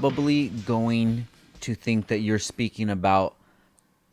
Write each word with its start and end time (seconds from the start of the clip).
probably 0.00 0.48
going 0.48 1.26
to 1.60 1.74
think 1.74 2.06
that 2.06 2.20
you're 2.20 2.38
speaking 2.38 2.88
about 2.88 3.36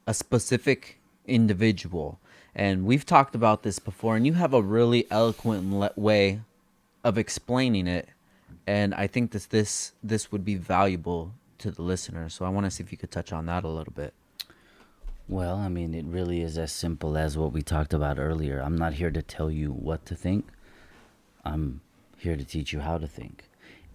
a 0.05 0.13
specific 0.13 0.99
individual. 1.25 2.20
And 2.53 2.85
we've 2.85 3.05
talked 3.05 3.35
about 3.35 3.63
this 3.63 3.79
before, 3.79 4.17
and 4.17 4.25
you 4.25 4.34
have 4.34 4.53
a 4.53 4.61
really 4.61 5.09
eloquent 5.09 5.71
le- 5.71 5.93
way 5.95 6.41
of 7.05 7.17
explaining 7.17 7.88
it. 7.88 8.09
And 8.65 8.93
I 8.95 9.07
think 9.07 9.31
that 9.31 9.49
this 9.49 9.93
this 10.03 10.29
would 10.29 10.43
be 10.43 10.55
valuable 10.55 11.31
to 11.59 11.71
the 11.71 11.81
listener. 11.81 12.27
So 12.27 12.43
I 12.43 12.49
want 12.49 12.65
to 12.65 12.71
see 12.71 12.84
if 12.84 12.91
you 12.91 12.98
could 12.98 13.12
touch 13.12 13.31
on 13.31 13.45
that 13.45 13.63
a 13.63 13.70
little 13.70 13.93
bit. 13.93 14.13
Well, 15.29 15.55
I 15.55 15.70
mean, 15.70 15.93
it 15.93 16.05
really 16.05 16.41
is 16.41 16.57
as 16.57 16.73
simple 16.73 17.17
as 17.17 17.38
what 17.38 17.54
we 17.54 17.62
talked 17.62 17.93
about 17.93 18.20
earlier. 18.20 18.59
I'm 18.59 18.77
not 18.77 18.95
here 18.95 19.12
to 19.12 19.21
tell 19.21 19.49
you 19.49 19.71
what 19.71 20.05
to 20.07 20.15
think. 20.15 20.48
I'm 21.45 21.79
here 22.17 22.35
to 22.35 22.43
teach 22.43 22.73
you 22.73 22.81
how 22.81 22.98
to 22.98 23.07
think. 23.07 23.45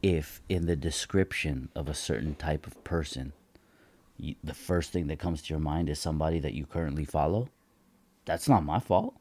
If 0.03 0.43
in 0.49 0.67
the 0.67 0.77
description 0.77 1.69
of 1.77 1.89
a 1.89 1.95
certain 1.95 2.35
type 2.35 2.67
of 2.67 2.83
person, 2.83 3.33
you, 4.19 4.35
the 4.43 4.55
first 4.55 4.93
thing 4.93 5.07
that 5.07 5.19
comes 5.21 5.43
to 5.43 5.55
your 5.55 5.61
mind 5.61 5.89
is 5.89 5.99
somebody 6.01 6.41
that 6.41 6.55
you 6.55 6.67
currently 6.67 7.05
follow, 7.05 7.49
that's 8.25 8.49
not 8.49 8.65
my 8.65 8.81
fault. 8.81 9.15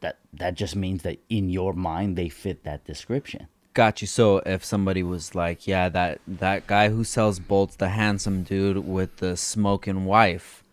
That 0.00 0.18
that 0.32 0.54
just 0.56 0.74
means 0.74 1.02
that 1.04 1.18
in 1.28 1.48
your 1.48 1.72
mind 1.72 2.16
they 2.16 2.28
fit 2.28 2.64
that 2.64 2.84
description. 2.84 3.46
Got 3.74 4.00
you. 4.02 4.08
So 4.08 4.38
if 4.44 4.64
somebody 4.64 5.02
was 5.04 5.34
like, 5.36 5.66
"Yeah, 5.68 5.88
that 5.90 6.20
that 6.26 6.66
guy 6.66 6.88
who 6.88 7.04
sells 7.04 7.38
bolts, 7.38 7.76
the 7.76 7.90
handsome 7.90 8.42
dude 8.42 8.78
with 8.78 9.18
the 9.18 9.36
smoking 9.36 10.04
wife," 10.04 10.64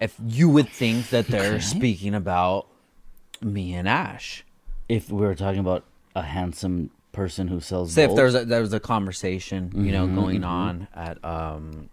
if 0.00 0.16
you 0.26 0.48
would 0.48 0.68
think 0.68 1.10
that 1.10 1.28
they're 1.28 1.54
Okay. 1.54 1.60
speaking 1.60 2.14
about 2.14 2.66
me 3.40 3.72
and 3.74 3.88
Ash. 3.88 4.44
If 4.88 5.10
we 5.10 5.20
were 5.20 5.36
talking 5.36 5.60
about 5.60 5.84
a 6.16 6.22
handsome 6.22 6.90
person 7.12 7.48
who 7.48 7.60
sells 7.60 7.92
Say 7.92 8.02
if 8.04 8.08
bolts, 8.08 8.16
there's 8.18 8.34
a, 8.34 8.44
there 8.44 8.60
was 8.60 8.72
a 8.72 8.80
conversation, 8.80 9.72
you 9.74 9.92
know, 9.92 10.06
Mhm, 10.06 10.14
going 10.14 10.40
mhm. 10.42 10.46
on 10.48 10.88
at 10.94 11.24
um, 11.24 11.88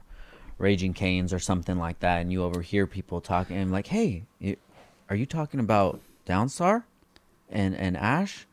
Raising 0.57 0.93
Cane's 0.93 1.33
or 1.33 1.39
something 1.39 1.77
like 1.77 1.99
that, 1.99 2.21
and 2.21 2.31
you 2.31 2.43
overhear 2.43 2.85
people 2.87 3.21
talking, 3.21 3.57
and 3.57 3.71
like, 3.71 3.87
"Hey, 3.87 4.25
you, 4.39 4.55
are 5.09 5.15
you 5.15 5.25
talking 5.25 5.59
about 5.59 5.99
Downstar 6.25 6.83
and 7.49 7.75
and 7.75 7.97
Ash?" 7.97 8.45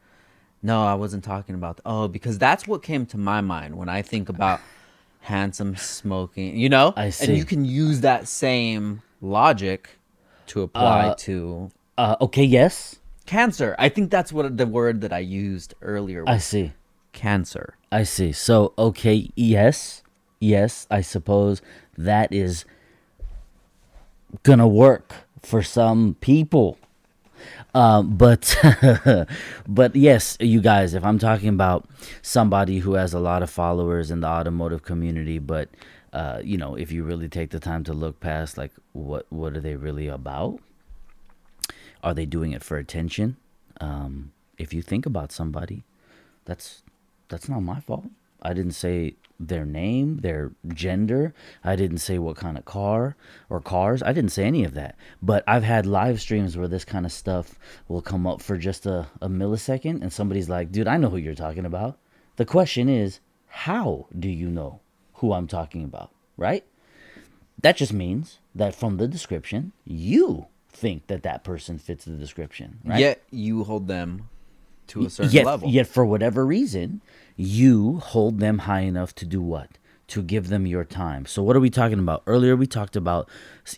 No, 0.63 0.85
I 0.85 0.95
wasn't 0.95 1.25
talking 1.25 1.55
about. 1.57 1.81
Oh, 1.85 2.07
because 2.09 2.39
that's 2.39 2.67
what 2.69 2.83
came 2.83 3.05
to 3.07 3.19
my 3.19 3.41
mind 3.41 3.77
when 3.77 3.89
I 3.89 4.03
think 4.03 4.29
about 4.29 4.61
handsome 5.23 5.77
smoking. 5.77 6.57
You 6.57 6.69
know, 6.69 6.95
I 6.97 7.11
see. 7.11 7.27
and 7.27 7.37
you 7.37 7.45
can 7.45 7.65
use 7.65 8.01
that 8.03 8.29
same 8.29 9.03
logic 9.21 9.99
to 10.47 10.63
apply 10.63 11.09
Uh, 11.09 11.15
to 11.15 11.71
uh, 11.99 12.17
okay, 12.21 12.45
yes, 12.45 12.97
cancer. 13.27 13.75
I 13.79 13.89
think 13.89 14.11
that's 14.11 14.33
what 14.33 14.57
the 14.57 14.67
word 14.67 15.01
that 15.03 15.13
I 15.13 15.19
used 15.21 15.75
earlier. 15.83 16.25
I 16.27 16.39
see. 16.39 16.73
cancer. 17.13 17.77
I 17.91 18.05
see. 18.05 18.33
So, 18.33 18.73
okay, 18.79 19.31
yes, 19.37 20.03
yes, 20.41 20.87
I 20.91 21.03
suppose 21.03 21.61
that 21.99 22.33
is 22.33 22.65
gonna 24.43 24.67
work 24.69 25.13
for 25.43 25.63
some 25.63 26.17
people. 26.21 26.79
Um, 27.75 28.17
but, 28.17 28.57
but 29.69 29.97
yes, 29.97 30.37
you 30.41 30.61
guys, 30.61 30.95
if 30.95 31.05
I'm 31.05 31.19
talking 31.19 31.49
about 31.49 31.89
somebody 32.23 32.79
who 32.79 32.95
has 32.95 33.13
a 33.15 33.19
lot 33.19 33.43
of 33.43 33.51
followers 33.51 34.11
in 34.11 34.21
the 34.21 34.29
automotive 34.29 34.83
community, 34.83 35.39
but, 35.39 35.69
uh, 36.13 36.41
you 36.45 36.57
know, 36.57 36.75
if 36.77 36.93
you 36.93 37.03
really 37.03 37.29
take 37.29 37.51
the 37.51 37.59
time 37.61 37.83
to 37.85 37.93
look 37.93 38.21
past, 38.21 38.57
like, 38.59 38.73
what, 38.93 39.27
what 39.31 39.57
are 39.57 39.61
they 39.61 39.77
really 39.77 40.09
about? 40.09 40.61
Are 42.03 42.15
they 42.15 42.27
doing 42.27 42.53
it 42.53 42.63
for 42.63 42.77
attention? 42.77 43.37
Um, 43.81 44.33
if 44.59 44.73
you 44.73 44.83
think 44.83 45.07
about 45.07 45.33
somebody, 45.33 45.85
that's 46.45 46.83
that's 47.29 47.49
not 47.49 47.61
my 47.61 47.81
fault. 47.81 48.07
I 48.43 48.53
didn't 48.53 48.73
say 48.73 49.15
their 49.39 49.65
name, 49.65 50.19
their 50.19 50.53
gender. 50.69 51.35
I 51.65 51.77
didn't 51.77 51.99
say 51.99 52.19
what 52.19 52.37
kind 52.37 52.59
of 52.59 52.65
car 52.65 53.17
or 53.49 53.61
cars. 53.61 54.03
I 54.03 54.13
didn't 54.13 54.33
say 54.33 54.45
any 54.45 54.65
of 54.65 54.75
that. 54.75 54.97
But 55.21 55.45
I've 55.47 55.63
had 55.63 55.87
live 55.87 56.21
streams 56.21 56.57
where 56.57 56.69
this 56.69 56.85
kind 56.85 57.07
of 57.07 57.13
stuff 57.13 57.59
will 57.89 58.03
come 58.03 58.27
up 58.27 58.41
for 58.43 58.57
just 58.57 58.87
a, 58.87 59.07
a 59.21 59.29
millisecond 59.29 60.03
and 60.03 60.13
somebody's 60.13 60.49
like, 60.49 60.73
dude, 60.73 60.89
I 60.89 60.97
know 60.97 61.11
who 61.11 61.17
you're 61.17 61.35
talking 61.35 61.65
about. 61.65 61.99
The 62.37 62.45
question 62.45 62.89
is, 62.89 63.21
how 63.49 64.07
do 64.17 64.29
you 64.29 64.49
know 64.49 64.81
who 65.15 65.33
I'm 65.33 65.47
talking 65.47 65.85
about? 65.85 66.11
Right? 66.37 66.65
That 67.61 67.77
just 67.77 67.93
means 67.93 68.39
that 68.55 68.75
from 68.75 68.97
the 68.97 69.07
description, 69.07 69.73
you 69.85 70.47
think 70.73 71.07
that 71.07 71.23
that 71.23 71.45
person 71.45 71.79
fits 71.79 72.05
the 72.05 72.13
description, 72.13 72.79
right? 72.85 72.99
Yet 73.01 73.23
you 73.31 73.65
hold 73.65 73.89
them 73.89 74.29
to 74.89 75.07
a 75.07 75.11
certain 75.11 75.33
yet, 75.33 75.47
level. 75.47 75.69
Yet, 75.69 75.87
for 75.87 76.05
whatever 76.05 76.45
reason, 76.45 77.03
you 77.37 77.99
hold 77.99 78.41
them 78.41 78.61
high 78.61 78.81
enough 78.81 79.15
to 79.17 79.27
do 79.27 79.41
what? 79.41 79.79
To 80.09 80.23
give 80.23 80.49
them 80.49 80.67
your 80.67 80.85
time. 80.85 81.27
So, 81.27 81.43
what 81.43 81.57
are 81.57 81.61
we 81.61 81.71
talking 81.71 81.99
about? 81.99 82.23
Earlier, 82.27 82.57
we 82.57 82.67
talked 82.67 82.97
about 82.97 83.29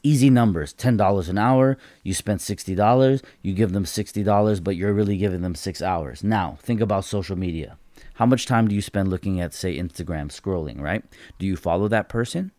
easy 0.02 0.30
numbers 0.30 0.72
$10 0.74 1.28
an 1.28 1.38
hour. 1.38 1.78
You 2.02 2.14
spent 2.14 2.40
$60. 2.40 3.22
You 3.42 3.54
give 3.54 3.72
them 3.72 3.84
$60, 3.84 4.64
but 4.64 4.76
you're 4.76 4.92
really 4.92 5.16
giving 5.16 5.42
them 5.42 5.54
six 5.54 5.82
hours. 5.82 6.24
Now, 6.24 6.58
think 6.60 6.80
about 6.80 7.04
social 7.04 7.36
media. 7.36 7.76
How 8.14 8.26
much 8.26 8.46
time 8.46 8.68
do 8.68 8.74
you 8.74 8.82
spend 8.82 9.08
looking 9.10 9.40
at, 9.40 9.52
say, 9.54 9.76
Instagram, 9.76 10.28
scrolling, 10.28 10.80
right? 10.80 11.04
Do 11.38 11.46
you 11.46 11.56
follow 11.56 11.88
that 11.88 12.08
person? 12.08 12.52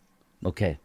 Okay. 0.45 0.79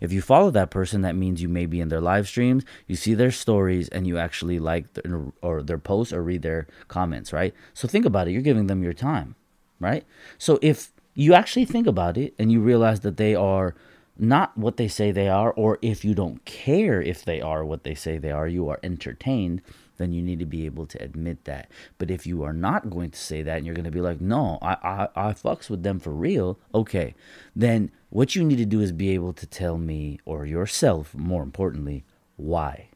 If 0.00 0.12
you 0.12 0.22
follow 0.22 0.50
that 0.50 0.70
person, 0.70 1.02
that 1.02 1.16
means 1.16 1.42
you 1.42 1.48
may 1.48 1.66
be 1.66 1.80
in 1.80 1.88
their 1.88 2.00
live 2.00 2.28
streams, 2.28 2.64
you 2.86 2.96
see 2.96 3.14
their 3.14 3.30
stories, 3.30 3.88
and 3.88 4.06
you 4.06 4.18
actually 4.18 4.58
like 4.58 4.92
their, 4.94 5.32
or 5.42 5.62
their 5.62 5.78
posts 5.78 6.12
or 6.12 6.22
read 6.22 6.42
their 6.42 6.66
comments, 6.88 7.32
right? 7.32 7.54
So 7.74 7.88
think 7.88 8.04
about 8.04 8.28
it. 8.28 8.32
You're 8.32 8.42
giving 8.42 8.66
them 8.66 8.82
your 8.82 8.92
time, 8.92 9.34
right? 9.78 10.04
So 10.38 10.58
if 10.62 10.92
you 11.14 11.34
actually 11.34 11.64
think 11.64 11.86
about 11.86 12.16
it 12.16 12.34
and 12.38 12.52
you 12.52 12.60
realize 12.60 13.00
that 13.00 13.16
they 13.16 13.34
are 13.34 13.74
not 14.18 14.56
what 14.56 14.76
they 14.76 14.88
say 14.88 15.10
they 15.10 15.28
are, 15.28 15.50
or 15.52 15.78
if 15.80 16.04
you 16.04 16.14
don't 16.14 16.44
care 16.44 17.00
if 17.00 17.24
they 17.24 17.40
are 17.40 17.64
what 17.64 17.84
they 17.84 17.94
say 17.94 18.18
they 18.18 18.30
are, 18.30 18.46
you 18.46 18.68
are 18.68 18.78
entertained, 18.82 19.62
then 19.96 20.12
you 20.12 20.22
need 20.22 20.38
to 20.38 20.46
be 20.46 20.64
able 20.66 20.86
to 20.86 21.02
admit 21.02 21.44
that. 21.44 21.70
But 21.98 22.10
if 22.10 22.26
you 22.26 22.42
are 22.42 22.52
not 22.52 22.90
going 22.90 23.10
to 23.10 23.18
say 23.18 23.42
that 23.42 23.58
and 23.58 23.66
you're 23.66 23.74
going 23.74 23.84
to 23.84 23.90
be 23.90 24.00
like, 24.00 24.20
no, 24.20 24.58
I, 24.62 24.72
I, 24.82 25.28
I 25.28 25.32
fucks 25.32 25.68
with 25.68 25.82
them 25.82 26.00
for 26.00 26.10
real, 26.10 26.58
okay, 26.74 27.14
then 27.54 27.90
what 28.10 28.36
you 28.36 28.44
need 28.44 28.58
to 28.58 28.66
do 28.66 28.80
is 28.80 28.92
be 28.92 29.10
able 29.10 29.32
to 29.32 29.46
tell 29.46 29.78
me, 29.78 30.20
or 30.24 30.44
yourself, 30.44 31.14
more 31.14 31.42
importantly, 31.42 32.04
why. 32.36 32.88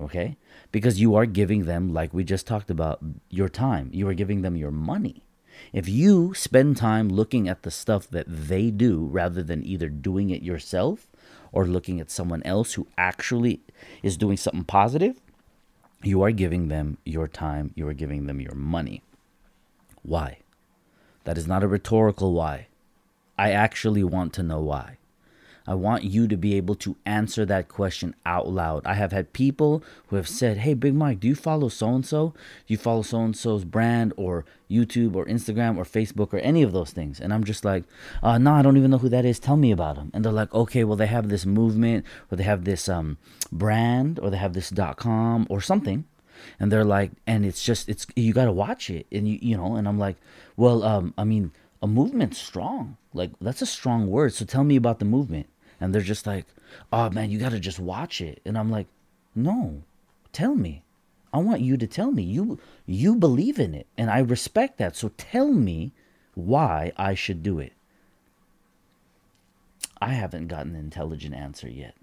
Okay? 0.00 0.36
Because 0.70 1.00
you 1.00 1.14
are 1.14 1.26
giving 1.26 1.64
them, 1.64 1.92
like 1.92 2.12
we 2.12 2.24
just 2.24 2.46
talked 2.46 2.70
about, 2.70 3.00
your 3.28 3.48
time. 3.48 3.90
You 3.92 4.08
are 4.08 4.14
giving 4.14 4.42
them 4.42 4.56
your 4.56 4.70
money. 4.70 5.22
If 5.72 5.88
you 5.88 6.32
spend 6.34 6.78
time 6.78 7.08
looking 7.08 7.48
at 7.48 7.62
the 7.62 7.70
stuff 7.70 8.08
that 8.08 8.26
they 8.26 8.70
do 8.70 9.06
rather 9.06 9.42
than 9.42 9.64
either 9.64 9.88
doing 9.88 10.30
it 10.30 10.42
yourself 10.42 11.06
or 11.52 11.66
looking 11.66 12.00
at 12.00 12.10
someone 12.10 12.42
else 12.44 12.72
who 12.72 12.86
actually 12.96 13.60
is 14.02 14.16
doing 14.16 14.38
something 14.38 14.64
positive, 14.64 15.20
you 16.02 16.22
are 16.22 16.32
giving 16.32 16.68
them 16.68 16.96
your 17.04 17.28
time, 17.28 17.72
you 17.76 17.86
are 17.86 17.94
giving 17.94 18.26
them 18.26 18.40
your 18.40 18.54
money. 18.54 19.02
Why? 20.02 20.38
That 21.24 21.38
is 21.38 21.46
not 21.46 21.62
a 21.62 21.68
rhetorical 21.68 22.32
why. 22.32 22.68
I 23.42 23.50
actually 23.50 24.04
want 24.04 24.32
to 24.34 24.44
know 24.44 24.60
why. 24.60 24.98
I 25.66 25.74
want 25.74 26.04
you 26.04 26.28
to 26.28 26.36
be 26.36 26.54
able 26.54 26.76
to 26.76 26.94
answer 27.04 27.44
that 27.46 27.66
question 27.66 28.14
out 28.24 28.48
loud. 28.48 28.86
I 28.86 28.94
have 28.94 29.10
had 29.10 29.32
people 29.32 29.82
who 30.06 30.14
have 30.14 30.28
said, 30.28 30.58
Hey, 30.58 30.74
Big 30.74 30.94
Mike, 30.94 31.18
do 31.18 31.26
you 31.26 31.34
follow 31.34 31.68
so 31.68 31.88
and 31.88 32.06
so? 32.06 32.34
Do 32.66 32.74
you 32.74 32.78
follow 32.78 33.02
so 33.02 33.18
and 33.18 33.36
so's 33.36 33.64
brand 33.64 34.12
or 34.16 34.44
YouTube 34.70 35.16
or 35.16 35.26
Instagram 35.26 35.76
or 35.76 35.82
Facebook 35.82 36.32
or 36.32 36.38
any 36.38 36.62
of 36.62 36.70
those 36.70 36.92
things? 36.92 37.18
And 37.18 37.34
I'm 37.34 37.42
just 37.42 37.64
like, 37.64 37.82
uh, 38.22 38.38
No, 38.38 38.52
I 38.52 38.62
don't 38.62 38.76
even 38.76 38.92
know 38.92 38.98
who 38.98 39.08
that 39.08 39.24
is. 39.24 39.40
Tell 39.40 39.56
me 39.56 39.72
about 39.72 39.96
them. 39.96 40.12
And 40.14 40.24
they're 40.24 40.32
like, 40.32 40.54
Okay, 40.54 40.84
well, 40.84 40.96
they 40.96 41.08
have 41.08 41.28
this 41.28 41.44
movement 41.44 42.06
or 42.30 42.36
they 42.36 42.44
have 42.44 42.62
this 42.62 42.88
um, 42.88 43.18
brand 43.50 44.20
or 44.20 44.30
they 44.30 44.36
have 44.36 44.52
this 44.52 44.70
dot 44.70 44.96
com 44.96 45.48
or 45.50 45.60
something 45.60 46.04
and 46.60 46.70
they're 46.70 46.84
like 46.84 47.10
and 47.26 47.44
it's 47.44 47.62
just 47.62 47.88
it's 47.88 48.06
you 48.16 48.32
got 48.32 48.46
to 48.46 48.52
watch 48.52 48.88
it 48.90 49.06
and 49.12 49.28
you 49.28 49.38
you 49.42 49.56
know 49.56 49.76
and 49.76 49.86
i'm 49.86 49.98
like 49.98 50.16
well 50.56 50.82
um 50.82 51.14
i 51.16 51.22
mean 51.22 51.52
a 51.80 51.86
movement's 51.86 52.38
strong 52.38 52.96
like 53.14 53.30
that's 53.40 53.62
a 53.62 53.66
strong 53.66 54.08
word. 54.08 54.32
So 54.34 54.44
tell 54.44 54.64
me 54.64 54.76
about 54.76 54.98
the 54.98 55.04
movement. 55.04 55.46
And 55.80 55.92
they're 55.92 56.02
just 56.02 56.26
like 56.26 56.46
oh 56.92 57.10
man 57.10 57.30
you 57.30 57.38
got 57.38 57.52
to 57.52 57.60
just 57.60 57.80
watch 57.80 58.20
it. 58.20 58.40
And 58.44 58.56
i'm 58.56 58.70
like 58.70 58.86
no 59.34 59.82
tell 60.32 60.54
me. 60.54 60.84
I 61.34 61.38
want 61.38 61.62
you 61.62 61.78
to 61.78 61.86
tell 61.86 62.12
me. 62.12 62.22
You 62.22 62.58
you 62.86 63.16
believe 63.16 63.58
in 63.58 63.74
it 63.74 63.86
and 63.96 64.10
i 64.10 64.18
respect 64.18 64.78
that. 64.78 64.96
So 64.96 65.10
tell 65.16 65.52
me 65.52 65.92
why 66.34 66.92
i 66.96 67.14
should 67.14 67.42
do 67.42 67.58
it. 67.58 67.72
I 70.00 70.14
haven't 70.14 70.48
gotten 70.48 70.74
an 70.74 70.80
intelligent 70.80 71.34
answer 71.34 71.68
yet. 71.68 71.94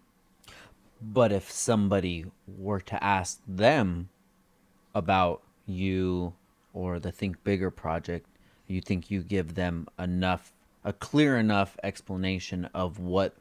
But 1.01 1.31
if 1.31 1.49
somebody 1.51 2.25
were 2.47 2.81
to 2.81 3.03
ask 3.03 3.41
them 3.47 4.09
about 4.93 5.41
you 5.65 6.33
or 6.73 6.99
the 6.99 7.11
Think 7.11 7.43
Bigger 7.43 7.71
project, 7.71 8.25
you 8.67 8.81
think 8.81 9.09
you 9.09 9.23
give 9.23 9.55
them 9.55 9.87
enough, 9.97 10.53
a 10.83 10.93
clear 10.93 11.37
enough 11.37 11.77
explanation 11.83 12.65
of 12.73 12.99
what 12.99 13.35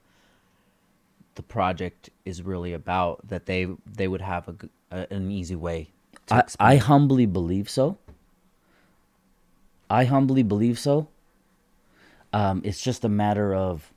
the 1.35 1.43
project 1.43 2.11
is 2.25 2.43
really 2.43 2.73
about 2.73 3.27
that 3.29 3.47
they 3.47 3.67
they 3.87 4.09
would 4.09 4.21
have 4.21 4.49
a, 4.49 4.57
a- 4.91 5.13
an 5.13 5.31
easy 5.31 5.55
way 5.57 5.89
to 6.27 6.35
I. 6.35 6.73
I 6.73 6.77
humbly 6.77 7.27
believe 7.27 7.71
so. 7.71 7.99
I 9.89 10.05
humbly 10.05 10.43
believe 10.43 10.79
so. 10.79 11.09
Um, 12.33 12.61
it's 12.65 12.83
just 12.83 13.05
a 13.05 13.09
matter 13.09 13.55
of 13.55 13.93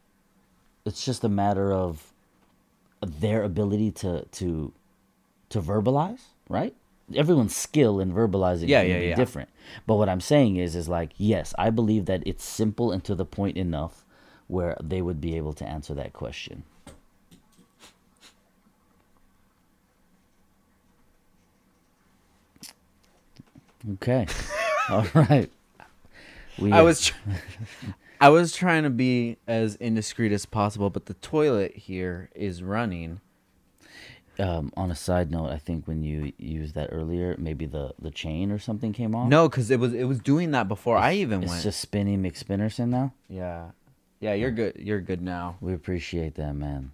it's 0.86 1.04
just 1.04 1.24
a 1.24 1.30
matter 1.30 1.74
of 1.74 2.14
their 3.02 3.44
ability 3.44 3.92
to 3.92 4.26
to 4.32 4.72
to 5.50 5.62
verbalize, 5.62 6.22
right? 6.48 6.76
Everyone's 7.16 7.56
skill 7.56 8.00
in 8.00 8.14
verbalizing 8.14 8.68
Yeah, 8.68 8.82
can 8.82 8.90
yeah, 8.92 9.00
be 9.00 9.06
yeah. 9.08 9.16
different. 9.16 9.50
But 9.88 9.96
what 9.96 10.10
I'm 10.10 10.22
saying 10.22 10.58
is 10.58 10.76
is 10.76 10.90
like, 10.90 11.12
yes, 11.18 11.54
I 11.58 11.70
believe 11.70 12.06
that 12.06 12.24
it's 12.26 12.44
simple 12.44 12.92
and 12.92 13.04
to 13.06 13.16
the 13.16 13.26
point 13.26 13.58
enough 13.58 14.06
where 14.48 14.76
they 14.84 15.02
would 15.02 15.22
be 15.22 15.38
able 15.38 15.54
to 15.54 15.66
answer 15.66 15.94
that 15.96 16.14
question. 16.14 16.64
Okay. 23.94 24.28
All 24.90 25.06
right. 25.14 25.50
We, 26.60 26.72
I 26.72 26.82
was 26.82 27.06
tr- 27.06 27.16
I 28.20 28.30
was 28.30 28.54
trying 28.54 28.84
to 28.84 28.90
be 28.90 29.38
as 29.48 29.76
indiscreet 29.78 30.32
as 30.32 30.46
possible, 30.46 30.90
but 30.90 31.06
the 31.08 31.16
toilet 31.16 31.76
here 31.76 32.30
is 32.36 32.62
running. 32.62 33.22
Um, 34.40 34.72
on 34.78 34.92
a 34.92 34.96
side 34.96 35.32
note, 35.32 35.50
I 35.50 35.58
think 35.58 35.88
when 35.88 36.04
you 36.04 36.32
used 36.38 36.76
that 36.76 36.90
earlier, 36.92 37.36
maybe 37.38 37.66
the, 37.66 37.94
the 38.02 38.12
chain 38.12 38.52
or 38.52 38.60
something 38.60 38.94
came 38.94 39.16
off. 39.16 39.28
No, 39.28 39.50
because 39.50 39.70
it 39.70 39.80
was 39.80 39.94
it 39.94 40.06
was 40.06 40.20
doing 40.20 40.52
that 40.52 40.68
before 40.68 40.98
I 40.98 41.14
even 41.14 41.44
it's 41.44 41.52
went. 41.52 41.64
just 41.64 41.80
Spinny 41.80 42.18
McSpinnerson 42.18 42.90
now. 42.90 43.14
Yeah, 43.30 43.72
yeah, 44.20 44.34
you're 44.34 44.52
good. 44.52 44.78
You're 44.78 45.02
good 45.02 45.22
now. 45.22 45.58
We 45.62 45.74
appreciate 45.74 46.36
that, 46.36 46.56
man. 46.56 46.92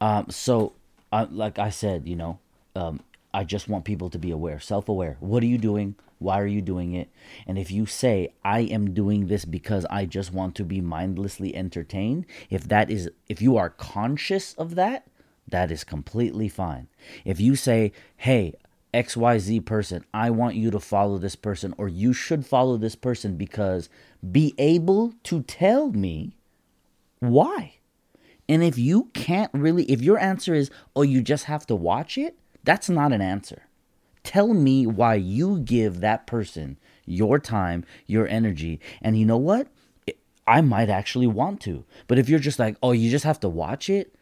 Um, 0.00 0.26
so, 0.30 0.74
uh, 1.12 1.26
like 1.30 1.58
I 1.58 1.70
said, 1.70 2.08
you 2.08 2.16
know, 2.16 2.38
um, 2.74 3.00
I 3.32 3.44
just 3.44 3.68
want 3.68 3.84
people 3.84 4.10
to 4.10 4.18
be 4.18 4.30
aware, 4.30 4.60
self-aware. 4.60 5.16
What 5.20 5.42
are 5.42 5.46
you 5.46 5.58
doing? 5.58 5.94
Why 6.18 6.38
are 6.38 6.46
you 6.46 6.60
doing 6.60 6.92
it? 6.92 7.08
And 7.46 7.58
if 7.58 7.70
you 7.70 7.86
say 7.86 8.34
I 8.44 8.60
am 8.60 8.92
doing 8.92 9.28
this 9.28 9.44
because 9.46 9.86
I 9.88 10.04
just 10.04 10.32
want 10.32 10.54
to 10.56 10.64
be 10.64 10.80
mindlessly 10.80 11.56
entertained, 11.56 12.26
if 12.50 12.68
that 12.68 12.90
is, 12.90 13.10
if 13.28 13.40
you 13.40 13.56
are 13.56 13.70
conscious 13.70 14.52
of 14.54 14.74
that, 14.74 15.06
that 15.48 15.70
is 15.70 15.84
completely 15.84 16.48
fine. 16.48 16.88
If 17.24 17.40
you 17.40 17.56
say, 17.56 17.92
hey, 18.16 18.54
XYZ 18.92 19.64
person, 19.64 20.04
I 20.12 20.30
want 20.30 20.56
you 20.56 20.70
to 20.70 20.80
follow 20.80 21.18
this 21.18 21.36
person, 21.36 21.74
or 21.78 21.88
you 21.88 22.12
should 22.12 22.46
follow 22.46 22.76
this 22.76 22.96
person 22.96 23.36
because 23.36 23.88
be 24.30 24.54
able 24.58 25.14
to 25.24 25.42
tell 25.42 25.90
me 25.90 26.36
why. 27.20 27.74
And 28.48 28.64
if 28.64 28.78
you 28.78 29.10
can't 29.14 29.52
really, 29.54 29.84
if 29.84 30.02
your 30.02 30.18
answer 30.18 30.54
is, 30.54 30.70
oh, 30.96 31.02
you 31.02 31.22
just 31.22 31.44
have 31.44 31.66
to 31.66 31.76
watch 31.76 32.18
it, 32.18 32.36
that's 32.64 32.88
not 32.88 33.12
an 33.12 33.20
answer. 33.20 33.62
Tell 34.24 34.52
me 34.52 34.86
why 34.86 35.14
you 35.14 35.60
give 35.60 36.00
that 36.00 36.26
person 36.26 36.78
your 37.06 37.38
time, 37.38 37.84
your 38.06 38.26
energy. 38.26 38.80
And 39.00 39.18
you 39.18 39.24
know 39.24 39.38
what? 39.38 39.68
I 40.46 40.60
might 40.62 40.90
actually 40.90 41.28
want 41.28 41.60
to. 41.62 41.84
But 42.08 42.18
if 42.18 42.28
you're 42.28 42.40
just 42.40 42.58
like, 42.58 42.76
oh, 42.82 42.90
you 42.92 43.08
just 43.08 43.24
have 43.24 43.40
to 43.40 43.48
watch 43.48 43.88
it, 43.88 44.14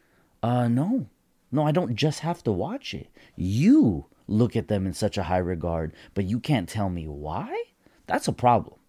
uh, 0.43 0.67
no. 0.67 1.07
No, 1.51 1.65
I 1.65 1.71
don't 1.71 1.95
just 1.95 2.19
have 2.19 2.43
to 2.43 2.51
watch 2.51 2.93
it. 2.93 3.09
You 3.35 4.05
look 4.27 4.55
at 4.55 4.67
them 4.67 4.85
in 4.85 4.93
such 4.93 5.17
a 5.17 5.23
high 5.23 5.37
regard, 5.37 5.93
but 6.13 6.25
you 6.25 6.39
can't 6.39 6.69
tell 6.69 6.89
me 6.89 7.07
why? 7.07 7.63
That's 8.05 8.27
a 8.27 8.33
problem. 8.33 8.79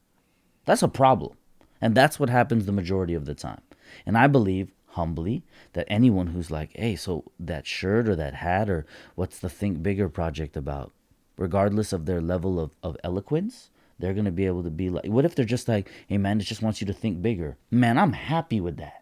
That's 0.66 0.82
a 0.82 0.88
problem. 0.88 1.36
And 1.80 1.94
that's 1.94 2.20
what 2.20 2.28
happens 2.28 2.66
the 2.66 2.72
majority 2.72 3.14
of 3.14 3.24
the 3.24 3.34
time. 3.34 3.62
And 4.04 4.18
I 4.18 4.26
believe 4.26 4.72
humbly 4.88 5.42
that 5.72 5.86
anyone 5.88 6.28
who's 6.28 6.50
like, 6.50 6.70
hey, 6.74 6.96
so 6.96 7.24
that 7.38 7.66
shirt 7.66 8.08
or 8.08 8.16
that 8.16 8.34
hat 8.34 8.68
or 8.68 8.84
what's 9.14 9.38
the 9.38 9.48
Think 9.48 9.82
Bigger 9.82 10.08
project 10.08 10.56
about, 10.56 10.92
regardless 11.38 11.92
of 11.92 12.04
their 12.04 12.20
level 12.20 12.60
of, 12.60 12.76
of 12.82 12.96
eloquence, 13.02 13.70
they're 13.98 14.14
going 14.14 14.24
to 14.26 14.30
be 14.30 14.46
able 14.46 14.62
to 14.62 14.70
be 14.70 14.90
like, 14.90 15.06
what 15.06 15.24
if 15.24 15.34
they're 15.34 15.44
just 15.44 15.68
like, 15.68 15.90
hey, 16.08 16.18
man, 16.18 16.40
it 16.40 16.44
just 16.44 16.62
wants 16.62 16.80
you 16.80 16.86
to 16.86 16.92
think 16.92 17.22
bigger? 17.22 17.56
Man, 17.70 17.98
I'm 17.98 18.12
happy 18.12 18.60
with 18.60 18.76
that. 18.78 18.99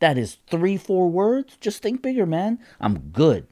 That 0.00 0.16
is 0.16 0.38
three, 0.48 0.76
four 0.76 1.08
words. 1.08 1.56
Just 1.60 1.82
think 1.82 2.02
bigger, 2.02 2.26
man. 2.26 2.58
I'm 2.80 2.98
good. 3.10 3.46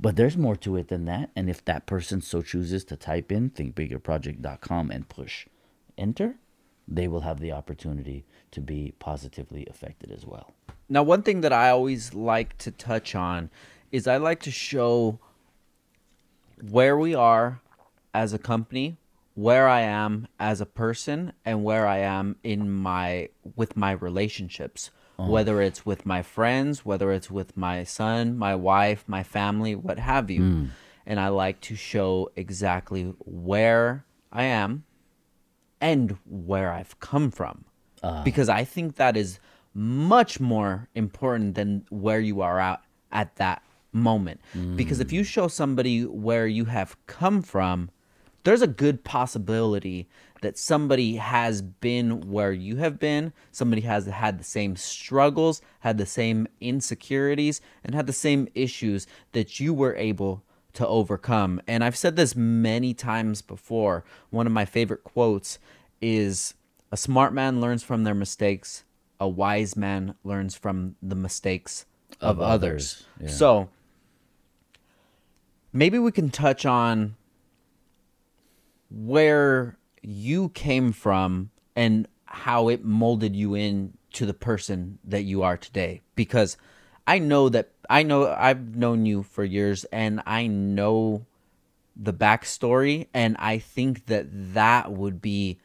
But 0.00 0.16
there's 0.16 0.36
more 0.36 0.56
to 0.56 0.76
it 0.76 0.88
than 0.88 1.06
that. 1.06 1.30
And 1.34 1.50
if 1.50 1.64
that 1.64 1.86
person 1.86 2.20
so 2.20 2.40
chooses 2.42 2.84
to 2.84 2.96
type 2.96 3.32
in 3.32 3.50
thinkbiggerproject.com 3.50 4.90
and 4.90 5.08
push 5.08 5.46
enter, 5.96 6.36
they 6.86 7.08
will 7.08 7.22
have 7.22 7.40
the 7.40 7.52
opportunity 7.52 8.24
to 8.52 8.60
be 8.60 8.94
positively 8.98 9.66
affected 9.68 10.12
as 10.12 10.24
well. 10.24 10.54
Now, 10.88 11.02
one 11.02 11.22
thing 11.22 11.42
that 11.42 11.52
I 11.52 11.70
always 11.70 12.14
like 12.14 12.56
to 12.58 12.70
touch 12.70 13.14
on 13.14 13.50
is 13.90 14.06
I 14.06 14.16
like 14.16 14.40
to 14.42 14.50
show 14.50 15.18
where 16.70 16.96
we 16.96 17.14
are 17.14 17.60
as 18.14 18.32
a 18.32 18.38
company, 18.38 18.96
where 19.34 19.68
I 19.68 19.80
am 19.80 20.28
as 20.40 20.60
a 20.60 20.66
person, 20.66 21.32
and 21.44 21.62
where 21.62 21.86
I 21.86 21.98
am 21.98 22.36
in 22.42 22.70
my 22.70 23.28
with 23.54 23.76
my 23.76 23.92
relationships. 23.92 24.90
Oh. 25.18 25.28
Whether 25.28 25.60
it's 25.60 25.84
with 25.84 26.06
my 26.06 26.22
friends, 26.22 26.84
whether 26.84 27.10
it's 27.12 27.30
with 27.30 27.56
my 27.56 27.82
son, 27.82 28.38
my 28.38 28.54
wife, 28.54 29.04
my 29.08 29.22
family, 29.24 29.74
what 29.74 29.98
have 29.98 30.30
you. 30.30 30.40
Hmm. 30.40 30.64
And 31.06 31.18
I 31.18 31.28
like 31.28 31.60
to 31.62 31.74
show 31.74 32.30
exactly 32.36 33.14
where 33.24 34.04
I 34.30 34.44
am 34.44 34.84
and 35.80 36.18
where 36.24 36.70
I've 36.72 37.00
come 37.00 37.30
from. 37.30 37.64
Ah. 38.02 38.22
because 38.22 38.48
I 38.48 38.64
think 38.64 38.96
that 38.96 39.16
is 39.16 39.40
much 39.74 40.40
more 40.40 40.88
important 40.94 41.54
than 41.54 41.84
where 41.90 42.20
you 42.20 42.40
are 42.40 42.58
at 42.60 42.82
at 43.10 43.36
that 43.36 43.62
moment. 43.92 44.40
Hmm. 44.52 44.76
Because 44.76 45.00
if 45.00 45.12
you 45.12 45.24
show 45.24 45.48
somebody 45.48 46.04
where 46.04 46.46
you 46.46 46.66
have 46.66 46.96
come 47.06 47.42
from, 47.42 47.90
there's 48.44 48.62
a 48.62 48.66
good 48.66 49.04
possibility 49.04 50.08
that 50.42 50.56
somebody 50.58 51.16
has 51.16 51.62
been 51.62 52.30
where 52.30 52.52
you 52.52 52.76
have 52.76 52.98
been, 52.98 53.32
somebody 53.50 53.82
has 53.82 54.06
had 54.06 54.38
the 54.38 54.44
same 54.44 54.76
struggles, 54.76 55.60
had 55.80 55.98
the 55.98 56.06
same 56.06 56.46
insecurities, 56.60 57.60
and 57.84 57.94
had 57.94 58.06
the 58.06 58.12
same 58.12 58.48
issues 58.54 59.06
that 59.32 59.58
you 59.60 59.74
were 59.74 59.94
able 59.96 60.42
to 60.74 60.86
overcome. 60.86 61.60
And 61.66 61.82
I've 61.82 61.96
said 61.96 62.16
this 62.16 62.36
many 62.36 62.94
times 62.94 63.42
before. 63.42 64.04
One 64.30 64.46
of 64.46 64.52
my 64.52 64.64
favorite 64.64 65.02
quotes 65.02 65.58
is 66.00 66.54
a 66.92 66.96
smart 66.96 67.32
man 67.32 67.60
learns 67.60 67.82
from 67.82 68.04
their 68.04 68.14
mistakes, 68.14 68.84
a 69.18 69.26
wise 69.26 69.76
man 69.76 70.14
learns 70.22 70.54
from 70.54 70.94
the 71.02 71.16
mistakes 71.16 71.84
of, 72.20 72.38
Of 72.38 72.40
others. 72.40 73.04
others, 73.18 73.30
yeah. 73.32 73.36
So 73.36 73.68
maybe 75.72 75.98
we 75.98 76.12
can 76.12 76.30
touch 76.30 76.64
on 76.64 77.16
where 78.90 79.76
you 80.02 80.48
came 80.50 80.92
from 80.92 81.50
and 81.76 82.06
how 82.24 82.68
it 82.68 82.84
molded 82.84 83.34
you 83.34 83.54
in 83.54 83.94
to 84.12 84.26
the 84.26 84.34
person 84.34 84.98
that 85.04 85.22
you 85.22 85.42
are 85.42 85.56
today. 85.56 86.00
Because 86.14 86.56
i 87.06 87.18
know 87.18 87.48
that 87.48 87.70
i 87.88 88.02
know 88.02 88.30
i've 88.38 88.76
known 88.76 89.06
you 89.06 89.22
for 89.22 89.42
years 89.42 89.84
and 89.84 90.20
i 90.26 90.46
know 90.46 91.24
the 91.96 92.12
backstory 92.12 93.06
and 93.14 93.34
i 93.38 93.58
think 93.58 94.04
that 94.06 94.26
that 94.52 94.92
would 94.92 95.22
be 95.22 95.58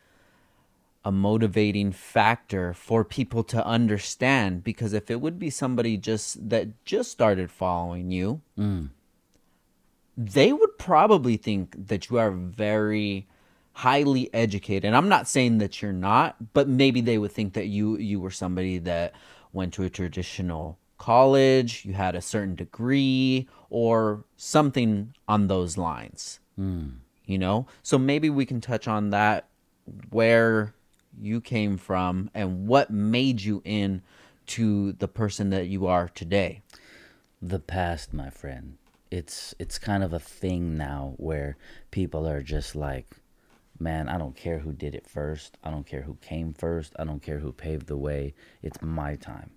a 1.05 1.11
motivating 1.11 1.91
factor 1.91 2.73
for 2.73 3.03
people 3.03 3.43
to 3.43 3.65
understand. 3.65 4.63
Because 4.63 4.93
if 4.93 5.11
it 5.11 5.19
would 5.19 5.37
be 5.37 5.49
somebody 5.49 5.97
just 5.97 6.49
that 6.49 6.85
just 6.85 7.11
started 7.11 7.51
following 7.51 8.09
you 8.09 8.41
mm. 8.57 8.89
they 10.15 10.53
would 10.53 10.77
probably 10.77 11.35
think 11.35 11.75
that 11.87 12.09
you 12.09 12.17
are 12.17 12.31
very 12.31 13.27
highly 13.73 14.33
educated. 14.33 14.85
And 14.85 14.95
I'm 14.95 15.09
not 15.09 15.27
saying 15.27 15.57
that 15.59 15.81
you're 15.81 15.93
not, 15.93 16.53
but 16.53 16.67
maybe 16.67 17.01
they 17.01 17.17
would 17.17 17.31
think 17.31 17.53
that 17.53 17.67
you 17.67 17.97
you 17.97 18.19
were 18.19 18.31
somebody 18.31 18.77
that 18.79 19.13
went 19.51 19.73
to 19.73 19.83
a 19.83 19.89
traditional 19.89 20.77
college, 20.97 21.83
you 21.85 21.93
had 21.93 22.15
a 22.15 22.21
certain 22.21 22.55
degree 22.55 23.47
or 23.69 24.23
something 24.37 25.13
on 25.27 25.47
those 25.47 25.77
lines. 25.77 26.39
Hmm. 26.55 26.87
You 27.25 27.37
know? 27.37 27.67
So 27.81 27.97
maybe 27.97 28.29
we 28.29 28.45
can 28.45 28.61
touch 28.61 28.87
on 28.87 29.09
that 29.09 29.47
where 30.09 30.73
you 31.19 31.41
came 31.41 31.77
from 31.77 32.29
and 32.33 32.67
what 32.67 32.89
made 32.89 33.41
you 33.41 33.61
in 33.65 34.01
to 34.45 34.93
the 34.93 35.07
person 35.07 35.49
that 35.51 35.67
you 35.67 35.87
are 35.87 36.09
today. 36.09 36.61
the 37.41 37.59
past 37.59 38.13
my 38.13 38.29
friend 38.29 38.77
it's 39.11 39.53
it's 39.59 39.77
kind 39.77 40.03
of 40.03 40.13
a 40.13 40.19
thing 40.19 40.77
now 40.77 41.13
where 41.17 41.55
people 41.91 42.27
are 42.27 42.41
just 42.41 42.75
like 42.75 43.17
man 43.83 44.07
i 44.09 44.17
don't 44.17 44.35
care 44.35 44.59
who 44.59 44.71
did 44.71 44.95
it 44.95 45.05
first 45.05 45.57
i 45.63 45.69
don't 45.69 45.85
care 45.85 46.01
who 46.03 46.17
came 46.21 46.53
first 46.53 46.93
i 46.97 47.03
don't 47.03 47.21
care 47.21 47.39
who 47.39 47.51
paved 47.51 47.87
the 47.87 47.97
way 47.97 48.33
it's 48.61 48.81
my 48.81 49.15
time 49.15 49.51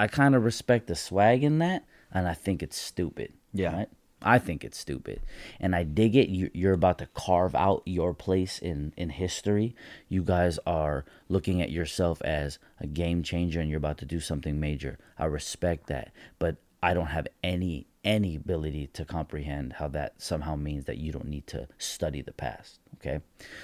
i 0.00 0.06
kind 0.06 0.34
of 0.34 0.44
respect 0.44 0.86
the 0.86 0.94
swag 0.94 1.42
in 1.42 1.58
that 1.58 1.84
and 2.12 2.28
i 2.28 2.34
think 2.34 2.62
it's 2.62 2.78
stupid 2.78 3.32
Yeah. 3.52 3.72
right? 3.76 3.88
I 4.20 4.40
think 4.40 4.64
it's 4.64 4.76
stupid, 4.76 5.20
and 5.60 5.76
I 5.76 5.84
dig 5.84 6.16
it. 6.16 6.28
You, 6.28 6.50
you're 6.52 6.72
about 6.72 6.98
to 6.98 7.06
carve 7.14 7.54
out 7.54 7.82
your 7.86 8.14
place 8.14 8.58
in 8.58 8.92
in 8.96 9.10
history. 9.10 9.76
You 10.08 10.24
guys 10.24 10.58
are 10.66 11.04
looking 11.28 11.62
at 11.62 11.70
yourself 11.70 12.20
as 12.22 12.58
a 12.80 12.88
game 12.88 13.22
changer, 13.22 13.60
and 13.60 13.70
you're 13.70 13.78
about 13.78 13.98
to 13.98 14.04
do 14.06 14.18
something 14.18 14.58
major. 14.58 14.98
I 15.20 15.26
respect 15.26 15.86
that, 15.86 16.10
but 16.40 16.56
I 16.82 16.94
don't 16.94 17.06
have 17.06 17.26
any 17.42 17.86
any 18.04 18.36
ability 18.36 18.86
to 18.94 19.04
comprehend 19.04 19.74
how 19.74 19.88
that 19.88 20.14
somehow 20.16 20.56
means 20.56 20.84
that 20.86 20.98
you 20.98 21.12
don't 21.12 21.26
need 21.28 21.46
to 21.48 21.68
study 21.78 22.22
the 22.22 22.32
past. 22.32 22.78
Okay, 22.96 23.20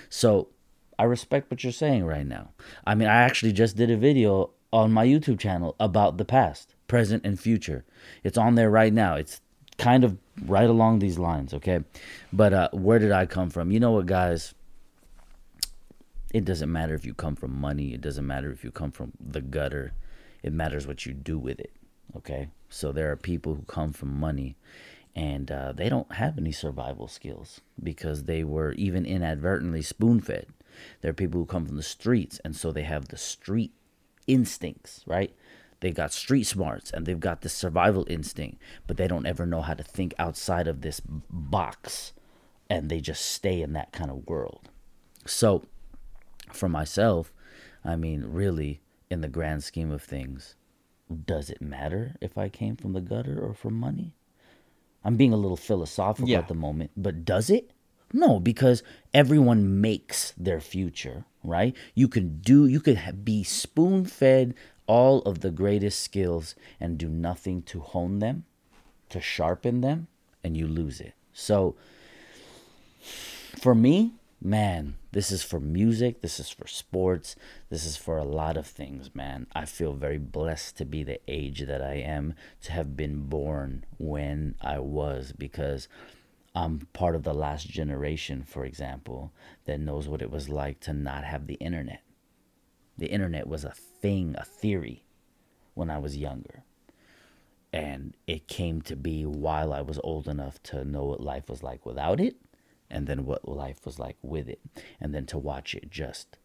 so 0.08 0.48
I 0.98 1.04
respect 1.04 1.50
what 1.50 1.64
you're 1.64 1.72
saying 1.72 2.04
right 2.04 2.26
now. 2.26 2.50
I 2.86 2.94
mean, 2.94 3.08
I 3.08 3.22
actually 3.22 3.52
just 3.52 3.76
did 3.76 3.90
a 3.90 3.96
video 3.96 4.50
on 4.72 4.92
my 4.92 5.06
YouTube 5.06 5.38
channel 5.38 5.76
about 5.78 6.18
the 6.18 6.24
past, 6.24 6.74
present, 6.88 7.24
and 7.24 7.38
future. 7.38 7.84
It's 8.22 8.38
on 8.38 8.54
there 8.54 8.70
right 8.70 8.92
now. 8.92 9.14
It's 9.14 9.40
kind 9.78 10.04
of 10.04 10.18
right 10.46 10.68
along 10.68 10.98
these 10.98 11.18
lines, 11.18 11.54
okay? 11.54 11.80
But 12.32 12.52
uh, 12.52 12.68
where 12.72 12.98
did 12.98 13.12
I 13.12 13.26
come 13.26 13.50
from? 13.50 13.70
You 13.70 13.80
know 13.80 13.92
what, 13.92 14.06
guys? 14.06 14.54
It 16.32 16.44
doesn't 16.44 16.70
matter 16.70 16.94
if 16.94 17.04
you 17.04 17.14
come 17.14 17.36
from 17.36 17.56
money, 17.60 17.94
it 17.94 18.00
doesn't 18.00 18.26
matter 18.26 18.50
if 18.50 18.64
you 18.64 18.72
come 18.72 18.90
from 18.90 19.12
the 19.20 19.40
gutter. 19.40 19.92
It 20.42 20.52
matters 20.52 20.86
what 20.86 21.06
you 21.06 21.12
do 21.14 21.38
with 21.38 21.60
it, 21.60 21.72
okay? 22.16 22.48
So 22.68 22.92
there 22.92 23.10
are 23.10 23.16
people 23.16 23.54
who 23.54 23.62
come 23.62 23.92
from 23.92 24.18
money 24.18 24.56
and 25.16 25.50
uh, 25.50 25.72
they 25.72 25.88
don't 25.88 26.12
have 26.14 26.38
any 26.38 26.52
survival 26.52 27.06
skills 27.06 27.60
because 27.82 28.24
they 28.24 28.42
were 28.42 28.72
even 28.72 29.06
inadvertently 29.06 29.82
spoon 29.82 30.20
fed. 30.20 30.46
There 31.00 31.10
are 31.10 31.14
people 31.14 31.40
who 31.40 31.46
come 31.46 31.66
from 31.66 31.76
the 31.76 31.84
streets, 31.84 32.40
and 32.44 32.56
so 32.56 32.72
they 32.72 32.82
have 32.82 33.08
the 33.08 33.16
street 33.16 33.72
instincts, 34.26 35.04
right? 35.06 35.32
They 35.80 35.92
got 35.92 36.12
street 36.12 36.44
smarts 36.44 36.90
and 36.90 37.04
they've 37.04 37.20
got 37.20 37.42
this 37.42 37.52
survival 37.52 38.06
instinct, 38.08 38.58
but 38.86 38.96
they 38.96 39.06
don't 39.06 39.26
ever 39.26 39.44
know 39.44 39.60
how 39.60 39.74
to 39.74 39.82
think 39.82 40.14
outside 40.18 40.66
of 40.66 40.80
this 40.80 41.00
box 41.04 42.12
and 42.70 42.88
they 42.88 43.00
just 43.00 43.24
stay 43.24 43.60
in 43.60 43.74
that 43.74 43.92
kind 43.92 44.10
of 44.10 44.26
world. 44.26 44.70
So, 45.26 45.64
for 46.52 46.68
myself, 46.68 47.32
I 47.84 47.96
mean, 47.96 48.24
really, 48.24 48.80
in 49.10 49.20
the 49.20 49.28
grand 49.28 49.62
scheme 49.62 49.92
of 49.92 50.02
things, 50.02 50.56
does 51.26 51.50
it 51.50 51.60
matter 51.60 52.16
if 52.20 52.36
I 52.38 52.48
came 52.48 52.76
from 52.76 52.92
the 52.92 53.00
gutter 53.00 53.38
or 53.44 53.54
from 53.54 53.74
money? 53.74 54.14
I'm 55.04 55.16
being 55.16 55.32
a 55.32 55.36
little 55.36 55.56
philosophical 55.56 56.28
Yeah. 56.30 56.38
at 56.38 56.48
the 56.48 56.54
moment, 56.54 56.92
but 56.96 57.24
does 57.24 57.50
it? 57.50 57.70
No, 58.12 58.40
because 58.40 58.82
everyone 59.12 59.80
makes 59.80 60.32
their 60.38 60.60
future, 60.60 61.24
right? 61.42 61.74
You 61.94 62.08
can 62.08 62.38
do, 62.40 62.66
you 62.66 62.80
could 62.80 63.24
be 63.24 63.42
spoon 63.44 64.04
fed 64.04 64.54
all 64.86 65.20
of 65.22 65.40
the 65.40 65.50
greatest 65.50 66.00
skills 66.00 66.54
and 66.80 66.96
do 66.96 67.08
nothing 67.08 67.62
to 67.62 67.80
hone 67.80 68.20
them, 68.20 68.44
to 69.10 69.20
sharpen 69.20 69.80
them, 69.80 70.06
and 70.42 70.56
you 70.56 70.66
lose 70.68 71.00
it. 71.00 71.14
So, 71.32 71.74
for 73.60 73.74
me, 73.74 74.12
man, 74.44 74.96
this 75.10 75.32
is 75.32 75.42
for 75.42 75.58
music, 75.58 76.20
this 76.20 76.38
is 76.38 76.50
for 76.50 76.66
sports, 76.66 77.34
this 77.70 77.86
is 77.86 77.96
for 77.96 78.18
a 78.18 78.24
lot 78.24 78.58
of 78.58 78.66
things, 78.66 79.14
man. 79.14 79.46
I 79.54 79.64
feel 79.64 79.94
very 79.94 80.18
blessed 80.18 80.76
to 80.76 80.84
be 80.84 81.02
the 81.02 81.18
age 81.26 81.60
that 81.66 81.80
I 81.80 81.94
am, 81.94 82.34
to 82.64 82.72
have 82.72 82.94
been 82.94 83.26
born 83.26 83.86
when 83.96 84.54
I 84.60 84.80
was, 84.80 85.32
because 85.32 85.88
I'm 86.54 86.86
part 86.92 87.14
of 87.16 87.22
the 87.22 87.32
last 87.32 87.68
generation, 87.68 88.44
for 88.46 88.66
example, 88.66 89.32
that 89.64 89.80
knows 89.80 90.08
what 90.08 90.20
it 90.20 90.30
was 90.30 90.50
like 90.50 90.78
to 90.80 90.92
not 90.92 91.24
have 91.24 91.46
the 91.46 91.54
internet. 91.54 92.02
The 92.98 93.06
internet 93.06 93.48
was 93.48 93.64
a 93.64 93.72
thing, 93.72 94.36
a 94.36 94.44
theory, 94.44 95.04
when 95.72 95.88
I 95.88 95.98
was 95.98 96.18
younger. 96.18 96.64
And 97.72 98.14
it 98.26 98.46
came 98.46 98.82
to 98.82 98.94
be 98.94 99.24
while 99.24 99.72
I 99.72 99.80
was 99.80 99.98
old 100.04 100.28
enough 100.28 100.62
to 100.64 100.84
know 100.84 101.06
what 101.06 101.20
life 101.20 101.48
was 101.48 101.62
like 101.62 101.86
without 101.86 102.20
it, 102.20 102.36
and 102.94 103.06
then 103.06 103.26
what 103.26 103.46
life 103.48 103.84
was 103.84 103.98
like 103.98 104.16
with 104.22 104.48
it, 104.48 104.60
and 105.00 105.14
then 105.14 105.26
to 105.26 105.36
watch 105.38 105.74
it 105.74 105.90
just 105.90 106.38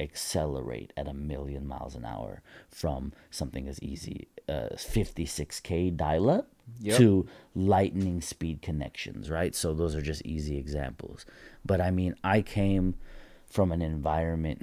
accelerate 0.00 0.92
at 0.96 1.08
a 1.08 1.14
million 1.14 1.66
miles 1.66 1.94
an 1.94 2.04
hour 2.04 2.42
from 2.68 3.12
something 3.30 3.68
as 3.68 3.80
easy 3.82 4.28
as 4.48 4.84
56k 4.84 5.96
dial 5.96 6.28
up 6.30 6.48
Yep. 6.80 6.96
to 6.96 7.26
lightning 7.54 8.22
speed 8.22 8.62
connections, 8.62 9.28
right? 9.30 9.54
So 9.54 9.74
those 9.74 9.94
are 9.94 10.00
just 10.00 10.24
easy 10.24 10.56
examples. 10.56 11.26
But 11.64 11.80
I 11.82 11.90
mean, 11.90 12.14
I 12.24 12.40
came 12.40 12.94
from 13.46 13.70
an 13.70 13.82
environment 13.82 14.62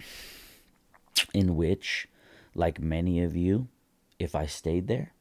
in 1.32 1.56
which, 1.56 2.08
like 2.56 2.80
many 2.82 3.22
of 3.22 3.36
you, 3.36 3.68
if 4.18 4.34
I 4.34 4.48
stayed 4.48 4.88
there, 4.88 5.14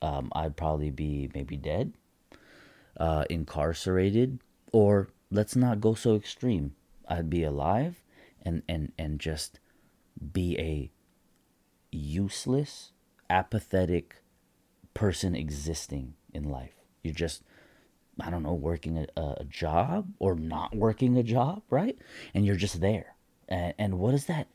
um, 0.00 0.32
I'd 0.34 0.56
probably 0.56 0.90
be 0.90 1.30
maybe 1.34 1.56
dead, 1.58 1.92
uh, 2.96 3.24
incarcerated, 3.28 4.38
or 4.72 5.08
let's 5.30 5.54
not 5.54 5.80
go 5.80 5.94
so 5.94 6.16
extreme. 6.16 6.74
I'd 7.08 7.30
be 7.30 7.44
alive 7.44 8.02
and, 8.42 8.62
and, 8.68 8.92
and 8.98 9.18
just 9.20 9.60
be 10.32 10.58
a 10.58 10.90
useless, 11.90 12.92
apathetic 13.28 14.16
person 14.94 15.34
existing 15.34 16.14
in 16.32 16.44
life. 16.44 16.74
You're 17.02 17.14
just, 17.14 17.42
I 18.20 18.30
don't 18.30 18.42
know, 18.42 18.54
working 18.54 18.98
a, 18.98 19.20
a 19.20 19.44
job 19.44 20.12
or 20.18 20.34
not 20.34 20.74
working 20.74 21.16
a 21.16 21.22
job, 21.22 21.62
right? 21.70 21.98
And 22.34 22.44
you're 22.46 22.56
just 22.56 22.80
there. 22.80 23.14
And, 23.48 23.74
and 23.78 23.98
what 23.98 24.12
does 24.12 24.26
that, 24.26 24.48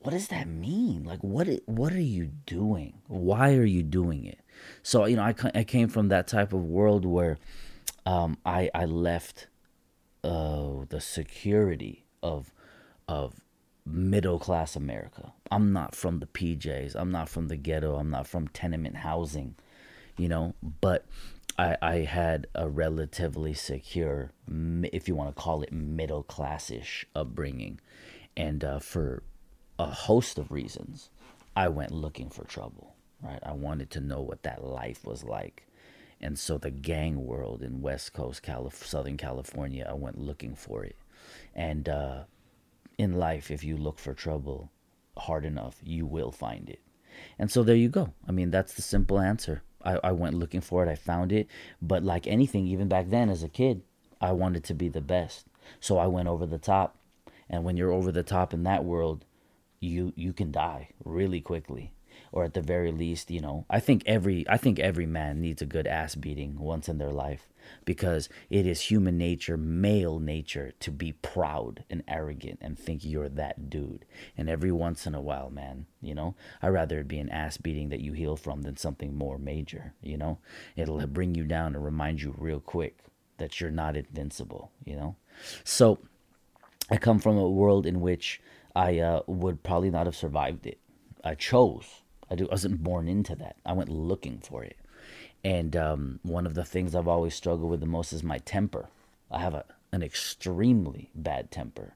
what 0.00 0.12
does 0.12 0.28
that 0.28 0.46
mean? 0.46 1.04
Like, 1.04 1.20
what, 1.20 1.48
what 1.66 1.92
are 1.92 2.00
you 2.00 2.30
doing? 2.46 3.00
Why 3.08 3.54
are 3.54 3.64
you 3.64 3.82
doing 3.82 4.24
it? 4.24 4.40
So, 4.82 5.06
you 5.06 5.16
know, 5.16 5.22
I, 5.22 5.34
I 5.54 5.64
came 5.64 5.88
from 5.88 6.08
that 6.08 6.26
type 6.28 6.52
of 6.52 6.64
world 6.64 7.04
where 7.04 7.38
um, 8.06 8.38
I, 8.44 8.70
I 8.74 8.84
left 8.84 9.48
uh, 10.22 10.84
the 10.88 11.00
security 11.00 12.04
of 12.22 12.52
of 13.06 13.40
middle 13.86 14.38
class 14.38 14.76
America. 14.76 15.32
I'm 15.50 15.72
not 15.72 15.94
from 15.94 16.20
the 16.20 16.26
PJs. 16.26 16.94
I'm 16.94 17.10
not 17.10 17.28
from 17.28 17.48
the 17.48 17.56
ghetto. 17.56 17.96
I'm 17.96 18.10
not 18.10 18.26
from 18.26 18.48
tenement 18.48 18.96
housing, 18.96 19.56
you 20.16 20.28
know. 20.28 20.54
But 20.80 21.04
I 21.58 21.76
I 21.82 21.96
had 21.98 22.46
a 22.54 22.68
relatively 22.68 23.54
secure, 23.54 24.32
if 24.48 25.08
you 25.08 25.14
want 25.14 25.34
to 25.34 25.42
call 25.42 25.62
it 25.62 25.72
middle 25.72 26.22
classish 26.22 27.06
upbringing, 27.14 27.80
and 28.36 28.64
uh, 28.64 28.78
for 28.78 29.22
a 29.78 29.86
host 29.86 30.38
of 30.38 30.50
reasons, 30.50 31.10
I 31.54 31.68
went 31.68 31.90
looking 31.90 32.30
for 32.30 32.44
trouble. 32.44 32.94
Right, 33.22 33.40
I 33.42 33.52
wanted 33.52 33.90
to 33.92 34.00
know 34.00 34.20
what 34.20 34.42
that 34.42 34.62
life 34.62 35.04
was 35.06 35.24
like. 35.24 35.66
And 36.20 36.38
so 36.38 36.58
the 36.58 36.70
gang 36.70 37.24
world 37.24 37.62
in 37.62 37.82
West 37.82 38.12
Coast, 38.12 38.42
Calif- 38.42 38.86
Southern 38.86 39.16
California, 39.16 39.86
I 39.88 39.94
went 39.94 40.18
looking 40.18 40.54
for 40.54 40.84
it. 40.84 40.96
And 41.54 41.88
uh, 41.88 42.24
in 42.98 43.14
life, 43.14 43.50
if 43.50 43.64
you 43.64 43.76
look 43.76 43.98
for 43.98 44.14
trouble 44.14 44.70
hard 45.16 45.44
enough, 45.44 45.76
you 45.82 46.06
will 46.06 46.32
find 46.32 46.68
it. 46.68 46.80
And 47.38 47.50
so 47.50 47.62
there 47.62 47.76
you 47.76 47.88
go. 47.88 48.12
I 48.26 48.32
mean, 48.32 48.50
that's 48.50 48.74
the 48.74 48.82
simple 48.82 49.20
answer. 49.20 49.62
I, 49.84 49.98
I 50.02 50.12
went 50.12 50.34
looking 50.34 50.60
for 50.60 50.84
it, 50.84 50.90
I 50.90 50.94
found 50.94 51.30
it. 51.30 51.48
But 51.80 52.02
like 52.02 52.26
anything, 52.26 52.66
even 52.66 52.88
back 52.88 53.10
then 53.10 53.28
as 53.28 53.42
a 53.42 53.48
kid, 53.48 53.82
I 54.20 54.32
wanted 54.32 54.64
to 54.64 54.74
be 54.74 54.88
the 54.88 55.00
best. 55.00 55.46
So 55.80 55.98
I 55.98 56.06
went 56.06 56.28
over 56.28 56.46
the 56.46 56.58
top. 56.58 56.96
And 57.48 57.64
when 57.64 57.76
you're 57.76 57.92
over 57.92 58.10
the 58.10 58.22
top 58.22 58.54
in 58.54 58.62
that 58.64 58.84
world, 58.84 59.24
you 59.80 60.12
you 60.16 60.32
can 60.32 60.50
die 60.50 60.88
really 61.04 61.42
quickly 61.42 61.92
or 62.34 62.42
at 62.44 62.52
the 62.52 62.60
very 62.60 62.90
least 62.90 63.30
you 63.30 63.40
know 63.40 63.64
i 63.70 63.78
think 63.78 64.02
every 64.04 64.44
i 64.48 64.56
think 64.56 64.78
every 64.78 65.06
man 65.06 65.40
needs 65.40 65.62
a 65.62 65.66
good 65.66 65.86
ass 65.86 66.16
beating 66.16 66.58
once 66.58 66.88
in 66.88 66.98
their 66.98 67.12
life 67.12 67.48
because 67.84 68.28
it 68.50 68.66
is 68.66 68.82
human 68.82 69.16
nature 69.16 69.56
male 69.56 70.18
nature 70.18 70.72
to 70.80 70.90
be 70.90 71.12
proud 71.12 71.84
and 71.88 72.02
arrogant 72.08 72.58
and 72.60 72.78
think 72.78 73.04
you're 73.04 73.28
that 73.28 73.70
dude 73.70 74.04
and 74.36 74.50
every 74.50 74.72
once 74.72 75.06
in 75.06 75.14
a 75.14 75.20
while 75.20 75.48
man 75.48 75.86
you 76.02 76.14
know 76.14 76.34
i'd 76.60 76.68
rather 76.68 76.98
it 76.98 77.08
be 77.08 77.18
an 77.18 77.30
ass 77.30 77.56
beating 77.56 77.88
that 77.88 78.00
you 78.00 78.12
heal 78.12 78.36
from 78.36 78.62
than 78.62 78.76
something 78.76 79.16
more 79.16 79.38
major 79.38 79.94
you 80.02 80.16
know 80.16 80.38
it'll 80.76 81.06
bring 81.06 81.34
you 81.34 81.44
down 81.44 81.74
and 81.74 81.84
remind 81.84 82.20
you 82.20 82.34
real 82.36 82.60
quick 82.60 82.98
that 83.38 83.60
you're 83.60 83.70
not 83.70 83.96
invincible 83.96 84.72
you 84.84 84.96
know 84.96 85.16
so 85.62 85.98
I 86.90 86.98
come 86.98 87.18
from 87.18 87.38
a 87.38 87.48
world 87.48 87.86
in 87.86 88.00
which 88.00 88.42
I 88.76 88.98
uh, 88.98 89.22
would 89.26 89.62
probably 89.62 89.90
not 89.90 90.06
have 90.06 90.16
survived 90.16 90.66
it. 90.66 90.78
I 91.22 91.34
chose. 91.34 92.02
I 92.30 92.34
do- 92.34 92.48
wasn't 92.50 92.82
born 92.82 93.08
into 93.08 93.34
that. 93.36 93.56
I 93.64 93.72
went 93.72 93.88
looking 93.90 94.38
for 94.38 94.64
it. 94.64 94.76
And 95.44 95.76
um, 95.76 96.20
one 96.22 96.46
of 96.46 96.54
the 96.54 96.64
things 96.64 96.94
I've 96.94 97.08
always 97.08 97.34
struggled 97.34 97.70
with 97.70 97.80
the 97.80 97.86
most 97.86 98.12
is 98.12 98.22
my 98.22 98.38
temper. 98.38 98.88
I 99.30 99.40
have 99.40 99.54
a, 99.54 99.64
an 99.92 100.02
extremely 100.02 101.10
bad 101.14 101.50
temper. 101.50 101.94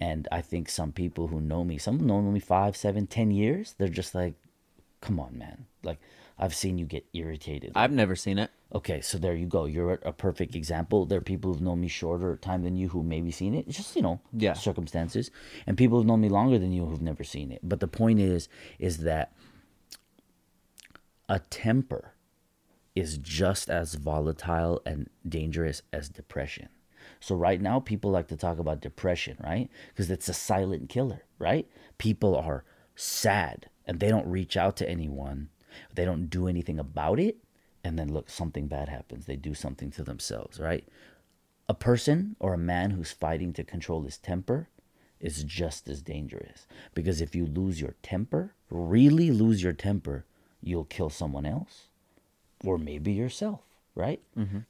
And 0.00 0.26
I 0.32 0.40
think 0.40 0.68
some 0.68 0.92
people 0.92 1.28
who 1.28 1.40
know 1.40 1.62
me, 1.62 1.78
some 1.78 1.98
known 2.06 2.32
me 2.32 2.40
five, 2.40 2.76
seven, 2.76 3.06
ten 3.06 3.30
years, 3.30 3.74
they're 3.78 3.88
just 3.88 4.14
like, 4.14 4.34
come 5.00 5.20
on, 5.20 5.36
man. 5.38 5.66
Like, 5.82 5.98
I've 6.38 6.54
seen 6.54 6.78
you 6.78 6.86
get 6.86 7.04
irritated. 7.12 7.72
I've 7.74 7.92
never 7.92 8.16
seen 8.16 8.38
it. 8.38 8.50
Okay, 8.74 9.02
so 9.02 9.18
there 9.18 9.34
you 9.34 9.44
go. 9.46 9.66
You're 9.66 9.94
a 10.02 10.12
perfect 10.12 10.54
example. 10.54 11.04
There 11.04 11.18
are 11.18 11.22
people 11.22 11.52
who've 11.52 11.60
known 11.60 11.80
me 11.82 11.88
shorter 11.88 12.36
time 12.36 12.62
than 12.62 12.76
you 12.76 12.88
who 12.88 13.02
maybe 13.02 13.30
seen 13.30 13.54
it. 13.54 13.66
It's 13.68 13.76
just 13.76 13.94
you 13.94 14.00
know, 14.02 14.20
Yeah. 14.32 14.54
circumstances, 14.54 15.30
and 15.66 15.76
people 15.76 15.98
who've 15.98 16.06
known 16.06 16.22
me 16.22 16.30
longer 16.30 16.58
than 16.58 16.72
you 16.72 16.86
who've 16.86 17.02
never 17.02 17.24
seen 17.24 17.52
it. 17.52 17.60
But 17.62 17.80
the 17.80 17.88
point 17.88 18.20
is, 18.20 18.48
is 18.78 18.98
that 18.98 19.32
a 21.30 21.38
temper 21.38 22.14
is 22.96 23.16
just 23.16 23.70
as 23.70 23.94
volatile 23.94 24.82
and 24.84 25.08
dangerous 25.26 25.80
as 25.92 26.08
depression. 26.08 26.68
So 27.20 27.36
right 27.36 27.62
now, 27.62 27.78
people 27.78 28.10
like 28.10 28.26
to 28.28 28.36
talk 28.36 28.58
about 28.58 28.80
depression, 28.80 29.36
right? 29.42 29.70
Because 29.88 30.10
it's 30.10 30.28
a 30.28 30.34
silent 30.34 30.88
killer, 30.88 31.22
right? 31.38 31.68
People 31.98 32.34
are 32.34 32.64
sad 32.96 33.70
and 33.86 34.00
they 34.00 34.08
don't 34.08 34.26
reach 34.26 34.56
out 34.56 34.76
to 34.78 34.90
anyone. 34.90 35.50
They 35.94 36.04
don't 36.04 36.28
do 36.28 36.48
anything 36.48 36.80
about 36.80 37.20
it. 37.20 37.36
And 37.84 37.96
then 37.96 38.12
look, 38.12 38.28
something 38.28 38.66
bad 38.66 38.88
happens. 38.88 39.26
They 39.26 39.36
do 39.36 39.54
something 39.54 39.92
to 39.92 40.02
themselves, 40.02 40.58
right? 40.58 40.86
A 41.68 41.74
person 41.74 42.34
or 42.40 42.54
a 42.54 42.58
man 42.58 42.90
who's 42.90 43.12
fighting 43.12 43.52
to 43.52 43.62
control 43.62 44.02
his 44.02 44.18
temper 44.18 44.68
is 45.20 45.44
just 45.44 45.88
as 45.88 46.02
dangerous 46.02 46.66
because 46.92 47.20
if 47.20 47.36
you 47.36 47.46
lose 47.46 47.80
your 47.80 47.94
temper, 48.02 48.54
really 48.68 49.30
lose 49.30 49.62
your 49.62 49.72
temper, 49.72 50.24
you'll 50.62 50.84
kill 50.84 51.10
someone 51.10 51.46
else 51.46 51.88
or 52.64 52.78
maybe 52.78 53.12
yourself, 53.12 53.60
right? 53.94 54.20
Mm-hmm. 54.36 54.60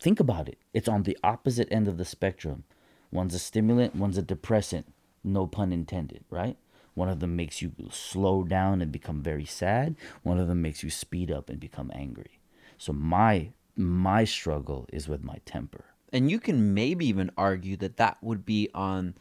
Think 0.00 0.20
about 0.20 0.48
it. 0.48 0.58
It's 0.72 0.88
on 0.88 1.02
the 1.02 1.18
opposite 1.22 1.68
end 1.70 1.88
of 1.88 1.98
the 1.98 2.04
spectrum. 2.04 2.64
One's 3.10 3.34
a 3.34 3.38
stimulant, 3.38 3.94
one's 3.96 4.18
a 4.18 4.22
depressant. 4.22 4.92
No 5.24 5.46
pun 5.46 5.72
intended, 5.72 6.24
right? 6.30 6.56
One 6.94 7.08
of 7.08 7.20
them 7.20 7.36
makes 7.36 7.62
you 7.62 7.72
slow 7.90 8.42
down 8.42 8.80
and 8.80 8.90
become 8.90 9.22
very 9.22 9.44
sad. 9.44 9.96
One 10.22 10.38
of 10.38 10.48
them 10.48 10.62
makes 10.62 10.82
you 10.82 10.90
speed 10.90 11.30
up 11.30 11.48
and 11.48 11.60
become 11.60 11.90
angry. 11.94 12.40
So 12.76 12.92
my 12.92 13.50
my 13.76 14.24
struggle 14.24 14.88
is 14.92 15.08
with 15.08 15.22
my 15.22 15.38
temper. 15.44 15.84
And 16.12 16.30
you 16.30 16.40
can 16.40 16.74
maybe 16.74 17.06
even 17.06 17.30
argue 17.36 17.76
that 17.76 17.98
that 17.98 18.18
would 18.20 18.44
be 18.44 18.68
on 18.74 19.14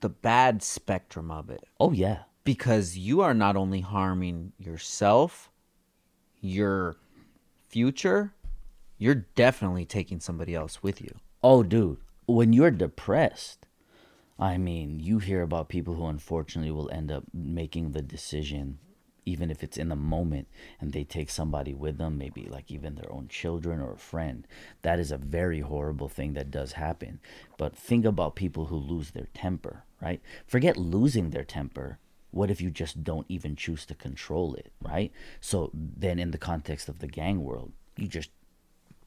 the 0.00 0.08
bad 0.08 0.62
spectrum 0.62 1.30
of 1.30 1.50
it 1.50 1.62
Oh 1.78 1.92
yeah. 1.92 2.22
Because 2.50 2.98
you 2.98 3.20
are 3.20 3.32
not 3.32 3.54
only 3.56 3.80
harming 3.80 4.50
yourself, 4.58 5.52
your 6.40 6.96
future, 7.68 8.34
you're 8.98 9.24
definitely 9.36 9.84
taking 9.84 10.18
somebody 10.18 10.52
else 10.52 10.82
with 10.82 11.00
you. 11.00 11.14
Oh, 11.44 11.62
dude, 11.62 11.98
when 12.26 12.52
you're 12.52 12.72
depressed, 12.72 13.68
I 14.36 14.58
mean, 14.58 14.98
you 14.98 15.20
hear 15.20 15.42
about 15.42 15.68
people 15.68 15.94
who 15.94 16.06
unfortunately 16.06 16.72
will 16.72 16.90
end 16.90 17.12
up 17.12 17.22
making 17.32 17.92
the 17.92 18.02
decision, 18.02 18.80
even 19.24 19.48
if 19.48 19.62
it's 19.62 19.78
in 19.78 19.88
the 19.88 19.94
moment, 19.94 20.48
and 20.80 20.92
they 20.92 21.04
take 21.04 21.30
somebody 21.30 21.72
with 21.72 21.98
them, 21.98 22.18
maybe 22.18 22.48
like 22.50 22.68
even 22.68 22.96
their 22.96 23.12
own 23.12 23.28
children 23.28 23.80
or 23.80 23.92
a 23.92 23.96
friend. 23.96 24.44
That 24.82 24.98
is 24.98 25.12
a 25.12 25.18
very 25.18 25.60
horrible 25.60 26.08
thing 26.08 26.32
that 26.32 26.50
does 26.50 26.72
happen. 26.72 27.20
But 27.56 27.76
think 27.76 28.04
about 28.04 28.34
people 28.34 28.66
who 28.66 28.76
lose 28.76 29.12
their 29.12 29.28
temper, 29.34 29.84
right? 30.02 30.20
Forget 30.48 30.76
losing 30.76 31.30
their 31.30 31.44
temper. 31.44 32.00
What 32.30 32.50
if 32.50 32.60
you 32.60 32.70
just 32.70 33.02
don't 33.02 33.26
even 33.28 33.56
choose 33.56 33.84
to 33.86 33.94
control 33.94 34.54
it, 34.54 34.72
right? 34.82 35.12
So 35.40 35.70
then, 35.74 36.18
in 36.18 36.30
the 36.30 36.38
context 36.38 36.88
of 36.88 37.00
the 37.00 37.08
gang 37.08 37.42
world, 37.42 37.72
you 37.96 38.06
just 38.06 38.30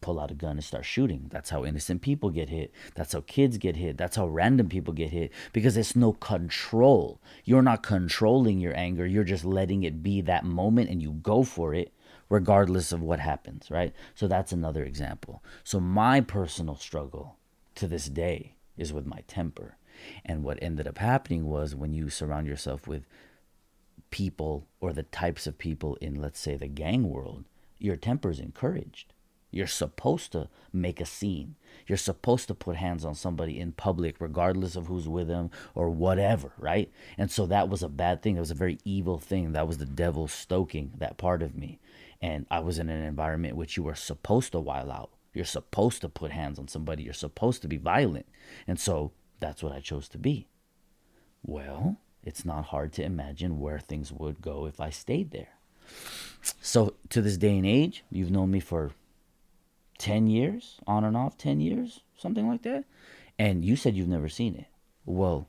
pull 0.03 0.19
out 0.19 0.31
a 0.31 0.35
gun 0.35 0.57
and 0.57 0.63
start 0.63 0.83
shooting. 0.83 1.27
That's 1.31 1.49
how 1.49 1.63
innocent 1.63 2.01
people 2.01 2.29
get 2.29 2.49
hit. 2.49 2.73
That's 2.93 3.13
how 3.13 3.23
kids 3.25 3.57
get 3.57 3.77
hit. 3.77 3.97
That's 3.97 4.17
how 4.17 4.27
random 4.27 4.67
people 4.67 4.93
get 4.93 5.11
hit 5.11 5.31
because 5.53 5.75
there's 5.75 5.95
no 5.95 6.11
control. 6.11 7.21
You're 7.45 7.61
not 7.61 7.83
controlling 7.83 8.59
your 8.59 8.77
anger. 8.77 9.05
You're 9.05 9.23
just 9.23 9.45
letting 9.45 9.83
it 9.83 10.03
be 10.03 10.19
that 10.21 10.43
moment 10.43 10.89
and 10.89 11.01
you 11.01 11.11
go 11.11 11.43
for 11.43 11.73
it 11.73 11.93
regardless 12.29 12.91
of 12.91 13.01
what 13.01 13.19
happens, 13.19 13.71
right? 13.71 13.93
So 14.13 14.27
that's 14.27 14.51
another 14.51 14.83
example. 14.83 15.41
So 15.63 15.79
my 15.79 16.19
personal 16.19 16.75
struggle 16.75 17.37
to 17.75 17.87
this 17.87 18.07
day 18.07 18.55
is 18.77 18.91
with 18.91 19.05
my 19.05 19.23
temper. 19.27 19.77
And 20.25 20.43
what 20.43 20.59
ended 20.61 20.87
up 20.87 20.97
happening 20.97 21.45
was 21.45 21.75
when 21.75 21.93
you 21.93 22.09
surround 22.09 22.47
yourself 22.47 22.87
with 22.87 23.05
people 24.11 24.67
or 24.79 24.93
the 24.93 25.03
types 25.03 25.47
of 25.47 25.57
people 25.57 25.95
in 25.95 26.21
let's 26.21 26.39
say 26.39 26.55
the 26.55 26.67
gang 26.67 27.09
world, 27.09 27.45
your 27.79 27.95
temper 27.95 28.29
is 28.29 28.39
encouraged. 28.39 29.13
You're 29.53 29.67
supposed 29.67 30.31
to 30.31 30.49
make 30.71 30.99
a 30.99 31.05
scene. 31.05 31.55
You're 31.85 31.97
supposed 31.97 32.47
to 32.47 32.55
put 32.55 32.75
hands 32.75 33.05
on 33.05 33.13
somebody 33.13 33.59
in 33.59 33.71
public, 33.73 34.15
regardless 34.19 34.75
of 34.75 34.87
who's 34.87 35.07
with 35.07 35.27
them 35.27 35.51
or 35.75 35.91
whatever, 35.91 36.53
right? 36.57 36.91
And 37.19 37.29
so 37.29 37.45
that 37.45 37.69
was 37.69 37.83
a 37.83 37.89
bad 37.89 38.23
thing. 38.23 38.35
It 38.35 38.39
was 38.39 38.49
a 38.49 38.55
very 38.55 38.79
evil 38.83 39.19
thing. 39.19 39.51
That 39.51 39.67
was 39.67 39.77
the 39.77 39.85
devil 39.85 40.27
stoking 40.27 40.93
that 40.97 41.17
part 41.17 41.43
of 41.43 41.55
me. 41.55 41.79
And 42.19 42.47
I 42.49 42.61
was 42.61 42.79
in 42.79 42.89
an 42.89 43.03
environment 43.03 43.55
which 43.55 43.77
you 43.77 43.83
were 43.83 43.93
supposed 43.93 44.53
to 44.53 44.59
while 44.59 44.91
out. 44.91 45.11
You're 45.33 45.45
supposed 45.45 46.01
to 46.01 46.09
put 46.09 46.31
hands 46.31 46.57
on 46.57 46.67
somebody. 46.67 47.03
You're 47.03 47.13
supposed 47.13 47.61
to 47.61 47.67
be 47.67 47.77
violent. 47.77 48.25
And 48.67 48.79
so 48.79 49.11
that's 49.43 49.61
what 49.61 49.73
I 49.73 49.81
chose 49.81 50.07
to 50.09 50.17
be. 50.17 50.47
Well, 51.45 51.97
it's 52.23 52.45
not 52.45 52.65
hard 52.65 52.93
to 52.93 53.03
imagine 53.03 53.59
where 53.59 53.79
things 53.79 54.09
would 54.09 54.41
go 54.41 54.65
if 54.65 54.79
I 54.79 54.89
stayed 54.89 55.31
there. 55.31 55.57
So 56.61 56.95
to 57.09 57.21
this 57.21 57.35
day 57.35 57.57
and 57.57 57.65
age, 57.65 58.05
you've 58.09 58.31
known 58.31 58.51
me 58.51 58.61
for 58.61 58.91
10 59.97 60.27
years, 60.27 60.79
on 60.87 61.03
and 61.03 61.17
off 61.17 61.37
10 61.37 61.59
years, 61.59 61.99
something 62.17 62.47
like 62.47 62.61
that. 62.63 62.85
And 63.37 63.65
you 63.65 63.75
said 63.75 63.95
you've 63.95 64.07
never 64.07 64.29
seen 64.29 64.55
it. 64.55 64.67
Well, 65.05 65.47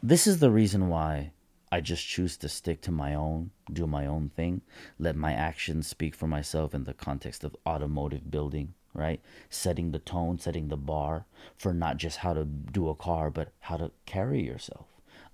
this 0.00 0.28
is 0.28 0.38
the 0.38 0.50
reason 0.50 0.88
why 0.88 1.32
I 1.72 1.80
just 1.80 2.06
choose 2.06 2.36
to 2.36 2.48
stick 2.48 2.82
to 2.82 2.92
my 2.92 3.14
own, 3.14 3.50
do 3.72 3.88
my 3.88 4.06
own 4.06 4.30
thing, 4.36 4.60
let 4.96 5.16
my 5.16 5.32
actions 5.32 5.88
speak 5.88 6.14
for 6.14 6.28
myself 6.28 6.72
in 6.72 6.84
the 6.84 6.94
context 6.94 7.42
of 7.42 7.56
automotive 7.66 8.30
building, 8.30 8.74
right? 8.94 9.20
Setting 9.50 9.90
the 9.90 9.98
tone, 9.98 10.38
setting 10.38 10.68
the 10.68 10.76
bar 10.76 11.26
for 11.56 11.74
not 11.74 11.96
just 11.96 12.18
how 12.18 12.32
to 12.32 12.44
do 12.44 12.88
a 12.88 12.94
car, 12.94 13.30
but 13.30 13.52
how 13.60 13.76
to 13.76 13.90
carry 14.06 14.42
yourself. 14.42 14.86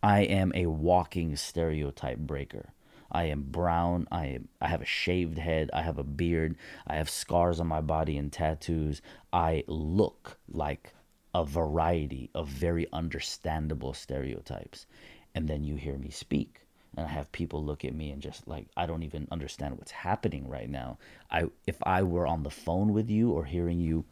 I 0.02 0.20
am 0.22 0.50
a 0.54 0.66
walking 0.66 1.36
stereotype 1.36 2.18
breaker. 2.18 2.72
I 3.12 3.24
am 3.24 3.42
brown. 3.42 4.06
I 4.10 4.26
am, 4.26 4.48
I 4.60 4.68
have 4.68 4.80
a 4.80 4.86
shaved 4.86 5.38
head. 5.38 5.70
I 5.74 5.82
have 5.82 5.98
a 5.98 6.04
beard. 6.04 6.56
I 6.86 6.96
have 6.96 7.10
scars 7.10 7.60
on 7.60 7.66
my 7.66 7.80
body 7.80 8.16
and 8.16 8.32
tattoos. 8.32 9.02
I 9.32 9.64
look 9.66 10.38
like 10.48 10.94
a 11.34 11.44
variety 11.44 12.30
of 12.34 12.48
very 12.48 12.86
understandable 12.92 13.92
stereotypes. 13.92 14.86
And 15.34 15.48
then 15.48 15.64
you 15.64 15.76
hear 15.76 15.98
me 15.98 16.10
speak 16.10 16.62
and 16.96 17.06
I 17.06 17.10
have 17.10 17.30
people 17.32 17.64
look 17.64 17.84
at 17.84 17.94
me 17.94 18.10
and 18.10 18.20
just 18.20 18.48
like 18.48 18.66
I 18.76 18.86
don't 18.86 19.02
even 19.02 19.28
understand 19.30 19.78
what's 19.78 19.92
happening 19.92 20.48
right 20.48 20.68
now. 20.68 20.98
I 21.30 21.44
if 21.66 21.76
I 21.82 22.02
were 22.02 22.26
on 22.26 22.42
the 22.42 22.50
phone 22.50 22.92
with 22.92 23.08
you 23.08 23.30
or 23.30 23.44
hearing 23.44 23.80
you 23.80 24.04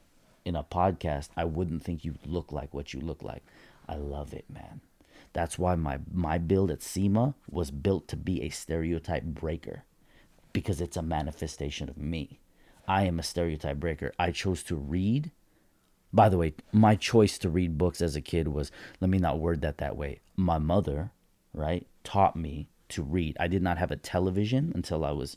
in 0.44 0.56
a 0.56 0.64
podcast, 0.64 1.28
I 1.36 1.44
wouldn't 1.44 1.82
think 1.82 2.04
you 2.04 2.14
look 2.24 2.52
like 2.52 2.72
what 2.72 2.94
you 2.94 3.00
look 3.00 3.22
like. 3.22 3.42
I 3.88 3.96
love 3.96 4.32
it, 4.32 4.44
man. 4.48 4.80
That's 5.32 5.58
why 5.58 5.74
my 5.74 5.98
my 6.12 6.38
build 6.38 6.70
at 6.70 6.82
SEMA 6.82 7.34
was 7.50 7.70
built 7.70 8.08
to 8.08 8.16
be 8.16 8.42
a 8.42 8.48
stereotype 8.48 9.24
breaker 9.24 9.84
because 10.52 10.80
it's 10.80 10.96
a 10.96 11.02
manifestation 11.02 11.88
of 11.88 11.98
me. 11.98 12.40
I 12.86 13.02
am 13.02 13.18
a 13.18 13.22
stereotype 13.22 13.78
breaker. 13.78 14.12
I 14.18 14.30
chose 14.30 14.62
to 14.64 14.76
read. 14.76 15.30
By 16.10 16.30
the 16.30 16.38
way, 16.38 16.54
my 16.72 16.96
choice 16.96 17.36
to 17.38 17.50
read 17.50 17.76
books 17.76 18.00
as 18.00 18.16
a 18.16 18.22
kid 18.22 18.48
was 18.48 18.72
let 19.00 19.10
me 19.10 19.18
not 19.18 19.38
word 19.38 19.60
that 19.60 19.78
that 19.78 19.96
way. 19.96 20.20
My 20.36 20.58
mother, 20.58 21.10
right, 21.52 21.86
taught 22.04 22.36
me 22.36 22.68
to 22.90 23.02
read. 23.02 23.36
I 23.38 23.48
did 23.48 23.62
not 23.62 23.78
have 23.78 23.90
a 23.90 23.96
television 23.96 24.72
until 24.74 25.04
I 25.04 25.12
was 25.12 25.36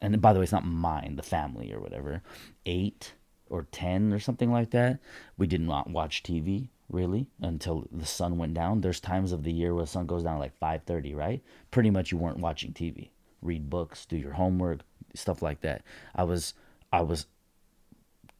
and 0.00 0.20
by 0.20 0.32
the 0.32 0.38
way, 0.38 0.42
it's 0.42 0.52
not 0.52 0.66
mine, 0.66 1.16
the 1.16 1.22
family 1.22 1.72
or 1.72 1.80
whatever. 1.80 2.22
8 2.66 3.14
or 3.48 3.66
10 3.70 4.12
or 4.12 4.18
something 4.18 4.52
like 4.52 4.70
that. 4.70 5.00
We 5.38 5.46
did 5.46 5.62
not 5.62 5.88
watch 5.88 6.22
TV 6.22 6.68
really 6.90 7.26
until 7.40 7.86
the 7.90 8.04
sun 8.04 8.36
went 8.36 8.52
down. 8.52 8.82
There's 8.82 9.00
times 9.00 9.32
of 9.32 9.44
the 9.44 9.52
year 9.52 9.74
where 9.74 9.84
the 9.84 9.90
sun 9.90 10.06
goes 10.06 10.22
down 10.22 10.38
like 10.38 10.58
5:30, 10.58 11.14
right? 11.14 11.42
Pretty 11.70 11.90
much 11.90 12.12
you 12.12 12.18
weren't 12.18 12.38
watching 12.38 12.72
TV. 12.72 13.10
Read 13.40 13.70
books, 13.70 14.04
do 14.04 14.16
your 14.16 14.32
homework, 14.32 14.80
stuff 15.14 15.40
like 15.40 15.62
that. 15.62 15.82
I 16.14 16.24
was 16.24 16.52
I 16.92 17.00
was 17.00 17.26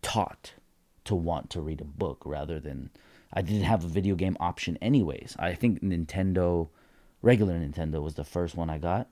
taught 0.02 0.52
to 1.04 1.14
want 1.14 1.48
to 1.50 1.62
read 1.62 1.80
a 1.80 1.84
book 1.84 2.22
rather 2.26 2.60
than 2.60 2.90
I 3.32 3.40
didn't 3.40 3.62
have 3.62 3.84
a 3.84 3.88
video 3.88 4.14
game 4.14 4.36
option 4.38 4.76
anyways. 4.82 5.34
I 5.38 5.54
think 5.54 5.82
Nintendo 5.82 6.68
regular 7.24 7.54
Nintendo 7.54 8.02
was 8.02 8.14
the 8.14 8.24
first 8.24 8.56
one 8.56 8.70
I 8.70 8.78
got. 8.78 9.08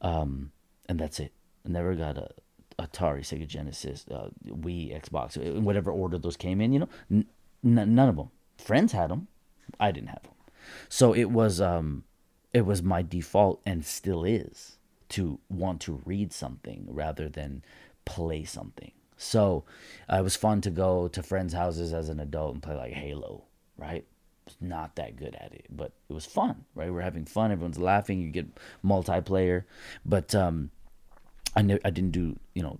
Um 0.00 0.52
and 0.86 0.98
that's 0.98 1.20
it. 1.20 1.32
I 1.64 1.70
never 1.70 1.94
got 1.94 2.18
a 2.18 2.30
Atari, 2.78 3.20
Sega 3.20 3.46
Genesis, 3.46 4.04
uh, 4.10 4.28
Wii, 4.46 5.00
Xbox, 5.00 5.36
in 5.36 5.64
whatever 5.64 5.92
order 5.92 6.18
those 6.18 6.36
came 6.36 6.60
in, 6.60 6.72
you 6.72 6.80
know. 6.80 6.88
N- 7.10 7.26
none 7.62 8.08
of 8.08 8.16
them. 8.16 8.30
Friends 8.58 8.92
had 8.92 9.10
them. 9.10 9.28
I 9.78 9.92
didn't 9.92 10.08
have 10.08 10.24
them. 10.24 10.32
So 10.88 11.14
it 11.14 11.30
was 11.30 11.60
um 11.60 12.04
it 12.52 12.66
was 12.66 12.82
my 12.82 13.02
default 13.02 13.60
and 13.66 13.84
still 13.84 14.24
is 14.24 14.78
to 15.10 15.38
want 15.48 15.80
to 15.82 16.00
read 16.04 16.32
something 16.32 16.86
rather 16.88 17.28
than 17.28 17.62
play 18.04 18.44
something. 18.44 18.92
So 19.16 19.64
uh, 20.10 20.16
it 20.16 20.22
was 20.22 20.36
fun 20.36 20.60
to 20.62 20.70
go 20.70 21.08
to 21.08 21.22
friends' 21.22 21.52
houses 21.52 21.92
as 21.92 22.08
an 22.08 22.20
adult 22.20 22.54
and 22.54 22.62
play 22.62 22.74
like 22.74 22.92
Halo, 22.92 23.44
right? 23.76 24.04
Not 24.60 24.96
that 24.96 25.16
good 25.16 25.34
at 25.34 25.52
it, 25.52 25.66
but 25.70 25.92
it 26.08 26.12
was 26.12 26.26
fun, 26.26 26.64
right? 26.74 26.92
We're 26.92 27.00
having 27.00 27.24
fun, 27.24 27.52
everyone's 27.52 27.78
laughing, 27.78 28.20
you 28.20 28.30
get 28.30 28.46
multiplayer. 28.84 29.64
But 30.04 30.34
um 30.34 30.70
I 31.56 31.62
ne- 31.62 31.80
I 31.84 31.90
didn't 31.90 32.10
do 32.10 32.36
you 32.54 32.62
know, 32.62 32.78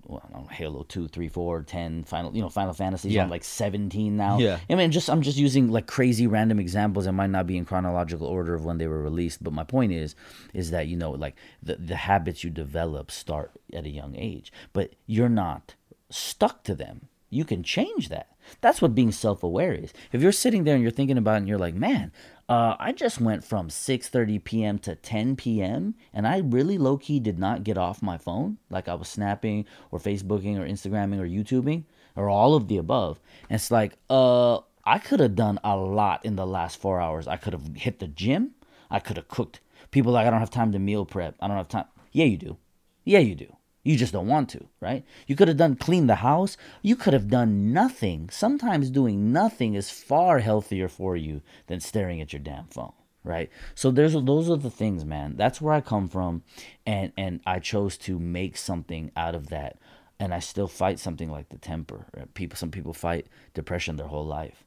Halo 0.51 0.85
2, 0.85 1.09
3, 1.09 1.29
4, 1.29 1.63
10, 1.63 2.05
Final 2.05 2.35
you 2.35 2.43
know 2.43 2.49
Final 2.49 2.73
Fantasy. 2.75 3.11
Yeah. 3.11 3.25
I'm 3.25 3.31
like 3.31 3.45
17 3.45 4.17
now. 4.17 4.39
Yeah. 4.39 4.61
I 4.71 4.75
mean, 4.75 4.93
just 4.93 5.11
I'm 5.11 5.23
just 5.23 5.37
using 5.39 5.71
like 5.71 5.87
crazy 5.87 6.27
random 6.27 6.61
examples. 6.61 7.07
It 7.07 7.13
might 7.13 7.31
not 7.31 7.47
be 7.47 7.57
in 7.57 7.65
chronological 7.65 8.27
order 8.27 8.55
of 8.55 8.65
when 8.65 8.79
they 8.79 8.87
were 8.87 9.03
released, 9.03 9.43
but 9.43 9.53
my 9.53 9.65
point 9.65 9.93
is, 9.93 10.15
is 10.53 10.71
that 10.71 10.87
you 10.87 10.97
know, 10.97 11.11
like 11.11 11.35
the 11.63 11.77
the 11.77 11.97
habits 11.97 12.45
you 12.45 12.51
develop 12.51 13.11
start 13.11 13.53
at 13.73 13.85
a 13.85 13.91
young 13.91 14.15
age, 14.17 14.53
but 14.73 14.95
you're 15.07 15.29
not 15.29 15.75
stuck 16.11 16.63
to 16.65 16.75
them. 16.75 17.09
You 17.31 17.45
can 17.45 17.63
change 17.63 18.09
that. 18.11 18.29
That's 18.61 18.83
what 18.83 18.95
being 18.95 19.13
self-aware 19.13 19.73
is. 19.73 19.93
If 20.13 20.23
you're 20.23 20.33
sitting 20.33 20.65
there 20.65 20.75
and 20.75 20.83
you're 20.83 20.93
thinking 20.93 21.19
about 21.19 21.35
it 21.35 21.39
and 21.39 21.49
you're 21.49 21.59
like, 21.59 21.75
man, 21.75 22.13
uh, 22.49 22.77
I 22.79 22.93
just 22.93 23.21
went 23.21 23.43
from 23.43 23.69
6:30 23.69 24.45
p.m. 24.45 24.79
to 24.81 24.95
10 24.95 25.37
p.m. 25.37 25.95
and 26.13 26.27
I 26.27 26.39
really 26.39 26.77
low 26.77 26.99
key 26.99 27.21
did 27.21 27.39
not 27.39 27.65
get 27.65 27.79
off 27.79 28.03
my 28.03 28.19
phone, 28.19 28.59
like 28.71 28.89
I 28.89 28.95
was 28.95 29.09
snapping 29.09 29.65
or 29.91 29.99
Facebooking 29.99 30.59
or 30.59 30.67
Instagramming 30.67 31.21
or 31.21 31.27
YouTubing 31.27 31.85
or 32.17 32.29
all 32.29 32.55
of 32.55 32.69
the 32.69 32.77
above. 32.77 33.21
And 33.49 33.57
it's 33.57 33.71
like, 33.71 33.97
uh, 34.11 34.59
I 34.85 34.99
could 34.99 35.21
have 35.21 35.35
done 35.35 35.59
a 35.65 35.77
lot 35.77 36.25
in 36.25 36.37
the 36.37 36.47
last 36.47 36.77
four 36.77 37.01
hours. 37.01 37.27
I 37.27 37.37
could 37.37 37.55
have 37.55 37.75
hit 37.75 37.99
the 37.99 38.07
gym. 38.07 38.53
I 38.91 39.01
could 39.01 39.17
have 39.17 39.29
cooked. 39.29 39.61
People 39.91 40.13
like 40.13 40.27
I 40.27 40.31
don't 40.31 40.41
have 40.41 40.51
time 40.51 40.73
to 40.73 40.79
meal 40.79 41.07
prep. 41.07 41.37
I 41.41 41.49
don't 41.49 41.57
have 41.57 41.69
time. 41.69 41.87
Yeah, 42.13 42.27
you 42.27 42.37
do. 42.37 42.59
Yeah, 43.05 43.21
you 43.21 43.35
do. 43.35 43.54
You 43.85 43.97
just 43.97 44.15
don't 44.15 44.27
want 44.27 44.49
to, 44.51 44.67
right? 44.81 45.05
You 45.27 45.37
could 45.37 45.49
have 45.49 45.59
done 45.59 45.77
clean 45.77 46.07
the 46.07 46.17
house. 46.17 46.57
You 46.81 46.97
could 46.97 47.13
have 47.13 47.29
done 47.29 47.73
nothing. 47.73 48.31
Sometimes 48.31 48.91
doing 48.91 49.31
nothing 49.31 49.75
is 49.75 49.91
far 49.91 50.39
healthier 50.39 50.89
for 50.89 51.17
you 51.17 51.43
than 51.67 51.81
staring 51.81 52.21
at 52.23 52.33
your 52.33 52.41
damn 52.41 52.67
phone, 52.69 52.95
right? 53.23 53.51
So 53.75 53.91
there's 53.91 54.15
those 54.15 54.49
are 54.49 54.57
the 54.57 54.71
things, 54.71 55.05
man. 55.05 55.37
That's 55.37 55.61
where 55.61 55.75
I 55.75 55.83
come 55.83 56.09
from, 56.09 56.43
and 56.87 57.13
and 57.19 57.41
I 57.45 57.59
chose 57.59 57.99
to 57.99 58.19
make 58.19 58.57
something 58.57 59.13
out 59.17 59.35
of 59.35 59.49
that, 59.51 59.79
and 60.19 60.33
I 60.33 60.39
still 60.39 60.69
fight 60.69 60.99
something 60.99 61.31
like 61.31 61.51
the 61.51 61.59
temper. 61.59 62.07
Right? 62.17 62.33
People, 62.33 62.57
some 62.57 62.71
people 62.71 62.95
fight 62.95 63.27
depression 63.53 63.97
their 63.97 64.09
whole 64.09 64.27
life. 64.27 64.65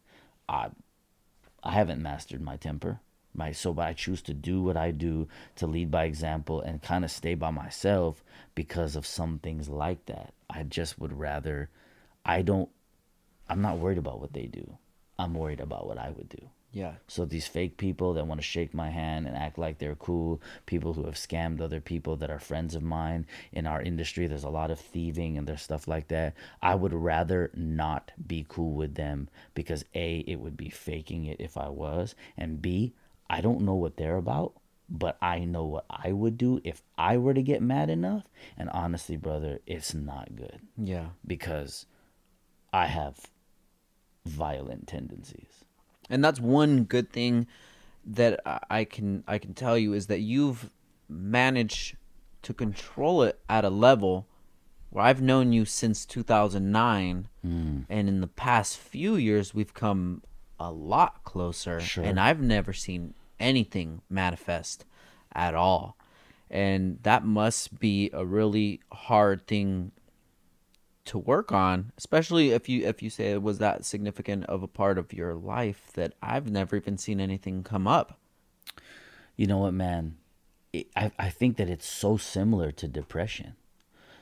I, 0.47 0.69
I 1.63 1.71
haven't 1.71 2.03
mastered 2.03 2.41
my 2.41 2.55
temper 2.55 3.01
my 3.37 3.51
so 3.51 3.73
but 3.73 3.85
I 3.85 3.93
choose 3.93 4.21
to 4.23 4.33
do 4.33 4.61
what 4.61 4.77
I 4.77 4.91
do 4.91 5.27
to 5.57 5.67
lead 5.67 5.91
by 5.91 6.05
example 6.05 6.61
and 6.61 6.81
kind 6.81 7.05
of 7.05 7.11
stay 7.11 7.35
by 7.35 7.51
myself 7.51 8.23
because 8.55 8.95
of 8.95 9.05
some 9.05 9.39
things 9.39 9.69
like 9.69 10.05
that. 10.07 10.33
I 10.49 10.63
just 10.63 10.99
would 10.99 11.13
rather 11.13 11.69
I 12.25 12.41
don't 12.41 12.69
I'm 13.49 13.61
not 13.61 13.77
worried 13.77 13.97
about 13.97 14.19
what 14.19 14.33
they 14.33 14.45
do. 14.45 14.77
I'm 15.19 15.33
worried 15.33 15.61
about 15.61 15.87
what 15.87 15.97
I 15.97 16.09
would 16.09 16.29
do. 16.29 16.49
Yeah. 16.71 16.93
So 17.07 17.25
these 17.25 17.47
fake 17.47 17.77
people 17.77 18.13
that 18.13 18.27
want 18.27 18.41
to 18.41 18.45
shake 18.45 18.73
my 18.73 18.89
hand 18.89 19.25
and 19.25 19.37
act 19.37 19.57
like 19.57 19.77
they're 19.77 19.95
cool, 19.95 20.41
people 20.65 20.93
who 20.93 21.05
have 21.05 21.15
scammed 21.15 21.61
other 21.61 21.79
people 21.79 22.17
that 22.17 22.29
are 22.29 22.39
friends 22.39 22.75
of 22.75 22.83
mine 22.83 23.25
in 23.51 23.65
our 23.65 23.81
industry, 23.81 24.27
there's 24.27 24.43
a 24.43 24.49
lot 24.49 24.69
of 24.69 24.79
thieving 24.79 25.37
and 25.37 25.47
there's 25.47 25.61
stuff 25.61 25.87
like 25.87 26.09
that. 26.09 26.35
I 26.61 26.75
would 26.75 26.93
rather 26.93 27.49
not 27.55 28.11
be 28.27 28.45
cool 28.47 28.73
with 28.73 28.95
them 28.95 29.29
because 29.53 29.85
A, 29.95 30.19
it 30.27 30.39
would 30.39 30.57
be 30.57 30.69
faking 30.69 31.25
it 31.25 31.39
if 31.39 31.57
I 31.57 31.69
was, 31.69 32.15
and 32.37 32.61
B, 32.61 32.93
I 33.29 33.41
don't 33.41 33.61
know 33.61 33.75
what 33.75 33.97
they're 33.97 34.17
about, 34.17 34.53
but 34.89 35.17
I 35.21 35.39
know 35.39 35.65
what 35.65 35.85
I 35.89 36.11
would 36.13 36.37
do 36.37 36.61
if 36.63 36.81
I 36.97 37.17
were 37.17 37.33
to 37.33 37.41
get 37.41 37.61
mad 37.61 37.89
enough. 37.89 38.23
And 38.57 38.69
honestly, 38.69 39.17
brother, 39.17 39.59
it's 39.65 39.93
not 39.93 40.35
good 40.35 40.61
Yeah. 40.77 41.09
because 41.25 41.85
I 42.71 42.87
have 42.87 43.19
violent 44.25 44.87
tendencies. 44.87 45.63
and 46.09 46.23
that's 46.23 46.39
one 46.39 46.85
good 46.85 47.11
thing 47.11 47.47
that 48.05 48.39
I- 48.69 48.85
can 48.85 49.25
I 49.27 49.37
can 49.39 49.53
tell 49.53 49.77
you 49.77 49.91
is 49.91 50.07
that 50.07 50.21
you've 50.21 50.69
managed 51.09 51.97
to 52.43 52.53
control 52.53 53.23
it 53.23 53.41
at 53.49 53.65
a 53.65 53.69
level 53.69 54.25
where 54.89 55.03
I've 55.03 55.21
known 55.21 55.51
you 55.51 55.65
since 55.65 56.05
2009 56.05 57.27
Hmm. 57.41 57.81
and 57.89 58.07
in 58.07 58.21
the 58.21 58.27
past 58.27 58.77
few 58.77 59.15
years 59.15 59.53
we've 59.53 59.73
come 59.73 60.23
a 60.59 60.71
lot 60.71 61.23
closer 61.23 61.79
Sure. 61.79 62.03
and 62.03 62.19
I've 62.19 62.41
never 62.41 62.73
seen 62.73 63.13
anything 63.39 64.01
manifest 64.09 64.85
at 65.33 65.53
all 65.53 65.95
and 66.49 66.99
that 67.03 67.23
must 67.25 67.79
be 67.79 68.09
a 68.13 68.25
really 68.25 68.79
hard 68.91 69.45
thing 69.45 69.91
to 71.05 71.17
work 71.17 71.51
on 71.51 71.91
especially 71.97 72.51
if 72.51 72.67
you 72.67 72.85
if 72.85 73.01
you 73.03 73.09
say 73.09 73.31
it 73.31 73.41
was 73.41 73.59
that 73.59 73.85
significant 73.85 74.45
of 74.45 74.63
a 74.63 74.67
part 74.67 74.97
of 74.97 75.13
your 75.13 75.35
life 75.35 75.91
that 75.93 76.13
i've 76.21 76.49
never 76.49 76.75
even 76.75 76.97
seen 76.97 77.19
anything 77.21 77.63
come 77.63 77.87
up 77.87 78.17
You 79.37 79.45
know 79.45 79.59
what, 79.59 79.73
man? 79.75 80.17
It, 80.73 80.87
I, 80.95 81.11
I 81.19 81.29
think 81.29 81.57
that 81.57 81.69
it's 81.69 81.87
so 81.87 82.17
similar 82.17 82.71
to 82.71 82.87
depression. 82.87 83.53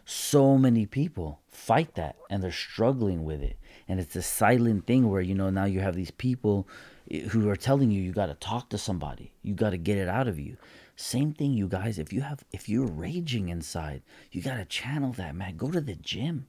So 0.05 0.57
many 0.57 0.85
people 0.85 1.41
fight 1.49 1.95
that 1.95 2.15
and 2.29 2.43
they're 2.43 2.51
struggling 2.51 3.23
with 3.23 3.41
it. 3.41 3.57
And 3.87 3.99
it's 3.99 4.15
a 4.15 4.21
silent 4.21 4.85
thing 4.87 5.09
where, 5.09 5.21
you 5.21 5.35
know, 5.35 5.49
now 5.49 5.65
you 5.65 5.79
have 5.79 5.95
these 5.95 6.11
people 6.11 6.67
eh, 7.11 7.21
who 7.21 7.49
are 7.49 7.55
telling 7.55 7.91
you 7.91 8.01
you 8.01 8.11
got 8.11 8.27
to 8.27 8.35
talk 8.35 8.69
to 8.69 8.77
somebody. 8.77 9.33
You 9.41 9.53
got 9.53 9.71
to 9.71 9.77
get 9.77 9.97
it 9.97 10.07
out 10.07 10.27
of 10.27 10.39
you. 10.39 10.57
Same 10.95 11.33
thing, 11.33 11.53
you 11.53 11.67
guys. 11.67 11.99
If 11.99 12.13
you 12.13 12.21
have, 12.21 12.43
if 12.51 12.69
you're 12.69 12.87
raging 12.87 13.49
inside, 13.49 14.01
you 14.31 14.41
got 14.41 14.57
to 14.57 14.65
channel 14.65 15.11
that, 15.13 15.35
man. 15.35 15.57
Go 15.57 15.71
to 15.71 15.81
the 15.81 15.95
gym 15.95 16.47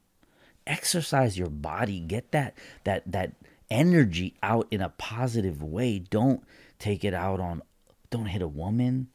exercise 0.66 1.38
your 1.38 1.49
body 1.49 2.01
get 2.01 2.33
that 2.33 2.55
that 2.85 3.03
that 3.11 3.33
energy 3.71 4.35
out 4.42 4.66
in 4.71 4.81
a 4.81 4.88
positive 4.90 5.62
way 5.62 5.99
don't 5.99 6.42
take 6.79 7.05
it 7.05 7.14
out 7.14 7.40
on 7.40 7.62
don't 8.11 8.27
hit 8.27 8.42
a 8.42 8.49
woman 8.49 9.09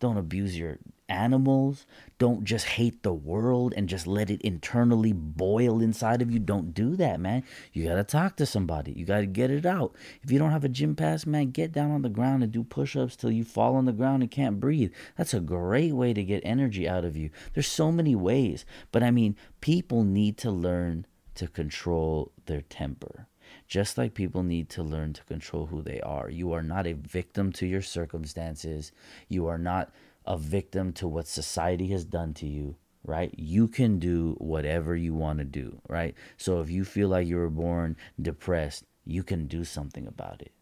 don't 0.00 0.16
abuse 0.16 0.58
your 0.58 0.78
animals. 1.08 1.86
Don't 2.18 2.44
just 2.44 2.66
hate 2.66 3.02
the 3.02 3.12
world 3.12 3.74
and 3.76 3.88
just 3.88 4.06
let 4.06 4.30
it 4.30 4.40
internally 4.42 5.12
boil 5.12 5.80
inside 5.80 6.22
of 6.22 6.30
you. 6.30 6.38
Don't 6.38 6.74
do 6.74 6.96
that 6.96 7.20
man. 7.20 7.44
You 7.72 7.84
got 7.84 7.96
to 7.96 8.04
talk 8.04 8.36
to 8.36 8.46
somebody. 8.46 8.92
You 8.92 9.04
got 9.04 9.20
to 9.20 9.26
get 9.26 9.50
it 9.50 9.66
out. 9.66 9.94
If 10.22 10.30
you 10.30 10.38
don't 10.38 10.50
have 10.50 10.64
a 10.64 10.68
gym 10.68 10.96
pass 10.96 11.26
man 11.26 11.50
get 11.50 11.72
down 11.72 11.90
on 11.90 12.02
the 12.02 12.08
ground 12.08 12.42
and 12.42 12.52
do 12.52 12.64
push-ups 12.64 13.16
till 13.16 13.30
you 13.30 13.44
fall 13.44 13.76
on 13.76 13.84
the 13.84 13.92
ground 13.92 14.22
and 14.22 14.30
can't 14.30 14.60
breathe. 14.60 14.92
That's 15.16 15.34
a 15.34 15.40
great 15.40 15.92
way 15.92 16.12
to 16.12 16.24
get 16.24 16.42
energy 16.44 16.88
out 16.88 17.04
of 17.04 17.16
you. 17.16 17.30
There's 17.54 17.68
so 17.68 17.92
many 17.92 18.14
ways 18.14 18.64
but 18.92 19.02
i 19.02 19.10
mean 19.10 19.36
people 19.60 20.04
need 20.04 20.36
to 20.38 20.50
learn 20.50 21.06
to 21.34 21.46
control 21.48 22.32
their 22.46 22.62
temper. 22.62 23.26
Just 23.68 23.98
like 23.98 24.14
people 24.14 24.42
need 24.42 24.68
to 24.70 24.82
learn 24.82 25.12
to 25.12 25.24
control 25.24 25.66
who 25.66 25.82
they 25.82 26.00
are. 26.00 26.30
You 26.30 26.52
are 26.52 26.62
not 26.62 26.86
a 26.86 26.94
victim 26.94 27.52
to 27.52 27.66
your 27.66 27.82
circumstances. 27.82 28.92
You 29.28 29.46
are 29.46 29.58
not 29.58 29.92
a 30.26 30.36
victim 30.36 30.92
to 30.94 31.08
what 31.08 31.26
society 31.26 31.88
has 31.88 32.04
done 32.04 32.34
to 32.34 32.46
you, 32.46 32.76
right? 33.04 33.32
You 33.36 33.68
can 33.68 33.98
do 33.98 34.34
whatever 34.38 34.96
you 34.96 35.14
want 35.14 35.38
to 35.38 35.44
do, 35.44 35.80
right? 35.88 36.14
So 36.36 36.60
if 36.60 36.70
you 36.70 36.84
feel 36.84 37.08
like 37.08 37.26
you 37.26 37.36
were 37.36 37.50
born 37.50 37.96
depressed, 38.20 38.84
you 39.04 39.22
can 39.22 39.46
do 39.46 39.64
something 39.64 40.06
about 40.06 40.42
it. 40.42 40.52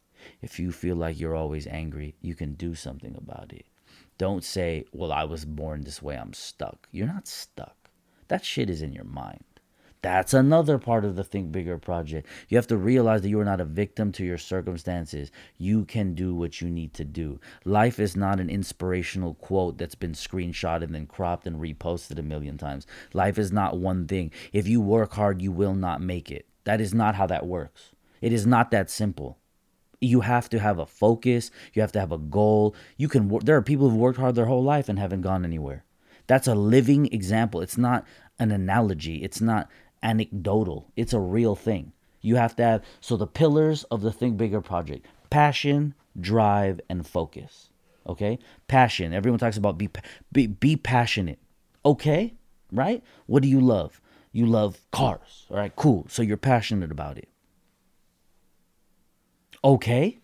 If 0.42 0.58
you 0.58 0.72
feel 0.72 0.96
like 0.96 1.18
you're 1.18 1.34
always 1.34 1.66
angry, 1.66 2.14
you 2.20 2.34
can 2.34 2.54
do 2.54 2.74
something 2.74 3.16
about 3.16 3.52
it. 3.52 3.66
Don't 4.18 4.44
say, 4.44 4.84
well, 4.92 5.12
I 5.12 5.24
was 5.24 5.44
born 5.44 5.82
this 5.82 6.02
way, 6.02 6.16
I'm 6.16 6.32
stuck. 6.32 6.88
You're 6.92 7.06
not 7.06 7.26
stuck. 7.26 7.90
That 8.28 8.44
shit 8.44 8.70
is 8.70 8.82
in 8.82 8.92
your 8.92 9.04
mind. 9.04 9.44
That's 10.04 10.34
another 10.34 10.76
part 10.76 11.06
of 11.06 11.16
the 11.16 11.24
Think 11.24 11.50
Bigger 11.50 11.78
project. 11.78 12.28
You 12.50 12.58
have 12.58 12.66
to 12.66 12.76
realize 12.76 13.22
that 13.22 13.30
you 13.30 13.40
are 13.40 13.44
not 13.44 13.62
a 13.62 13.64
victim 13.64 14.12
to 14.12 14.22
your 14.22 14.36
circumstances. 14.36 15.32
You 15.56 15.86
can 15.86 16.12
do 16.12 16.34
what 16.34 16.60
you 16.60 16.68
need 16.68 16.92
to 16.92 17.06
do. 17.06 17.40
Life 17.64 17.98
is 17.98 18.14
not 18.14 18.38
an 18.38 18.50
inspirational 18.50 19.32
quote 19.32 19.78
that's 19.78 19.94
been 19.94 20.12
screenshotted 20.12 20.82
and 20.82 20.94
then 20.94 21.06
cropped 21.06 21.46
and 21.46 21.58
reposted 21.58 22.18
a 22.18 22.22
million 22.22 22.58
times. 22.58 22.86
Life 23.14 23.38
is 23.38 23.50
not 23.50 23.78
one 23.78 24.06
thing. 24.06 24.30
If 24.52 24.68
you 24.68 24.82
work 24.82 25.14
hard, 25.14 25.40
you 25.40 25.50
will 25.50 25.74
not 25.74 26.02
make 26.02 26.30
it. 26.30 26.44
That 26.64 26.82
is 26.82 26.92
not 26.92 27.14
how 27.14 27.26
that 27.28 27.46
works. 27.46 27.92
It 28.20 28.34
is 28.34 28.46
not 28.46 28.70
that 28.72 28.90
simple 28.90 29.38
you 30.00 30.20
have 30.20 30.50
to 30.50 30.58
have 30.58 30.78
a 30.78 30.84
focus 30.84 31.50
you 31.72 31.80
have 31.80 31.92
to 31.92 32.00
have 32.00 32.12
a 32.12 32.18
goal 32.18 32.74
you 32.98 33.08
can 33.08 33.26
there 33.42 33.56
are 33.56 33.62
people 33.62 33.88
who've 33.88 33.98
worked 33.98 34.18
hard 34.18 34.34
their 34.34 34.44
whole 34.44 34.62
life 34.62 34.90
and 34.90 34.98
haven't 34.98 35.22
gone 35.22 35.46
anywhere 35.46 35.82
that's 36.26 36.46
a 36.46 36.54
living 36.54 37.06
example 37.06 37.62
it's 37.62 37.78
not 37.78 38.04
an 38.38 38.50
analogy 38.50 39.22
it's 39.24 39.40
not 39.40 39.70
anecdotal 40.04 40.90
it's 40.96 41.12
a 41.12 41.18
real 41.18 41.56
thing 41.56 41.92
you 42.20 42.36
have 42.36 42.54
to 42.54 42.62
have 42.62 42.84
so 43.00 43.16
the 43.16 43.26
pillars 43.26 43.84
of 43.84 44.02
the 44.02 44.12
think 44.12 44.36
bigger 44.36 44.60
project 44.60 45.04
passion 45.30 45.94
drive 46.20 46.80
and 46.88 47.06
focus 47.06 47.70
okay 48.06 48.38
passion 48.68 49.12
everyone 49.12 49.38
talks 49.38 49.56
about 49.56 49.76
be 49.78 49.88
be, 50.30 50.46
be 50.46 50.76
passionate 50.76 51.40
okay 51.84 52.34
right 52.70 53.02
what 53.26 53.42
do 53.42 53.48
you 53.48 53.60
love 53.60 54.00
you 54.30 54.46
love 54.46 54.78
cars 54.92 55.46
all 55.50 55.56
right 55.56 55.74
cool 55.74 56.06
so 56.08 56.22
you're 56.22 56.36
passionate 56.36 56.92
about 56.92 57.18
it 57.18 57.28
Okay. 59.64 60.18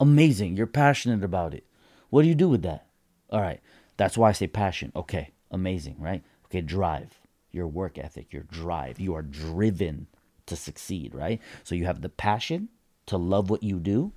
Amazing. 0.00 0.56
You're 0.56 0.66
passionate 0.66 1.22
about 1.22 1.52
it. 1.52 1.64
What 2.08 2.22
do 2.22 2.28
you 2.28 2.34
do 2.34 2.48
with 2.48 2.62
that? 2.62 2.86
All 3.30 3.40
right. 3.40 3.60
That's 3.98 4.16
why 4.16 4.30
I 4.30 4.32
say 4.32 4.46
passion. 4.46 4.90
Okay. 4.96 5.32
Amazing, 5.50 5.96
right? 5.98 6.22
Okay, 6.46 6.62
drive. 6.62 7.20
Your 7.52 7.68
work 7.68 7.98
ethic, 7.98 8.32
your 8.32 8.42
drive. 8.44 8.98
You 8.98 9.14
are 9.14 9.22
driven 9.22 10.08
to 10.46 10.56
succeed, 10.56 11.14
right? 11.14 11.40
So 11.62 11.74
you 11.74 11.86
have 11.86 12.00
the 12.00 12.08
passion 12.08 12.68
to 13.06 13.16
love 13.16 13.50
what 13.50 13.62
you 13.62 13.78
do, 13.78 14.12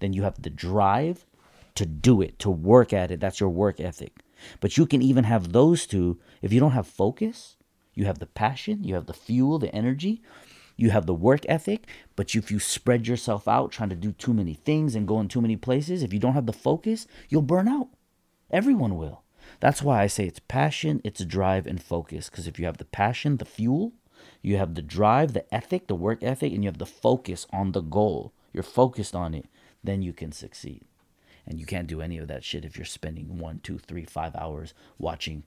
then 0.00 0.12
you 0.12 0.22
have 0.22 0.40
the 0.40 0.50
drive 0.50 1.26
to 1.74 1.86
do 1.86 2.22
it, 2.22 2.38
to 2.40 2.50
work 2.50 2.92
at 2.92 3.10
it. 3.10 3.20
That's 3.20 3.40
your 3.40 3.50
work 3.50 3.80
ethic. 3.80 4.12
But 4.60 4.76
you 4.76 4.86
can 4.86 5.02
even 5.02 5.24
have 5.24 5.52
those 5.52 5.86
two 5.86 6.18
if 6.42 6.52
you 6.52 6.60
don't 6.60 6.72
have 6.72 6.86
focus. 6.86 7.56
You 7.94 8.04
have 8.04 8.18
the 8.18 8.26
passion, 8.26 8.84
you 8.84 8.94
have 8.94 9.06
the 9.06 9.14
fuel, 9.14 9.58
the 9.58 9.74
energy, 9.74 10.22
you 10.76 10.90
have 10.90 11.06
the 11.06 11.14
work 11.14 11.40
ethic, 11.48 11.86
but 12.14 12.34
if 12.34 12.50
you 12.50 12.58
spread 12.58 13.08
yourself 13.08 13.48
out 13.48 13.72
trying 13.72 13.88
to 13.88 13.96
do 13.96 14.12
too 14.12 14.34
many 14.34 14.52
things 14.52 14.94
and 14.94 15.08
go 15.08 15.18
in 15.20 15.28
too 15.28 15.40
many 15.40 15.56
places, 15.56 16.02
if 16.02 16.12
you 16.12 16.18
don't 16.18 16.34
have 16.34 16.44
the 16.44 16.52
focus, 16.52 17.06
you'll 17.30 17.42
burn 17.42 17.66
out. 17.66 17.88
Everyone 18.50 18.96
will. 18.96 19.22
That's 19.60 19.82
why 19.82 20.02
I 20.02 20.06
say 20.06 20.26
it's 20.26 20.40
passion, 20.40 21.00
it's 21.04 21.24
drive, 21.24 21.66
and 21.66 21.82
focus. 21.82 22.28
Because 22.30 22.46
if 22.46 22.58
you 22.58 22.66
have 22.66 22.78
the 22.78 22.84
passion, 22.84 23.36
the 23.38 23.44
fuel, 23.44 23.92
you 24.42 24.56
have 24.58 24.74
the 24.74 24.82
drive, 24.82 25.32
the 25.32 25.52
ethic, 25.54 25.86
the 25.86 25.94
work 25.94 26.22
ethic, 26.22 26.52
and 26.52 26.62
you 26.62 26.68
have 26.68 26.78
the 26.78 26.86
focus 26.86 27.46
on 27.52 27.72
the 27.72 27.80
goal, 27.80 28.32
you're 28.52 28.62
focused 28.62 29.14
on 29.14 29.34
it, 29.34 29.46
then 29.82 30.02
you 30.02 30.12
can 30.12 30.32
succeed. 30.32 30.84
And 31.46 31.60
you 31.60 31.66
can't 31.66 31.86
do 31.86 32.00
any 32.00 32.18
of 32.18 32.28
that 32.28 32.42
shit 32.44 32.64
if 32.64 32.76
you're 32.76 32.84
spending 32.84 33.38
one, 33.38 33.60
two, 33.62 33.78
three, 33.78 34.04
five 34.04 34.34
hours 34.34 34.74
watching 34.98 35.44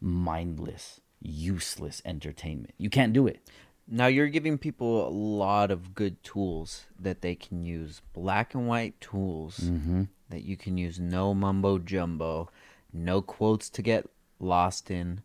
mindless, 0.00 1.00
useless 1.20 2.00
entertainment. 2.04 2.74
You 2.78 2.90
can't 2.90 3.12
do 3.12 3.26
it. 3.26 3.40
Now 3.86 4.06
you're 4.06 4.28
giving 4.28 4.56
people 4.56 5.06
a 5.06 5.10
lot 5.10 5.70
of 5.70 5.94
good 5.94 6.22
tools 6.22 6.84
that 6.98 7.22
they 7.22 7.34
can 7.34 7.64
use. 7.66 8.00
Black 8.12 8.54
and 8.54 8.66
white 8.68 9.00
tools 9.00 9.58
Mm-hmm. 9.60 10.04
that 10.30 10.44
you 10.44 10.56
can 10.56 10.78
use. 10.78 10.98
No 11.00 11.34
mumbo 11.34 11.78
jumbo, 11.78 12.50
no 12.92 13.22
quotes 13.22 13.70
to 13.70 13.82
get 13.82 14.08
lost 14.38 14.90
in. 14.90 15.22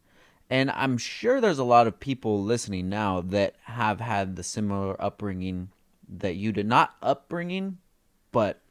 And 0.50 0.70
I'm 0.72 0.98
sure 0.98 1.42
there's 1.42 1.60
a 1.60 1.64
lot 1.64 1.88
of 1.88 2.00
people 2.00 2.44
listening 2.44 2.90
now 2.90 3.22
that 3.22 3.56
have 3.64 4.00
had 4.00 4.36
the 4.36 4.44
similar 4.44 5.02
upbringing 5.02 5.70
that 6.08 6.36
you 6.36 6.52
did. 6.52 6.68
Not 6.68 6.96
upbringing, 7.02 7.80
but 8.32 8.62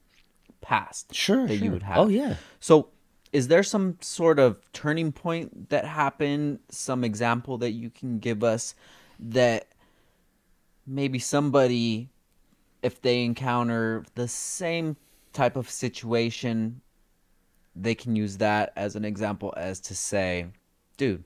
past. 0.60 1.14
Sure, 1.14 1.46
that 1.46 1.56
sure. 1.56 1.64
you 1.64 1.72
would 1.72 1.82
have. 1.82 1.98
Oh 1.98 2.08
yeah. 2.08 2.36
So, 2.60 2.88
is 3.32 3.48
there 3.48 3.64
some 3.64 3.98
sort 4.00 4.38
of 4.38 4.56
turning 4.72 5.10
point 5.10 5.70
that 5.70 5.84
happened? 5.84 6.60
Some 6.68 7.02
example 7.02 7.58
that 7.58 7.72
you 7.72 7.90
can 7.90 8.20
give 8.20 8.44
us 8.44 8.74
that 9.18 9.66
maybe 10.86 11.18
somebody, 11.18 12.08
if 12.82 13.02
they 13.02 13.24
encounter 13.24 14.04
the 14.14 14.28
same 14.28 14.96
type 15.32 15.56
of 15.56 15.68
situation, 15.68 16.80
they 17.76 17.94
can 17.94 18.16
use 18.16 18.38
that 18.38 18.72
as 18.76 18.96
an 18.96 19.04
example 19.04 19.52
as 19.56 19.80
to 19.80 19.94
say, 19.94 20.46
dude, 20.96 21.24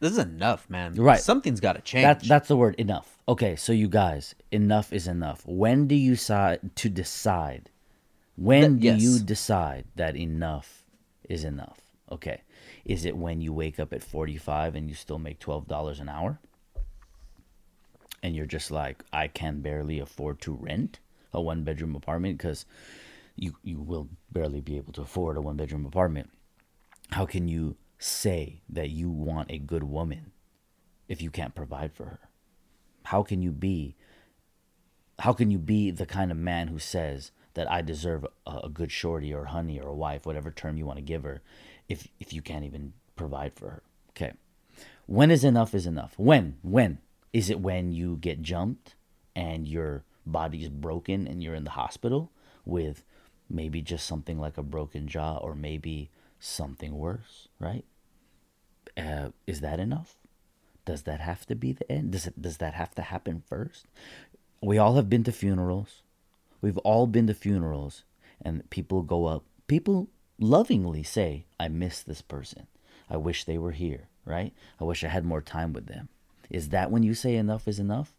this 0.00 0.12
is 0.12 0.18
enough, 0.18 0.68
man. 0.68 0.94
Right. 0.94 1.20
Something's 1.20 1.60
got 1.60 1.74
to 1.74 1.80
change. 1.80 2.02
That 2.04 2.22
that's 2.22 2.48
the 2.48 2.56
word 2.56 2.74
enough. 2.76 3.16
Okay, 3.28 3.56
so 3.56 3.72
you 3.72 3.88
guys, 3.88 4.34
enough 4.50 4.92
is 4.92 5.06
enough. 5.06 5.42
When 5.46 5.86
do 5.86 5.94
you 5.94 6.12
decide 6.12 6.76
to 6.76 6.88
decide? 6.88 7.70
When 8.36 8.80
Th- 8.80 8.98
do 8.98 9.02
you 9.02 9.18
decide 9.20 9.84
that 9.94 10.16
enough 10.16 10.84
is 11.28 11.44
enough? 11.44 11.80
Okay. 12.10 12.42
Is 12.84 13.04
it 13.04 13.16
when 13.16 13.40
you 13.40 13.52
wake 13.52 13.80
up 13.80 13.92
at 13.92 14.02
45 14.02 14.74
and 14.74 14.88
you 14.88 14.94
still 14.94 15.18
make 15.18 15.40
$12 15.40 16.00
an 16.00 16.08
hour? 16.08 16.38
And 18.22 18.34
you're 18.34 18.46
just 18.46 18.70
like, 18.70 19.02
I 19.12 19.28
can 19.28 19.60
barely 19.60 20.00
afford 20.00 20.40
to 20.42 20.52
rent 20.52 20.98
a 21.32 21.40
one 21.40 21.62
bedroom 21.64 21.94
apartment 21.94 22.38
because 22.38 22.66
you 23.36 23.56
you 23.62 23.80
will 23.80 24.08
barely 24.30 24.60
be 24.60 24.76
able 24.76 24.92
to 24.94 25.02
afford 25.02 25.36
a 25.36 25.40
one 25.40 25.56
bedroom 25.56 25.86
apartment. 25.86 26.30
How 27.10 27.26
can 27.26 27.48
you 27.48 27.76
say 27.98 28.62
that 28.68 28.90
you 28.90 29.10
want 29.10 29.50
a 29.50 29.58
good 29.58 29.84
woman 29.84 30.32
if 31.08 31.20
you 31.22 31.30
can't 31.30 31.54
provide 31.54 31.92
for 31.92 32.04
her? 32.04 32.20
How 33.04 33.22
can 33.22 33.42
you 33.42 33.50
be 33.50 33.96
how 35.20 35.32
can 35.32 35.50
you 35.50 35.58
be 35.58 35.90
the 35.90 36.06
kind 36.06 36.30
of 36.30 36.36
man 36.36 36.68
who 36.68 36.78
says 36.78 37.30
that 37.54 37.70
I 37.70 37.82
deserve 37.82 38.26
a, 38.46 38.58
a 38.64 38.68
good 38.68 38.90
shorty 38.90 39.32
or 39.32 39.46
honey 39.46 39.80
or 39.80 39.88
a 39.88 39.94
wife, 39.94 40.26
whatever 40.26 40.50
term 40.50 40.76
you 40.76 40.86
want 40.86 40.98
to 40.98 41.02
give 41.02 41.22
her, 41.22 41.40
if 41.88 42.08
if 42.18 42.32
you 42.32 42.42
can't 42.42 42.64
even 42.64 42.92
provide 43.16 43.54
for 43.54 43.70
her? 43.70 43.82
Okay. 44.10 44.32
When 45.06 45.30
is 45.30 45.44
enough 45.44 45.74
is 45.74 45.86
enough? 45.86 46.14
When? 46.16 46.56
When? 46.62 46.98
Is 47.32 47.50
it 47.50 47.60
when 47.60 47.92
you 47.92 48.16
get 48.16 48.42
jumped 48.42 48.94
and 49.36 49.68
your 49.68 50.04
body 50.24 50.62
is 50.62 50.68
broken 50.68 51.26
and 51.26 51.42
you're 51.42 51.54
in 51.54 51.64
the 51.64 51.70
hospital 51.70 52.30
with 52.64 53.04
maybe 53.48 53.82
just 53.82 54.06
something 54.06 54.38
like 54.38 54.58
a 54.58 54.62
broken 54.62 55.08
jaw 55.08 55.36
or 55.36 55.54
maybe 55.54 56.10
something 56.40 56.96
worse, 56.96 57.48
right? 57.58 57.84
Uh, 58.96 59.30
is 59.46 59.60
that 59.60 59.80
enough? 59.80 60.16
Does 60.84 61.02
that 61.02 61.20
have 61.20 61.46
to 61.46 61.54
be 61.54 61.72
the 61.72 61.90
end? 61.90 62.12
Does 62.12 62.26
it, 62.26 62.40
does 62.40 62.58
that 62.58 62.74
have 62.74 62.94
to 62.94 63.02
happen 63.02 63.42
first? 63.48 63.86
We 64.60 64.78
all 64.78 64.96
have 64.96 65.08
been 65.08 65.24
to 65.24 65.32
funerals. 65.32 66.02
We've 66.60 66.78
all 66.78 67.06
been 67.06 67.26
to 67.26 67.34
funerals, 67.34 68.04
and 68.40 68.68
people 68.70 69.02
go 69.02 69.26
up. 69.26 69.44
People 69.66 70.08
lovingly 70.38 71.02
say, 71.02 71.44
"I 71.58 71.68
miss 71.68 72.02
this 72.02 72.22
person. 72.22 72.66
I 73.08 73.16
wish 73.16 73.44
they 73.44 73.58
were 73.58 73.72
here." 73.72 74.08
Right? 74.26 74.54
I 74.80 74.84
wish 74.84 75.04
I 75.04 75.08
had 75.08 75.24
more 75.24 75.42
time 75.42 75.74
with 75.74 75.86
them. 75.86 76.08
Is 76.48 76.70
that 76.70 76.90
when 76.90 77.02
you 77.02 77.14
say 77.14 77.36
enough 77.36 77.68
is 77.68 77.78
enough? 77.78 78.14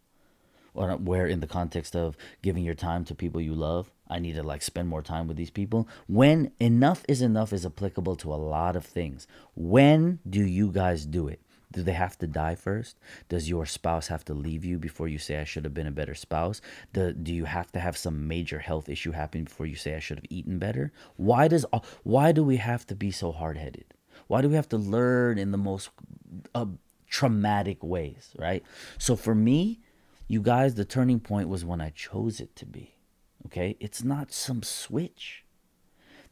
or 0.76 0.92
where 0.98 1.26
in 1.26 1.40
the 1.40 1.48
context 1.48 1.96
of 1.96 2.18
giving 2.42 2.64
your 2.64 2.76
time 2.76 3.06
to 3.06 3.16
people 3.16 3.42
you 3.42 3.56
love 3.56 3.90
i 4.10 4.20
need 4.20 4.36
to 4.36 4.44
like 4.44 4.62
spend 4.62 4.88
more 4.88 5.02
time 5.02 5.28
with 5.28 5.38
these 5.38 5.50
people. 5.50 5.88
When 6.08 6.52
enough 6.60 7.04
is 7.08 7.22
enough 7.22 7.54
is 7.54 7.66
applicable 7.66 8.16
to 8.18 8.34
a 8.34 8.36
lot 8.36 8.76
of 8.76 8.86
things 8.86 9.28
when 9.56 10.20
do 10.30 10.44
you 10.44 10.72
guys 10.72 11.06
do 11.06 11.28
it? 11.28 11.42
Do 11.72 11.84
they 11.84 11.94
have 11.94 12.18
to 12.20 12.28
die 12.28 12.56
first? 12.56 12.98
Does 13.28 13.50
your 13.50 13.66
spouse 13.66 14.08
have 14.08 14.24
to 14.26 14.34
leave 14.34 14.64
you 14.64 14.78
before 14.80 15.08
you 15.08 15.18
say 15.18 15.40
i 15.40 15.44
should 15.44 15.64
have 15.64 15.74
been 15.74 15.88
a 15.88 15.92
better 15.92 16.16
spouse 16.16 16.62
do, 16.94 17.14
do 17.14 17.34
you 17.34 17.46
have 17.46 17.72
to 17.74 17.80
have 17.80 17.98
some 17.98 18.28
major 18.28 18.60
health 18.60 18.88
issue 18.90 19.12
happen 19.12 19.44
before 19.44 19.66
you 19.66 19.76
say 19.76 19.96
i 19.96 20.00
should 20.00 20.18
have 20.18 20.26
eaten 20.30 20.60
better 20.60 20.92
why 21.18 21.48
does 21.48 21.66
why 22.04 22.32
do 22.32 22.44
we 22.44 22.58
have 22.58 22.86
to 22.88 22.96
be 22.96 23.12
so 23.12 23.32
hard-headed? 23.32 23.86
Why 24.28 24.42
do 24.42 24.50
we 24.50 24.56
have 24.56 24.70
to 24.70 24.78
learn 24.78 25.38
in 25.38 25.52
the 25.52 25.58
most 25.58 25.90
uh, 26.54 26.66
traumatic 27.10 27.84
ways 27.84 28.34
right? 28.38 28.64
So 28.98 29.16
for 29.16 29.36
me 29.36 29.80
you 30.28 30.42
guys, 30.42 30.76
the 30.76 30.86
turning 30.86 31.20
point 31.20 31.50
was 31.50 31.64
when 31.64 31.82
I 31.82 31.90
chose 31.92 32.40
it 32.40 32.56
to 32.58 32.66
be. 32.66 32.95
Okay? 33.46 33.78
It's 33.80 34.04
not 34.04 34.32
some 34.32 34.64
switch. 34.64 35.44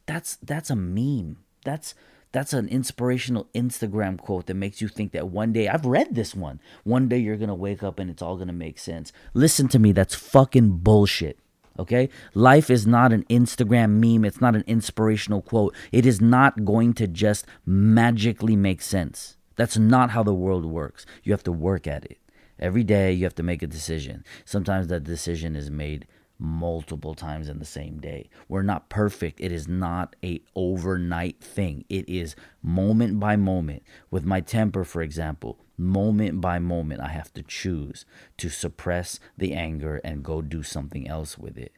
That's 0.06 0.36
that's 0.36 0.70
a 0.70 0.76
meme. 0.76 1.38
That's 1.64 1.94
that's 2.32 2.52
an 2.52 2.68
inspirational 2.68 3.48
Instagram 3.54 4.18
quote 4.18 4.46
that 4.46 4.54
makes 4.54 4.80
you 4.80 4.88
think 4.88 5.12
that 5.12 5.28
one 5.28 5.52
day 5.52 5.68
I've 5.68 5.86
read 5.86 6.14
this 6.14 6.34
one. 6.34 6.60
One 6.82 7.08
day 7.08 7.18
you're 7.18 7.36
going 7.36 7.48
to 7.48 7.54
wake 7.54 7.82
up 7.84 8.00
and 8.00 8.10
it's 8.10 8.22
all 8.22 8.34
going 8.34 8.48
to 8.48 8.52
make 8.52 8.78
sense. 8.78 9.12
Listen 9.34 9.68
to 9.68 9.78
me, 9.78 9.92
that's 9.92 10.16
fucking 10.16 10.78
bullshit. 10.78 11.38
Okay? 11.78 12.08
Life 12.34 12.70
is 12.70 12.88
not 12.88 13.12
an 13.12 13.24
Instagram 13.30 14.00
meme. 14.00 14.24
It's 14.24 14.40
not 14.40 14.56
an 14.56 14.64
inspirational 14.66 15.42
quote. 15.42 15.76
It 15.92 16.06
is 16.06 16.20
not 16.20 16.64
going 16.64 16.94
to 16.94 17.06
just 17.06 17.46
magically 17.64 18.56
make 18.56 18.82
sense. 18.82 19.36
That's 19.54 19.78
not 19.78 20.10
how 20.10 20.24
the 20.24 20.34
world 20.34 20.64
works. 20.64 21.06
You 21.22 21.32
have 21.32 21.44
to 21.44 21.52
work 21.52 21.86
at 21.86 22.04
it. 22.04 22.18
Every 22.58 22.82
day 22.82 23.12
you 23.12 23.24
have 23.24 23.34
to 23.36 23.42
make 23.44 23.62
a 23.62 23.68
decision. 23.68 24.24
Sometimes 24.44 24.88
that 24.88 25.04
decision 25.04 25.54
is 25.54 25.70
made 25.70 26.06
multiple 26.38 27.14
times 27.14 27.48
in 27.48 27.58
the 27.58 27.64
same 27.64 27.98
day. 27.98 28.28
We're 28.48 28.62
not 28.62 28.88
perfect. 28.88 29.40
It 29.40 29.52
is 29.52 29.68
not 29.68 30.16
a 30.22 30.40
overnight 30.54 31.40
thing. 31.40 31.84
It 31.88 32.08
is 32.08 32.36
moment 32.62 33.20
by 33.20 33.36
moment. 33.36 33.82
With 34.10 34.24
my 34.24 34.40
temper, 34.40 34.84
for 34.84 35.02
example, 35.02 35.58
moment 35.76 36.40
by 36.40 36.58
moment 36.58 37.00
I 37.00 37.08
have 37.08 37.32
to 37.34 37.42
choose 37.42 38.04
to 38.38 38.48
suppress 38.48 39.20
the 39.36 39.54
anger 39.54 40.00
and 40.04 40.24
go 40.24 40.42
do 40.42 40.62
something 40.62 41.08
else 41.08 41.38
with 41.38 41.56
it. 41.56 41.72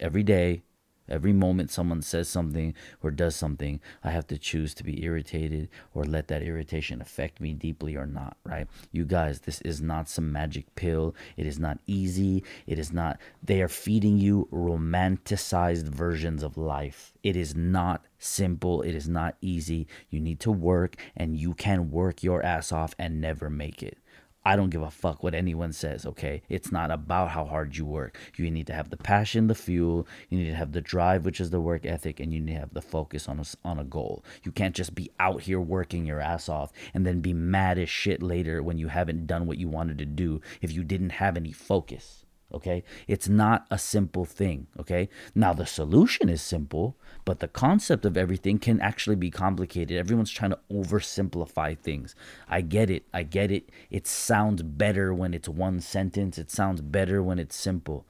Every 0.00 0.22
day, 0.22 0.62
Every 1.08 1.32
moment 1.32 1.70
someone 1.70 2.02
says 2.02 2.28
something 2.28 2.74
or 3.02 3.10
does 3.10 3.36
something, 3.36 3.80
I 4.04 4.10
have 4.10 4.26
to 4.28 4.38
choose 4.38 4.74
to 4.74 4.84
be 4.84 5.02
irritated 5.04 5.68
or 5.94 6.04
let 6.04 6.28
that 6.28 6.42
irritation 6.42 7.00
affect 7.00 7.40
me 7.40 7.52
deeply 7.52 7.96
or 7.96 8.06
not, 8.06 8.36
right? 8.44 8.66
You 8.92 9.04
guys, 9.04 9.40
this 9.40 9.60
is 9.62 9.80
not 9.80 10.08
some 10.08 10.32
magic 10.32 10.74
pill. 10.74 11.14
It 11.36 11.46
is 11.46 11.58
not 11.58 11.78
easy. 11.86 12.44
It 12.66 12.78
is 12.78 12.92
not, 12.92 13.18
they 13.42 13.62
are 13.62 13.68
feeding 13.68 14.18
you 14.18 14.48
romanticized 14.52 15.88
versions 15.88 16.42
of 16.42 16.56
life. 16.56 17.12
It 17.22 17.36
is 17.36 17.54
not 17.54 18.04
simple. 18.18 18.82
It 18.82 18.94
is 18.94 19.08
not 19.08 19.36
easy. 19.40 19.86
You 20.10 20.20
need 20.20 20.40
to 20.40 20.50
work 20.50 20.96
and 21.16 21.36
you 21.36 21.54
can 21.54 21.90
work 21.90 22.22
your 22.22 22.42
ass 22.42 22.72
off 22.72 22.94
and 22.98 23.20
never 23.20 23.48
make 23.48 23.82
it. 23.82 23.98
I 24.48 24.56
don't 24.56 24.70
give 24.70 24.80
a 24.80 24.90
fuck 24.90 25.22
what 25.22 25.34
anyone 25.34 25.74
says, 25.74 26.06
okay? 26.06 26.40
It's 26.48 26.72
not 26.72 26.90
about 26.90 27.32
how 27.32 27.44
hard 27.44 27.76
you 27.76 27.84
work. 27.84 28.16
You 28.38 28.50
need 28.50 28.66
to 28.68 28.72
have 28.72 28.88
the 28.88 28.96
passion, 28.96 29.46
the 29.46 29.54
fuel, 29.54 30.08
you 30.30 30.38
need 30.38 30.46
to 30.46 30.54
have 30.54 30.72
the 30.72 30.80
drive, 30.80 31.26
which 31.26 31.38
is 31.38 31.50
the 31.50 31.60
work 31.60 31.84
ethic, 31.84 32.18
and 32.18 32.32
you 32.32 32.40
need 32.40 32.54
to 32.54 32.60
have 32.60 32.72
the 32.72 32.80
focus 32.80 33.28
on 33.28 33.40
a, 33.40 33.44
on 33.62 33.78
a 33.78 33.84
goal. 33.84 34.24
You 34.44 34.50
can't 34.50 34.74
just 34.74 34.94
be 34.94 35.10
out 35.20 35.42
here 35.42 35.60
working 35.60 36.06
your 36.06 36.22
ass 36.22 36.48
off 36.48 36.72
and 36.94 37.06
then 37.06 37.20
be 37.20 37.34
mad 37.34 37.78
as 37.78 37.90
shit 37.90 38.22
later 38.22 38.62
when 38.62 38.78
you 38.78 38.88
haven't 38.88 39.26
done 39.26 39.46
what 39.46 39.58
you 39.58 39.68
wanted 39.68 39.98
to 39.98 40.06
do 40.06 40.40
if 40.62 40.72
you 40.72 40.82
didn't 40.82 41.10
have 41.10 41.36
any 41.36 41.52
focus. 41.52 42.24
Okay? 42.52 42.82
It's 43.06 43.28
not 43.28 43.66
a 43.70 43.78
simple 43.78 44.24
thing. 44.24 44.66
Okay? 44.78 45.08
Now, 45.34 45.52
the 45.52 45.66
solution 45.66 46.28
is 46.28 46.40
simple, 46.40 46.96
but 47.24 47.40
the 47.40 47.48
concept 47.48 48.04
of 48.04 48.16
everything 48.16 48.58
can 48.58 48.80
actually 48.80 49.16
be 49.16 49.30
complicated. 49.30 49.96
Everyone's 49.96 50.30
trying 50.30 50.52
to 50.52 50.58
oversimplify 50.72 51.78
things. 51.78 52.14
I 52.48 52.62
get 52.62 52.90
it. 52.90 53.04
I 53.12 53.22
get 53.22 53.50
it. 53.50 53.70
It 53.90 54.06
sounds 54.06 54.62
better 54.62 55.12
when 55.12 55.34
it's 55.34 55.48
one 55.48 55.80
sentence, 55.80 56.38
it 56.38 56.50
sounds 56.50 56.80
better 56.80 57.22
when 57.22 57.38
it's 57.38 57.56
simple. 57.56 58.06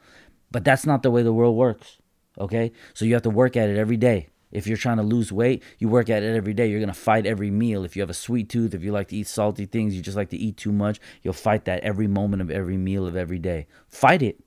But 0.51 0.65
that's 0.65 0.87
not 0.87 1.03
the 1.03 1.11
way 1.11 1.23
the 1.23 1.33
world 1.33 1.57
works. 1.57 1.99
Okay? 2.39 2.73
So 2.95 3.05
you 3.05 3.15
have 3.15 3.23
to 3.23 3.31
work 3.31 3.57
at 3.57 3.69
it 3.69 3.77
every 3.77 3.97
day. 3.97 4.29
If 4.51 4.67
you're 4.67 4.77
trying 4.77 4.97
to 4.97 5.03
lose 5.03 5.31
weight, 5.31 5.63
you 5.79 5.89
work 5.89 6.09
at 6.09 6.23
it 6.23 6.35
every 6.35 6.55
day. 6.55 6.69
You're 6.69 6.81
going 6.81 6.89
to 6.89 6.95
fight 6.95 7.27
every 7.27 7.51
meal. 7.51 7.85
If 7.85 7.97
you 7.97 8.03
have 8.03 8.11
a 8.11 8.15
sweet 8.15 8.49
tooth, 8.49 8.75
if 8.75 8.83
you 8.83 8.93
like 8.93 9.09
to 9.09 9.17
eat 9.17 9.27
salty 9.27 9.67
things, 9.67 9.95
you 9.95 10.03
just 10.03 10.17
like 10.17 10.31
to 10.31 10.37
eat 10.37 10.57
too 10.57 10.73
much, 10.73 11.01
you'll 11.23 11.35
fight 11.35 11.65
that 11.67 11.83
every 11.83 12.07
moment 12.07 12.43
of 12.43 12.51
every 12.51 12.77
meal 12.77 13.07
of 13.07 13.17
every 13.17 13.39
day. 13.39 13.67
Fight 13.89 14.23
it. 14.23 14.41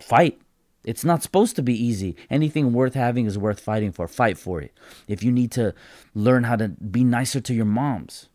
Fight. 0.00 0.40
It's 0.84 1.04
not 1.04 1.22
supposed 1.22 1.56
to 1.56 1.62
be 1.62 1.74
easy. 1.74 2.16
Anything 2.28 2.72
worth 2.72 2.94
having 2.94 3.26
is 3.26 3.38
worth 3.38 3.60
fighting 3.60 3.92
for. 3.92 4.08
Fight 4.08 4.36
for 4.36 4.60
it. 4.60 4.72
If 5.06 5.22
you 5.22 5.30
need 5.30 5.52
to 5.52 5.74
learn 6.14 6.44
how 6.44 6.56
to 6.56 6.68
be 6.68 7.04
nicer 7.04 7.40
to 7.40 7.54
your 7.54 7.64
moms, 7.64 8.28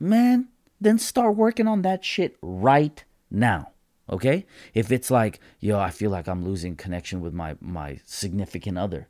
man, 0.00 0.48
then 0.80 0.98
start 0.98 1.36
working 1.36 1.68
on 1.68 1.82
that 1.82 2.04
shit 2.04 2.36
right 2.42 3.04
now. 3.30 3.70
Okay? 4.10 4.46
If 4.74 4.90
it's 4.90 5.10
like, 5.10 5.40
yo, 5.60 5.78
I 5.78 5.90
feel 5.90 6.10
like 6.10 6.28
I'm 6.28 6.44
losing 6.44 6.76
connection 6.76 7.20
with 7.20 7.32
my 7.32 7.56
my 7.60 8.00
significant 8.04 8.78
other 8.78 9.08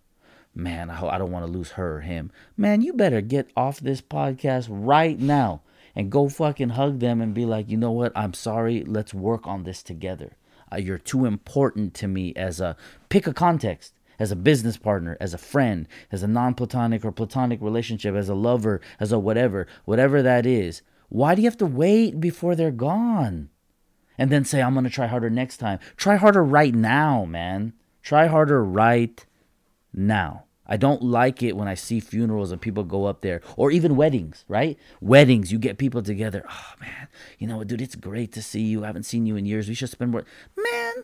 man, 0.56 0.90
I, 0.90 1.06
I 1.06 1.18
don't 1.18 1.30
want 1.30 1.46
to 1.46 1.52
lose 1.52 1.72
her 1.72 1.96
or 1.96 2.00
him. 2.00 2.30
Man, 2.56 2.80
you 2.80 2.92
better 2.92 3.20
get 3.20 3.50
off 3.56 3.78
this 3.78 4.00
podcast 4.00 4.68
right 4.70 5.18
now 5.18 5.62
and 5.94 6.10
go 6.10 6.28
fucking 6.28 6.70
hug 6.70 6.98
them 7.00 7.20
and 7.20 7.34
be 7.34 7.44
like, 7.44 7.70
you 7.70 7.76
know 7.76 7.92
what? 7.92 8.12
I'm 8.16 8.34
sorry. 8.34 8.82
Let's 8.82 9.14
work 9.14 9.46
on 9.46 9.64
this 9.64 9.82
together. 9.82 10.36
Uh, 10.72 10.76
you're 10.76 10.98
too 10.98 11.24
important 11.24 11.94
to 11.94 12.08
me 12.08 12.32
as 12.34 12.60
a 12.60 12.76
pick 13.08 13.26
a 13.26 13.32
context 13.32 13.92
as 14.18 14.32
a 14.32 14.36
business 14.36 14.76
partner, 14.76 15.16
as 15.20 15.34
a 15.34 15.38
friend, 15.38 15.86
as 16.10 16.22
a 16.22 16.28
non 16.28 16.54
platonic 16.54 17.04
or 17.04 17.12
platonic 17.12 17.60
relationship, 17.60 18.14
as 18.14 18.28
a 18.28 18.34
lover, 18.34 18.80
as 18.98 19.12
a 19.12 19.18
whatever, 19.18 19.66
whatever 19.84 20.22
that 20.22 20.46
is. 20.46 20.82
Why 21.08 21.34
do 21.34 21.42
you 21.42 21.48
have 21.48 21.58
to 21.58 21.66
wait 21.66 22.20
before 22.20 22.54
they're 22.54 22.70
gone? 22.70 23.50
And 24.18 24.30
then 24.30 24.44
say, 24.44 24.62
I'm 24.62 24.72
going 24.72 24.84
to 24.84 24.90
try 24.90 25.06
harder 25.06 25.30
next 25.30 25.58
time. 25.58 25.78
Try 25.96 26.16
harder 26.16 26.42
right 26.42 26.74
now, 26.74 27.24
man. 27.26 27.74
Try 28.02 28.26
harder 28.26 28.64
right 28.64 29.24
now. 29.92 30.45
I 30.68 30.76
don't 30.76 31.02
like 31.02 31.42
it 31.42 31.56
when 31.56 31.68
I 31.68 31.74
see 31.74 32.00
funerals 32.00 32.50
and 32.50 32.60
people 32.60 32.84
go 32.84 33.04
up 33.04 33.20
there, 33.20 33.40
or 33.56 33.70
even 33.70 33.96
weddings, 33.96 34.44
right? 34.48 34.78
Weddings, 35.00 35.52
you 35.52 35.58
get 35.58 35.78
people 35.78 36.02
together. 36.02 36.44
Oh 36.48 36.72
man, 36.80 37.08
you 37.38 37.46
know 37.46 37.58
what, 37.58 37.68
dude? 37.68 37.82
It's 37.82 37.94
great 37.94 38.32
to 38.32 38.42
see 38.42 38.62
you. 38.62 38.84
I 38.84 38.88
haven't 38.88 39.04
seen 39.04 39.26
you 39.26 39.36
in 39.36 39.46
years. 39.46 39.68
We 39.68 39.74
should 39.74 39.90
spend 39.90 40.10
more. 40.10 40.24
Man, 40.56 40.94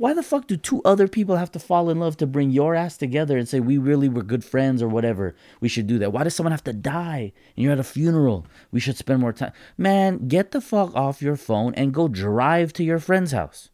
why 0.00 0.14
the 0.14 0.22
fuck 0.22 0.46
do 0.46 0.56
two 0.56 0.80
other 0.82 1.06
people 1.06 1.36
have 1.36 1.52
to 1.52 1.58
fall 1.58 1.90
in 1.90 1.98
love 1.98 2.16
to 2.16 2.26
bring 2.26 2.50
your 2.50 2.74
ass 2.74 2.96
together 2.96 3.36
and 3.36 3.46
say 3.46 3.60
we 3.60 3.76
really 3.76 4.08
were 4.08 4.22
good 4.22 4.42
friends 4.42 4.82
or 4.82 4.88
whatever? 4.88 5.36
We 5.60 5.68
should 5.68 5.86
do 5.86 5.98
that. 5.98 6.10
Why 6.10 6.24
does 6.24 6.34
someone 6.34 6.52
have 6.52 6.64
to 6.64 6.72
die 6.72 7.34
and 7.54 7.62
you're 7.62 7.74
at 7.74 7.78
a 7.78 7.84
funeral? 7.84 8.46
We 8.70 8.80
should 8.80 8.96
spend 8.96 9.20
more 9.20 9.34
time. 9.34 9.52
Man, 9.76 10.26
get 10.26 10.52
the 10.52 10.62
fuck 10.62 10.94
off 10.94 11.20
your 11.20 11.36
phone 11.36 11.74
and 11.74 11.92
go 11.92 12.08
drive 12.08 12.72
to 12.74 12.82
your 12.82 12.98
friend's 12.98 13.32
house. 13.32 13.68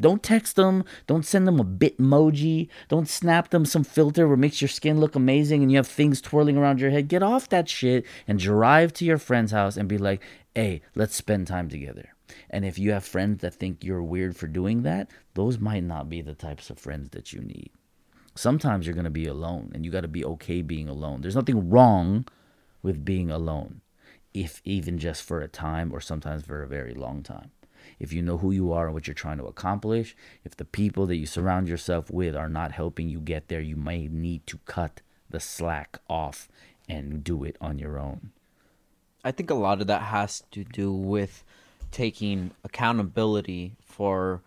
Don't 0.00 0.22
text 0.22 0.56
them. 0.56 0.84
Don't 1.06 1.26
send 1.26 1.46
them 1.46 1.60
a 1.60 1.64
bitmoji. 1.64 2.68
Don't 2.88 3.08
snap 3.08 3.50
them 3.50 3.64
some 3.64 3.84
filter 3.84 4.26
where 4.26 4.36
makes 4.36 4.60
your 4.60 4.68
skin 4.68 4.98
look 4.98 5.14
amazing 5.14 5.62
and 5.62 5.70
you 5.70 5.76
have 5.76 5.86
things 5.86 6.20
twirling 6.20 6.56
around 6.56 6.80
your 6.80 6.90
head. 6.90 7.08
Get 7.08 7.22
off 7.22 7.48
that 7.50 7.68
shit 7.68 8.04
and 8.26 8.38
drive 8.38 8.92
to 8.94 9.04
your 9.04 9.18
friend's 9.18 9.52
house 9.52 9.76
and 9.76 9.88
be 9.88 9.98
like, 9.98 10.22
hey, 10.54 10.82
let's 10.94 11.14
spend 11.14 11.46
time 11.46 11.68
together. 11.68 12.14
And 12.48 12.64
if 12.64 12.78
you 12.78 12.92
have 12.92 13.04
friends 13.04 13.40
that 13.42 13.54
think 13.54 13.84
you're 13.84 14.02
weird 14.02 14.36
for 14.36 14.46
doing 14.46 14.82
that, 14.82 15.10
those 15.34 15.58
might 15.58 15.84
not 15.84 16.08
be 16.08 16.20
the 16.22 16.34
types 16.34 16.70
of 16.70 16.78
friends 16.78 17.10
that 17.10 17.32
you 17.32 17.40
need. 17.40 17.70
Sometimes 18.34 18.86
you're 18.86 18.94
going 18.94 19.04
to 19.04 19.10
be 19.10 19.26
alone 19.26 19.70
and 19.74 19.84
you 19.84 19.90
got 19.90 20.02
to 20.02 20.08
be 20.08 20.24
okay 20.24 20.62
being 20.62 20.88
alone. 20.88 21.20
There's 21.20 21.36
nothing 21.36 21.68
wrong 21.68 22.26
with 22.82 23.04
being 23.04 23.30
alone, 23.30 23.80
if 24.32 24.62
even 24.64 24.98
just 24.98 25.22
for 25.22 25.40
a 25.40 25.48
time 25.48 25.92
or 25.92 26.00
sometimes 26.00 26.44
for 26.44 26.62
a 26.62 26.68
very 26.68 26.94
long 26.94 27.22
time. 27.22 27.50
If 28.00 28.12
you 28.14 28.22
know 28.22 28.38
who 28.38 28.50
you 28.50 28.72
are 28.72 28.86
and 28.86 28.94
what 28.94 29.06
you're 29.06 29.14
trying 29.14 29.38
to 29.38 29.44
accomplish, 29.44 30.16
if 30.42 30.56
the 30.56 30.64
people 30.64 31.06
that 31.06 31.16
you 31.16 31.26
surround 31.26 31.68
yourself 31.68 32.10
with 32.10 32.34
are 32.34 32.48
not 32.48 32.72
helping 32.72 33.08
you 33.08 33.20
get 33.20 33.48
there, 33.48 33.60
you 33.60 33.76
may 33.76 34.08
need 34.08 34.46
to 34.46 34.58
cut 34.64 35.02
the 35.28 35.38
slack 35.38 36.00
off 36.08 36.48
and 36.88 37.22
do 37.22 37.44
it 37.44 37.56
on 37.60 37.78
your 37.78 37.98
own. 37.98 38.32
I 39.22 39.30
think 39.32 39.50
a 39.50 39.54
lot 39.54 39.82
of 39.82 39.86
that 39.88 40.02
has 40.02 40.42
to 40.50 40.64
do 40.64 40.90
with 40.92 41.44
taking 41.90 42.52
accountability 42.64 43.76
for 43.84 44.40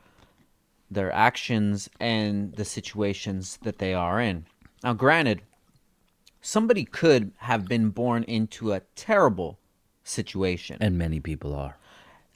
their 0.90 1.12
actions 1.12 1.90
and 2.00 2.54
the 2.56 2.66
situations 2.66 3.60
that 3.62 3.78
they 3.78 3.94
are 3.94 4.20
in. 4.20 4.46
Now, 4.84 4.94
granted, 4.94 5.42
somebody 6.42 6.86
could 6.86 7.32
have 7.38 7.68
been 7.68 7.90
born 7.90 8.24
into 8.24 8.74
a 8.74 8.82
terrible 8.96 9.60
situation. 10.04 10.78
And 10.82 10.98
many 10.98 11.20
people 11.20 11.56
are. 11.56 11.78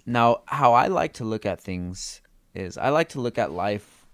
Now, 0.08 0.42
how 0.46 0.74
I 0.74 0.88
like 0.88 1.14
to 1.16 1.26
look 1.26 1.46
at 1.46 1.60
things 1.60 2.22
is 2.56 2.78
I 2.78 2.90
like 2.90 3.10
to 3.10 3.22
look 3.22 3.38
at 3.38 3.52
life 3.52 4.06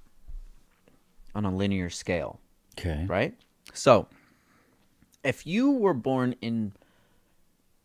on 1.36 1.46
a 1.46 1.56
linear 1.56 1.90
scale, 1.92 2.40
Okay. 2.78 3.06
right? 3.08 3.36
So, 3.74 4.08
if 5.24 5.46
you 5.46 5.72
were 5.72 5.94
born 5.94 6.36
in, 6.42 6.74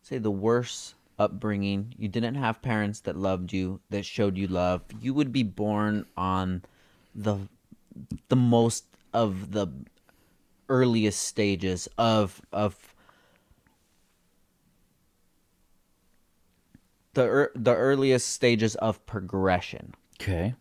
say, 0.03 0.17
the 0.19 0.31
worst 0.31 0.95
upbringing, 1.19 1.95
you 1.99 2.09
didn't 2.09 2.37
have 2.37 2.63
parents 2.63 3.01
that 3.01 3.17
loved 3.17 3.53
you, 3.53 3.81
that 3.91 4.07
showed 4.07 4.39
you 4.39 4.49
love, 4.49 4.83
you 5.01 5.13
would 5.13 5.31
be 5.33 5.43
born 5.43 6.07
on 6.17 6.63
the 7.15 7.39
the 8.29 8.37
most 8.37 8.85
of 9.13 9.51
the 9.53 9.67
earliest 10.69 11.21
stages 11.23 11.89
of 11.99 12.41
of 12.53 12.88
the 17.19 17.25
ear 17.25 17.51
the 17.55 17.75
earliest 17.75 18.29
stages 18.29 18.77
of 18.77 19.05
progression. 19.05 19.95
Okay. 20.21 20.55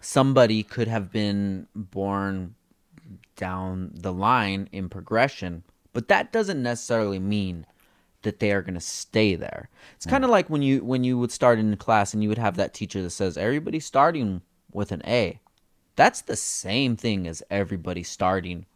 Somebody 0.00 0.64
could 0.64 0.88
have 0.88 1.12
been 1.12 1.68
born 1.76 2.56
down 3.36 3.92
the 3.94 4.12
line 4.12 4.68
in 4.72 4.88
progression, 4.88 5.62
but 5.92 6.08
that 6.08 6.32
doesn't 6.32 6.60
necessarily 6.60 7.20
mean 7.20 7.66
that 8.22 8.40
they 8.40 8.50
are 8.50 8.62
going 8.62 8.74
to 8.74 8.80
stay 8.80 9.36
there. 9.36 9.68
It's 9.94 10.06
kind 10.06 10.24
of 10.24 10.30
like 10.30 10.50
when 10.50 10.62
you 10.62 10.84
when 10.84 11.04
you 11.04 11.18
would 11.18 11.30
start 11.30 11.60
in 11.60 11.76
class 11.76 12.12
and 12.12 12.22
you 12.22 12.28
would 12.28 12.38
have 12.38 12.56
that 12.56 12.74
teacher 12.74 13.00
that 13.02 13.10
says 13.10 13.36
everybody 13.36 13.78
starting 13.78 14.42
with 14.72 14.90
an 14.90 15.02
A. 15.06 15.38
That's 15.94 16.22
the 16.22 16.36
same 16.36 16.96
thing 16.96 17.28
as 17.28 17.42
everybody 17.48 18.02
starting 18.02 18.66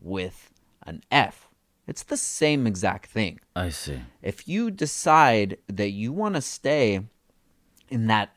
with 0.00 0.50
an 0.86 1.02
F. 1.10 1.45
It's 1.86 2.02
the 2.02 2.16
same 2.16 2.66
exact 2.66 3.06
thing. 3.06 3.40
I 3.54 3.68
see. 3.68 4.00
If 4.22 4.48
you 4.48 4.70
decide 4.70 5.58
that 5.68 5.90
you 5.90 6.12
want 6.12 6.34
to 6.34 6.40
stay 6.40 7.00
in 7.88 8.06
that 8.08 8.30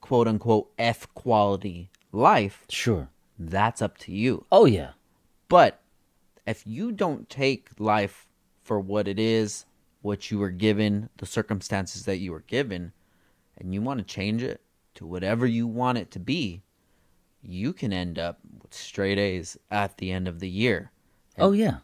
quote 0.00 0.28
unquote 0.28 0.70
F 0.78 1.12
quality 1.14 1.90
life, 2.12 2.64
Sure. 2.68 3.08
that's 3.38 3.82
up 3.82 3.98
to 3.98 4.12
you. 4.12 4.46
Oh 4.52 4.66
yeah. 4.66 4.92
But 5.48 5.80
if 6.46 6.66
you 6.66 6.92
don't 6.92 7.28
take 7.28 7.68
life 7.78 8.26
for 8.62 8.78
what 8.78 9.08
it 9.08 9.18
is, 9.18 9.66
what 10.00 10.30
you 10.30 10.38
were 10.38 10.50
given, 10.50 11.08
the 11.18 11.26
circumstances 11.26 12.04
that 12.04 12.18
you 12.18 12.32
were 12.32 12.44
given, 12.46 12.92
and 13.58 13.74
you 13.74 13.82
want 13.82 13.98
to 13.98 14.04
change 14.04 14.42
it 14.42 14.60
to 14.94 15.06
whatever 15.06 15.46
you 15.46 15.66
want 15.66 15.98
it 15.98 16.10
to 16.12 16.18
be, 16.18 16.62
you 17.42 17.72
can 17.72 17.92
end 17.92 18.18
up 18.18 18.38
with 18.62 18.72
straight 18.74 19.18
A's 19.18 19.56
at 19.70 19.98
the 19.98 20.10
end 20.12 20.28
of 20.28 20.38
the 20.40 20.48
year. 20.48 20.90
Oh 21.38 21.52
yeah. 21.52 21.78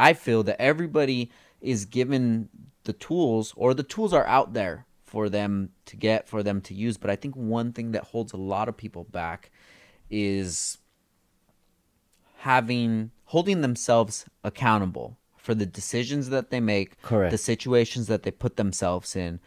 I 0.00 0.14
feel 0.14 0.42
that 0.44 0.60
everybody 0.60 1.30
is 1.60 1.84
given 1.84 2.48
the 2.84 2.92
tools, 2.94 3.52
or 3.56 3.74
the 3.74 3.82
tools 3.82 4.12
are 4.14 4.26
out 4.26 4.54
there 4.54 4.86
for 5.04 5.28
them 5.28 5.70
to 5.84 5.96
get, 5.96 6.26
for 6.26 6.42
them 6.42 6.60
to 6.62 6.74
use. 6.74 6.96
But 6.96 7.10
I 7.10 7.16
think 7.16 7.36
one 7.36 7.72
thing 7.72 7.92
that 7.92 8.04
holds 8.04 8.32
a 8.32 8.38
lot 8.38 8.68
of 8.68 8.76
people 8.76 9.04
back 9.04 9.50
is 10.08 10.78
having 12.38 13.10
holding 13.24 13.60
themselves 13.60 14.24
accountable 14.42 15.18
for 15.36 15.54
the 15.54 15.66
decisions 15.66 16.30
that 16.30 16.50
they 16.50 16.60
make, 16.60 17.00
Correct. 17.02 17.30
the 17.30 17.38
situations 17.38 18.06
that 18.06 18.22
they 18.22 18.30
put 18.30 18.56
themselves 18.56 19.14
in, 19.14 19.40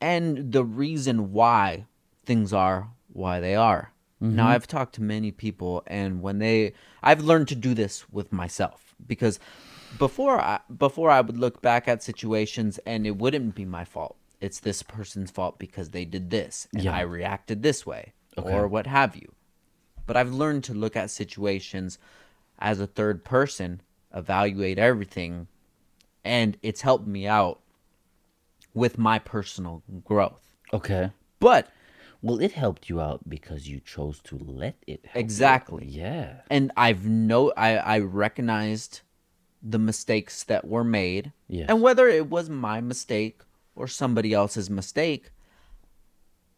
and 0.00 0.52
the 0.52 0.64
reason 0.64 1.32
why 1.32 1.86
things 2.24 2.52
are 2.52 2.90
why 3.12 3.40
they 3.40 3.54
are. 3.54 3.92
Now 4.20 4.28
mm-hmm. 4.28 4.52
I've 4.52 4.66
talked 4.66 4.94
to 4.96 5.02
many 5.02 5.30
people 5.30 5.82
and 5.86 6.22
when 6.22 6.38
they 6.38 6.72
I've 7.02 7.22
learned 7.22 7.48
to 7.48 7.54
do 7.54 7.74
this 7.74 8.08
with 8.10 8.32
myself 8.32 8.94
because 9.06 9.38
before 9.98 10.40
I 10.40 10.60
before 10.76 11.10
I 11.10 11.20
would 11.20 11.38
look 11.38 11.62
back 11.62 11.88
at 11.88 12.02
situations 12.02 12.78
and 12.86 13.06
it 13.06 13.16
wouldn't 13.16 13.54
be 13.54 13.64
my 13.64 13.84
fault. 13.84 14.16
It's 14.40 14.60
this 14.60 14.82
person's 14.82 15.30
fault 15.30 15.58
because 15.58 15.90
they 15.90 16.04
did 16.04 16.30
this 16.30 16.68
and 16.74 16.82
Yeah. 16.84 16.94
I 16.96 17.00
reacted 17.02 17.62
this 17.62 17.86
way 17.86 18.12
Okay. 18.36 18.52
or 18.52 18.66
what 18.68 18.86
have 18.86 19.16
you. 19.16 19.32
But 20.06 20.16
I've 20.16 20.32
learned 20.32 20.64
to 20.64 20.74
look 20.74 20.96
at 20.96 21.10
situations 21.10 21.98
as 22.58 22.78
a 22.80 22.86
third 22.86 23.24
person, 23.24 23.80
evaluate 24.14 24.78
everything, 24.78 25.46
and 26.24 26.56
it's 26.62 26.82
helped 26.82 27.06
me 27.06 27.26
out 27.26 27.60
with 28.74 28.98
my 28.98 29.18
personal 29.18 29.82
growth. 30.04 30.50
Okay. 30.72 31.10
But 31.40 31.68
Well, 32.20 32.40
it 32.40 32.52
helped 32.52 32.88
you 32.88 33.00
out 33.00 33.28
because 33.28 33.68
you 33.68 33.80
chose 33.80 34.18
to 34.24 34.36
let 34.38 34.76
it. 34.86 35.04
Help 35.06 35.14
you. 35.14 35.20
Exactly. 35.20 35.86
Yeah. 35.86 36.40
and 36.50 36.72
I've 36.76 37.06
no 37.06 37.52
I 37.56 37.76
I 37.76 37.98
recognized 38.00 39.00
the 39.66 39.78
mistakes 39.78 40.44
that 40.44 40.66
were 40.66 40.84
made. 40.84 41.32
Yes. 41.48 41.66
And 41.70 41.80
whether 41.80 42.06
it 42.06 42.28
was 42.28 42.50
my 42.50 42.80
mistake 42.82 43.40
or 43.74 43.88
somebody 43.88 44.32
else's 44.34 44.68
mistake, 44.68 45.30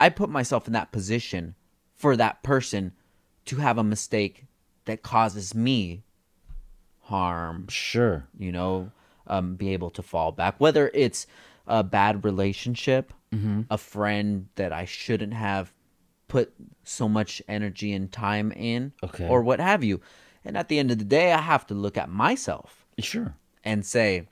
I 0.00 0.08
put 0.10 0.28
myself 0.28 0.66
in 0.66 0.72
that 0.72 0.90
position 0.92 1.54
for 1.94 2.16
that 2.16 2.42
person 2.42 2.92
to 3.46 3.56
have 3.56 3.78
a 3.78 3.84
mistake 3.84 4.44
that 4.86 5.02
causes 5.02 5.54
me 5.54 6.02
harm, 7.02 7.66
Sure. 7.68 8.26
you 8.36 8.50
know, 8.52 8.90
um, 9.26 9.54
be 9.56 9.72
able 9.72 9.90
to 9.90 10.02
fall 10.02 10.32
back. 10.32 10.56
Whether 10.58 10.90
it's 10.92 11.26
a 11.66 11.82
bad 11.84 12.24
relationship, 12.24 13.12
a 13.68 13.76
friend 13.76 14.48
that 14.54 14.72
I 14.72 14.86
shouldn't 14.86 15.34
have 15.34 15.70
put 16.26 16.54
so 16.84 17.06
much 17.06 17.42
energy 17.46 17.92
and 17.92 18.10
time 18.10 18.50
in, 18.52 18.92
Okay. 19.02 19.28
or 19.28 19.42
what 19.42 19.60
have 19.60 19.84
you. 19.84 20.00
And 20.42 20.56
at 20.56 20.68
the 20.68 20.78
end 20.78 20.90
of 20.90 20.96
the 20.98 21.04
day, 21.04 21.32
I 21.34 21.42
have 21.42 21.66
to 21.66 21.74
look 21.74 21.98
at 21.98 22.08
myself 22.08 22.85
Sure. 22.98 23.34
and 23.64 23.84
say, 23.84 24.26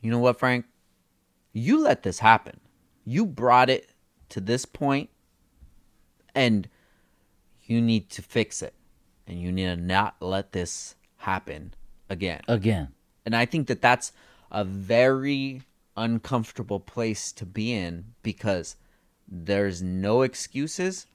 you 0.00 0.10
know 0.10 0.18
what, 0.18 0.38
Frank? 0.38 0.66
You 1.52 1.80
let 1.80 2.02
this 2.02 2.18
happen. 2.18 2.60
You 3.04 3.26
brought 3.26 3.68
it 3.68 3.90
to 4.30 4.40
this 4.40 4.64
point, 4.64 5.10
and 6.34 6.68
you 7.64 7.80
need 7.80 8.10
to 8.10 8.22
fix 8.22 8.62
it. 8.62 8.74
And 9.26 9.40
you 9.40 9.52
need 9.52 9.66
to 9.66 9.76
not 9.76 10.16
let 10.20 10.52
this 10.52 10.94
happen 11.18 11.74
again. 12.08 12.40
Again. 12.48 12.88
And 13.24 13.36
I 13.36 13.44
think 13.46 13.68
that 13.68 13.80
that's 13.80 14.12
a 14.50 14.64
very 14.64 15.62
uncomfortable 15.96 16.80
place 16.80 17.32
to 17.32 17.46
be 17.46 17.72
in 17.72 18.04
because 18.22 18.76
there's 19.28 19.82
no 19.82 20.22
excuses 20.22 21.06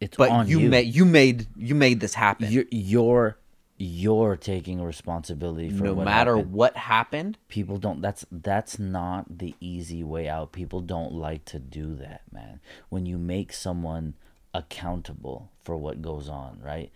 It's 0.00 0.16
but 0.16 0.30
on 0.30 0.48
you, 0.48 0.60
you. 0.60 0.68
made 0.68 0.94
you 0.94 1.04
made 1.04 1.46
you 1.56 1.74
made 1.74 2.00
this 2.00 2.14
happen 2.14 2.50
you're 2.50 2.64
you're 2.70 3.36
you're 3.82 4.36
taking 4.36 4.80
responsibility 4.80 5.68
for 5.68 5.82
no 5.82 5.96
matter 5.96 6.36
happened. 6.36 6.52
what 6.52 6.76
happened? 6.76 7.38
People 7.48 7.78
don't 7.78 8.00
that's 8.00 8.24
that's 8.30 8.78
not 8.78 9.38
the 9.38 9.56
easy 9.58 10.04
way 10.04 10.28
out. 10.28 10.52
People 10.52 10.80
don't 10.80 11.12
like 11.12 11.44
to 11.46 11.58
do 11.58 11.96
that 11.96 12.22
man. 12.30 12.60
When 12.90 13.06
you 13.06 13.18
make 13.18 13.52
someone 13.52 14.14
accountable 14.54 15.50
for 15.64 15.76
what 15.76 16.00
goes 16.00 16.28
on 16.28 16.60
right? 16.62 16.92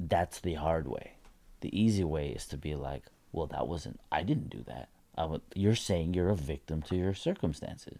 That's 0.00 0.40
the 0.40 0.54
hard 0.54 0.88
way. 0.88 1.12
The 1.60 1.78
easy 1.78 2.02
way 2.02 2.30
is 2.30 2.46
to 2.46 2.56
be 2.56 2.74
like 2.76 3.02
well 3.30 3.46
that 3.48 3.68
wasn't 3.68 4.00
i 4.10 4.22
didn't 4.22 4.48
do 4.48 4.64
that. 4.66 4.88
I 5.18 5.26
would, 5.26 5.42
you're 5.54 5.74
saying 5.74 6.14
you're 6.14 6.30
a 6.30 6.34
victim 6.34 6.80
to 6.82 6.96
your 6.96 7.12
circumstances. 7.12 7.98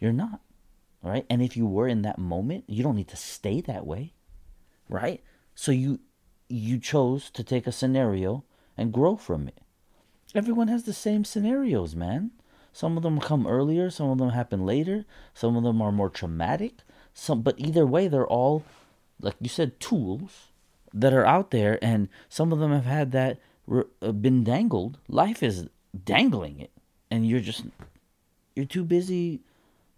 You're 0.00 0.12
not 0.12 0.40
right? 1.00 1.24
And 1.30 1.40
if 1.42 1.56
you 1.56 1.64
were 1.64 1.86
in 1.86 2.02
that 2.02 2.18
moment 2.18 2.64
you 2.66 2.82
don't 2.82 2.96
need 2.96 3.08
to 3.08 3.16
stay 3.16 3.60
that 3.60 3.86
way 3.86 4.14
right? 4.88 5.22
So 5.54 5.70
you 5.70 6.00
you 6.48 6.78
chose 6.78 7.30
to 7.30 7.44
take 7.44 7.66
a 7.66 7.72
scenario 7.72 8.44
and 8.76 8.92
grow 8.92 9.16
from 9.16 9.48
it 9.48 9.60
everyone 10.34 10.68
has 10.68 10.84
the 10.84 10.92
same 10.92 11.24
scenarios, 11.24 11.94
man. 11.94 12.30
Some 12.72 12.96
of 12.96 13.02
them 13.02 13.20
come 13.20 13.46
earlier, 13.46 13.90
some 13.90 14.10
of 14.10 14.18
them 14.18 14.30
happen 14.30 14.64
later, 14.64 15.04
some 15.34 15.56
of 15.56 15.62
them 15.64 15.80
are 15.82 15.92
more 15.92 16.10
traumatic. 16.10 16.74
Some, 17.14 17.42
but 17.42 17.58
either 17.58 17.84
way, 17.86 18.06
they're 18.06 18.26
all, 18.26 18.64
like 19.20 19.34
you 19.40 19.48
said, 19.48 19.80
tools 19.80 20.48
that 20.94 21.12
are 21.12 21.26
out 21.26 21.50
there, 21.50 21.78
and 21.82 22.08
some 22.28 22.52
of 22.52 22.60
them 22.60 22.72
have 22.72 22.84
had 22.84 23.10
that 23.12 23.38
uh, 23.70 24.12
been 24.12 24.44
dangled. 24.44 24.98
Life 25.08 25.42
is 25.42 25.68
dangling 26.04 26.60
it, 26.60 26.70
and 27.10 27.26
you're 27.26 27.40
just 27.40 27.64
you're 28.54 28.66
too 28.66 28.84
busy, 28.84 29.40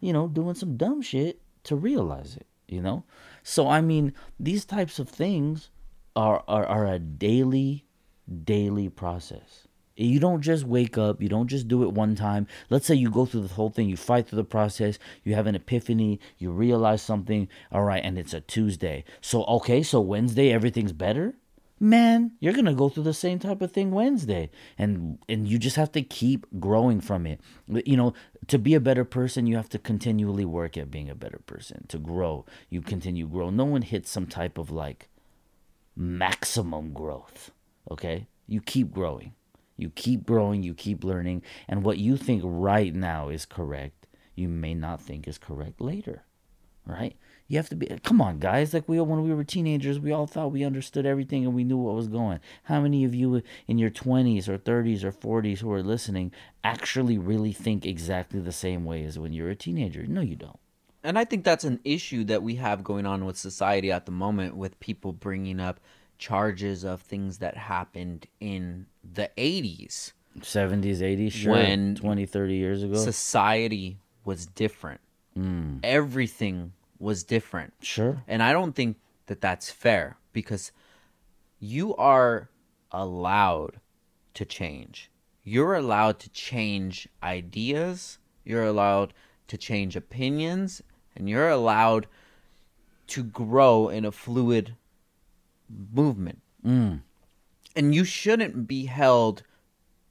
you 0.00 0.12
know, 0.12 0.28
doing 0.28 0.54
some 0.54 0.78
dumb 0.78 1.02
shit 1.02 1.40
to 1.64 1.76
realize 1.76 2.36
it. 2.36 2.46
You 2.66 2.80
know, 2.80 3.04
so 3.42 3.68
I 3.68 3.82
mean, 3.82 4.14
these 4.38 4.64
types 4.64 4.98
of 4.98 5.08
things 5.08 5.68
are 6.16 6.42
are, 6.48 6.66
are 6.66 6.86
a 6.86 6.98
daily 6.98 7.84
daily 8.44 8.88
process. 8.88 9.66
You 9.96 10.18
don't 10.18 10.40
just 10.40 10.64
wake 10.64 10.96
up, 10.96 11.20
you 11.20 11.28
don't 11.28 11.48
just 11.48 11.68
do 11.68 11.82
it 11.82 11.92
one 11.92 12.14
time. 12.14 12.46
Let's 12.70 12.86
say 12.86 12.94
you 12.94 13.10
go 13.10 13.26
through 13.26 13.42
the 13.42 13.54
whole 13.54 13.68
thing, 13.68 13.88
you 13.88 13.98
fight 13.98 14.28
through 14.28 14.38
the 14.38 14.44
process, 14.44 14.98
you 15.24 15.34
have 15.34 15.46
an 15.46 15.54
epiphany, 15.54 16.20
you 16.38 16.52
realize 16.52 17.02
something, 17.02 17.48
all 17.70 17.84
right, 17.84 18.02
and 18.02 18.18
it's 18.18 18.32
a 18.32 18.40
Tuesday. 18.40 19.04
So, 19.20 19.44
okay, 19.44 19.82
so 19.82 20.00
Wednesday 20.00 20.52
everything's 20.52 20.94
better? 20.94 21.34
Man, 21.82 22.32
you're 22.40 22.52
going 22.52 22.66
to 22.66 22.74
go 22.74 22.90
through 22.90 23.04
the 23.04 23.14
same 23.14 23.38
type 23.38 23.62
of 23.62 23.72
thing 23.72 23.90
Wednesday. 23.90 24.50
And 24.76 25.18
and 25.30 25.48
you 25.48 25.58
just 25.58 25.76
have 25.76 25.90
to 25.92 26.02
keep 26.02 26.46
growing 26.58 27.00
from 27.00 27.26
it. 27.26 27.40
You 27.68 27.96
know, 27.96 28.12
to 28.48 28.58
be 28.58 28.74
a 28.74 28.80
better 28.80 29.04
person, 29.04 29.46
you 29.46 29.56
have 29.56 29.70
to 29.70 29.78
continually 29.78 30.44
work 30.44 30.76
at 30.76 30.90
being 30.90 31.08
a 31.08 31.14
better 31.14 31.40
person. 31.46 31.86
To 31.88 31.98
grow, 31.98 32.44
you 32.68 32.82
continue 32.82 33.26
grow. 33.26 33.48
No 33.48 33.64
one 33.64 33.80
hits 33.80 34.10
some 34.10 34.26
type 34.26 34.58
of 34.58 34.70
like 34.70 35.08
maximum 36.00 36.92
growth. 36.92 37.50
Okay? 37.90 38.26
You 38.46 38.60
keep 38.60 38.90
growing. 38.92 39.34
You 39.76 39.90
keep 39.90 40.26
growing, 40.26 40.62
you 40.62 40.74
keep 40.74 41.04
learning, 41.04 41.42
and 41.66 41.82
what 41.82 41.98
you 41.98 42.16
think 42.16 42.42
right 42.44 42.94
now 42.94 43.30
is 43.30 43.46
correct, 43.46 44.06
you 44.34 44.46
may 44.46 44.74
not 44.74 45.00
think 45.00 45.26
is 45.26 45.38
correct 45.38 45.80
later. 45.80 46.24
Right? 46.84 47.16
You 47.48 47.56
have 47.56 47.68
to 47.70 47.76
be 47.76 47.86
come 48.02 48.20
on 48.20 48.38
guys, 48.38 48.74
like 48.74 48.88
we 48.88 49.00
when 49.00 49.22
we 49.22 49.34
were 49.34 49.44
teenagers, 49.44 49.98
we 49.98 50.12
all 50.12 50.26
thought 50.26 50.52
we 50.52 50.64
understood 50.64 51.06
everything 51.06 51.44
and 51.44 51.54
we 51.54 51.64
knew 51.64 51.78
what 51.78 51.94
was 51.94 52.08
going. 52.08 52.40
How 52.64 52.80
many 52.80 53.04
of 53.04 53.14
you 53.14 53.42
in 53.66 53.78
your 53.78 53.90
20s 53.90 54.48
or 54.48 54.58
30s 54.58 55.02
or 55.02 55.12
40s 55.12 55.58
who 55.58 55.72
are 55.72 55.82
listening 55.82 56.32
actually 56.62 57.18
really 57.18 57.52
think 57.52 57.86
exactly 57.86 58.40
the 58.40 58.52
same 58.52 58.84
way 58.84 59.04
as 59.04 59.18
when 59.18 59.32
you're 59.32 59.50
a 59.50 59.56
teenager? 59.56 60.06
No, 60.06 60.20
you 60.20 60.36
don't. 60.36 60.58
And 61.02 61.18
i 61.18 61.24
think 61.24 61.44
that's 61.44 61.64
an 61.64 61.80
issue 61.84 62.24
that 62.24 62.42
we 62.42 62.56
have 62.56 62.84
going 62.84 63.06
on 63.06 63.24
with 63.24 63.36
society 63.36 63.90
at 63.90 64.06
the 64.06 64.12
moment 64.12 64.56
with 64.56 64.78
people 64.80 65.12
bringing 65.12 65.60
up 65.60 65.80
charges 66.18 66.84
of 66.84 67.00
things 67.00 67.38
that 67.38 67.56
happened 67.56 68.26
in 68.40 68.86
the 69.02 69.30
80s 69.36 70.12
70s, 70.38 70.98
80s, 70.98 71.32
sure. 71.32 71.52
When 71.52 71.96
20, 71.96 72.24
30 72.24 72.54
years 72.54 72.82
ago. 72.84 72.94
society 72.94 73.98
was 74.24 74.46
different. 74.46 75.00
Hmm. 75.34 75.78
Everything 75.82 76.72
was 77.00 77.24
different. 77.24 77.72
Sure. 77.82 78.22
and 78.28 78.42
i 78.42 78.52
don't 78.52 78.74
think 78.74 78.96
that 79.26 79.40
that's 79.40 79.70
fair 79.70 80.18
because 80.32 80.72
you 81.60 81.94
are 81.96 82.48
allowed 82.90 83.80
to 84.34 84.44
change. 84.44 85.10
You're 85.44 85.74
allowed 85.74 86.18
to 86.20 86.30
change 86.30 87.08
ideas. 87.22 88.18
You're 88.44 88.64
allowed 88.64 89.12
to 89.48 89.56
change 89.56 89.96
opinions 89.96 90.82
and 91.16 91.28
you're 91.28 91.48
allowed 91.48 92.06
to 93.08 93.22
grow 93.22 93.88
in 93.88 94.04
a 94.04 94.12
fluid 94.12 94.76
movement 95.92 96.40
mm. 96.64 97.00
and 97.74 97.94
you 97.94 98.04
shouldn't 98.04 98.66
be 98.66 98.86
held 98.86 99.42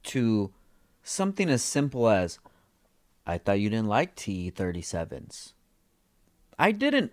to 0.02 0.50
something 1.02 1.48
as 1.48 1.62
simple 1.62 2.08
as 2.08 2.38
I 3.26 3.38
thought 3.38 3.60
you 3.60 3.70
didn't 3.70 3.88
like 3.88 4.16
TE37s. 4.16 5.52
I 6.58 6.72
didn't 6.72 7.12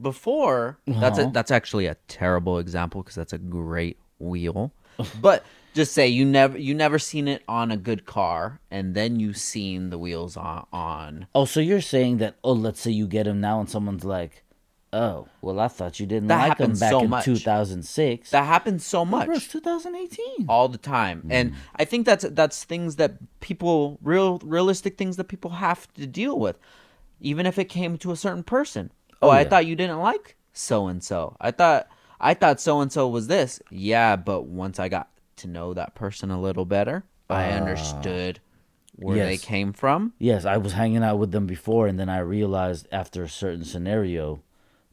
before. 0.00 0.78
That's 0.86 1.18
a, 1.18 1.30
that's 1.32 1.50
actually 1.50 1.86
a 1.86 1.96
terrible 2.08 2.58
example 2.58 3.02
because 3.02 3.16
that's 3.16 3.32
a 3.32 3.38
great 3.38 3.98
wheel. 4.18 4.72
but 5.20 5.44
just 5.76 5.92
say 5.92 6.08
you 6.08 6.24
never 6.24 6.56
you 6.58 6.74
never 6.74 6.98
seen 6.98 7.28
it 7.28 7.42
on 7.46 7.70
a 7.70 7.76
good 7.76 8.06
car 8.06 8.60
and 8.70 8.94
then 8.94 9.20
you've 9.20 9.36
seen 9.36 9.90
the 9.90 9.98
wheels 9.98 10.36
on 10.36 10.66
on 10.72 11.26
Oh, 11.34 11.44
so 11.44 11.60
you're 11.60 11.80
saying 11.82 12.16
that? 12.18 12.36
Oh, 12.42 12.52
let's 12.52 12.80
say 12.80 12.90
you 12.90 13.06
get 13.06 13.26
him 13.26 13.40
now, 13.40 13.60
and 13.60 13.68
someone's 13.68 14.04
like, 14.04 14.42
"Oh, 14.92 15.28
well, 15.42 15.60
I 15.60 15.68
thought 15.68 16.00
you 16.00 16.06
didn't 16.06 16.28
That 16.28 16.48
like 16.48 16.58
him 16.58 16.72
back 16.78 16.90
so 16.90 17.00
in 17.04 17.10
much. 17.10 17.24
2006." 17.26 18.30
that 18.30 18.44
happens 18.46 18.84
so 18.86 19.04
much. 19.04 19.28
It's 19.28 19.48
2018. 19.48 20.46
all 20.48 20.68
the 20.68 20.78
time 20.78 21.20
hmm. 21.20 21.32
and 21.32 21.54
i 21.76 21.84
think 21.84 22.06
that's 22.06 22.24
that's 22.30 22.64
things 22.64 22.96
that 22.96 23.12
people 23.40 23.98
real 24.02 24.38
realistic 24.56 24.96
things 24.96 25.16
that 25.18 25.24
people 25.34 25.50
have 25.66 25.92
to 25.94 26.06
deal 26.06 26.38
with 26.38 26.56
even 27.20 27.44
if 27.46 27.58
it 27.58 27.66
came 27.66 27.98
to 27.98 28.10
a 28.12 28.16
certain 28.16 28.42
person 28.42 28.90
oh, 29.22 29.28
Oh, 29.28 29.30
i 29.30 29.44
thought 29.44 29.66
you 29.66 29.76
didn't 29.76 30.00
like 30.00 30.36
so 30.52 30.86
and 30.86 31.02
so 31.04 31.36
i 31.40 31.50
thought 31.50 31.88
i 32.20 32.32
thought 32.34 32.60
so 32.60 32.80
and 32.80 32.90
so 32.92 33.06
was 33.08 33.26
this 33.28 33.60
yeah 33.70 34.16
but 34.16 34.42
once 34.46 34.78
i 34.78 34.88
got 34.88 35.08
to 35.36 35.46
know 35.46 35.74
that 35.74 35.94
person 35.94 36.30
a 36.30 36.40
little 36.40 36.64
better 36.64 37.04
i 37.28 37.50
ah. 37.50 37.56
understood 37.56 38.40
where 38.96 39.26
they 39.26 39.36
came 39.36 39.72
from 39.72 40.12
Yes, 40.18 40.44
I 40.44 40.56
was 40.56 40.72
hanging 40.72 41.02
out 41.02 41.18
with 41.18 41.32
them 41.32 41.46
before, 41.46 41.86
and 41.86 42.00
then 42.00 42.08
I 42.08 42.18
realized 42.18 42.88
after 42.90 43.22
a 43.22 43.28
certain 43.28 43.64
scenario 43.64 44.42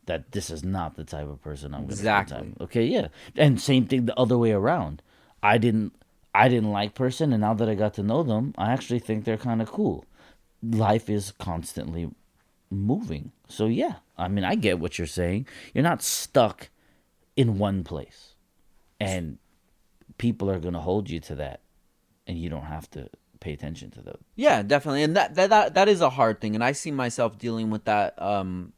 that 0.06 0.32
this 0.34 0.50
is 0.50 0.64
not 0.64 0.96
the 0.96 1.06
type 1.06 1.30
of 1.30 1.42
person 1.42 1.74
I'm 1.74 1.82
going 1.82 1.90
to 1.90 1.94
Exactly. 1.94 2.38
time. 2.38 2.58
Okay, 2.60 2.86
yeah, 2.86 3.08
and 3.36 3.60
same 3.60 3.86
thing 3.86 4.06
the 4.06 4.20
other 4.20 4.38
way 4.38 4.52
around. 4.52 5.02
I 5.42 5.58
didn't, 5.58 5.94
I 6.36 6.50
didn't 6.50 6.72
like 6.72 6.94
person, 6.94 7.32
and 7.32 7.42
now 7.42 7.54
that 7.54 7.70
I 7.70 7.76
got 7.76 7.94
to 7.96 8.04
know 8.04 8.24
them, 8.24 8.54
I 8.58 8.72
actually 8.72 9.00
think 9.00 9.24
they're 9.24 9.38
kind 9.38 9.62
of 9.62 9.72
cool. 9.72 10.06
Life 10.62 11.10
is 11.10 11.32
constantly 11.32 12.10
moving, 12.70 13.32
so 13.48 13.68
yeah. 13.68 13.96
I 14.18 14.28
mean, 14.28 14.44
I 14.44 14.56
get 14.56 14.80
what 14.80 14.98
you're 14.98 15.08
saying. 15.08 15.48
You're 15.74 15.84
not 15.84 16.04
stuck 16.04 16.70
in 17.36 17.58
one 17.58 17.84
place, 17.84 18.36
and 19.00 19.38
people 20.24 20.50
are 20.50 20.60
going 20.60 20.74
to 20.74 20.80
hold 20.80 21.10
you 21.10 21.20
to 21.20 21.36
that, 21.36 21.60
and 22.26 22.38
you 22.38 22.50
don't 22.50 22.70
have 22.78 22.90
to 22.92 23.10
pay 23.42 23.52
attention 23.52 23.92
to 23.92 24.02
those. 24.02 24.24
Yeah, 24.38 24.64
definitely, 24.64 25.04
and 25.04 25.18
that 25.18 25.36
that 25.36 25.50
that, 25.50 25.74
that 25.74 25.88
is 25.90 26.00
a 26.00 26.10
hard 26.10 26.40
thing, 26.40 26.56
and 26.56 26.64
I 26.64 26.72
see 26.72 26.92
myself 26.92 27.38
dealing 27.38 27.70
with 27.70 27.84
that 27.86 28.20
um 28.22 28.72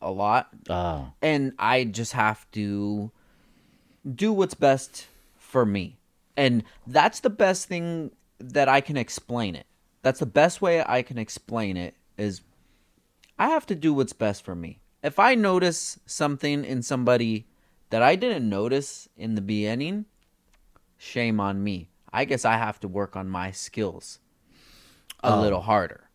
a 0.00 0.10
lot, 0.10 0.48
Ah. 0.70 1.12
and 1.20 1.52
I 1.58 1.84
just 1.84 2.14
have 2.14 2.50
to 2.52 3.10
do 4.24 4.32
what's 4.32 4.54
best 4.54 5.06
for 5.36 5.66
me, 5.66 5.98
and 6.34 6.64
that's 6.86 7.20
the 7.20 7.30
best 7.30 7.68
thing 7.68 8.10
that 8.38 8.68
I 8.68 8.80
can 8.80 8.96
explain 8.96 9.54
it. 9.54 9.66
That's 10.00 10.20
the 10.20 10.32
best 10.42 10.62
way 10.62 10.82
I 10.86 11.02
can 11.02 11.18
explain 11.18 11.76
it 11.76 11.94
is 12.16 12.40
I 13.38 13.48
have 13.50 13.66
to 13.66 13.74
do 13.74 13.92
what's 13.92 14.14
best 14.14 14.44
for 14.44 14.54
me. 14.54 14.80
If 15.02 15.18
I 15.18 15.34
notice 15.34 16.00
something 16.06 16.64
in 16.64 16.80
somebody 16.82 17.46
that 17.90 18.02
I 18.02 18.16
didn't 18.16 18.48
notice 18.48 19.08
in 19.16 19.34
the 19.34 19.42
beginning, 19.42 20.06
shame 20.96 21.40
on 21.40 21.62
me. 21.62 21.90
I 22.12 22.24
guess 22.24 22.44
I 22.44 22.56
have 22.56 22.80
to 22.80 22.88
work 22.88 23.16
on 23.16 23.28
my 23.28 23.50
skills 23.50 24.20
a 25.22 25.32
Oh. 25.34 25.40
little 25.40 25.62
harder. 25.62 26.08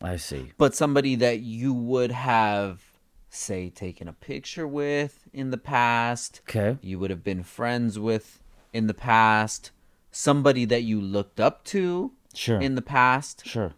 I 0.00 0.16
see. 0.16 0.52
But 0.58 0.74
somebody 0.74 1.14
that 1.16 1.40
you 1.40 1.72
would 1.72 2.12
have, 2.12 2.82
say, 3.30 3.70
taken 3.70 4.08
a 4.08 4.12
picture 4.12 4.66
with 4.68 5.26
in 5.32 5.50
the 5.50 5.56
past, 5.58 6.40
Okay. 6.48 6.78
you 6.82 6.98
would 6.98 7.10
have 7.10 7.24
been 7.24 7.42
friends 7.42 7.98
with 7.98 8.42
in 8.72 8.88
the 8.88 8.94
past, 8.94 9.70
somebody 10.10 10.64
that 10.66 10.82
you 10.82 11.00
looked 11.00 11.40
up 11.40 11.64
to 11.64 12.12
Sure. 12.34 12.60
in 12.60 12.74
the 12.74 12.82
past, 12.82 13.46
Sure. 13.46 13.72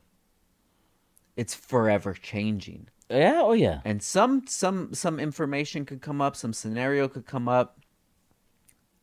it's 1.36 1.54
forever 1.54 2.14
changing. 2.14 2.88
Yeah. 3.10 3.40
Oh 3.42 3.52
yeah. 3.52 3.80
and 3.84 4.02
some 4.02 4.46
some 4.46 4.92
some 4.92 5.18
information 5.18 5.86
could 5.86 6.02
come 6.02 6.20
up 6.20 6.36
some 6.36 6.52
scenario 6.52 7.08
could 7.08 7.24
come 7.26 7.48
up 7.48 7.78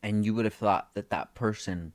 and 0.02 0.24
you 0.24 0.34
would 0.34 0.44
have 0.44 0.54
thought 0.54 0.94
that 0.94 1.10
that 1.10 1.34
person 1.34 1.92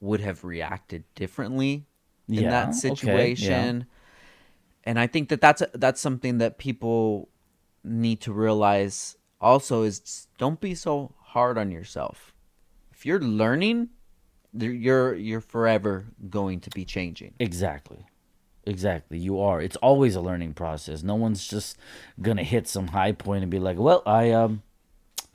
would 0.00 0.20
have 0.20 0.44
reacted 0.44 1.04
differently 1.14 1.86
in 2.28 2.34
Yeah, 2.34 2.48
okay, 2.48 2.50
that 2.50 2.66
yeah. 2.68 2.72
situation. 2.72 3.86
And 4.84 4.98
I 4.98 5.06
think 5.06 5.28
that 5.30 5.40
that's 5.40 5.62
that's 5.72 6.00
something 6.00 6.38
that 6.38 6.58
people 6.58 7.28
need 7.82 8.20
to 8.22 8.32
realize 8.32 9.16
also 9.40 9.82
is 9.82 10.26
don't 10.38 10.60
be 10.60 10.74
so 10.74 11.14
hard 11.20 11.56
on 11.58 11.70
yourself. 11.70 12.34
If 12.92 13.06
you're 13.06 13.20
learning, 13.20 13.90
you're 14.52 15.14
you're 15.14 15.40
forever 15.40 16.06
going 16.28 16.60
to 16.60 16.70
be 16.70 16.84
changing. 16.84 17.34
Exactly. 17.38 18.06
Exactly. 18.66 19.18
You 19.18 19.40
are. 19.40 19.60
It's 19.60 19.76
always 19.76 20.14
a 20.14 20.20
learning 20.22 20.54
process. 20.54 21.02
No 21.02 21.14
one's 21.14 21.46
just 21.46 21.76
gonna 22.20 22.44
hit 22.44 22.66
some 22.68 22.88
high 22.88 23.12
point 23.12 23.42
and 23.42 23.50
be 23.50 23.58
like, 23.58 23.78
"Well, 23.78 24.02
I 24.06 24.30
um, 24.30 24.62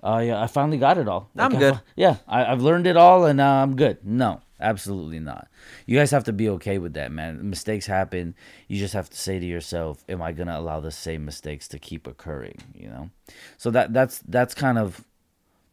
I 0.02 0.30
uh, 0.30 0.44
I 0.44 0.48
finally 0.48 0.78
got 0.78 0.98
it 0.98 1.08
all. 1.08 1.30
I'm 1.38 1.52
Like, 1.54 1.58
I 1.58 1.60
good." 1.72 1.82
yeah, 1.96 2.18
I, 2.28 2.46
I've 2.46 2.62
learned 2.62 2.88
it 2.88 2.98
all, 2.98 3.26
and 3.26 3.42
uh, 3.42 3.46
I'm 3.46 3.76
good." 3.76 3.98
No, 4.04 4.42
absolutely 4.60 5.20
not. 5.20 5.48
You 5.86 5.98
guys 5.98 6.12
have 6.12 6.24
to 6.26 6.34
be 6.34 6.50
okay 6.50 6.78
with 6.78 6.94
that, 6.94 7.12
man. 7.12 7.50
Mistakes 7.50 7.86
happen. 7.86 8.36
You 8.68 8.80
just 8.80 8.94
have 8.94 9.10
to 9.10 9.18
say 9.18 9.40
to 9.40 9.46
yourself, 9.46 10.04
"Am 10.08 10.22
I 10.22 10.32
gonna 10.32 10.58
allow 10.58 10.80
the 10.80 10.92
same 10.92 11.26
mistakes 11.26 11.68
to 11.70 11.80
keep 11.80 12.08
occurring?" 12.08 12.58
You 12.74 12.90
know. 12.90 13.10
So 13.58 13.72
that 13.72 13.94
that's 13.94 14.20
that's 14.28 14.54
kind 14.54 14.78
of 14.78 15.04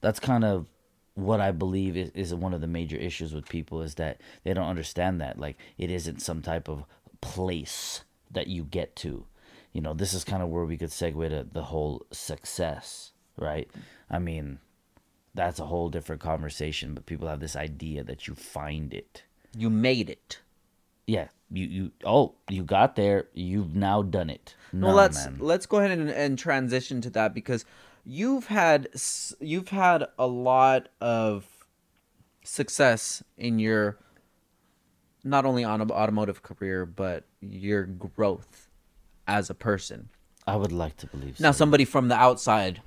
that's 0.01 0.21
kind 0.21 0.45
of 0.45 0.67
what 1.15 1.41
I 1.41 1.51
believe 1.51 1.97
is, 1.97 2.11
is 2.11 2.35
one 2.35 2.53
of 2.53 2.61
the 2.61 2.67
major 2.67 2.97
issues 2.97 3.33
with 3.33 3.49
people 3.49 3.81
is 3.81 3.95
that 3.95 4.21
they 4.45 4.53
don't 4.53 4.69
understand 4.69 5.21
that 5.21 5.39
like 5.39 5.57
it 5.79 5.91
isn't 5.91 6.21
some 6.21 6.43
type 6.43 6.69
of 6.69 6.85
place 7.21 8.05
that 8.31 8.49
you 8.49 8.65
get 8.65 8.95
to. 8.97 9.27
You 9.73 9.81
know, 9.81 9.95
this 9.95 10.15
is 10.15 10.25
kind 10.25 10.43
of 10.43 10.49
where 10.49 10.65
we 10.65 10.77
could 10.77 10.91
segue 10.91 11.29
to 11.29 11.47
the 11.51 11.65
whole 11.65 12.07
success, 12.11 13.13
right? 13.37 13.69
I 14.11 14.19
mean, 14.19 14.59
that's 15.35 15.61
a 15.61 15.67
whole 15.67 15.89
different 15.89 16.21
conversation, 16.21 16.95
but 16.95 17.07
people 17.07 17.29
have 17.29 17.41
this 17.41 17.57
idea 17.57 18.03
that 18.05 18.27
you 18.27 18.35
find 18.35 18.93
it. 18.95 19.25
You 19.57 19.71
made 19.71 20.11
it. 20.11 20.41
Yeah, 21.07 21.29
you 21.51 21.67
you 21.67 21.93
oh, 22.05 22.35
you 22.49 22.65
got 22.65 22.97
there, 22.97 23.29
you've 23.33 23.77
now 23.77 24.03
done 24.03 24.31
it. 24.31 24.55
Well, 24.73 24.95
let's 24.95 25.25
man. 25.25 25.37
let's 25.39 25.67
go 25.67 25.79
ahead 25.79 25.93
and, 25.93 26.11
and 26.11 26.39
transition 26.39 27.01
to 27.03 27.11
that 27.11 27.33
because 27.35 27.65
you've 28.05 28.47
had 28.47 28.89
you've 29.41 29.69
had 29.69 30.07
a 30.19 30.27
lot 30.27 30.89
of 31.01 31.47
success 32.43 33.23
in 33.37 33.59
your 33.59 33.99
not 35.23 35.45
only 35.45 35.65
on 35.65 35.91
automotive 35.91 36.43
career 36.43 36.87
but 36.87 37.25
your 37.41 37.85
growth 37.85 38.69
as 39.27 39.51
a 39.51 39.55
person. 39.55 40.09
I 40.47 40.57
would 40.57 40.73
like 40.73 40.97
to 40.99 41.07
believe 41.09 41.39
so. 41.39 41.43
Now, 41.43 41.51
somebody 41.51 41.85
from 41.85 42.09
the 42.09 42.15
outside 42.15 42.81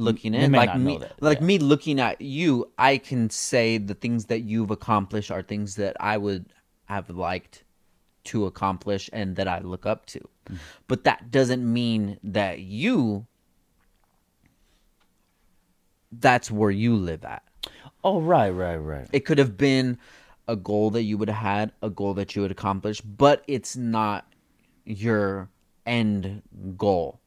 looking 0.00 0.34
in, 0.34 0.52
like 0.52 0.76
me, 0.76 0.98
that, 0.98 1.22
like 1.22 1.38
yeah. 1.38 1.44
me 1.44 1.58
looking 1.58 2.00
at 2.00 2.20
you, 2.20 2.70
I 2.78 2.98
can 2.98 3.30
say 3.30 3.78
the 3.78 3.94
things 3.94 4.26
that 4.26 4.40
you've 4.40 4.70
accomplished 4.70 5.30
are 5.30 5.42
things 5.42 5.76
that 5.76 5.96
I 6.00 6.16
would 6.16 6.46
have 6.86 7.10
liked 7.10 7.64
to 8.24 8.46
accomplish 8.46 9.08
and 9.12 9.36
that 9.36 9.48
I 9.48 9.60
look 9.60 9.86
up 9.86 10.06
to. 10.06 10.20
Mm. 10.48 10.58
But 10.88 11.04
that 11.04 11.30
doesn't 11.30 11.70
mean 11.70 12.18
that 12.22 12.60
you 12.60 13.26
that's 16.12 16.50
where 16.50 16.70
you 16.70 16.96
live 16.96 17.24
at. 17.24 17.42
Oh, 18.02 18.20
right, 18.20 18.50
right, 18.50 18.76
right. 18.76 19.06
It 19.12 19.20
could 19.20 19.38
have 19.38 19.56
been 19.56 19.98
a 20.48 20.56
goal 20.56 20.90
that 20.90 21.02
you 21.02 21.16
would 21.18 21.28
have 21.28 21.38
had, 21.38 21.72
a 21.82 21.90
goal 21.90 22.14
that 22.14 22.34
you 22.34 22.42
would 22.42 22.50
accomplish, 22.50 23.00
but 23.00 23.44
it's 23.46 23.76
not 23.76 24.26
your 24.84 25.48
end 25.86 26.42
goal. 26.76 27.20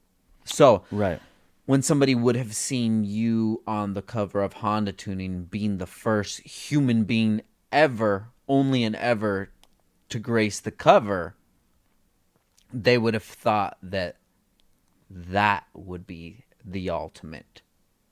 So, 0.45 0.83
Right. 0.91 1.21
When 1.65 1.81
somebody 1.81 2.13
would 2.15 2.35
have 2.35 2.55
seen 2.55 3.03
you 3.03 3.61
on 3.65 3.93
the 3.93 4.01
cover 4.01 4.41
of 4.41 4.53
Honda 4.53 4.91
Tuning 4.91 5.45
being 5.45 5.77
the 5.77 5.85
first 5.85 6.39
human 6.41 7.03
being 7.03 7.41
ever, 7.71 8.29
only 8.47 8.83
and 8.83 8.95
ever, 8.95 9.49
to 10.09 10.19
grace 10.19 10.59
the 10.59 10.71
cover, 10.71 11.35
they 12.71 12.97
would 12.97 13.13
have 13.13 13.23
thought 13.23 13.77
that 13.81 14.17
that 15.09 15.65
would 15.73 16.05
be 16.05 16.45
the 16.65 16.89
ultimate. 16.89 17.61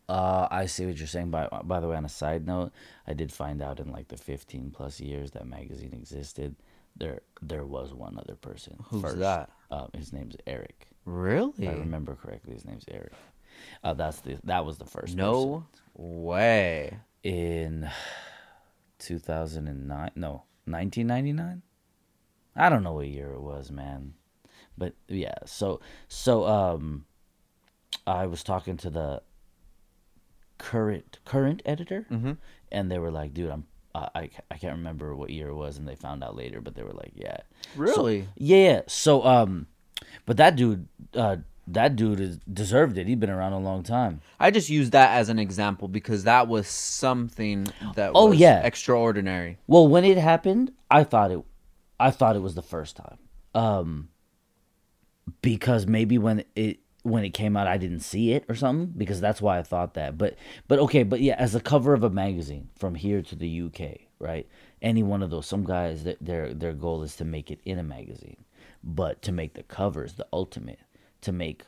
Uh, 0.07 0.47
I 0.51 0.65
see 0.65 0.85
what 0.85 0.97
you're 0.97 1.07
saying. 1.07 1.29
By 1.29 1.47
by 1.63 1.79
the 1.79 1.87
way, 1.87 1.95
on 1.95 2.05
a 2.05 2.09
side 2.09 2.45
note, 2.45 2.71
I 3.07 3.13
did 3.13 3.31
find 3.31 3.61
out 3.61 3.79
in 3.79 3.91
like 3.91 4.09
the 4.09 4.17
15 4.17 4.71
plus 4.71 4.99
years 4.99 5.31
that 5.31 5.47
magazine 5.47 5.93
existed, 5.93 6.55
there 6.97 7.21
there 7.41 7.65
was 7.65 7.93
one 7.93 8.17
other 8.17 8.35
person. 8.35 8.77
Who's 8.89 9.15
that? 9.15 9.49
Uh, 9.69 9.87
his 9.93 10.11
name's 10.11 10.35
Eric. 10.45 10.87
Really? 11.05 11.65
If 11.65 11.69
I 11.69 11.73
remember 11.73 12.15
correctly, 12.15 12.53
his 12.53 12.65
name's 12.65 12.85
Eric. 12.89 13.13
Uh, 13.83 13.93
that's 13.93 14.19
the 14.21 14.37
that 14.43 14.65
was 14.65 14.77
the 14.77 14.85
first. 14.85 15.15
No 15.15 15.65
way. 15.95 16.97
in 17.23 17.89
2009. 18.99 20.11
No, 20.15 20.43
1999. 20.65 21.61
I 22.55 22.69
don't 22.69 22.83
know 22.83 22.93
what 22.93 23.07
year 23.07 23.31
it 23.33 23.41
was, 23.41 23.71
man. 23.71 24.13
But 24.77 24.93
yeah, 25.07 25.35
so 25.45 25.79
so 26.07 26.45
um, 26.45 27.05
I 28.07 28.25
was 28.25 28.43
talking 28.43 28.77
to 28.77 28.89
the 28.89 29.21
current 30.57 31.19
current 31.25 31.61
editor, 31.65 32.05
and 32.71 32.91
they 32.91 32.99
were 32.99 33.11
like, 33.11 33.33
"Dude, 33.33 33.49
I'm." 33.49 33.65
I, 33.93 34.07
I 34.15 34.29
I 34.49 34.57
can't 34.57 34.77
remember 34.77 35.13
what 35.15 35.31
year 35.31 35.49
it 35.49 35.55
was, 35.55 35.77
and 35.77 35.85
they 35.87 35.95
found 35.95 36.23
out 36.23 36.35
later. 36.35 36.61
But 36.61 36.75
they 36.75 36.83
were 36.83 36.93
like, 36.93 37.11
"Yeah, 37.15 37.37
Really? 37.75 38.27
yeah, 38.37 38.57
yeah." 38.57 38.81
So, 38.87 39.25
um, 39.25 39.67
but 40.25 40.37
that 40.37 40.55
dude, 40.55 40.87
uh, 41.13 41.37
that 41.67 41.95
dude 41.95 42.19
is 42.19 42.37
deserved 42.51 42.97
it. 42.97 43.07
He'd 43.07 43.19
been 43.19 43.29
around 43.29 43.53
a 43.53 43.59
long 43.59 43.83
time. 43.83 44.21
I 44.39 44.51
just 44.51 44.69
used 44.69 44.91
that 44.93 45.11
as 45.17 45.29
an 45.29 45.39
example 45.39 45.87
because 45.87 46.23
that 46.23 46.47
was 46.47 46.67
something 46.67 47.67
that 47.95 48.11
Oh, 48.15 48.29
was 48.29 48.39
yeah. 48.39 48.61
extraordinary. 48.61 49.57
Well, 49.67 49.87
when 49.87 50.03
it 50.03 50.17
happened, 50.17 50.71
I 50.89 51.03
thought 51.03 51.31
it, 51.31 51.39
I 51.99 52.11
thought 52.11 52.35
it 52.35 52.41
was 52.41 52.55
the 52.55 52.61
first 52.63 52.97
time. 52.97 53.17
Um, 53.53 54.09
because 55.41 55.85
maybe 55.87 56.17
when 56.17 56.43
it 56.55 56.79
when 57.03 57.23
it 57.23 57.31
came 57.31 57.57
out, 57.57 57.65
I 57.67 57.77
didn't 57.77 58.01
see 58.01 58.33
it 58.33 58.45
or 58.47 58.55
something. 58.55 58.93
Because 58.95 59.19
that's 59.21 59.41
why 59.41 59.57
I 59.59 59.63
thought 59.63 59.93
that. 59.95 60.17
But 60.17 60.35
but 60.67 60.79
okay, 60.79 61.03
but 61.03 61.21
yeah, 61.21 61.35
as 61.37 61.55
a 61.55 61.59
cover 61.61 61.93
of 61.93 62.03
a 62.03 62.09
magazine 62.09 62.69
from 62.75 62.95
here 62.95 63.21
to 63.23 63.35
the 63.35 63.61
UK, 63.63 64.07
right? 64.19 64.47
Any 64.81 65.03
one 65.03 65.21
of 65.23 65.29
those. 65.29 65.45
Some 65.47 65.63
guys 65.63 66.03
that 66.03 66.17
their 66.21 66.53
their 66.53 66.73
goal 66.73 67.03
is 67.03 67.15
to 67.17 67.25
make 67.25 67.51
it 67.51 67.59
in 67.65 67.79
a 67.79 67.83
magazine, 67.83 68.43
but 68.83 69.21
to 69.23 69.31
make 69.31 69.53
the 69.53 69.63
covers 69.63 70.13
the 70.13 70.27
ultimate. 70.33 70.79
To 71.21 71.31
make 71.31 71.63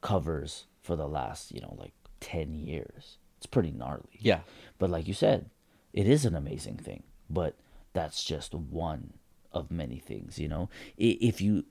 covers 0.00 0.66
for 0.82 0.96
the 0.96 1.08
last 1.08 1.52
you 1.52 1.60
know 1.60 1.74
like 1.78 1.92
ten 2.20 2.54
years. 2.54 3.18
It's 3.38 3.46
pretty 3.46 3.70
gnarly. 3.70 4.18
Yeah. 4.18 4.40
But 4.78 4.90
like 4.90 5.06
you 5.06 5.14
said, 5.14 5.50
it 5.92 6.08
is 6.08 6.24
an 6.24 6.34
amazing 6.34 6.78
thing. 6.78 7.02
But 7.28 7.54
that's 7.92 8.24
just 8.24 8.54
one 8.54 9.14
of 9.52 9.70
many 9.70 9.98
things, 9.98 10.38
you 10.38 10.48
know. 10.48 10.68
If 10.96 11.40
you 11.40 11.64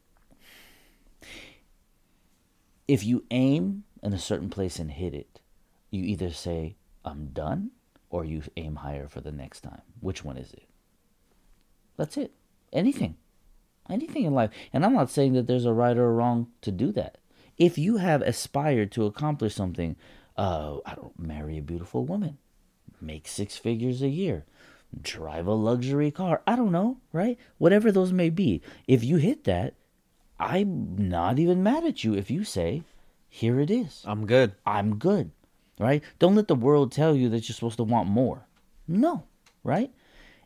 if 2.88 3.04
you 3.04 3.26
aim 3.32 3.84
in 4.04 4.14
a 4.14 4.20
certain 4.20 4.50
place 4.50 4.80
and 4.80 4.92
hit 4.92 5.14
it, 5.14 5.42
you 5.90 6.04
either 6.04 6.32
say 6.32 6.76
I'm 7.04 7.28
done 7.28 7.72
or 8.10 8.26
you 8.26 8.44
aim 8.58 8.78
higher 8.78 9.08
for 9.08 9.22
the 9.22 9.32
next 9.32 9.62
time. 9.62 9.82
Which 10.00 10.24
one 10.24 10.38
is 10.38 10.54
it? 10.54 10.68
That's 11.98 12.18
it. 12.18 12.32
Anything. 12.72 13.16
Anything 13.90 14.24
in 14.24 14.34
life. 14.34 14.52
And 14.74 14.86
I'm 14.86 14.94
not 14.94 15.10
saying 15.10 15.34
that 15.34 15.48
there's 15.48 15.66
a 15.66 15.74
right 15.74 15.98
or 15.98 16.08
a 16.08 16.12
wrong 16.12 16.48
to 16.62 16.72
do 16.72 16.92
that. 16.94 17.18
If 17.58 17.78
you 17.78 17.98
have 17.98 18.22
aspired 18.22 18.92
to 18.94 19.06
accomplish 19.06 19.56
something, 19.56 19.96
uh, 20.38 20.78
I 20.86 20.96
don't 20.96 21.18
marry 21.18 21.58
a 21.58 21.62
beautiful 21.62 22.06
woman, 22.06 22.38
make 23.00 23.28
six 23.28 23.58
figures 23.58 24.02
a 24.02 24.10
year, 24.10 24.46
drive 25.02 25.48
a 25.48 25.54
luxury 25.54 26.12
car. 26.12 26.42
I 26.46 26.56
don't 26.56 26.72
know, 26.72 26.98
right? 27.14 27.38
Whatever 27.58 27.92
those 27.92 28.12
may 28.12 28.30
be. 28.30 28.62
If 28.88 29.04
you 29.04 29.18
hit 29.18 29.46
that, 29.46 29.76
I'm 30.40 30.96
not 30.98 31.40
even 31.40 31.64
mad 31.64 31.86
at 31.86 32.04
you 32.04 32.14
if 32.14 32.30
you 32.30 32.44
say, 32.44 32.84
here 33.30 33.60
it 33.60 33.70
is. 33.70 34.02
I'm 34.06 34.26
good. 34.26 34.54
I'm 34.66 34.96
good, 34.98 35.32
right? 35.80 36.04
Don't 36.20 36.36
let 36.36 36.48
the 36.48 36.56
world 36.56 36.92
tell 36.92 37.16
you 37.16 37.30
that 37.30 37.48
you're 37.48 37.54
supposed 37.54 37.78
to 37.78 37.84
want 37.84 38.10
more. 38.10 38.48
No, 38.88 39.24
right? 39.64 39.92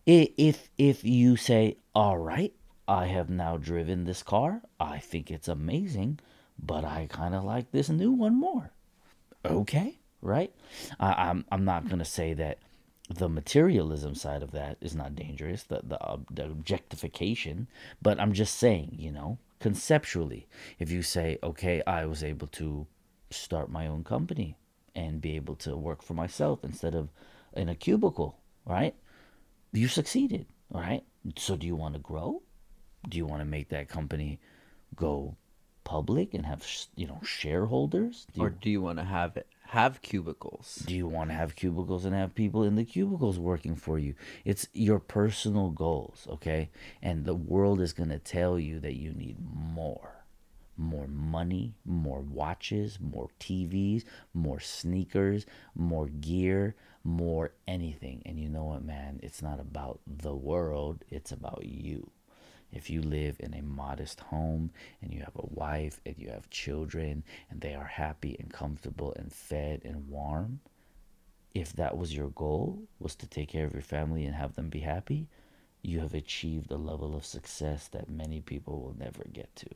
If 0.08 0.70
if 0.78 1.04
you 1.04 1.36
say, 1.36 1.78
"All 1.94 2.18
right, 2.18 2.52
I 2.88 3.06
have 3.06 3.30
now 3.30 3.58
driven 3.58 4.06
this 4.06 4.24
car. 4.24 4.64
I 4.80 4.98
think 4.98 5.30
it's 5.30 5.48
amazing, 5.48 6.20
but 6.62 6.84
I 6.84 7.08
kind 7.10 7.36
of 7.36 7.44
like 7.44 7.72
this 7.72 7.90
new 7.90 8.12
one 8.12 8.40
more." 8.40 8.72
Okay, 9.46 10.00
right? 10.22 10.54
I, 11.00 11.30
I'm 11.30 11.46
I'm 11.52 11.66
not 11.66 11.90
gonna 11.90 12.06
say 12.06 12.34
that 12.36 12.60
the 13.10 13.30
materialism 13.30 14.14
side 14.16 14.44
of 14.44 14.52
that 14.52 14.78
is 14.82 14.96
not 14.96 15.16
dangerous, 15.16 15.64
the 15.64 15.82
the, 15.84 16.02
ob- 16.02 16.34
the 16.34 16.46
objectification, 16.46 17.68
but 18.02 18.20
I'm 18.20 18.34
just 18.34 18.58
saying, 18.58 18.96
you 19.00 19.12
know, 19.12 19.40
conceptually, 19.60 20.48
if 20.78 20.92
you 20.92 21.02
say, 21.02 21.38
okay, 21.44 21.82
I 21.88 22.06
was 22.06 22.24
able 22.24 22.48
to 22.48 22.88
start 23.32 23.72
my 23.72 23.88
own 23.88 24.04
company 24.04 24.58
and 24.96 25.22
be 25.22 25.36
able 25.36 25.56
to 25.56 25.76
work 25.76 26.02
for 26.02 26.14
myself 26.14 26.64
instead 26.64 26.96
of 26.96 27.10
in 27.54 27.70
a 27.70 27.76
cubicle, 27.76 28.38
right? 28.66 28.96
You 29.72 29.88
succeeded, 29.88 30.46
right? 30.72 31.04
So 31.38 31.56
do 31.56 31.68
you 31.68 31.76
want 31.76 31.96
to 31.96 32.00
grow? 32.00 32.42
Do 33.08 33.18
you 33.18 33.26
want 33.26 33.42
to 33.42 33.46
make 33.46 33.70
that 33.70 33.88
company 33.88 34.40
go 34.96 35.36
public 35.90 36.36
and 36.36 36.46
have, 36.46 36.66
you 36.96 37.08
know, 37.08 37.20
shareholders? 37.24 38.28
Do 38.34 38.42
you, 38.42 38.46
Or 38.46 38.50
do 38.52 38.70
you 38.70 38.82
want 38.82 39.00
to 39.00 39.06
have 39.06 39.38
it 39.38 39.48
have 39.70 40.02
cubicles. 40.02 40.84
Do 40.88 40.96
you 40.96 41.08
want 41.08 41.30
to 41.30 41.36
have 41.36 41.56
cubicles 41.56 42.04
and 42.04 42.16
have 42.16 42.34
people 42.34 42.64
in 42.64 42.76
the 42.76 42.84
cubicles 42.84 43.38
working 43.38 43.76
for 43.76 44.00
you? 44.00 44.16
It's 44.44 44.68
your 44.74 44.98
personal 44.98 45.70
goals, 45.70 46.28
okay? 46.28 46.72
And 47.04 47.24
the 47.24 47.36
world 47.36 47.80
is 47.80 47.94
going 47.94 48.10
to 48.10 48.18
tell 48.18 48.58
you 48.58 48.80
that 48.80 48.96
you 48.96 49.14
need 49.14 49.38
more. 49.40 50.24
More 50.76 51.08
money, 51.08 51.76
more 51.86 52.22
watches, 52.22 52.98
more 53.00 53.30
TVs, 53.40 54.06
more 54.34 54.60
sneakers, 54.60 55.46
more 55.76 56.08
gear, 56.08 56.76
more 57.04 57.52
anything. 57.68 58.24
And 58.26 58.40
you 58.40 58.50
know 58.50 58.66
what, 58.66 58.84
man? 58.84 59.20
It's 59.22 59.44
not 59.44 59.60
about 59.60 60.00
the 60.08 60.36
world, 60.36 61.06
it's 61.12 61.32
about 61.32 61.64
you. 61.64 62.10
If 62.72 62.90
you 62.90 63.02
live 63.02 63.38
in 63.40 63.54
a 63.54 63.62
modest 63.62 64.20
home 64.20 64.72
and 65.02 65.14
you 65.14 65.22
have 65.22 65.36
a 65.36 65.48
wife 65.48 66.00
and 66.06 66.16
you 66.18 66.30
have 66.30 66.50
children 66.50 67.24
and 67.50 67.62
they 67.62 67.74
are 67.74 67.86
happy 67.86 68.36
and 68.40 68.52
comfortable 68.52 69.14
and 69.14 69.34
fed 69.34 69.82
and 69.84 70.08
warm, 70.08 70.60
if 71.54 71.74
that 71.74 71.98
was 71.98 72.16
your 72.16 72.30
goal, 72.30 72.84
was 73.00 73.16
to 73.16 73.28
take 73.28 73.50
care 73.50 73.66
of 73.66 73.74
your 73.74 73.82
family 73.82 74.26
and 74.26 74.36
have 74.36 74.56
them 74.56 74.70
be 74.70 74.82
happy, 74.82 75.28
you 75.82 76.00
have 76.00 76.14
achieved 76.14 76.72
a 76.72 76.78
level 76.78 77.16
of 77.16 77.26
success 77.26 77.88
that 77.88 78.10
many 78.10 78.42
people 78.42 78.80
will 78.82 78.96
never 79.00 79.24
get 79.34 79.56
to. 79.56 79.70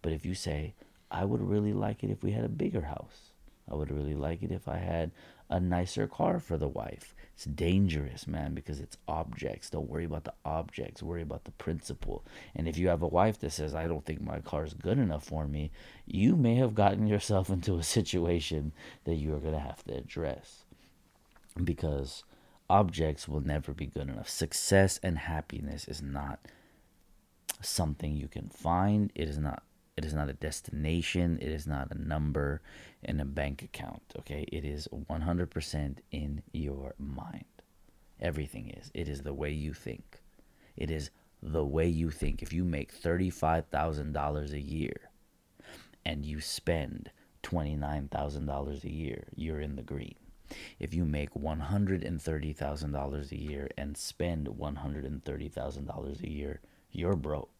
But 0.00 0.12
if 0.12 0.24
you 0.24 0.34
say, 0.34 0.74
I 1.10 1.24
would 1.24 1.42
really 1.42 1.72
like 1.72 2.04
it 2.04 2.10
if 2.10 2.22
we 2.22 2.32
had 2.32 2.44
a 2.44 2.48
bigger 2.48 2.82
house. 2.82 3.32
I 3.70 3.74
would 3.74 3.90
really 3.90 4.14
like 4.14 4.42
it 4.42 4.50
if 4.50 4.68
I 4.68 4.78
had 4.78 5.10
a 5.48 5.60
nicer 5.60 6.06
car 6.06 6.38
for 6.38 6.56
the 6.56 6.68
wife. 6.68 7.14
It's 7.34 7.44
dangerous, 7.44 8.26
man, 8.26 8.54
because 8.54 8.78
it's 8.80 8.98
objects. 9.08 9.70
Don't 9.70 9.88
worry 9.88 10.04
about 10.04 10.24
the 10.24 10.34
objects, 10.44 11.02
worry 11.02 11.22
about 11.22 11.44
the 11.44 11.50
principle. 11.52 12.24
And 12.54 12.68
if 12.68 12.76
you 12.76 12.88
have 12.88 13.02
a 13.02 13.08
wife 13.08 13.38
that 13.40 13.52
says, 13.52 13.74
I 13.74 13.86
don't 13.86 14.04
think 14.04 14.20
my 14.20 14.40
car 14.40 14.64
is 14.64 14.74
good 14.74 14.98
enough 14.98 15.24
for 15.24 15.46
me, 15.46 15.70
you 16.06 16.36
may 16.36 16.56
have 16.56 16.74
gotten 16.74 17.06
yourself 17.06 17.50
into 17.56 17.78
a 17.78 17.82
situation 17.82 18.72
that 19.04 19.14
you're 19.14 19.40
going 19.40 19.54
to 19.54 19.60
have 19.60 19.82
to 19.84 19.94
address. 19.96 20.64
Because 21.62 22.24
objects 22.70 23.28
will 23.28 23.40
never 23.40 23.72
be 23.72 23.86
good 23.86 24.08
enough. 24.08 24.28
Success 24.28 25.00
and 25.02 25.18
happiness 25.18 25.86
is 25.88 26.00
not 26.00 26.40
something 27.60 28.16
you 28.16 28.28
can 28.28 28.48
find, 28.48 29.12
it 29.14 29.28
is 29.28 29.38
not 29.38 29.62
it 29.96 30.04
is 30.04 30.14
not 30.14 30.28
a 30.28 30.34
destination. 30.34 31.38
It 31.40 31.50
is 31.50 31.66
not 31.66 31.90
a 31.90 31.98
number 31.98 32.62
in 33.02 33.20
a 33.20 33.24
bank 33.24 33.62
account. 33.62 34.02
Okay. 34.18 34.46
It 34.52 34.64
is 34.64 34.88
100% 34.92 35.96
in 36.10 36.42
your 36.52 36.94
mind. 36.98 37.44
Everything 38.20 38.70
is. 38.70 38.90
It 38.94 39.08
is 39.08 39.22
the 39.22 39.34
way 39.34 39.50
you 39.50 39.72
think. 39.72 40.22
It 40.76 40.90
is 40.90 41.10
the 41.42 41.64
way 41.64 41.88
you 41.88 42.10
think. 42.10 42.42
If 42.42 42.52
you 42.52 42.64
make 42.64 42.94
$35,000 42.94 44.52
a 44.52 44.60
year 44.60 45.10
and 46.04 46.24
you 46.24 46.40
spend 46.40 47.10
$29,000 47.42 48.84
a 48.84 48.90
year, 48.90 49.24
you're 49.34 49.60
in 49.60 49.74
the 49.76 49.82
green. 49.82 50.14
If 50.78 50.94
you 50.94 51.04
make 51.04 51.34
$130,000 51.34 53.32
a 53.32 53.40
year 53.40 53.68
and 53.76 53.96
spend 53.96 54.46
$130,000 54.46 56.22
a 56.22 56.30
year, 56.30 56.60
you're 56.90 57.16
broke. 57.16 57.50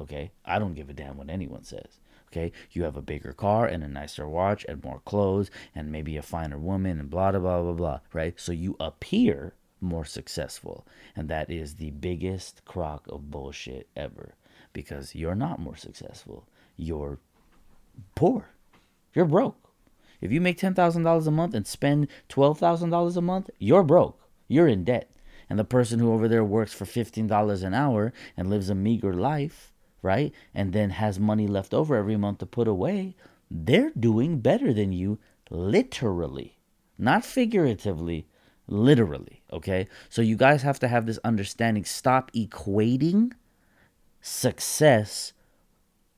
Okay? 0.00 0.30
I 0.44 0.58
don't 0.58 0.74
give 0.74 0.88
a 0.88 0.94
damn 0.94 1.16
what 1.16 1.28
anyone 1.28 1.64
says. 1.64 1.98
Okay? 2.32 2.52
You 2.70 2.84
have 2.84 2.96
a 2.96 3.02
bigger 3.02 3.32
car 3.32 3.66
and 3.66 3.84
a 3.84 3.88
nicer 3.88 4.26
watch 4.26 4.64
and 4.68 4.82
more 4.82 5.00
clothes 5.04 5.50
and 5.74 5.92
maybe 5.92 6.16
a 6.16 6.22
finer 6.22 6.58
woman 6.58 6.98
and 6.98 7.10
blah, 7.10 7.30
blah, 7.30 7.40
blah, 7.40 7.62
blah, 7.62 7.72
blah. 7.72 8.00
Right? 8.12 8.40
So 8.40 8.52
you 8.52 8.76
appear 8.80 9.54
more 9.80 10.04
successful. 10.04 10.86
And 11.14 11.28
that 11.28 11.50
is 11.50 11.74
the 11.74 11.90
biggest 11.90 12.64
crock 12.64 13.06
of 13.08 13.30
bullshit 13.30 13.88
ever 13.94 14.34
because 14.72 15.14
you're 15.14 15.34
not 15.34 15.58
more 15.58 15.76
successful. 15.76 16.48
You're 16.76 17.18
poor. 18.14 18.48
You're 19.14 19.26
broke. 19.26 19.58
If 20.22 20.32
you 20.32 20.40
make 20.40 20.58
$10,000 20.58 21.26
a 21.26 21.30
month 21.30 21.54
and 21.54 21.66
spend 21.66 22.08
$12,000 22.30 23.16
a 23.16 23.20
month, 23.20 23.50
you're 23.58 23.82
broke. 23.82 24.22
You're 24.48 24.68
in 24.68 24.84
debt. 24.84 25.10
And 25.50 25.58
the 25.58 25.64
person 25.64 25.98
who 25.98 26.12
over 26.12 26.28
there 26.28 26.44
works 26.44 26.72
for 26.72 26.86
$15 26.86 27.62
an 27.62 27.74
hour 27.74 28.12
and 28.36 28.48
lives 28.48 28.70
a 28.70 28.74
meager 28.74 29.12
life 29.12 29.71
right? 30.02 30.32
And 30.52 30.72
then 30.72 30.90
has 30.90 31.18
money 31.18 31.46
left 31.46 31.72
over 31.72 31.96
every 31.96 32.16
month 32.16 32.38
to 32.38 32.46
put 32.46 32.68
away, 32.68 33.14
they're 33.50 33.92
doing 33.98 34.40
better 34.40 34.72
than 34.72 34.92
you 34.92 35.18
literally, 35.50 36.58
not 36.98 37.24
figuratively, 37.24 38.26
literally, 38.66 39.42
okay? 39.52 39.88
So 40.08 40.22
you 40.22 40.36
guys 40.36 40.62
have 40.62 40.78
to 40.80 40.88
have 40.88 41.06
this 41.06 41.18
understanding. 41.24 41.84
Stop 41.84 42.32
equating 42.32 43.32
success 44.20 45.32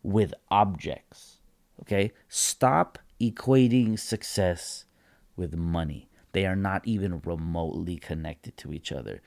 with 0.02 0.34
objects, 0.50 1.38
okay? 1.82 2.12
Stop 2.28 2.98
equating 3.20 3.98
success 3.98 4.84
with 5.36 5.54
money. 5.56 6.08
They 6.32 6.46
are 6.46 6.56
not 6.56 6.86
even 6.86 7.20
remotely 7.24 7.96
connected 7.96 8.56
to 8.58 8.72
each 8.72 8.92
other 8.92 9.20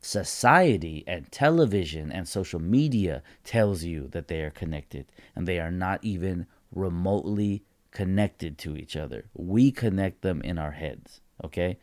society 0.00 1.04
and 1.06 1.30
television 1.30 2.10
and 2.10 2.26
social 2.26 2.60
media 2.60 3.22
tells 3.44 3.84
you 3.84 4.08
that 4.08 4.28
they 4.28 4.40
are 4.40 4.50
connected 4.50 5.06
and 5.36 5.46
they 5.46 5.58
are 5.58 5.70
not 5.70 6.02
even 6.02 6.46
remotely 6.74 7.62
connected 7.90 8.56
to 8.58 8.76
each 8.76 8.96
other. 8.96 9.24
We 9.34 9.70
connect 9.70 10.22
them 10.22 10.40
in 10.42 10.58
our 10.58 10.72
heads, 10.72 11.20
okay? 11.44 11.78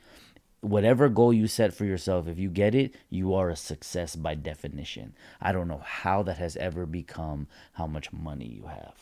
Whatever 0.62 1.10
goal 1.10 1.32
you 1.32 1.48
set 1.48 1.74
for 1.74 1.86
yourself, 1.86 2.28
if 2.28 2.40
you 2.40 2.50
get 2.50 2.74
it, 2.74 2.96
you 3.10 3.34
are 3.34 3.50
a 3.50 3.56
success 3.56 4.16
by 4.16 4.34
definition. 4.36 5.14
I 5.40 5.52
don't 5.52 5.68
know 5.68 5.82
how 5.84 6.24
that 6.24 6.40
has 6.40 6.58
ever 6.58 6.86
become 6.86 7.48
how 7.74 7.86
much 7.86 8.12
money 8.12 8.48
you 8.48 8.68
have. 8.68 8.96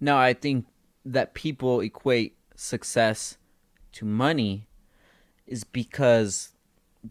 No, 0.00 0.16
I 0.16 0.32
think 0.32 0.66
that 1.04 1.34
people 1.34 1.80
equate 1.80 2.36
success 2.54 3.38
to 3.92 4.04
money 4.04 4.68
is 5.46 5.64
because 5.64 6.52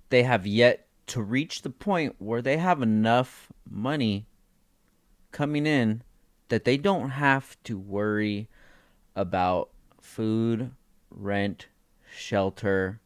they 0.10 0.24
have 0.24 0.46
yet 0.46 0.85
to 1.08 1.22
reach 1.22 1.62
the 1.62 1.70
point 1.70 2.16
where 2.20 2.42
they 2.42 2.58
have 2.58 2.82
enough 2.82 3.52
money 3.70 4.26
coming 5.32 5.66
in 5.66 6.02
that 6.50 6.66
they 6.66 6.78
don't 6.78 7.12
have 7.12 7.62
to 7.64 7.78
worry 7.78 8.48
about 9.16 9.70
food, 10.02 10.72
rent, 11.10 11.68
shelter, 12.16 13.00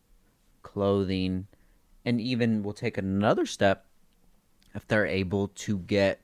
clothing, 0.62 1.48
and 2.06 2.22
even 2.22 2.64
will 2.64 2.74
take 2.74 2.98
another 2.98 3.46
step 3.46 3.86
if 4.74 4.88
they're 4.88 5.06
able 5.06 5.48
to 5.50 5.80
get 5.80 6.22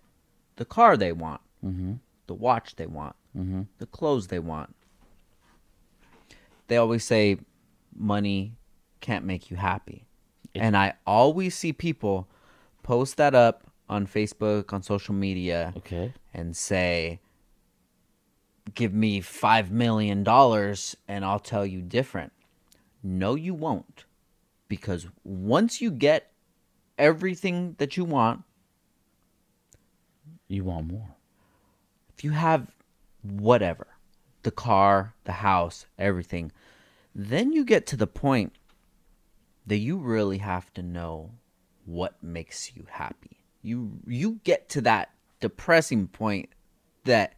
the 0.56 0.66
car 0.66 0.96
they 0.96 1.12
want, 1.12 1.42
mm-hmm. 1.64 1.94
the 2.28 2.34
watch 2.34 2.76
they 2.76 2.86
want, 2.86 3.16
mm-hmm. 3.36 3.64
the 3.80 3.86
clothes 3.86 4.28
they 4.28 4.40
want. 4.40 4.76
They 6.68 6.78
always 6.78 7.04
say 7.04 7.38
money 7.96 8.54
can't 9.02 9.26
make 9.26 9.50
you 9.50 9.58
happy 9.58 10.05
and 10.56 10.76
I 10.78 10.94
always 11.06 11.56
see 11.56 11.74
people 11.74 12.28
post 12.84 13.18
that 13.18 13.36
up 13.36 13.64
on 13.90 14.08
Facebook, 14.08 14.74
on 14.74 14.82
social 14.82 15.14
media, 15.14 15.74
okay, 15.78 16.14
and 16.34 16.56
say, 16.56 17.20
"Give 18.74 18.94
me 18.94 19.22
five 19.22 19.72
million 19.72 20.24
dollars, 20.24 20.96
and 21.08 21.24
I'll 21.24 21.40
tell 21.40 21.66
you 21.66 21.82
different." 21.82 22.32
No, 23.04 23.36
you 23.36 23.54
won't, 23.54 24.06
because 24.68 25.08
once 25.24 25.82
you 25.82 25.92
get 25.92 26.32
everything 26.98 27.76
that 27.78 27.98
you 27.98 28.04
want, 28.04 28.44
you 30.48 30.64
want 30.64 30.88
more. 30.88 31.16
If 32.18 32.24
you 32.24 32.32
have 32.32 32.74
whatever, 33.22 33.88
the 34.44 34.52
car, 34.52 35.14
the 35.26 35.34
house, 35.34 35.86
everything, 36.00 36.52
then 37.14 37.52
you 37.52 37.66
get 37.66 37.86
to 37.88 37.98
the 37.98 38.08
point 38.08 38.54
that 39.68 39.78
you 39.78 39.98
really 39.98 40.38
have 40.40 40.74
to 40.74 40.82
know 40.82 41.32
what 41.86 42.22
makes 42.22 42.76
you 42.76 42.86
happy. 42.90 43.38
You 43.62 44.00
you 44.06 44.40
get 44.44 44.70
to 44.70 44.82
that 44.82 45.12
depressing 45.40 46.08
point 46.08 46.50
that 47.04 47.34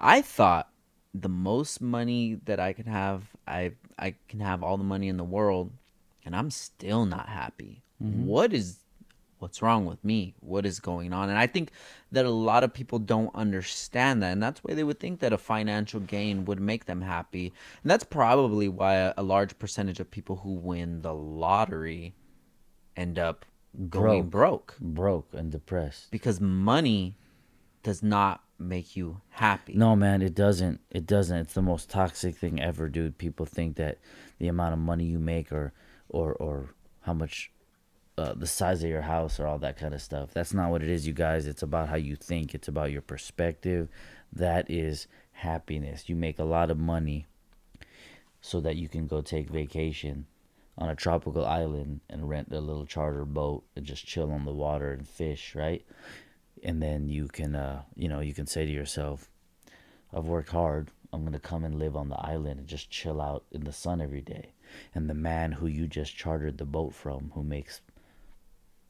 I 0.00 0.22
thought 0.22 0.70
the 1.12 1.28
most 1.28 1.80
money 1.80 2.38
that 2.44 2.60
I 2.60 2.72
can 2.72 2.86
have, 2.86 3.24
I 3.46 3.72
I 3.98 4.14
can 4.28 4.40
have 4.40 4.62
all 4.62 4.76
the 4.76 4.84
money 4.84 5.08
in 5.08 5.16
the 5.16 5.24
world 5.24 5.72
and 6.24 6.36
I'm 6.36 6.50
still 6.50 7.06
not 7.06 7.28
happy. 7.28 7.82
Mm-hmm. 8.02 8.26
What 8.26 8.52
is 8.52 8.78
what's 9.40 9.62
wrong 9.62 9.86
with 9.86 10.02
me? 10.04 10.34
What 10.40 10.66
is 10.66 10.80
going 10.80 11.12
on? 11.12 11.28
And 11.28 11.38
I 11.38 11.46
think 11.46 11.70
that 12.12 12.24
a 12.24 12.30
lot 12.30 12.64
of 12.64 12.72
people 12.72 12.98
don't 12.98 13.34
understand 13.34 14.22
that. 14.22 14.32
And 14.32 14.42
that's 14.42 14.62
why 14.62 14.74
they 14.74 14.84
would 14.84 15.00
think 15.00 15.20
that 15.20 15.32
a 15.32 15.38
financial 15.38 16.00
gain 16.00 16.44
would 16.44 16.60
make 16.60 16.86
them 16.86 17.00
happy. 17.00 17.52
And 17.82 17.90
that's 17.90 18.04
probably 18.04 18.68
why 18.68 18.94
a, 18.94 19.14
a 19.16 19.22
large 19.22 19.58
percentage 19.58 20.00
of 20.00 20.10
people 20.10 20.36
who 20.36 20.54
win 20.54 21.02
the 21.02 21.14
lottery 21.14 22.14
end 22.96 23.18
up 23.18 23.44
going 23.88 24.28
broke. 24.28 24.76
Broke, 24.78 24.78
broke 24.80 25.28
and 25.34 25.50
depressed. 25.50 26.10
Because 26.10 26.40
money 26.40 27.16
does 27.82 28.02
not 28.02 28.42
make 28.58 28.94
you 28.94 29.20
happy. 29.30 29.72
No, 29.74 29.96
man, 29.96 30.22
it 30.22 30.34
doesn't. 30.34 30.80
It 30.90 31.06
doesn't. 31.06 31.36
It's 31.38 31.54
the 31.54 31.62
most 31.62 31.88
toxic 31.88 32.36
thing 32.36 32.60
ever, 32.60 32.88
dude. 32.88 33.18
People 33.18 33.46
think 33.46 33.76
that 33.76 33.98
the 34.38 34.48
amount 34.48 34.74
of 34.74 34.78
money 34.78 35.04
you 35.04 35.18
make 35.18 35.50
or 35.50 35.72
or 36.08 36.34
or 36.34 36.74
how 37.02 37.14
much 37.14 37.50
uh, 38.20 38.34
the 38.34 38.46
size 38.46 38.84
of 38.84 38.90
your 38.90 39.00
house 39.00 39.40
or 39.40 39.46
all 39.46 39.58
that 39.58 39.78
kind 39.78 39.94
of 39.94 40.02
stuff. 40.02 40.32
That's 40.32 40.52
not 40.52 40.70
what 40.70 40.82
it 40.82 40.90
is, 40.90 41.06
you 41.06 41.14
guys. 41.14 41.46
It's 41.46 41.62
about 41.62 41.88
how 41.88 41.96
you 41.96 42.16
think, 42.16 42.54
it's 42.54 42.68
about 42.68 42.90
your 42.90 43.00
perspective. 43.00 43.88
That 44.32 44.70
is 44.70 45.06
happiness. 45.32 46.08
You 46.08 46.16
make 46.16 46.38
a 46.38 46.44
lot 46.44 46.70
of 46.70 46.78
money 46.78 47.26
so 48.42 48.60
that 48.60 48.76
you 48.76 48.88
can 48.88 49.06
go 49.06 49.22
take 49.22 49.48
vacation 49.48 50.26
on 50.76 50.88
a 50.88 50.94
tropical 50.94 51.46
island 51.46 52.00
and 52.08 52.28
rent 52.28 52.48
a 52.52 52.60
little 52.60 52.86
charter 52.86 53.24
boat 53.24 53.64
and 53.74 53.84
just 53.86 54.06
chill 54.06 54.30
on 54.30 54.44
the 54.44 54.52
water 54.52 54.92
and 54.92 55.08
fish, 55.08 55.54
right? 55.54 55.84
And 56.62 56.82
then 56.82 57.08
you 57.08 57.26
can, 57.26 57.54
uh, 57.54 57.82
you 57.96 58.08
know, 58.08 58.20
you 58.20 58.34
can 58.34 58.46
say 58.46 58.66
to 58.66 58.72
yourself, 58.72 59.30
I've 60.12 60.26
worked 60.26 60.50
hard. 60.50 60.90
I'm 61.12 61.22
going 61.22 61.32
to 61.32 61.40
come 61.40 61.64
and 61.64 61.78
live 61.78 61.96
on 61.96 62.08
the 62.08 62.20
island 62.20 62.60
and 62.60 62.68
just 62.68 62.90
chill 62.90 63.20
out 63.20 63.44
in 63.50 63.64
the 63.64 63.72
sun 63.72 64.00
every 64.00 64.20
day. 64.20 64.52
And 64.94 65.08
the 65.08 65.14
man 65.14 65.52
who 65.52 65.66
you 65.66 65.86
just 65.86 66.16
chartered 66.16 66.58
the 66.58 66.64
boat 66.64 66.94
from, 66.94 67.32
who 67.34 67.42
makes 67.42 67.80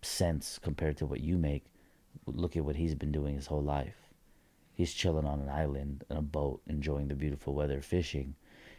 sense 0.02 0.58
compared 0.58 0.96
to 0.98 1.06
what 1.06 1.20
you 1.20 1.38
make, 1.38 1.64
look 2.26 2.56
at 2.56 2.64
what 2.64 2.76
he's 2.76 2.94
been 2.94 3.12
doing 3.12 3.34
his 3.34 3.46
whole 3.46 3.62
life. 3.62 3.96
He's 4.72 4.94
chilling 4.94 5.26
on 5.26 5.40
an 5.40 5.48
island 5.48 6.04
in 6.10 6.16
a 6.16 6.22
boat, 6.22 6.62
enjoying 6.66 7.08
the 7.08 7.14
beautiful 7.14 7.54
weather, 7.54 7.82
fishing, 7.82 8.34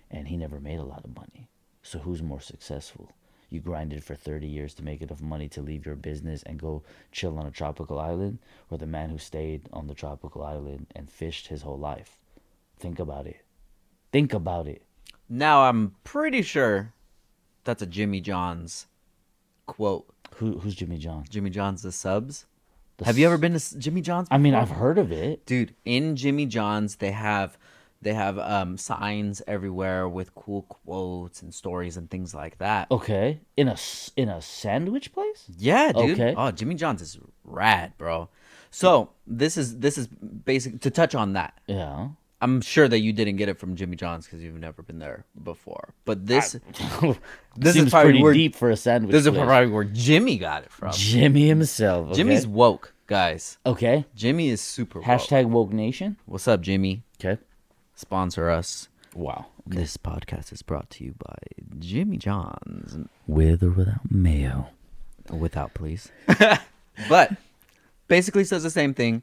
and 0.09 0.28
he 0.28 0.38
never 0.38 0.59
made 0.59 0.80
a 0.80 0.84
lot 0.84 1.03
of 1.03 1.15
money. 1.15 1.49
So 1.84 1.99
who's 1.99 2.22
more 2.22 2.41
successful? 2.41 3.11
You 3.49 3.59
grinded 3.59 4.03
for 4.03 4.15
30 4.15 4.47
years 4.47 4.74
to 4.76 4.84
make 4.84 5.01
enough 5.01 5.22
money 5.22 5.49
to 5.49 5.61
leave 5.61 5.86
your 5.86 5.95
business 5.95 6.41
and 6.43 6.59
go 6.59 6.84
chill 7.11 7.38
on 7.38 7.45
a 7.45 7.51
tropical 7.51 7.99
island, 7.99 8.39
or 8.69 8.78
the 8.78 8.88
man 8.88 9.09
who 9.09 9.17
stayed 9.17 9.67
on 9.74 9.88
the 9.88 9.93
tropical 9.93 10.43
island 10.43 10.88
and 10.95 11.11
fished 11.11 11.47
his 11.47 11.61
whole 11.61 11.78
life? 11.78 12.17
Think 12.80 12.97
about 12.97 13.28
it. 13.28 13.43
Think 14.11 14.34
about 14.34 14.67
it. 14.67 14.84
Now 15.30 15.63
I'm 15.63 15.95
pretty 16.03 16.41
sure 16.41 16.93
that's 17.63 17.82
a 17.82 17.86
Jimmy 17.86 18.22
John's 18.22 18.88
quote. 19.65 20.07
Who, 20.36 20.59
who's 20.59 20.75
Jimmy 20.75 20.97
John? 20.97 21.25
Jimmy 21.29 21.49
John's 21.49 21.82
the 21.82 21.91
subs. 21.91 22.45
The 22.97 23.05
Have 23.05 23.17
you 23.17 23.25
ever 23.25 23.38
been 23.38 23.57
to 23.57 23.77
Jimmy 23.79 24.01
John's? 24.01 24.27
I 24.32 24.38
mean. 24.38 24.53
I've 24.55 24.69
heard 24.69 24.97
of 24.97 25.11
it. 25.11 25.45
dude 25.45 25.73
in 25.86 26.15
jimmy 26.15 26.45
john's 26.45 26.97
they 26.97 27.11
have 27.11 27.57
they 28.01 28.13
have 28.13 28.38
um 28.39 28.77
signs 28.77 29.41
everywhere 29.47 30.07
with 30.07 30.34
cool 30.36 30.63
quotes 30.63 31.41
and 31.41 31.53
stories 31.53 31.97
and 31.97 32.09
things 32.09 32.34
like 32.36 32.57
that 32.59 32.89
Okay, 32.91 33.39
in 33.57 33.67
a 33.67 33.75
in 34.15 34.29
a 34.29 34.41
sandwich 34.41 35.13
place. 35.13 35.45
yeah 35.57 35.91
dude 35.91 36.19
Okay. 36.19 36.34
oh 36.38 36.51
jimmy 36.51 36.75
john's 36.75 37.01
is 37.01 37.17
rad 37.43 37.93
bro 37.97 38.29
so 38.69 39.09
this 39.27 39.57
is 39.57 39.79
this 39.79 39.97
is 39.97 40.07
basic 40.07 40.79
to 40.82 40.89
touch 40.91 41.15
on 41.15 41.34
that 41.34 41.59
Yeah. 41.67 42.09
I'm 42.42 42.62
sure 42.62 42.88
that 42.88 43.00
you 43.00 43.14
didn't 43.14 43.38
get 43.38 43.48
it 43.50 43.58
from 43.58 43.76
jimmy 43.76 43.96
john's 43.96 44.26
because 44.26 44.42
you've 44.42 44.60
never 44.60 44.82
been 44.82 45.00
there 45.00 45.26
before 45.44 45.94
but 46.06 46.26
this 46.26 46.58
this 47.56 47.76
is 47.76 47.92
pretty 47.92 48.22
where- 48.22 48.34
deep 48.34 48.56
for 48.56 48.70
a 48.70 48.78
sandwich. 48.78 49.12
this 49.12 49.26
is 49.26 49.32
place. 49.32 49.46
probably 49.46 49.72
where 49.72 49.84
jimmy 49.84 50.38
got 50.38 50.64
it 50.64 50.72
from 50.72 50.92
Jimmy 50.92 51.48
himself. 51.48 52.08
Okay? 52.08 52.16
jimmy's 52.18 52.46
woke 52.48 52.94
guys 53.08 53.58
okay. 53.66 54.06
jimmy 54.16 54.50
is 54.50 54.62
super 54.62 55.00
woke. 55.00 55.08
Hashtag 55.08 55.46
woke 55.46 55.72
nation. 55.72 56.18
what's 56.26 56.48
up 56.48 56.62
jimmy 56.62 57.04
Okay. 57.24 57.42
sponsor 57.96 58.50
us 58.50 58.89
Wow. 59.16 59.48
This 59.68 59.98
podcast 59.98 60.54
is 60.54 60.62
brought 60.62 60.89
to 60.92 61.04
you 61.04 61.16
by 61.20 61.36
Jimmy 61.80 62.18
John's. 62.18 62.98
With 63.28 63.62
or 63.62 63.70
without 63.72 64.10
mayo. 64.10 64.70
Without, 65.30 65.74
please. 65.74 66.10
but 67.10 67.32
basically 68.08 68.44
says 68.44 68.64
the 68.64 68.70
same 68.70 68.94
thing. 68.94 69.22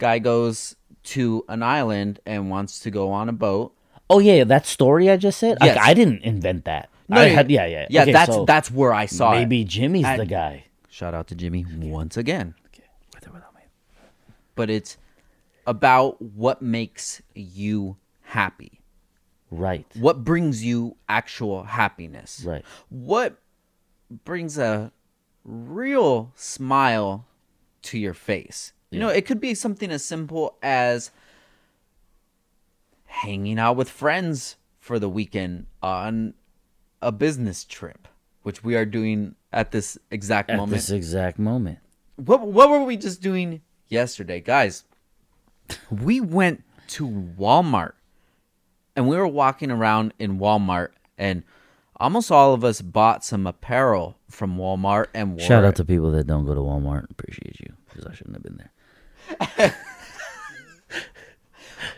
Guy 0.00 0.18
goes 0.18 0.74
to 1.04 1.44
an 1.48 1.62
island 1.62 2.18
and 2.26 2.50
wants 2.50 2.80
to 2.80 2.90
go 2.90 3.12
on 3.12 3.28
a 3.28 3.32
boat. 3.32 3.72
Oh 4.08 4.18
yeah, 4.18 4.42
that 4.44 4.66
story 4.66 5.08
I 5.08 5.16
just 5.16 5.38
said. 5.38 5.58
Yes. 5.60 5.76
Like, 5.76 5.86
I 5.86 5.94
didn't 5.94 6.22
invent 6.22 6.64
that. 6.64 6.88
No, 7.08 7.20
I 7.20 7.28
had, 7.28 7.50
yeah, 7.50 7.66
yeah, 7.66 7.86
Yeah, 7.90 8.02
Okay, 8.02 8.12
that's 8.12 8.32
so 8.32 8.44
that's 8.44 8.70
where 8.70 8.92
I 8.94 9.06
saw 9.06 9.32
maybe 9.32 9.62
it. 9.62 9.68
Jimmy's 9.68 10.04
I- 10.04 10.16
the 10.16 10.26
guy. 10.26 10.64
Shout 10.88 11.14
out 11.14 11.28
to 11.28 11.34
Jimmy 11.36 11.64
once 11.78 12.16
again. 12.16 12.54
Okay. 12.66 12.82
With 13.14 13.28
or 13.28 13.32
without 13.32 13.54
mayo. 13.54 13.66
But 14.56 14.70
it's 14.70 14.96
about 15.66 16.20
what 16.20 16.60
makes 16.60 17.22
you 17.34 17.96
happy. 18.22 18.80
Right. 19.50 19.86
What 19.94 20.24
brings 20.24 20.64
you 20.64 20.96
actual 21.08 21.62
happiness? 21.64 22.42
Right. 22.44 22.64
What 22.88 23.38
brings 24.24 24.58
a 24.58 24.92
real 25.44 26.32
smile 26.34 27.26
to 27.82 27.98
your 27.98 28.14
face? 28.14 28.72
You 28.90 28.98
know, 28.98 29.08
it 29.08 29.24
could 29.26 29.40
be 29.40 29.54
something 29.54 29.90
as 29.90 30.04
simple 30.04 30.56
as 30.62 31.12
hanging 33.06 33.58
out 33.58 33.76
with 33.76 33.88
friends 33.88 34.56
for 34.78 34.98
the 34.98 35.08
weekend 35.08 35.66
on 35.82 36.34
a 37.00 37.12
business 37.12 37.64
trip, 37.64 38.08
which 38.42 38.64
we 38.64 38.74
are 38.74 38.84
doing 38.84 39.34
at 39.52 39.70
this 39.70 39.96
exact 40.10 40.50
At 40.50 40.56
moment. 40.56 40.72
this 40.72 40.90
exact 40.90 41.38
moment. 41.38 41.78
What 42.16 42.40
what 42.42 42.68
were 42.68 42.82
we 42.84 42.96
just 42.96 43.22
doing 43.22 43.62
yesterday, 43.88 44.40
guys? 44.40 44.84
We 45.90 46.20
went 46.20 46.64
to 46.88 47.06
Walmart 47.06 47.92
and 48.96 49.08
we 49.08 49.16
were 49.16 49.28
walking 49.28 49.70
around 49.70 50.12
in 50.18 50.38
Walmart 50.40 50.88
and 51.16 51.44
almost 52.00 52.32
all 52.32 52.52
of 52.54 52.64
us 52.64 52.82
bought 52.82 53.24
some 53.24 53.46
apparel 53.46 54.16
from 54.28 54.56
Walmart 54.56 55.06
and 55.14 55.36
wore 55.36 55.46
Shout 55.46 55.62
it. 55.62 55.68
out 55.68 55.76
to 55.76 55.84
people 55.84 56.10
that 56.10 56.26
don't 56.26 56.44
go 56.44 56.54
to 56.54 56.60
Walmart. 56.60 57.08
Appreciate 57.08 57.60
you 57.60 57.72
because 57.88 58.04
I 58.04 58.14
shouldn't 58.14 58.34
have 58.34 58.42
been 58.42 58.56
there. 58.56 58.72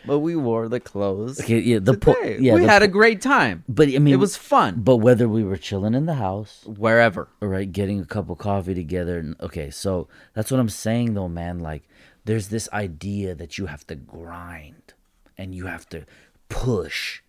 but 0.05 0.19
we 0.19 0.35
wore 0.35 0.67
the 0.67 0.79
clothes. 0.79 1.39
Okay, 1.41 1.59
yeah, 1.59 1.79
the 1.79 1.97
po- 1.97 2.13
today. 2.15 2.37
yeah, 2.39 2.55
we 2.55 2.61
the 2.61 2.67
had 2.67 2.79
po- 2.79 2.85
a 2.85 2.87
great 2.89 3.21
time. 3.21 3.63
But 3.69 3.87
I 3.89 3.99
mean, 3.99 4.13
it 4.13 4.17
was 4.17 4.35
fun. 4.37 4.81
But 4.81 4.97
whether 4.97 5.27
we 5.29 5.43
were 5.43 5.57
chilling 5.57 5.93
in 5.93 6.05
the 6.05 6.15
house, 6.15 6.63
Wherever. 6.65 7.29
all 7.41 7.47
right, 7.47 7.71
getting 7.71 7.99
a 7.99 8.05
cup 8.05 8.29
of 8.29 8.37
coffee 8.37 8.73
together, 8.73 9.17
and 9.17 9.35
okay, 9.41 9.69
so 9.69 10.07
that's 10.33 10.51
what 10.51 10.59
I'm 10.59 10.69
saying 10.69 11.13
though, 11.13 11.29
man. 11.29 11.59
Like, 11.59 11.83
there's 12.25 12.49
this 12.49 12.69
idea 12.73 13.35
that 13.35 13.57
you 13.57 13.67
have 13.67 13.85
to 13.87 13.95
grind 13.95 14.93
and 15.37 15.55
you 15.55 15.65
have 15.65 15.87
to 15.89 16.05
push 16.49 17.21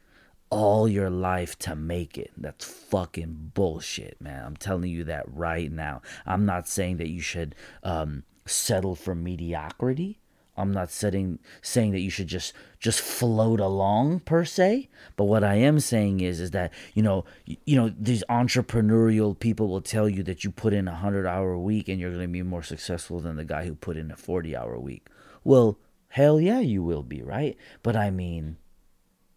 all 0.51 0.87
your 0.89 1.11
life 1.11 1.59
to 1.59 1.75
make 1.75 2.17
it. 2.19 2.31
That's 2.37 2.65
fucking 2.65 3.53
bullshit, 3.55 4.21
man. 4.21 4.45
I'm 4.45 4.57
telling 4.57 4.91
you 4.91 5.05
that 5.05 5.25
right 5.27 5.73
now. 5.73 6.03
I'm 6.27 6.45
not 6.47 6.69
saying 6.69 6.99
that 6.99 7.09
you 7.09 7.21
should 7.21 7.55
um, 7.83 8.23
settle 8.47 8.95
for 8.95 9.15
mediocrity. 9.15 10.19
I'm 10.57 10.73
not 10.73 10.91
setting 10.91 11.41
saying 11.63 11.93
that 11.93 12.01
you 12.01 12.11
should 12.11 12.29
just 12.29 12.53
just 12.79 13.01
float 13.01 13.59
along 13.59 14.21
per 14.21 14.45
se, 14.45 14.89
but 15.17 15.25
what 15.25 15.43
I 15.43 15.57
am 15.57 15.81
saying 15.81 16.21
is 16.21 16.39
is 16.39 16.53
that 16.53 16.73
you 16.95 17.03
know 17.03 17.25
y- 17.49 17.57
you 17.67 17.75
know 17.75 17.93
these 17.99 18.23
entrepreneurial 18.31 19.37
people 19.37 19.69
will 19.69 19.81
tell 19.81 20.09
you 20.09 20.23
that 20.23 20.45
you 20.45 20.51
put 20.53 20.73
in 20.73 20.87
a 20.87 20.93
100 20.93 21.27
hour 21.27 21.59
week 21.59 21.89
and 21.89 21.99
you're 21.99 22.11
going 22.11 22.23
to 22.23 22.29
be 22.29 22.43
more 22.43 22.63
successful 22.63 23.19
than 23.19 23.37
the 23.37 23.45
guy 23.45 23.67
who 23.67 23.75
put 23.75 23.97
in 23.97 24.13
a 24.13 24.17
40 24.17 24.55
hour 24.57 24.79
week. 24.79 25.09
Well, 25.43 25.79
hell 26.09 26.41
yeah, 26.41 26.61
you 26.61 26.83
will 26.85 27.03
be, 27.03 27.21
right? 27.21 27.57
But 27.83 27.97
I 27.97 28.11
mean, 28.11 28.57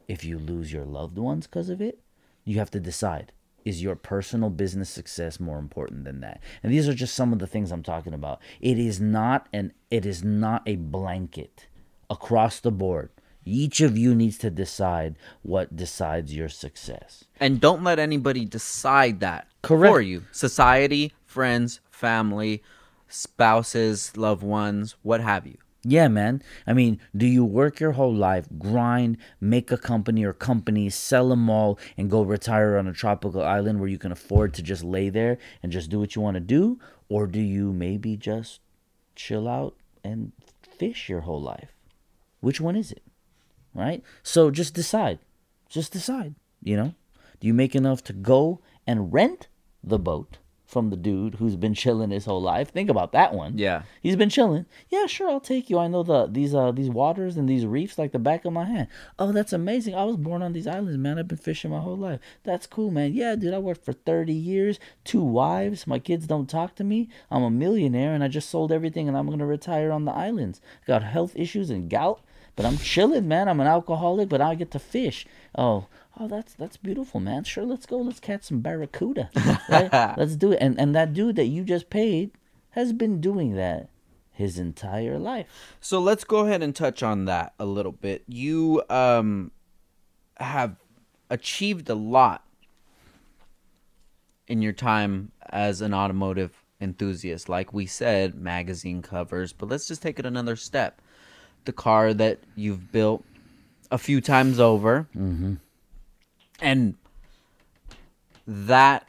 if 0.07 0.23
you 0.23 0.37
lose 0.37 0.71
your 0.71 0.85
loved 0.85 1.17
ones 1.17 1.47
because 1.47 1.69
of 1.69 1.81
it, 1.81 1.99
you 2.45 2.59
have 2.59 2.71
to 2.71 2.79
decide 2.79 3.33
is 3.67 3.81
your 3.83 3.95
personal 3.95 4.49
business 4.49 4.89
success 4.89 5.39
more 5.39 5.59
important 5.59 6.03
than 6.05 6.21
that 6.21 6.41
and 6.63 6.71
these 6.71 6.87
are 6.87 6.93
just 6.93 7.15
some 7.15 7.33
of 7.33 7.39
the 7.39 7.47
things 7.47 7.71
i'm 7.71 7.83
talking 7.83 8.13
about 8.13 8.39
it 8.61 8.77
is 8.79 8.99
not 8.99 9.47
an 9.53 9.71
it 9.91 10.05
is 10.05 10.23
not 10.23 10.61
a 10.65 10.75
blanket 10.75 11.67
across 12.09 12.59
the 12.59 12.71
board 12.71 13.09
each 13.45 13.79
of 13.79 13.97
you 13.97 14.13
needs 14.13 14.37
to 14.37 14.49
decide 14.49 15.15
what 15.41 15.75
decides 15.75 16.35
your 16.35 16.49
success 16.49 17.23
And 17.39 17.61
don't 17.61 17.83
let 17.83 17.97
anybody 17.99 18.43
decide 18.45 19.21
that 19.21 19.47
Correct. 19.61 19.93
for 19.93 20.01
you. 20.01 20.23
Society, 20.31 21.13
friends, 21.25 21.79
family, 21.89 22.61
spouses, 23.07 24.15
loved 24.17 24.43
ones, 24.43 24.95
what 25.01 25.21
have 25.21 25.45
you. 25.47 25.57
Yeah, 25.89 26.09
man. 26.09 26.43
I 26.67 26.73
mean, 26.73 26.99
do 27.15 27.25
you 27.25 27.45
work 27.45 27.79
your 27.79 27.93
whole 27.93 28.13
life, 28.13 28.45
grind, 28.59 29.17
make 29.39 29.71
a 29.71 29.77
company 29.77 30.25
or 30.25 30.33
companies, 30.33 30.95
sell 30.95 31.29
them 31.29 31.49
all, 31.49 31.79
and 31.95 32.09
go 32.09 32.23
retire 32.23 32.75
on 32.75 32.89
a 32.89 32.93
tropical 32.93 33.41
island 33.41 33.79
where 33.79 33.87
you 33.87 33.97
can 33.97 34.11
afford 34.11 34.53
to 34.55 34.61
just 34.61 34.83
lay 34.83 35.07
there 35.07 35.37
and 35.63 35.71
just 35.71 35.89
do 35.89 35.97
what 35.97 36.13
you 36.13 36.21
want 36.21 36.35
to 36.35 36.41
do? 36.41 36.77
Or 37.07 37.25
do 37.25 37.39
you 37.39 37.71
maybe 37.71 38.17
just 38.17 38.59
chill 39.15 39.47
out 39.47 39.77
and 40.03 40.33
fish 40.61 41.07
your 41.07 41.21
whole 41.21 41.41
life? 41.41 41.71
Which 42.41 42.59
one 42.59 42.75
is 42.75 42.91
it? 42.91 43.03
Right? 43.73 44.03
So 44.23 44.51
just 44.51 44.73
decide. 44.73 45.19
Just 45.69 45.93
decide. 45.93 46.35
You 46.61 46.75
know? 46.75 46.95
Do 47.39 47.47
you 47.47 47.53
make 47.53 47.75
enough 47.75 48.03
to 48.03 48.13
go 48.13 48.59
and 48.85 49.13
rent 49.13 49.47
the 49.81 49.99
boat 49.99 50.37
from 50.67 50.89
the 50.89 50.97
dude 50.97 51.35
who's 51.35 51.55
been 51.55 51.73
chilling 51.73 52.11
his 52.11 52.25
whole 52.25 52.41
life? 52.41 52.69
Think 52.71 52.89
about 52.89 53.13
that 53.13 53.33
one. 53.33 53.57
Yeah. 53.57 53.83
He's 54.03 54.17
been 54.17 54.29
chilling. 54.29 54.65
Yeah, 54.89 55.07
sure, 55.07 55.29
I'll 55.29 55.39
take 55.39 55.69
you. 55.69 55.79
I 55.79 55.87
know 55.87 56.03
the 56.03 56.27
these 56.27 56.53
uh 56.53 56.71
these 56.71 56.89
waters 56.89 57.37
and 57.37 57.47
these 57.47 57.65
reefs 57.65 57.97
like 57.97 58.11
the 58.11 58.19
back 58.19 58.45
of 58.45 58.53
my 58.53 58.65
hand. 58.65 58.87
Oh, 59.17 59.31
that's 59.31 59.53
amazing. 59.53 59.95
I 59.95 60.03
was 60.03 60.17
born 60.17 60.43
on 60.43 60.53
these 60.53 60.67
islands, 60.67 60.97
man. 60.97 61.17
I've 61.17 61.27
been 61.27 61.37
fishing 61.37 61.71
my 61.71 61.79
whole 61.79 61.97
life. 61.97 62.19
That's 62.43 62.67
cool, 62.67 62.91
man. 62.91 63.13
Yeah, 63.13 63.35
dude, 63.35 63.53
I 63.53 63.59
worked 63.59 63.85
for 63.85 63.93
30 63.93 64.33
years, 64.33 64.79
two 65.03 65.23
wives. 65.23 65.87
My 65.87 65.99
kids 65.99 66.27
don't 66.27 66.49
talk 66.49 66.75
to 66.75 66.83
me. 66.83 67.09
I'm 67.31 67.43
a 67.43 67.49
millionaire 67.49 68.13
and 68.13 68.23
I 68.23 68.27
just 68.27 68.49
sold 68.49 68.71
everything 68.71 69.07
and 69.07 69.17
I'm 69.17 69.27
going 69.27 69.39
to 69.39 69.45
retire 69.45 69.91
on 69.91 70.05
the 70.05 70.11
islands. 70.11 70.61
Got 70.85 71.03
health 71.03 71.33
issues 71.35 71.69
and 71.69 71.89
gout, 71.89 72.21
but 72.57 72.65
I'm 72.65 72.77
chilling, 72.77 73.27
man. 73.27 73.47
I'm 73.47 73.59
an 73.61 73.67
alcoholic, 73.67 74.27
but 74.27 74.41
I 74.41 74.55
get 74.55 74.71
to 74.71 74.79
fish. 74.79 75.25
Oh, 75.55 75.85
oh, 76.19 76.27
that's 76.27 76.53
that's 76.53 76.77
beautiful, 76.77 77.19
man. 77.19 77.43
Sure, 77.43 77.65
let's 77.65 77.85
go. 77.85 77.97
Let's 77.97 78.19
catch 78.19 78.43
some 78.43 78.61
barracuda. 78.61 79.29
Right? 79.69 80.17
let's 80.17 80.35
do 80.35 80.51
it. 80.51 80.59
And 80.61 80.79
and 80.79 80.95
that 80.95 81.13
dude 81.13 81.35
that 81.35 81.45
you 81.45 81.63
just 81.63 81.89
paid 81.89 82.31
has 82.71 82.93
been 82.93 83.19
doing 83.21 83.55
that 83.55 83.89
his 84.31 84.57
entire 84.59 85.17
life. 85.17 85.47
So 85.81 85.99
let's 85.99 86.23
go 86.23 86.45
ahead 86.45 86.61
and 86.61 86.75
touch 86.75 87.01
on 87.03 87.25
that 87.25 87.53
a 87.59 87.65
little 87.65 87.91
bit. 87.91 88.23
You 88.27 88.83
um 88.89 89.51
have 90.37 90.75
achieved 91.29 91.89
a 91.89 91.95
lot 91.95 92.43
in 94.47 94.61
your 94.61 94.73
time 94.73 95.31
as 95.49 95.81
an 95.81 95.93
automotive 95.93 96.63
enthusiast. 96.79 97.49
Like 97.49 97.73
we 97.73 97.85
said, 97.85 98.35
magazine 98.35 99.01
covers, 99.01 99.51
but 99.53 99.69
let's 99.69 99.87
just 99.87 100.01
take 100.01 100.19
it 100.19 100.25
another 100.25 100.55
step. 100.55 101.01
The 101.65 101.73
car 101.73 102.13
that 102.13 102.39
you've 102.55 102.91
built 102.91 103.25
a 103.91 103.97
few 103.97 104.21
times 104.21 104.59
over, 104.59 105.07
and 106.61 106.95
that 108.45 109.07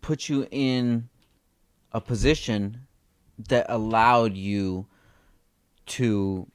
puts 0.00 0.28
you 0.28 0.46
in 0.50 1.08
a 1.92 2.00
position 2.00 2.86
that 3.48 3.66
allowed 3.68 4.34
you 4.34 4.86
to 5.86 6.46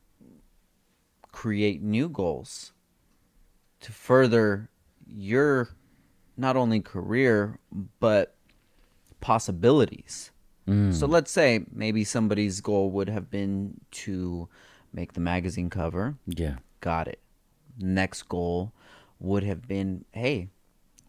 create 1.32 1.82
new 1.82 2.08
goals 2.08 2.74
to 3.80 3.92
further 3.92 4.70
your 5.08 5.70
not 6.38 6.56
only 6.56 6.80
career 6.80 7.60
but 8.00 8.36
possibilities. 9.20 10.32
Mm. 10.68 10.94
So 10.94 11.08
let's 11.08 11.32
say 11.32 11.66
maybe 11.72 12.04
somebody's 12.04 12.62
goal 12.62 12.92
would 12.92 13.10
have 13.10 13.30
been 13.30 13.82
to 13.92 14.48
make 14.94 15.14
the 15.14 15.20
magazine 15.20 15.70
cover. 15.70 16.16
Yeah. 16.28 16.58
Got 16.80 17.08
it. 17.08 17.20
Next 17.80 18.24
goal 18.24 18.74
would 19.24 19.44
have 19.44 19.68
been, 19.68 20.06
hey, 20.12 20.50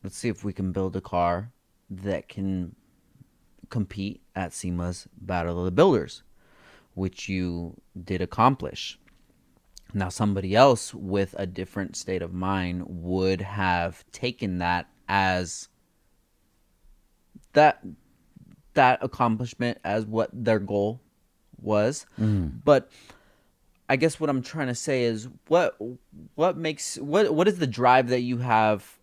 let's 0.02 0.16
see 0.16 0.28
if 0.28 0.44
we 0.44 0.52
can 0.52 0.72
build 0.72 0.96
a 0.96 1.00
car 1.00 1.50
that 1.90 2.28
can 2.28 2.74
compete 3.68 4.22
at 4.36 4.52
SEMA's 4.52 5.08
Battle 5.20 5.58
of 5.58 5.64
the 5.64 5.70
Builders, 5.72 6.22
which 6.94 7.28
you 7.28 7.80
did 8.02 8.22
accomplish. 8.22 8.98
Now, 9.92 10.08
somebody 10.08 10.54
else 10.54 10.94
with 10.94 11.34
a 11.38 11.46
different 11.46 11.96
state 11.96 12.22
of 12.22 12.32
mind 12.32 12.84
would 12.86 13.40
have 13.40 14.04
taken 14.12 14.58
that 14.58 14.88
as 15.08 15.68
that 17.52 17.84
that 18.74 18.98
accomplishment 19.02 19.78
as 19.84 20.04
what 20.04 20.30
their 20.32 20.58
goal 20.58 21.00
was. 21.60 22.06
Mm. 22.20 22.60
But 22.64 22.90
I 23.95 23.97
guess 23.97 24.18
what 24.18 24.28
I'm 24.28 24.42
trying 24.42 24.66
to 24.66 24.74
say 24.74 25.05
is 25.05 25.28
what 25.47 25.76
what 26.34 26.57
makes 26.57 26.97
what 26.97 27.32
what 27.32 27.47
is 27.47 27.61
the 27.61 27.66
drive 27.68 28.09
that 28.09 28.22
you 28.22 28.38
have 28.38 28.99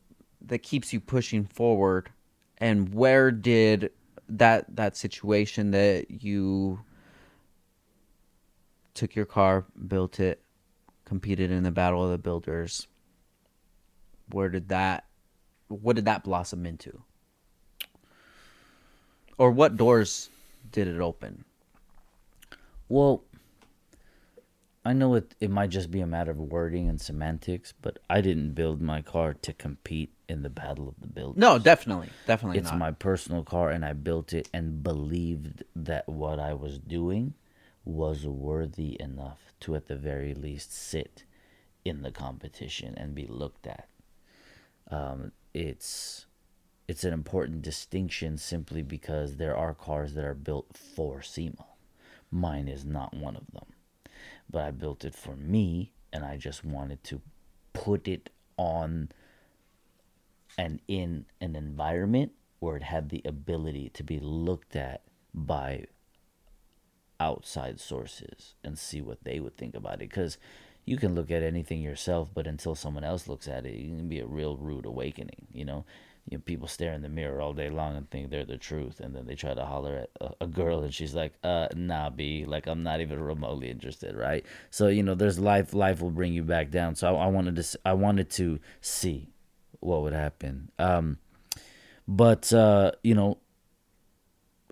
that 0.47 0.63
keeps 0.63 0.91
you 0.91 0.99
pushing 0.99 1.45
forward 1.45 2.09
and 2.57 2.93
where 2.93 3.31
did 3.31 3.91
that 4.27 4.65
that 4.75 4.97
situation 4.97 5.71
that 5.71 6.21
you 6.21 6.81
took 8.93 9.15
your 9.15 9.25
car, 9.25 9.63
built 9.87 10.19
it, 10.19 10.41
competed 11.05 11.51
in 11.51 11.63
the 11.63 11.71
battle 11.71 12.03
of 12.03 12.11
the 12.11 12.17
builders 12.17 12.89
where 14.33 14.49
did 14.49 14.67
that 14.67 15.05
what 15.69 15.95
did 15.95 16.03
that 16.03 16.25
blossom 16.25 16.65
into? 16.65 17.01
Or 19.37 19.51
what 19.51 19.77
doors 19.77 20.29
did 20.69 20.89
it 20.89 20.99
open? 20.99 21.45
Well, 22.89 23.23
I 24.83 24.93
know 24.93 25.13
it, 25.13 25.35
it 25.39 25.51
might 25.51 25.69
just 25.69 25.91
be 25.91 26.01
a 26.01 26.07
matter 26.07 26.31
of 26.31 26.39
wording 26.39 26.89
and 26.89 26.99
semantics, 26.99 27.71
but 27.81 27.99
I 28.09 28.21
didn't 28.21 28.53
build 28.53 28.81
my 28.81 29.03
car 29.03 29.33
to 29.33 29.53
compete 29.53 30.11
in 30.27 30.41
the 30.41 30.49
battle 30.49 30.87
of 30.87 30.95
the 30.99 31.07
builders. 31.07 31.39
No, 31.39 31.59
definitely, 31.59 32.09
definitely 32.25 32.57
it's 32.57 32.71
not. 32.71 32.79
my 32.79 32.91
personal 32.91 33.43
car 33.43 33.69
and 33.69 33.85
I 33.85 33.93
built 33.93 34.33
it 34.33 34.49
and 34.53 34.81
believed 34.81 35.63
that 35.75 36.09
what 36.09 36.39
I 36.39 36.53
was 36.53 36.79
doing 36.79 37.35
was 37.85 38.25
worthy 38.25 38.97
enough 38.99 39.53
to 39.61 39.75
at 39.75 39.87
the 39.87 39.95
very 39.95 40.33
least 40.33 40.73
sit 40.73 41.25
in 41.85 42.01
the 42.01 42.11
competition 42.11 42.95
and 42.97 43.13
be 43.13 43.27
looked 43.27 43.67
at. 43.67 43.87
Um, 44.89 45.31
it's 45.53 46.25
it's 46.87 47.03
an 47.03 47.13
important 47.13 47.61
distinction 47.61 48.37
simply 48.37 48.81
because 48.81 49.37
there 49.37 49.55
are 49.55 49.73
cars 49.73 50.13
that 50.15 50.25
are 50.25 50.33
built 50.33 50.75
for 50.75 51.21
SEMA. 51.21 51.65
Mine 52.31 52.67
is 52.67 52.83
not 52.83 53.13
one 53.13 53.35
of 53.35 53.45
them. 53.53 53.65
But 54.51 54.63
I 54.63 54.71
built 54.71 55.05
it 55.05 55.15
for 55.15 55.35
me 55.35 55.93
and 56.11 56.25
I 56.25 56.37
just 56.37 56.65
wanted 56.65 57.03
to 57.05 57.21
put 57.73 58.07
it 58.07 58.29
on 58.57 59.09
and 60.57 60.81
in 60.87 61.25
an 61.39 61.55
environment 61.55 62.33
where 62.59 62.75
it 62.75 62.83
had 62.83 63.09
the 63.09 63.21
ability 63.25 63.89
to 63.93 64.03
be 64.03 64.19
looked 64.19 64.75
at 64.75 65.03
by 65.33 65.85
outside 67.19 67.79
sources 67.79 68.55
and 68.63 68.77
see 68.77 69.01
what 69.01 69.23
they 69.23 69.39
would 69.39 69.55
think 69.55 69.73
about 69.73 69.95
it. 69.95 70.09
Because 70.09 70.37
you 70.85 70.97
can 70.97 71.15
look 71.15 71.31
at 71.31 71.43
anything 71.43 71.81
yourself 71.81 72.29
but 72.33 72.47
until 72.47 72.75
someone 72.75 73.03
else 73.03 73.27
looks 73.27 73.47
at 73.47 73.65
it 73.65 73.75
it 73.75 73.97
can 73.97 74.09
be 74.09 74.19
a 74.19 74.25
real 74.25 74.57
rude 74.57 74.85
awakening 74.85 75.47
you 75.53 75.63
know 75.63 75.85
you 76.29 76.37
know, 76.37 76.41
people 76.45 76.67
stare 76.67 76.93
in 76.93 77.01
the 77.01 77.09
mirror 77.09 77.41
all 77.41 77.53
day 77.53 77.69
long 77.69 77.95
and 77.97 78.09
think 78.09 78.29
they're 78.29 78.45
the 78.45 78.57
truth, 78.57 78.99
and 78.99 79.15
then 79.15 79.25
they 79.25 79.35
try 79.35 79.53
to 79.53 79.65
holler 79.65 79.97
at 79.97 80.09
a, 80.21 80.45
a 80.45 80.47
girl, 80.47 80.81
and 80.83 80.93
she's 80.93 81.13
like, 81.13 81.33
"Uh, 81.43 81.67
nah, 81.75 82.09
b, 82.09 82.45
like 82.45 82.67
I'm 82.67 82.83
not 82.83 83.01
even 83.01 83.19
remotely 83.19 83.69
interested, 83.69 84.15
right?" 84.15 84.45
So 84.69 84.87
you 84.87 85.03
know, 85.03 85.15
there's 85.15 85.39
life. 85.39 85.73
Life 85.73 86.01
will 86.01 86.11
bring 86.11 86.33
you 86.33 86.43
back 86.43 86.69
down. 86.71 86.95
So 86.95 87.15
I, 87.15 87.25
I 87.25 87.27
wanted 87.27 87.55
to, 87.55 87.79
I 87.85 87.93
wanted 87.93 88.29
to 88.31 88.59
see 88.81 89.29
what 89.79 90.01
would 90.03 90.13
happen. 90.13 90.71
Um, 90.79 91.17
but 92.07 92.51
uh, 92.53 92.91
you 93.03 93.15
know, 93.15 93.39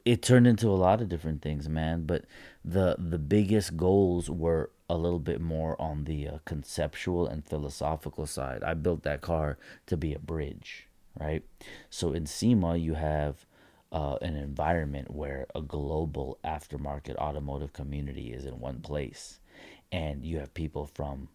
it 0.06 0.22
turned 0.22 0.48
into 0.48 0.68
a 0.68 0.76
lot 0.76 1.02
of 1.02 1.10
different 1.10 1.42
things, 1.42 1.68
man. 1.70 2.06
But 2.06 2.26
the 2.64 2.96
the 2.98 3.20
biggest 3.20 3.78
goals 3.78 4.30
were 4.30 4.72
a 4.90 4.98
little 4.98 5.20
bit 5.20 5.40
more 5.40 5.80
on 5.80 6.06
the 6.06 6.28
uh, 6.28 6.38
conceptual 6.46 7.28
and 7.28 7.46
philosophical 7.46 8.26
side. 8.26 8.64
I 8.64 8.74
built 8.74 9.04
that 9.04 9.22
car 9.22 9.58
to 9.86 9.96
be 9.96 10.14
a 10.14 10.20
bridge, 10.20 10.88
right? 11.20 11.44
So 11.90 12.14
in 12.14 12.26
SEMA, 12.26 12.78
you 12.78 12.94
have 12.94 13.46
uh, 13.92 14.18
an 14.22 14.36
environment 14.36 15.12
where 15.12 15.48
a 15.56 15.62
global 15.62 16.38
aftermarket 16.44 17.16
automotive 17.16 17.74
community 17.74 18.32
is 18.32 18.46
in 18.46 18.60
one 18.60 18.82
place, 18.82 19.40
and 19.92 20.24
you 20.24 20.40
have 20.40 20.54
people 20.54 20.86
from 20.86 21.30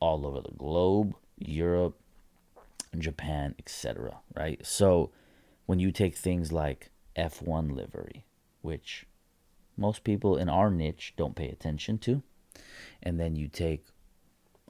all 0.00 0.26
over 0.26 0.40
the 0.40 0.56
globe, 0.56 1.14
Europe, 1.38 1.96
Japan, 2.98 3.54
etc. 3.58 4.18
Right? 4.34 4.64
So 4.66 5.10
when 5.66 5.78
you 5.78 5.92
take 5.92 6.16
things 6.16 6.52
like 6.52 6.90
F1 7.16 7.74
livery, 7.74 8.24
which 8.62 9.06
most 9.76 10.04
people 10.04 10.36
in 10.36 10.48
our 10.48 10.70
niche 10.70 11.14
don't 11.16 11.36
pay 11.36 11.48
attention 11.48 11.98
to, 11.98 12.22
and 13.02 13.18
then 13.18 13.36
you 13.36 13.48
take 13.48 13.86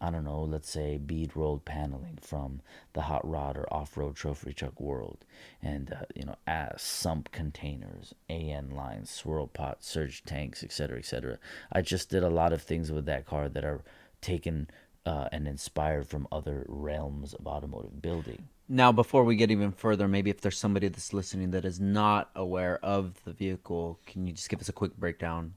I 0.02 0.10
don't 0.10 0.24
know, 0.24 0.42
let's 0.42 0.68
say 0.68 0.98
bead 0.98 1.36
rolled 1.36 1.64
paneling 1.64 2.18
from 2.20 2.60
the 2.92 3.02
hot 3.02 3.26
rod 3.28 3.56
or 3.56 3.72
off 3.72 3.96
road 3.96 4.16
trophy 4.16 4.52
truck 4.52 4.80
world, 4.80 5.24
and 5.62 5.92
uh, 5.92 6.04
you 6.16 6.24
know, 6.24 6.34
uh, 6.48 6.76
sump 6.76 7.30
containers, 7.30 8.12
AN 8.28 8.70
lines, 8.70 9.10
swirl 9.10 9.46
pots, 9.46 9.88
surge 9.88 10.24
tanks, 10.24 10.64
etc., 10.64 10.98
etc. 10.98 11.38
I 11.70 11.82
just 11.82 12.10
did 12.10 12.24
a 12.24 12.28
lot 12.28 12.52
of 12.52 12.62
things 12.62 12.90
with 12.90 13.06
that 13.06 13.26
car 13.26 13.48
that 13.48 13.64
are 13.64 13.82
taken 14.20 14.68
uh, 15.06 15.28
and 15.30 15.46
inspired 15.46 16.08
from 16.08 16.26
other 16.32 16.66
realms 16.68 17.32
of 17.34 17.46
automotive 17.46 18.02
building. 18.02 18.48
Now, 18.68 18.90
before 18.90 19.22
we 19.22 19.36
get 19.36 19.50
even 19.52 19.70
further, 19.70 20.08
maybe 20.08 20.30
if 20.30 20.40
there's 20.40 20.58
somebody 20.58 20.88
that's 20.88 21.12
listening 21.12 21.50
that 21.50 21.64
is 21.64 21.78
not 21.78 22.30
aware 22.34 22.78
of 22.82 23.22
the 23.24 23.32
vehicle, 23.32 24.00
can 24.06 24.26
you 24.26 24.32
just 24.32 24.48
give 24.48 24.60
us 24.60 24.68
a 24.68 24.72
quick 24.72 24.96
breakdown? 24.96 25.54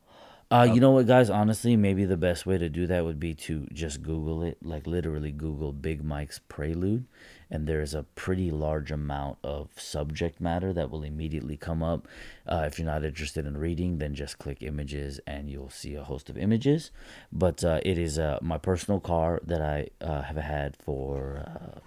Uh, 0.52 0.68
you 0.72 0.80
know 0.80 0.92
what, 0.92 1.08
guys? 1.08 1.32
Honestly, 1.32 1.76
maybe 1.76 2.06
the 2.06 2.16
best 2.16 2.46
way 2.46 2.56
to 2.56 2.70
do 2.70 2.86
that 2.86 3.04
would 3.04 3.20
be 3.20 3.34
to 3.34 3.68
just 3.74 4.04
Google 4.04 4.44
it, 4.44 4.60
like 4.62 4.86
literally 4.86 5.32
Google 5.32 5.74
Big 5.74 6.04
Mike's 6.04 6.40
Prelude, 6.48 7.06
and 7.50 7.66
there's 7.66 7.96
a 7.96 8.04
pretty 8.04 8.52
large 8.52 8.92
amount 8.92 9.40
of 9.44 9.70
subject 9.76 10.40
matter 10.40 10.72
that 10.72 10.92
will 10.92 11.02
immediately 11.02 11.58
come 11.58 11.82
up. 11.82 12.08
Uh, 12.46 12.64
if 12.68 12.78
you're 12.78 12.86
not 12.86 13.04
interested 13.04 13.48
in 13.48 13.58
reading, 13.58 13.98
then 13.98 14.14
just 14.14 14.38
click 14.38 14.62
images 14.62 15.20
and 15.26 15.50
you'll 15.50 15.72
see 15.72 15.96
a 15.96 16.04
host 16.04 16.30
of 16.30 16.38
images. 16.38 16.92
But 17.32 17.64
uh, 17.64 17.82
it 17.84 17.98
is 17.98 18.20
uh, 18.20 18.38
my 18.40 18.60
personal 18.60 19.00
car 19.00 19.42
that 19.44 19.64
I 19.64 19.88
uh, 20.00 20.22
have 20.22 20.38
had 20.38 20.76
for 20.78 21.44
uh, 21.48 21.80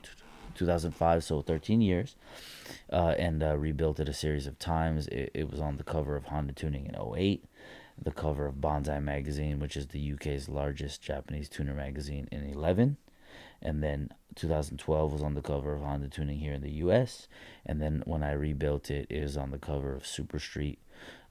2005, 0.56 1.22
so 1.22 1.42
13 1.42 1.80
years, 1.80 2.16
uh, 2.92 3.14
and 3.16 3.40
uh, 3.40 3.56
rebuilt 3.56 4.00
it 4.00 4.08
a 4.08 4.12
series 4.12 4.48
of 4.48 4.58
times. 4.58 5.06
It, 5.06 5.30
it 5.32 5.48
was 5.48 5.60
on 5.60 5.76
the 5.76 5.84
cover 5.84 6.16
of 6.16 6.24
Honda 6.24 6.54
Tuning 6.54 6.86
in 6.86 6.96
08 6.96 7.44
the 8.02 8.10
cover 8.10 8.46
of 8.46 8.60
Banzai 8.60 9.00
magazine, 9.00 9.58
which 9.58 9.76
is 9.76 9.88
the 9.88 10.12
UK's 10.12 10.48
largest 10.48 11.02
Japanese 11.02 11.48
tuner 11.48 11.74
magazine, 11.74 12.28
in 12.30 12.44
11. 12.44 12.96
And 13.60 13.82
then 13.82 14.10
2012 14.36 15.12
was 15.12 15.22
on 15.22 15.34
the 15.34 15.42
cover 15.42 15.74
of 15.74 15.82
Honda 15.82 16.08
Tuning 16.08 16.38
here 16.38 16.52
in 16.52 16.62
the 16.62 16.70
US. 16.84 17.28
And 17.66 17.82
then 17.82 18.02
when 18.06 18.22
I 18.22 18.32
rebuilt 18.32 18.90
it, 18.90 19.06
it 19.10 19.22
was 19.22 19.36
on 19.36 19.50
the 19.50 19.58
cover 19.58 19.94
of 19.94 20.06
Super 20.06 20.38
Street 20.38 20.78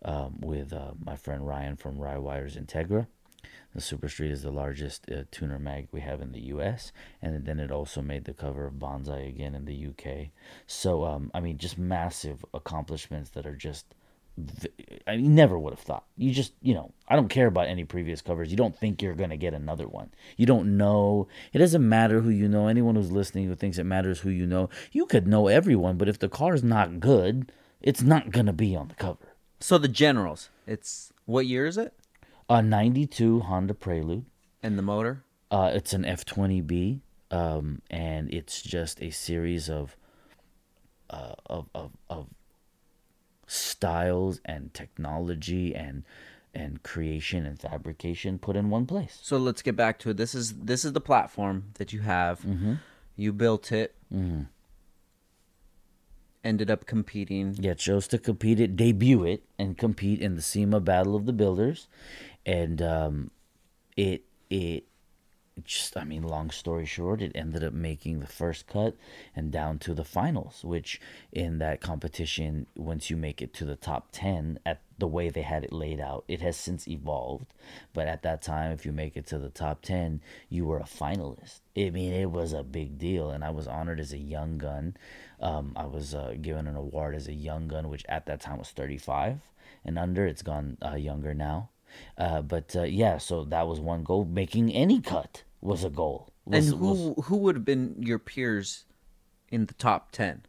um, 0.04 0.40
with 0.42 0.74
uh, 0.74 0.92
my 1.04 1.16
friend 1.16 1.48
Ryan 1.48 1.78
from 1.78 1.98
Rywire's 1.98 2.56
Integra. 2.56 3.08
The 3.74 3.82
Super 3.82 4.10
Street 4.10 4.32
is 4.32 4.42
the 4.42 4.52
largest 4.52 5.10
uh, 5.12 5.24
tuner 5.30 5.60
mag 5.60 5.88
we 5.92 6.02
have 6.02 6.22
in 6.22 6.32
the 6.32 6.42
U.S. 6.48 6.92
and 7.22 7.46
then 7.46 7.60
it 7.60 7.72
also 7.72 8.02
made 8.02 8.26
the 8.26 8.34
cover 8.34 8.66
of 8.66 8.80
Banzai 8.80 9.20
again 9.20 9.54
in 9.54 9.66
the 9.66 9.76
U.K. 9.76 10.32
So 10.66 11.06
um, 11.06 11.32
I 11.34 11.40
mean, 11.40 11.58
just 11.58 11.78
massive 11.78 12.44
accomplishments 12.54 13.30
that 13.32 13.46
are 13.46 13.56
just 13.56 13.94
I 15.08 15.16
never 15.16 15.58
would 15.58 15.74
have 15.74 15.80
thought. 15.80 16.04
You 16.16 16.32
just, 16.32 16.54
you 16.62 16.76
know, 16.76 16.92
I 17.08 17.16
don't 17.16 17.30
care 17.30 17.48
about 17.48 17.68
any 17.68 17.86
previous 17.86 18.22
covers. 18.22 18.52
You 18.52 18.58
don't 18.58 18.78
think 18.78 19.02
you're 19.02 19.16
going 19.16 19.32
to 19.32 19.38
get 19.38 19.54
another 19.54 19.88
one. 19.88 20.12
You 20.36 20.46
don't 20.46 20.78
know. 20.78 21.28
It 21.54 21.58
doesn't 21.58 21.88
matter 21.88 22.22
who 22.22 22.30
you 22.30 22.48
know. 22.48 22.68
Anyone 22.68 22.96
who's 22.96 23.12
listening 23.12 23.48
who 23.48 23.56
thinks 23.56 23.80
it 23.80 23.86
matters 23.86 24.20
who 24.20 24.30
you 24.30 24.46
know, 24.46 24.70
you 24.92 25.06
could 25.08 25.28
know 25.28 25.48
everyone, 25.48 25.98
but 25.98 26.08
if 26.08 26.20
the 26.20 26.30
car's 26.30 26.64
not 26.64 27.00
good, 27.00 27.52
it's 27.82 28.02
not 28.02 28.32
going 28.32 28.46
to 28.46 28.54
be 28.54 28.76
on 28.76 28.90
the 28.90 28.96
cover. 28.96 29.34
So 29.60 29.78
the 29.78 29.88
generals. 29.88 30.50
It's 30.68 31.12
what 31.26 31.48
year 31.48 31.66
is 31.66 31.78
it? 31.78 31.94
A 32.50 32.62
92 32.62 33.40
Honda 33.42 33.74
Prelude. 33.74 34.26
And 34.62 34.78
the 34.78 34.84
motor. 34.84 35.24
Uh, 35.50 35.72
it's 35.74 35.94
an 35.94 36.04
F20B, 36.04 37.00
um, 37.32 37.82
and 37.90 38.32
it's 38.34 38.62
just 38.62 39.02
a 39.02 39.10
series 39.12 39.70
of, 39.70 39.96
uh, 41.10 41.36
of, 41.46 41.70
of, 41.74 41.92
of 42.10 42.28
styles 43.48 44.40
and 44.46 44.74
technology 44.74 45.74
and 45.74 46.04
and 46.54 46.82
creation 46.82 47.46
and 47.46 47.60
fabrication 47.60 48.40
put 48.40 48.56
in 48.56 48.70
one 48.70 48.86
place. 48.86 49.20
So 49.22 49.38
let's 49.38 49.62
get 49.62 49.76
back 49.76 50.00
to 50.00 50.10
it. 50.10 50.18
This 50.18 50.34
is 50.36 50.54
this 50.54 50.84
is 50.86 50.94
the 50.94 51.02
platform 51.02 51.66
that 51.76 51.94
you 51.94 52.02
have. 52.02 52.46
You 53.16 53.34
built 53.34 53.72
it. 53.72 53.96
Ended 56.44 56.72
up 56.72 56.86
competing. 56.86 57.56
Yeah, 57.60 57.74
chose 57.74 58.08
to 58.10 58.18
compete 58.18 58.60
it, 58.60 58.76
debut 58.76 59.24
it, 59.26 59.44
and 59.60 59.78
compete 59.78 60.22
in 60.22 60.36
the 60.36 60.42
SEMA 60.42 60.80
Battle 60.80 61.16
of 61.16 61.26
the 61.26 61.34
Builders, 61.34 61.88
and 62.46 62.82
um, 62.82 63.32
it 63.98 64.24
it 64.50 64.86
just 65.64 65.98
I 65.98 66.04
mean, 66.04 66.24
long 66.24 66.50
story 66.50 66.86
short, 66.86 67.22
it 67.22 67.32
ended 67.36 67.64
up 67.64 67.74
making 67.74 68.20
the 68.20 68.28
first 68.28 68.68
cut 68.68 68.96
and 69.36 69.52
down 69.52 69.80
to 69.80 69.94
the 69.94 70.04
finals. 70.04 70.64
Which 70.64 71.02
in 71.32 71.60
that 71.60 71.82
competition, 71.82 72.68
once 72.76 73.10
you 73.10 73.18
make 73.18 73.42
it 73.42 73.54
to 73.56 73.66
the 73.66 73.76
top 73.76 74.10
ten 74.12 74.60
at 74.66 74.82
the 74.98 75.08
way 75.08 75.30
they 75.30 75.42
had 75.42 75.64
it 75.64 75.74
laid 75.74 76.00
out, 76.00 76.24
it 76.28 76.42
has 76.42 76.58
since 76.58 76.88
evolved. 76.88 77.54
But 77.94 78.08
at 78.08 78.24
that 78.24 78.42
time, 78.42 78.72
if 78.72 78.86
you 78.86 78.92
make 78.92 79.16
it 79.16 79.28
to 79.28 79.38
the 79.38 79.50
top 79.50 79.82
ten, 79.82 80.22
you 80.50 80.66
were 80.66 80.80
a 80.80 80.84
finalist. 80.84 81.60
I 81.78 81.90
mean, 81.90 82.14
it 82.14 82.32
was 82.32 82.54
a 82.54 82.64
big 82.64 82.98
deal, 82.98 83.30
and 83.30 83.44
I 83.44 83.50
was 83.52 83.68
honored 83.68 84.00
as 84.00 84.14
a 84.14 84.18
young 84.18 84.58
gun. 84.58 84.98
Um, 85.40 85.74
I 85.76 85.86
was 85.86 86.16
uh, 86.16 86.36
given 86.42 86.68
an 86.68 86.76
award 86.76 87.16
as 87.16 87.28
a 87.28 87.34
young 87.34 87.68
gun, 87.68 87.90
which 87.90 88.06
at 88.10 88.26
that 88.26 88.42
time 88.42 88.58
was 88.58 88.70
35 88.70 89.40
and 89.86 89.98
under. 90.00 90.26
It's 90.26 90.42
gone 90.42 90.78
uh, 90.84 90.96
younger 90.96 91.34
now. 91.34 91.70
Uh, 92.18 92.42
but 92.42 92.76
uh, 92.76 92.84
yeah, 92.84 93.18
so 93.18 93.44
that 93.46 93.68
was 93.68 93.80
one 93.80 94.04
goal. 94.04 94.26
Making 94.26 94.72
any 94.74 95.02
cut 95.02 95.44
was 95.62 95.84
a 95.84 95.90
goal. 95.90 96.34
Was, 96.46 96.70
and 96.70 96.80
who 96.80 96.88
was- 96.88 97.26
who 97.26 97.38
would 97.38 97.56
have 97.56 97.66
been 97.66 97.96
your 98.00 98.20
peers 98.20 98.86
in 99.50 99.66
the 99.66 99.74
top 99.74 100.12
ten? 100.12 100.44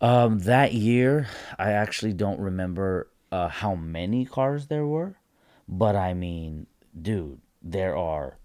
um, 0.00 0.40
that 0.40 0.72
year, 0.72 1.26
I 1.58 1.72
actually 1.72 2.12
don't 2.12 2.38
remember 2.40 3.08
uh, 3.32 3.48
how 3.48 3.74
many 3.74 4.24
cars 4.24 4.68
there 4.68 4.86
were, 4.86 5.16
but 5.68 5.96
I 5.96 6.14
mean, 6.14 6.66
dude, 7.00 7.40
there 7.62 7.96
are 7.96 8.38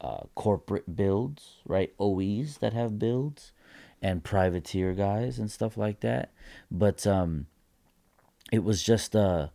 uh, 0.00 0.22
corporate 0.34 0.96
builds, 0.96 1.56
right? 1.66 1.92
OEs 2.00 2.58
that 2.58 2.72
have 2.72 2.98
builds, 2.98 3.52
and 4.00 4.24
privateer 4.24 4.92
guys 4.92 5.38
and 5.38 5.50
stuff 5.50 5.76
like 5.76 6.00
that. 6.00 6.30
But 6.70 7.06
um, 7.06 7.46
it 8.50 8.64
was 8.64 8.82
just 8.82 9.14
a, 9.14 9.50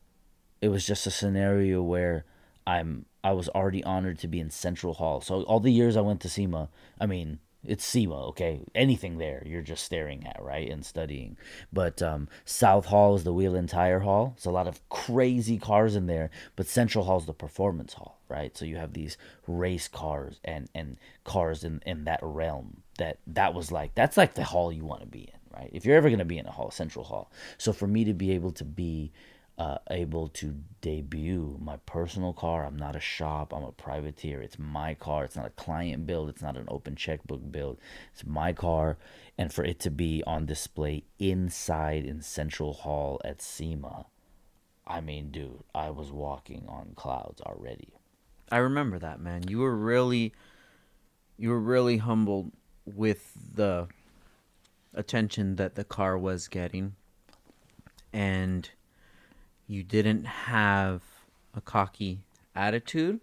it 0.62 0.70
was 0.70 0.86
just 0.86 1.08
a 1.08 1.12
scenario 1.12 1.82
where 1.82 2.26
I'm 2.68 3.06
I 3.24 3.34
was 3.34 3.50
already 3.50 3.84
honored 3.84 4.20
to 4.20 4.28
be 4.28 4.40
in 4.40 4.50
Central 4.50 4.94
Hall. 4.94 5.22
So 5.22 5.44
all 5.44 5.60
the 5.60 5.72
years 5.72 5.98
I 5.98 6.02
went 6.02 6.22
to 6.22 6.30
SEMA, 6.30 6.70
I 7.00 7.06
mean, 7.06 7.40
it's 7.66 7.84
SEMA, 7.84 8.28
okay? 8.28 8.62
Anything 8.74 9.18
there, 9.18 9.44
you're 9.46 9.62
just 9.62 9.84
staring 9.84 10.26
at, 10.26 10.42
right, 10.42 10.70
and 10.70 10.86
studying. 10.86 11.36
But 11.74 12.02
um, 12.02 12.30
South 12.46 12.86
Hall 12.86 13.16
is 13.16 13.26
the 13.26 13.34
wheel 13.34 13.56
and 13.56 13.68
tire 13.68 14.00
hall. 14.00 14.34
It's 14.38 14.46
a 14.46 14.52
lot 14.52 14.68
of 14.68 14.88
crazy 14.88 15.58
cars 15.58 15.96
in 15.96 16.08
there. 16.08 16.30
But 16.56 16.68
Central 16.68 17.04
Hall 17.04 17.18
is 17.18 17.26
the 17.26 17.34
performance 17.34 17.96
hall, 17.96 18.22
right? 18.30 18.56
So 18.56 18.64
you 18.64 18.78
have 18.78 18.94
these 18.94 19.18
race 19.48 19.88
cars 19.90 20.40
and 20.46 20.70
and 20.74 20.98
cars 21.26 21.66
in 21.66 21.82
in 21.86 22.06
that 22.06 22.20
realm. 22.22 22.84
That 22.98 23.18
that 23.28 23.54
was 23.54 23.72
like 23.72 23.94
that's 23.96 24.16
like 24.16 24.36
the 24.36 24.46
hall 24.46 24.72
you 24.72 24.86
want 24.86 25.02
to 25.02 25.08
be 25.08 25.24
in, 25.24 25.40
right? 25.54 25.70
If 25.74 25.86
you're 25.86 25.98
ever 25.98 26.10
gonna 26.10 26.24
be 26.24 26.38
in 26.38 26.48
a 26.48 26.52
hall, 26.52 26.72
Central 26.72 27.04
Hall. 27.04 27.30
So 27.58 27.74
for 27.74 27.88
me 27.88 28.06
to 28.06 28.14
be 28.14 28.32
able 28.32 28.52
to 28.54 28.64
be 28.64 29.12
uh, 29.60 29.78
able 29.92 30.30
to 30.30 30.56
debut 30.80 31.58
my 31.62 31.76
personal 31.86 32.32
car. 32.32 32.66
I'm 32.66 32.78
not 32.78 32.96
a 32.96 33.02
shop. 33.02 33.54
I'm 33.54 33.64
a 33.64 33.74
privateer. 33.74 34.42
It's 34.42 34.58
my 34.58 34.94
car. 34.94 35.26
It's 35.26 35.36
not 35.36 35.48
a 35.48 35.52
client 35.52 36.08
build. 36.08 36.30
It's 36.30 36.42
not 36.42 36.56
an 36.56 36.66
open 36.70 36.96
checkbook 36.96 37.52
build. 37.52 37.78
It's 38.14 38.26
my 38.26 38.54
car. 38.54 38.98
And 39.38 39.52
for 39.54 39.66
it 39.66 39.80
to 39.82 39.92
be 39.92 40.24
on 40.26 40.46
display 40.46 41.04
inside 41.20 42.06
in 42.06 42.22
Central 42.22 42.72
Hall 42.72 43.20
at 43.26 43.42
SEMA, 43.42 44.06
I 44.88 45.02
mean, 45.02 45.30
dude, 45.30 45.64
I 45.76 45.90
was 45.90 46.10
walking 46.10 46.66
on 46.70 46.94
clouds 46.96 47.42
already. 47.42 47.90
I 48.50 48.58
remember 48.58 48.98
that 48.98 49.20
man. 49.20 49.50
You 49.50 49.60
were 49.60 49.76
really, 49.76 50.34
you 51.38 51.50
were 51.50 51.60
really 51.60 51.98
humbled 51.98 52.54
with 52.86 53.34
the 53.54 53.90
attention 54.94 55.58
that 55.58 55.76
the 55.76 55.84
car 55.84 56.18
was 56.18 56.48
getting, 56.48 56.96
and 58.12 58.70
you 59.70 59.84
didn't 59.84 60.26
have 60.26 61.04
a 61.54 61.62
cocky 61.62 62.22
attitude, 62.56 63.20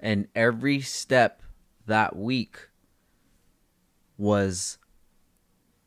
and 0.00 0.26
every 0.34 0.80
step 0.80 1.42
that 1.86 2.16
week 2.16 2.56
was 4.16 4.78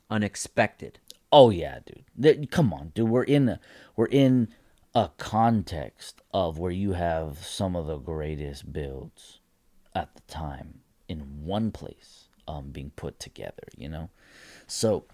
unexpected. 0.10 1.00
Oh 1.32 1.50
yeah, 1.50 1.80
dude. 2.16 2.52
Come 2.52 2.72
on, 2.74 2.92
dude. 2.94 3.10
We're 3.10 3.24
in 3.24 3.50
a, 3.50 3.60
we're 3.96 4.06
in 4.06 4.50
a 4.94 5.10
context 5.18 6.22
of 6.32 6.60
where 6.60 6.72
you 6.72 6.94
have 6.94 7.40
some 7.40 7.76
of 7.76 7.88
the 7.88 7.98
greatest 7.98 8.72
builds 8.72 9.40
at 9.96 10.14
the 10.14 10.22
time 10.22 10.82
in 11.08 11.44
one 11.44 11.72
place 11.72 12.28
um, 12.48 12.70
being 12.70 12.92
put 12.96 13.20
together. 13.20 13.68
You 13.76 13.90
know, 13.90 14.10
so 14.68 15.06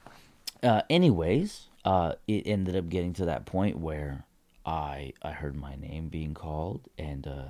uh, 0.62 0.82
anyways, 0.90 1.70
uh, 1.86 2.16
it 2.28 2.46
ended 2.46 2.76
up 2.76 2.90
getting 2.90 3.14
to 3.14 3.26
that 3.26 3.46
point 3.46 3.80
where 3.80 4.26
I 4.66 5.14
I 5.22 5.32
heard 5.32 5.56
my 5.56 5.76
name 5.76 6.10
being 6.10 6.34
called, 6.34 6.88
and 6.98 7.28
uh, 7.28 7.44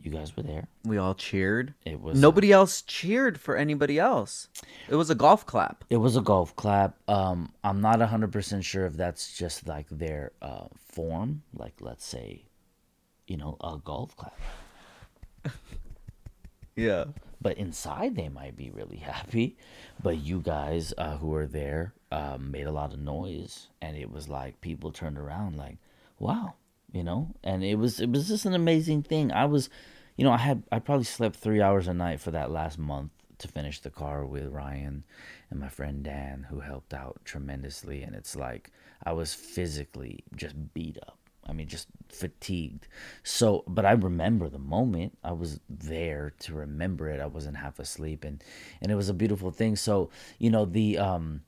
you 0.00 0.10
guys 0.10 0.36
were 0.36 0.42
there. 0.42 0.66
We 0.84 0.98
all 0.98 1.14
cheered. 1.14 1.74
It 1.84 2.00
was 2.00 2.20
Nobody 2.20 2.52
else 2.52 2.82
cheered 2.82 3.38
for 3.40 3.56
anybody 3.56 3.98
else. 3.98 4.48
It 4.88 4.96
was 4.96 5.10
a 5.10 5.14
golf 5.14 5.46
clap. 5.46 5.84
It 5.90 5.96
was 5.98 6.16
a 6.16 6.20
golf 6.20 6.54
clap. 6.56 6.96
Um, 7.08 7.52
I'm 7.62 7.80
not 7.80 8.00
hundred 8.00 8.32
percent 8.32 8.64
sure 8.64 8.86
if 8.86 8.94
that's 8.94 9.36
just 9.36 9.66
like 9.68 9.86
their 9.90 10.32
uh, 10.42 10.66
form, 10.92 11.42
like 11.54 11.74
let's 11.80 12.04
say, 12.04 12.42
you 13.26 13.36
know, 13.36 13.56
a 13.60 13.78
golf 13.82 14.16
clap. 14.16 14.38
Yeah. 16.76 17.04
But 17.40 17.58
inside, 17.58 18.16
they 18.16 18.28
might 18.28 18.56
be 18.56 18.70
really 18.70 18.96
happy. 18.96 19.56
But 20.02 20.18
you 20.18 20.40
guys 20.40 20.94
uh, 20.96 21.18
who 21.18 21.28
were 21.28 21.46
there 21.46 21.94
um, 22.10 22.50
made 22.50 22.66
a 22.66 22.72
lot 22.72 22.92
of 22.92 22.98
noise, 22.98 23.68
and 23.80 23.96
it 23.96 24.10
was 24.10 24.28
like 24.28 24.60
people 24.60 24.90
turned 24.90 25.18
around, 25.18 25.56
like, 25.56 25.76
"Wow," 26.24 26.54
you 26.90 27.04
know. 27.04 27.34
And 27.42 27.62
it 27.62 27.76
was 27.76 28.00
it 28.00 28.10
was 28.10 28.28
just 28.28 28.46
an 28.46 28.54
amazing 28.54 29.02
thing. 29.02 29.30
I 29.30 29.44
was, 29.44 29.68
you 30.16 30.24
know, 30.24 30.32
I 30.32 30.38
had 30.38 30.62
I 30.72 30.78
probably 30.78 31.04
slept 31.04 31.36
three 31.36 31.60
hours 31.60 31.86
a 31.86 31.94
night 31.94 32.18
for 32.20 32.30
that 32.30 32.50
last 32.50 32.78
month 32.78 33.10
to 33.38 33.48
finish 33.48 33.80
the 33.80 33.90
car 33.90 34.24
with 34.24 34.46
Ryan 34.48 35.04
and 35.50 35.60
my 35.60 35.68
friend 35.68 36.02
Dan, 36.02 36.46
who 36.48 36.60
helped 36.60 36.94
out 36.94 37.20
tremendously. 37.24 38.02
And 38.02 38.14
it's 38.14 38.34
like 38.34 38.70
I 39.02 39.12
was 39.12 39.34
physically 39.34 40.24
just 40.34 40.54
beat 40.72 40.96
up. 41.06 41.18
I 41.46 41.52
mean, 41.52 41.68
just 41.68 41.88
fatigued. 42.08 42.88
So, 43.22 43.64
but 43.68 43.84
I 43.84 43.92
remember 43.92 44.48
the 44.48 44.58
moment. 44.58 45.18
I 45.22 45.32
was 45.32 45.60
there 45.68 46.32
to 46.40 46.54
remember 46.54 47.10
it. 47.10 47.20
I 47.20 47.26
wasn't 47.26 47.58
half 47.58 47.78
asleep, 47.78 48.24
and 48.24 48.42
and 48.80 48.90
it 48.90 48.94
was 48.94 49.10
a 49.10 49.14
beautiful 49.14 49.50
thing. 49.50 49.76
So, 49.76 50.08
you 50.38 50.48
know, 50.48 50.64
the 50.64 50.96
um, 50.96 51.42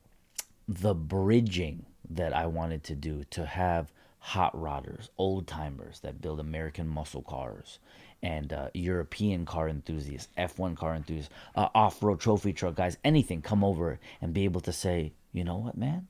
the 0.68 0.94
bridging 0.94 1.86
that 2.10 2.34
I 2.34 2.46
wanted 2.46 2.84
to 2.84 2.94
do 2.94 3.24
to 3.30 3.46
have 3.46 3.90
hot 4.26 4.52
rodders, 4.56 5.08
old 5.18 5.46
timers 5.46 6.00
that 6.00 6.20
build 6.20 6.40
American 6.40 6.88
muscle 6.88 7.22
cars, 7.22 7.78
and 8.24 8.52
uh, 8.52 8.68
European 8.74 9.46
car 9.46 9.68
enthusiasts, 9.68 10.32
F1 10.36 10.76
car 10.76 10.96
enthusiasts, 10.96 11.32
uh, 11.54 11.68
off 11.76 12.02
road 12.02 12.18
trophy 12.18 12.52
truck 12.52 12.74
guys, 12.74 12.96
anything 13.04 13.40
come 13.40 13.62
over 13.62 14.00
and 14.20 14.34
be 14.34 14.42
able 14.42 14.60
to 14.60 14.72
say, 14.72 15.12
you 15.32 15.44
know 15.44 15.56
what, 15.56 15.76
man, 15.76 16.08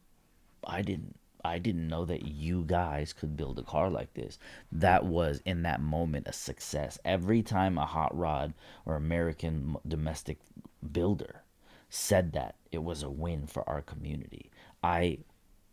I 0.67 0.81
didn't 0.81 1.17
I 1.45 1.59
didn't 1.59 1.89
know 1.89 2.07
that 2.07 2.25
you 2.25 2.65
guys 2.67 3.13
could 3.13 3.37
build 3.37 3.59
a 3.59 3.63
car 3.63 3.91
like 3.91 4.15
this. 4.15 4.39
That 4.73 5.05
was 5.05 5.43
in 5.45 5.63
that 5.63 5.83
moment 5.83 6.27
a 6.27 6.33
success. 6.33 6.99
Every 7.05 7.43
time 7.43 7.77
a 7.77 7.85
hot 7.85 8.17
rod 8.17 8.55
or 8.87 8.97
American 8.97 9.77
domestic 9.87 10.39
builder 10.91 11.43
said 11.91 12.33
that, 12.33 12.57
it 12.73 12.83
was 12.83 13.03
a 13.03 13.11
win 13.11 13.47
for 13.47 13.69
our 13.69 13.83
community. 13.83 14.51
I 14.83 15.19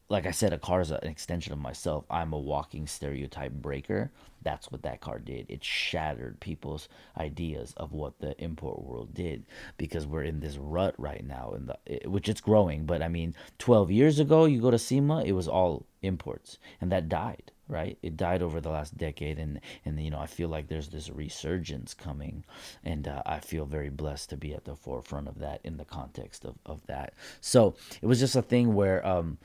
like 0.10 0.26
I 0.26 0.32
said, 0.32 0.54
a 0.54 0.58
car 0.58 0.82
is 0.82 0.92
an 0.92 1.00
extension 1.04 1.54
of 1.54 1.60
myself. 1.60 2.06
I'm 2.10 2.34
a 2.34 2.40
walking 2.40 2.88
stereotype 2.88 3.54
breaker. 3.54 4.12
That's 4.44 4.70
what 4.72 4.84
that 4.84 5.00
car 5.00 5.20
did. 5.20 5.46
It 5.50 5.64
shattered 5.64 6.40
people's 6.40 6.90
ideas 7.18 7.74
of 7.78 7.94
what 7.94 8.20
the 8.20 8.40
import 8.44 8.84
world 8.84 9.14
did 9.14 9.46
because 9.78 10.06
we're 10.06 10.24
in 10.24 10.42
this 10.42 10.58
rut 10.58 10.96
right 10.98 11.26
now, 11.26 11.54
in 11.54 11.68
the 11.68 12.10
which 12.10 12.28
it's 12.28 12.42
growing. 12.42 12.86
But 12.86 13.02
I 13.02 13.08
mean, 13.08 13.34
12 13.60 13.92
years 13.92 14.20
ago, 14.20 14.46
you 14.46 14.62
go 14.62 14.72
to 14.72 14.78
SEMA, 14.78 15.24
it 15.24 15.32
was 15.32 15.48
all 15.48 15.86
imports, 16.02 16.60
and 16.82 16.92
that 16.92 17.10
died. 17.10 17.52
Right, 17.70 17.98
it 18.04 18.18
died 18.18 18.44
over 18.44 18.60
the 18.60 18.70
last 18.70 18.98
decade, 18.98 19.40
and 19.40 19.62
and 19.86 19.98
you 19.98 20.12
know 20.12 20.20
I 20.20 20.28
feel 20.28 20.50
like 20.50 20.68
there's 20.68 20.90
this 20.90 21.10
resurgence 21.10 21.94
coming, 21.94 22.44
and 22.84 23.08
uh, 23.08 23.24
I 23.26 23.40
feel 23.40 23.66
very 23.66 23.90
blessed 23.90 24.30
to 24.32 24.38
be 24.38 24.54
at 24.54 24.66
the 24.66 24.76
forefront 24.76 25.30
of 25.30 25.40
that 25.40 25.62
in 25.64 25.78
the 25.78 25.86
context 25.86 26.44
of, 26.44 26.56
of 26.66 26.86
that. 26.88 27.14
So 27.40 27.76
it 28.02 28.06
was 28.06 28.20
just 28.20 28.36
a 28.36 28.42
thing 28.42 28.76
where 28.76 29.04
um, 29.08 29.38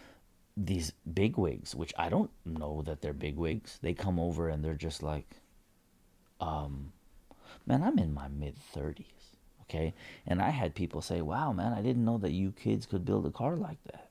these 0.59 0.93
bigwigs, 1.13 1.75
which 1.75 1.95
I 1.97 2.09
don't 2.09 2.31
know 2.45 2.83
that 2.83 3.01
they're 3.01 3.13
bigwigs, 3.13 3.79
they 3.81 3.95
come 3.95 4.19
over 4.19 4.49
and 4.49 4.65
they're 4.65 4.75
just 4.75 5.03
like, 5.03 5.37
um, 6.41 6.93
man, 7.67 7.83
I'm 7.83 7.99
in 7.99 8.13
my 8.13 8.29
mid 8.29 8.57
30s, 8.75 9.05
okay? 9.63 9.95
And 10.27 10.43
I 10.43 10.51
had 10.51 10.75
people 10.75 11.01
say, 11.01 11.21
wow, 11.21 11.53
man, 11.53 11.73
I 11.73 11.81
didn't 11.83 12.05
know 12.05 12.19
that 12.19 12.33
you 12.33 12.53
kids 12.53 12.87
could 12.87 13.05
build 13.05 13.27
a 13.27 13.31
car 13.31 13.57
like 13.57 13.83
that. 13.85 14.08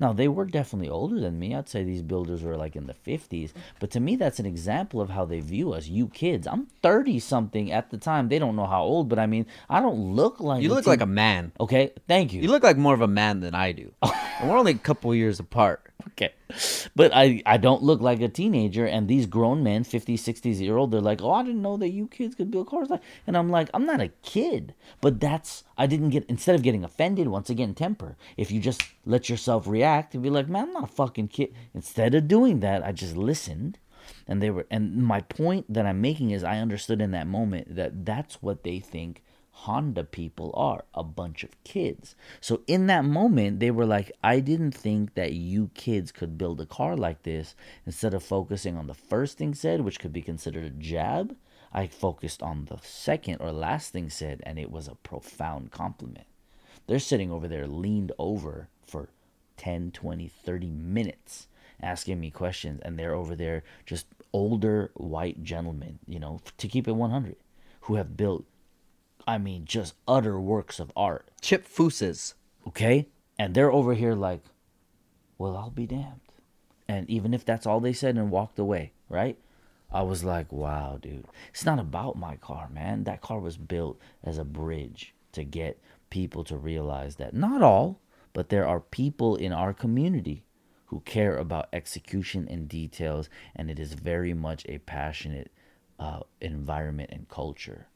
Now, 0.00 0.12
they 0.12 0.28
were 0.28 0.44
definitely 0.44 0.88
older 0.88 1.20
than 1.20 1.38
me. 1.38 1.54
I'd 1.54 1.68
say 1.68 1.84
these 1.84 2.02
builders 2.02 2.42
were 2.42 2.56
like 2.56 2.74
in 2.74 2.86
the 2.86 2.94
50s. 2.94 3.52
But 3.78 3.90
to 3.92 4.00
me, 4.00 4.16
that's 4.16 4.40
an 4.40 4.46
example 4.46 5.00
of 5.00 5.10
how 5.10 5.24
they 5.24 5.40
view 5.40 5.72
us, 5.72 5.86
you 5.86 6.08
kids. 6.08 6.46
I'm 6.46 6.66
30 6.82 7.20
something 7.20 7.70
at 7.70 7.90
the 7.90 7.98
time. 7.98 8.28
They 8.28 8.38
don't 8.38 8.56
know 8.56 8.66
how 8.66 8.82
old, 8.82 9.08
but 9.08 9.18
I 9.18 9.26
mean, 9.26 9.46
I 9.68 9.80
don't 9.80 10.14
look 10.16 10.40
like 10.40 10.62
You 10.62 10.70
look 10.70 10.86
like 10.86 11.02
a 11.02 11.06
man. 11.06 11.52
Okay, 11.60 11.92
thank 12.08 12.32
you. 12.32 12.42
You 12.42 12.48
look 12.48 12.62
like 12.62 12.76
more 12.76 12.94
of 12.94 13.00
a 13.00 13.08
man 13.08 13.40
than 13.40 13.54
I 13.54 13.72
do. 13.72 13.92
and 14.02 14.50
we're 14.50 14.58
only 14.58 14.72
a 14.72 14.78
couple 14.78 15.14
years 15.14 15.38
apart. 15.38 15.91
okay. 16.08 16.32
But 16.94 17.12
i 17.14 17.42
i 17.46 17.56
don't 17.56 17.82
look 17.82 18.00
like 18.00 18.20
a 18.20 18.28
teenager 18.28 18.86
and 18.86 19.08
these 19.08 19.26
grown 19.26 19.62
men 19.62 19.84
50 19.84 20.16
60 20.16 20.50
year 20.50 20.76
old 20.76 20.90
they're 20.90 21.00
like 21.00 21.22
oh 21.22 21.32
i 21.32 21.42
didn't 21.42 21.62
know 21.62 21.76
that 21.78 21.90
you 21.90 22.06
kids 22.06 22.34
could 22.34 22.50
build 22.50 22.68
cars 22.68 22.90
like 22.90 23.02
and 23.26 23.36
i'm 23.36 23.48
like 23.48 23.70
i'm 23.74 23.86
not 23.86 24.00
a 24.00 24.08
kid. 24.22 24.74
But 25.00 25.20
that's 25.20 25.64
i 25.78 25.86
didn't 25.86 26.10
get 26.10 26.24
instead 26.28 26.54
of 26.54 26.62
getting 26.62 26.84
offended 26.84 27.28
once 27.28 27.50
again 27.50 27.74
temper. 27.74 28.16
If 28.36 28.50
you 28.50 28.60
just 28.60 28.82
let 29.06 29.28
yourself 29.28 29.66
react 29.66 30.14
and 30.14 30.22
be 30.22 30.30
like 30.30 30.48
man 30.48 30.64
i'm 30.64 30.72
not 30.72 30.84
a 30.84 30.86
fucking 30.92 31.28
kid 31.28 31.54
instead 31.74 32.14
of 32.14 32.28
doing 32.28 32.60
that 32.60 32.84
i 32.84 32.92
just 32.92 33.16
listened 33.16 33.78
and 34.26 34.42
they 34.42 34.50
were 34.50 34.66
and 34.70 34.96
my 34.96 35.20
point 35.20 35.72
that 35.72 35.86
i'm 35.86 36.00
making 36.00 36.30
is 36.30 36.44
i 36.44 36.58
understood 36.58 37.00
in 37.00 37.10
that 37.10 37.26
moment 37.26 37.74
that 37.74 38.04
that's 38.04 38.42
what 38.42 38.62
they 38.62 38.78
think 38.78 39.22
Honda 39.52 40.02
people 40.02 40.52
are 40.56 40.84
a 40.94 41.04
bunch 41.04 41.44
of 41.44 41.62
kids. 41.62 42.16
So 42.40 42.62
in 42.66 42.86
that 42.88 43.04
moment, 43.04 43.60
they 43.60 43.70
were 43.70 43.86
like, 43.86 44.10
I 44.22 44.40
didn't 44.40 44.72
think 44.72 45.14
that 45.14 45.34
you 45.34 45.70
kids 45.74 46.10
could 46.10 46.36
build 46.36 46.60
a 46.60 46.66
car 46.66 46.96
like 46.96 47.22
this. 47.22 47.54
Instead 47.86 48.14
of 48.14 48.22
focusing 48.22 48.76
on 48.76 48.86
the 48.86 48.94
first 48.94 49.38
thing 49.38 49.54
said, 49.54 49.82
which 49.82 50.00
could 50.00 50.12
be 50.12 50.22
considered 50.22 50.64
a 50.64 50.70
jab, 50.70 51.36
I 51.72 51.86
focused 51.86 52.42
on 52.42 52.64
the 52.66 52.78
second 52.82 53.36
or 53.40 53.52
last 53.52 53.92
thing 53.92 54.10
said, 54.10 54.42
and 54.44 54.58
it 54.58 54.70
was 54.70 54.88
a 54.88 54.96
profound 54.96 55.70
compliment. 55.70 56.26
They're 56.86 56.98
sitting 56.98 57.30
over 57.30 57.46
there 57.46 57.66
leaned 57.66 58.12
over 58.18 58.68
for 58.84 59.08
10, 59.58 59.92
20, 59.92 60.28
30 60.28 60.70
minutes 60.70 61.46
asking 61.80 62.20
me 62.20 62.30
questions, 62.30 62.80
and 62.84 62.98
they're 62.98 63.14
over 63.14 63.34
there 63.34 63.62
just 63.86 64.06
older 64.32 64.90
white 64.94 65.42
gentlemen, 65.42 65.98
you 66.06 66.18
know, 66.18 66.40
to 66.58 66.68
keep 66.68 66.88
it 66.88 66.92
100, 66.92 67.36
who 67.82 67.94
have 67.96 68.16
built 68.16 68.44
I 69.26 69.38
mean, 69.38 69.64
just 69.64 69.94
utter 70.06 70.40
works 70.40 70.80
of 70.80 70.92
art. 70.96 71.30
Chip 71.40 71.66
Fooses. 71.66 72.34
Okay? 72.66 73.08
And 73.38 73.54
they're 73.54 73.72
over 73.72 73.94
here 73.94 74.14
like, 74.14 74.42
well, 75.38 75.56
I'll 75.56 75.70
be 75.70 75.86
damned. 75.86 76.20
And 76.88 77.08
even 77.08 77.32
if 77.34 77.44
that's 77.44 77.66
all 77.66 77.80
they 77.80 77.92
said 77.92 78.16
and 78.16 78.30
walked 78.30 78.58
away, 78.58 78.92
right? 79.08 79.38
I 79.90 80.02
was 80.02 80.24
like, 80.24 80.52
wow, 80.52 80.98
dude. 81.00 81.26
It's 81.50 81.64
not 81.64 81.78
about 81.78 82.16
my 82.16 82.36
car, 82.36 82.68
man. 82.72 83.04
That 83.04 83.20
car 83.20 83.40
was 83.40 83.56
built 83.56 83.98
as 84.22 84.38
a 84.38 84.44
bridge 84.44 85.14
to 85.32 85.44
get 85.44 85.80
people 86.10 86.44
to 86.44 86.56
realize 86.56 87.16
that 87.16 87.34
not 87.34 87.62
all, 87.62 88.00
but 88.32 88.48
there 88.48 88.66
are 88.66 88.80
people 88.80 89.36
in 89.36 89.52
our 89.52 89.72
community 89.72 90.44
who 90.86 91.00
care 91.00 91.36
about 91.36 91.68
execution 91.72 92.46
and 92.50 92.68
details, 92.68 93.28
and 93.56 93.70
it 93.70 93.78
is 93.78 93.94
very 93.94 94.34
much 94.34 94.64
a 94.68 94.78
passionate 94.78 95.50
uh, 95.98 96.20
environment 96.40 97.10
and 97.12 97.28
culture 97.28 97.86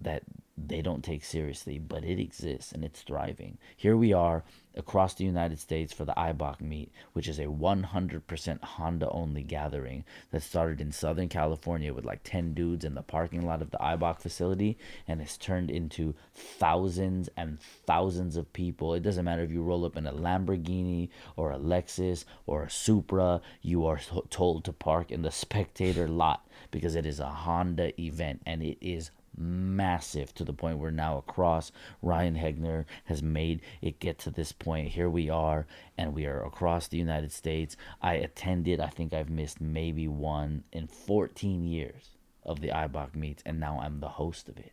that 0.00 0.22
they 0.56 0.82
don't 0.82 1.02
take 1.02 1.24
seriously, 1.24 1.78
but 1.78 2.04
it 2.04 2.20
exists 2.20 2.72
and 2.72 2.84
it's 2.84 3.02
thriving. 3.02 3.58
Here 3.76 3.96
we 3.96 4.12
are 4.12 4.44
across 4.76 5.14
the 5.14 5.24
United 5.24 5.58
States 5.58 5.92
for 5.92 6.04
the 6.04 6.14
Eibach 6.14 6.60
meet, 6.60 6.92
which 7.12 7.28
is 7.28 7.38
a 7.38 7.46
100% 7.46 8.62
Honda 8.62 9.08
only 9.10 9.42
gathering 9.42 10.04
that 10.30 10.42
started 10.42 10.80
in 10.80 10.92
Southern 10.92 11.28
California 11.28 11.92
with 11.92 12.04
like 12.04 12.20
10 12.22 12.54
dudes 12.54 12.84
in 12.84 12.94
the 12.94 13.02
parking 13.02 13.44
lot 13.44 13.62
of 13.62 13.70
the 13.70 13.78
Eibach 13.78 14.20
facility 14.20 14.78
and 15.08 15.20
has 15.20 15.36
turned 15.36 15.70
into 15.70 16.14
thousands 16.34 17.28
and 17.36 17.60
thousands 17.60 18.36
of 18.36 18.52
people. 18.52 18.94
It 18.94 19.02
doesn't 19.02 19.24
matter 19.24 19.42
if 19.42 19.50
you 19.50 19.62
roll 19.62 19.84
up 19.84 19.96
in 19.96 20.06
a 20.06 20.12
Lamborghini 20.12 21.08
or 21.36 21.50
a 21.50 21.58
Lexus 21.58 22.24
or 22.46 22.62
a 22.64 22.70
Supra, 22.70 23.40
you 23.60 23.86
are 23.86 24.00
told 24.30 24.64
to 24.64 24.72
park 24.72 25.10
in 25.10 25.22
the 25.22 25.30
spectator 25.44 26.06
lot 26.06 26.46
because 26.70 26.94
it 26.94 27.06
is 27.06 27.18
a 27.20 27.28
Honda 27.28 28.00
event 28.00 28.42
and 28.46 28.62
it 28.62 28.78
is 28.80 29.10
massive 29.36 30.34
to 30.34 30.44
the 30.44 30.52
point 30.52 30.78
where 30.78 30.90
now 30.90 31.18
across 31.18 31.72
Ryan 32.02 32.36
Hegner 32.36 32.84
has 33.04 33.22
made 33.22 33.60
it 33.82 34.00
get 34.00 34.18
to 34.20 34.30
this 34.30 34.52
point. 34.52 34.88
Here 34.88 35.10
we 35.10 35.28
are, 35.28 35.66
and 35.98 36.14
we 36.14 36.26
are 36.26 36.44
across 36.44 36.88
the 36.88 36.98
United 36.98 37.32
States. 37.32 37.76
I 38.00 38.14
attended, 38.14 38.80
I 38.80 38.88
think 38.88 39.12
I've 39.12 39.30
missed 39.30 39.60
maybe 39.60 40.08
one 40.08 40.64
in 40.72 40.86
14 40.86 41.64
years 41.64 42.10
of 42.44 42.60
the 42.60 42.68
Eibach 42.68 43.14
meets, 43.14 43.42
and 43.46 43.58
now 43.58 43.80
I'm 43.80 44.00
the 44.00 44.08
host 44.08 44.48
of 44.48 44.58
it. 44.58 44.72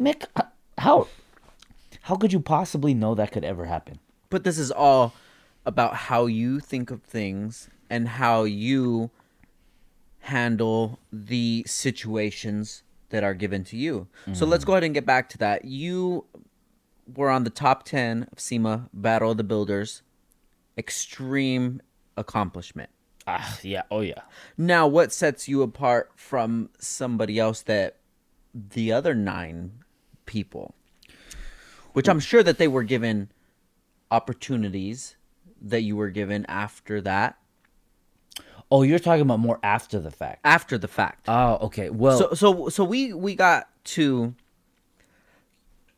Mick, 0.00 0.24
how 0.78 1.08
how 2.02 2.16
could 2.16 2.32
you 2.32 2.40
possibly 2.40 2.94
know 2.94 3.14
that 3.14 3.32
could 3.32 3.44
ever 3.44 3.66
happen? 3.66 3.98
But 4.30 4.44
this 4.44 4.58
is 4.58 4.70
all 4.70 5.12
about 5.66 5.94
how 5.94 6.26
you 6.26 6.60
think 6.60 6.90
of 6.90 7.02
things 7.02 7.68
and 7.90 8.08
how 8.08 8.44
you 8.44 9.10
handle 10.20 10.98
the 11.12 11.64
situations 11.66 12.82
that 13.10 13.22
are 13.22 13.34
given 13.34 13.64
to 13.64 13.76
you. 13.76 14.08
Mm-hmm. 14.22 14.34
So 14.34 14.46
let's 14.46 14.64
go 14.64 14.72
ahead 14.72 14.84
and 14.84 14.94
get 14.94 15.06
back 15.06 15.28
to 15.30 15.38
that. 15.38 15.64
You 15.64 16.24
were 17.14 17.30
on 17.30 17.44
the 17.44 17.50
top 17.50 17.84
10 17.84 18.28
of 18.32 18.40
SEMA 18.40 18.88
Battle 18.92 19.32
of 19.32 19.36
the 19.36 19.44
Builders. 19.44 20.02
Extreme 20.78 21.82
accomplishment. 22.16 22.90
Ah, 23.26 23.58
yeah. 23.62 23.82
Oh, 23.90 24.00
yeah. 24.00 24.22
Now, 24.56 24.86
what 24.86 25.12
sets 25.12 25.48
you 25.48 25.62
apart 25.62 26.12
from 26.16 26.70
somebody 26.78 27.38
else 27.38 27.62
that 27.62 27.96
the 28.54 28.92
other 28.92 29.14
nine 29.14 29.84
people, 30.26 30.74
which 31.92 32.08
I'm 32.08 32.20
sure 32.20 32.42
that 32.42 32.58
they 32.58 32.68
were 32.68 32.82
given 32.82 33.30
opportunities 34.10 35.16
that 35.60 35.82
you 35.82 35.96
were 35.96 36.10
given 36.10 36.46
after 36.46 37.00
that 37.02 37.36
Oh, 38.70 38.82
you're 38.82 38.98
talking 38.98 39.22
about 39.22 39.40
more 39.40 39.58
after 39.62 39.98
the 39.98 40.10
fact. 40.10 40.40
After 40.44 40.78
the 40.78 40.88
fact. 40.88 41.28
Oh, 41.28 41.58
okay. 41.62 41.90
Well, 41.90 42.18
so 42.18 42.34
so 42.34 42.68
so 42.68 42.84
we 42.84 43.12
we 43.12 43.34
got 43.34 43.68
to. 43.84 44.34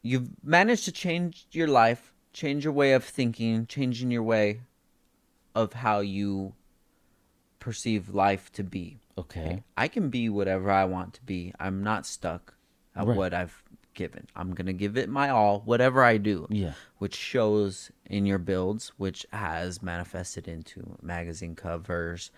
You've 0.03 0.31
managed 0.43 0.85
to 0.87 0.93
change 0.93 1.47
your 1.53 1.69
life, 1.69 2.13
change 2.33 2.65
your 2.65 2.73
way 2.73 2.93
of 2.93 3.05
thinking, 3.05 3.67
changing 3.67 4.11
your 4.11 4.23
way 4.23 4.63
of 5.55 5.75
how 5.75 6.01
you 6.01 6.55
perceive 7.61 8.09
life 8.13 8.51
to 8.53 8.65
be. 8.65 8.99
Okay. 9.17 9.63
I 9.77 9.87
can 9.89 10.09
be 10.09 10.29
whatever 10.29 10.71
I 10.71 10.85
want 10.85 11.15
to 11.15 11.23
be. 11.23 11.53
I'm 11.61 11.85
not 11.85 12.07
stuck 12.07 12.55
at 12.97 13.07
right. 13.07 13.17
what 13.17 13.35
I've 13.35 13.63
given. 13.95 14.27
I'm 14.35 14.55
gonna 14.55 14.73
give 14.73 14.97
it 14.97 15.09
my 15.09 15.29
all, 15.29 15.61
whatever 15.61 16.03
I 16.03 16.17
do. 16.17 16.47
Yeah. 16.51 16.73
Which 16.99 17.15
shows 17.15 17.91
in 18.07 18.27
your 18.27 18.39
builds, 18.39 18.93
which 18.97 19.27
has 19.33 19.83
manifested 19.83 20.49
into 20.49 20.97
magazine 21.03 21.55
covers, 21.55 22.31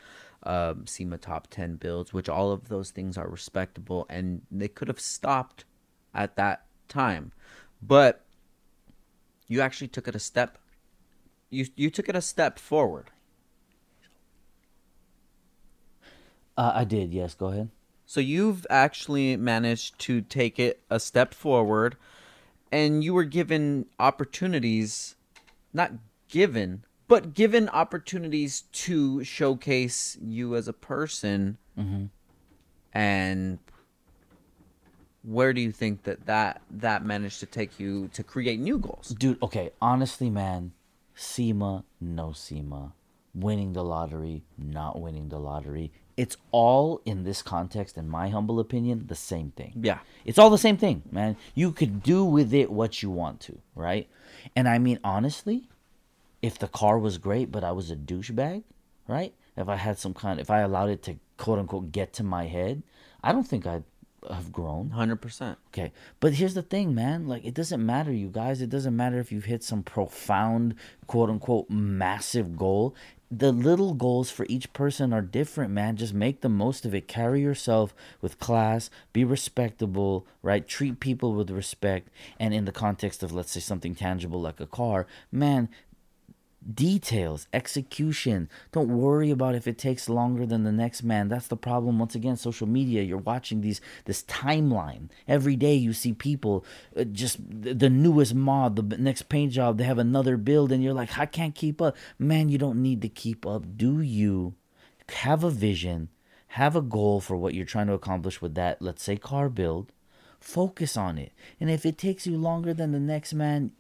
um, 0.45 0.87
SEMA 0.87 1.19
top 1.19 1.49
10 1.49 1.77
builds, 1.77 2.13
which 2.13 2.29
all 2.29 2.53
of 2.53 2.69
those 2.69 2.91
things 2.91 3.17
are 3.17 3.29
respectable 3.29 4.07
and 4.09 4.43
they 4.51 4.69
could 4.69 4.89
have 4.89 5.01
stopped 5.01 5.65
at 6.15 6.37
that 6.37 6.67
time. 6.89 7.33
But 7.83 8.25
you 9.49 9.61
actually 9.61 9.89
took 9.89 10.09
it 10.09 10.15
a 10.15 10.21
step 10.21 10.59
you 11.51 11.67
you 11.77 11.91
took 11.91 12.09
it 12.09 12.17
a 12.17 12.21
step 12.21 12.59
forward. 12.59 13.11
Uh, 16.57 16.73
I 16.75 16.85
did. 16.85 17.13
Yes, 17.13 17.35
go 17.35 17.47
ahead. 17.47 17.71
So 18.07 18.21
you've 18.21 18.67
actually 18.69 19.37
managed 19.37 19.99
to 20.01 20.21
take 20.21 20.59
it 20.59 20.83
a 20.91 21.01
step 21.01 21.33
forward 21.33 21.97
and 22.71 23.03
you 23.03 23.15
were 23.15 23.25
given 23.25 23.87
opportunities 23.99 25.17
not 25.73 25.93
given 26.29 26.85
but 27.09 27.35
given 27.35 27.69
opportunities 27.69 28.63
to 28.73 29.23
showcase 29.25 30.17
you 30.23 30.57
as 30.57 30.69
a 30.69 30.73
person 30.73 31.59
mm-hmm. 31.79 32.05
and 32.93 33.59
where 35.23 35.53
do 35.53 35.61
you 35.61 35.73
think 35.73 36.03
that, 36.03 36.27
that 36.27 36.61
that 36.71 37.05
managed 37.05 37.41
to 37.41 37.47
take 37.47 37.81
you 37.81 38.09
to 38.09 38.23
create 38.23 38.61
new 38.61 38.79
goals 38.79 39.09
dude 39.19 39.43
okay 39.43 39.71
honestly 39.81 40.31
man 40.31 40.73
SEMA, 41.15 41.85
no 42.01 42.33
SEMA, 42.33 42.93
winning 43.35 43.73
the 43.73 43.85
lottery, 43.85 44.43
not 44.59 45.01
winning 45.01 45.29
the 45.29 45.39
lottery. 45.39 45.93
It's 46.17 46.37
all 46.53 47.01
in 47.05 47.25
this 47.25 47.43
context, 47.43 47.97
in 47.97 48.09
my 48.09 48.29
humble 48.29 48.61
opinion, 48.61 49.07
the 49.09 49.15
same 49.15 49.51
thing. 49.51 49.73
Yeah. 49.81 49.99
It's 50.25 50.39
all 50.39 50.51
the 50.51 50.59
same 50.59 50.77
thing, 50.77 51.03
man. 51.11 51.37
You 51.55 51.73
could 51.73 52.03
do 52.03 52.25
with 52.25 52.55
it 52.55 52.71
what 52.71 53.03
you 53.03 53.11
want 53.11 53.41
to, 53.41 53.59
right? 53.75 54.09
And 54.55 54.69
I 54.69 54.79
mean, 54.79 55.01
honestly, 55.03 55.69
if 56.45 56.59
the 56.59 56.69
car 56.69 56.99
was 56.99 57.17
great, 57.17 57.51
but 57.51 57.65
I 57.65 57.73
was 57.73 57.91
a 57.91 57.97
douchebag, 57.97 58.65
right? 59.09 59.33
If 59.57 59.67
I 59.67 59.77
had 59.77 59.99
some 59.99 60.13
kind, 60.13 60.39
if 60.39 60.51
I 60.51 60.61
allowed 60.61 60.91
it 60.91 61.03
to 61.05 61.17
quote 61.39 61.59
unquote 61.59 61.91
get 61.91 62.13
to 62.15 62.23
my 62.23 62.45
head, 62.45 62.83
I 63.23 63.33
don't 63.33 63.49
think 63.49 63.67
I'd 63.67 63.85
have 64.29 64.53
grown. 64.53 64.91
100%. 64.91 65.57
Okay. 65.69 65.91
But 66.21 66.35
here's 66.35 66.55
the 66.55 66.63
thing, 66.63 66.95
man. 66.95 67.27
Like, 67.27 67.45
it 67.47 67.55
doesn't 67.55 67.85
matter, 67.85 68.13
you 68.13 68.29
guys. 68.29 68.61
It 68.61 68.69
doesn't 68.71 68.95
matter 68.95 69.19
if 69.19 69.33
you've 69.33 69.45
hit 69.45 69.65
some 69.65 69.83
profound, 69.83 70.75
quote 71.07 71.31
unquote, 71.31 71.71
massive 71.71 72.57
goal. 72.59 72.95
The 73.31 73.51
little 73.51 73.95
goals 73.95 74.31
for 74.31 74.47
each 74.49 74.73
person 74.73 75.13
are 75.13 75.23
different, 75.23 75.73
man. 75.73 75.97
Just 75.97 76.15
make 76.15 76.41
the 76.41 76.49
most 76.49 76.87
of 76.87 76.95
it. 76.95 77.09
Carry 77.09 77.41
yourself 77.41 77.95
with 78.21 78.39
class. 78.39 78.91
Be 79.13 79.25
respectable, 79.25 80.27
right? 80.41 80.69
Treat 80.69 81.01
people 81.01 81.33
with 81.33 81.51
respect. 81.51 82.11
And 82.39 82.55
in 82.55 82.65
the 82.65 82.71
context 82.71 83.23
of, 83.23 83.33
let's 83.33 83.51
say, 83.51 83.61
something 83.61 83.95
tangible 83.95 84.41
like 84.41 84.61
a 84.61 84.67
car, 84.67 85.07
man, 85.33 85.69
details, 86.73 87.47
execution. 87.53 88.49
Don't 88.73 88.89
worry 88.89 89.31
about 89.31 89.55
if 89.55 89.67
it 89.67 89.79
takes 89.79 90.09
longer 90.09 90.47
than 90.47 90.65
the 90.65 90.73
next 90.73 91.03
man. 91.03 91.29
That's 91.29 91.49
the 91.49 91.57
problem. 91.57 91.99
Once 91.99 92.15
again, 92.15 92.37
social 92.37 92.67
media. 92.67 93.03
You're 93.03 93.19
watching 93.19 93.61
these 93.61 93.81
this 94.05 94.23
timeline 94.25 95.11
every 95.29 95.57
day. 95.57 95.75
You 95.75 95.93
see 95.93 96.13
people 96.13 96.65
uh, 96.97 97.05
just 97.05 97.39
the, 97.39 97.75
the 97.75 97.91
newest 97.91 98.35
mod, 98.35 98.77
the 98.77 98.97
next 98.97 99.29
paint 99.29 99.53
job. 99.53 99.79
They 99.79 99.85
have 99.85 99.99
another 99.99 100.37
build, 100.37 100.73
and 100.73 100.83
you're 100.83 100.95
like, 100.95 101.19
I 101.19 101.27
can't 101.27 101.55
keep 101.55 101.83
up. 101.83 101.97
Man, 102.19 102.49
you 102.49 102.59
don't 102.59 102.83
need 102.83 103.03
to 103.03 103.09
keep 103.09 103.47
up. 103.47 103.77
Do 103.77 104.01
you 104.01 104.55
have 105.09 105.45
a 105.45 105.51
vision? 105.51 106.09
Have 106.49 106.77
a 106.77 106.83
goal 106.83 107.21
for 107.21 107.37
what 107.37 107.53
you're 107.53 107.65
trying 107.65 107.89
to 107.89 107.95
accomplish 107.95 108.41
with 108.41 108.55
that. 108.55 108.81
Let's 108.81 109.03
say 109.03 109.17
car 109.17 109.49
build. 109.49 109.93
Focus 110.39 110.97
on 110.97 111.19
it. 111.19 111.33
And 111.59 111.71
if 111.71 111.85
it 111.87 111.99
takes 111.99 112.27
you 112.27 112.37
longer 112.37 112.75
than 112.75 112.93
the 112.93 113.01
next 113.01 113.33
man, 113.33 113.73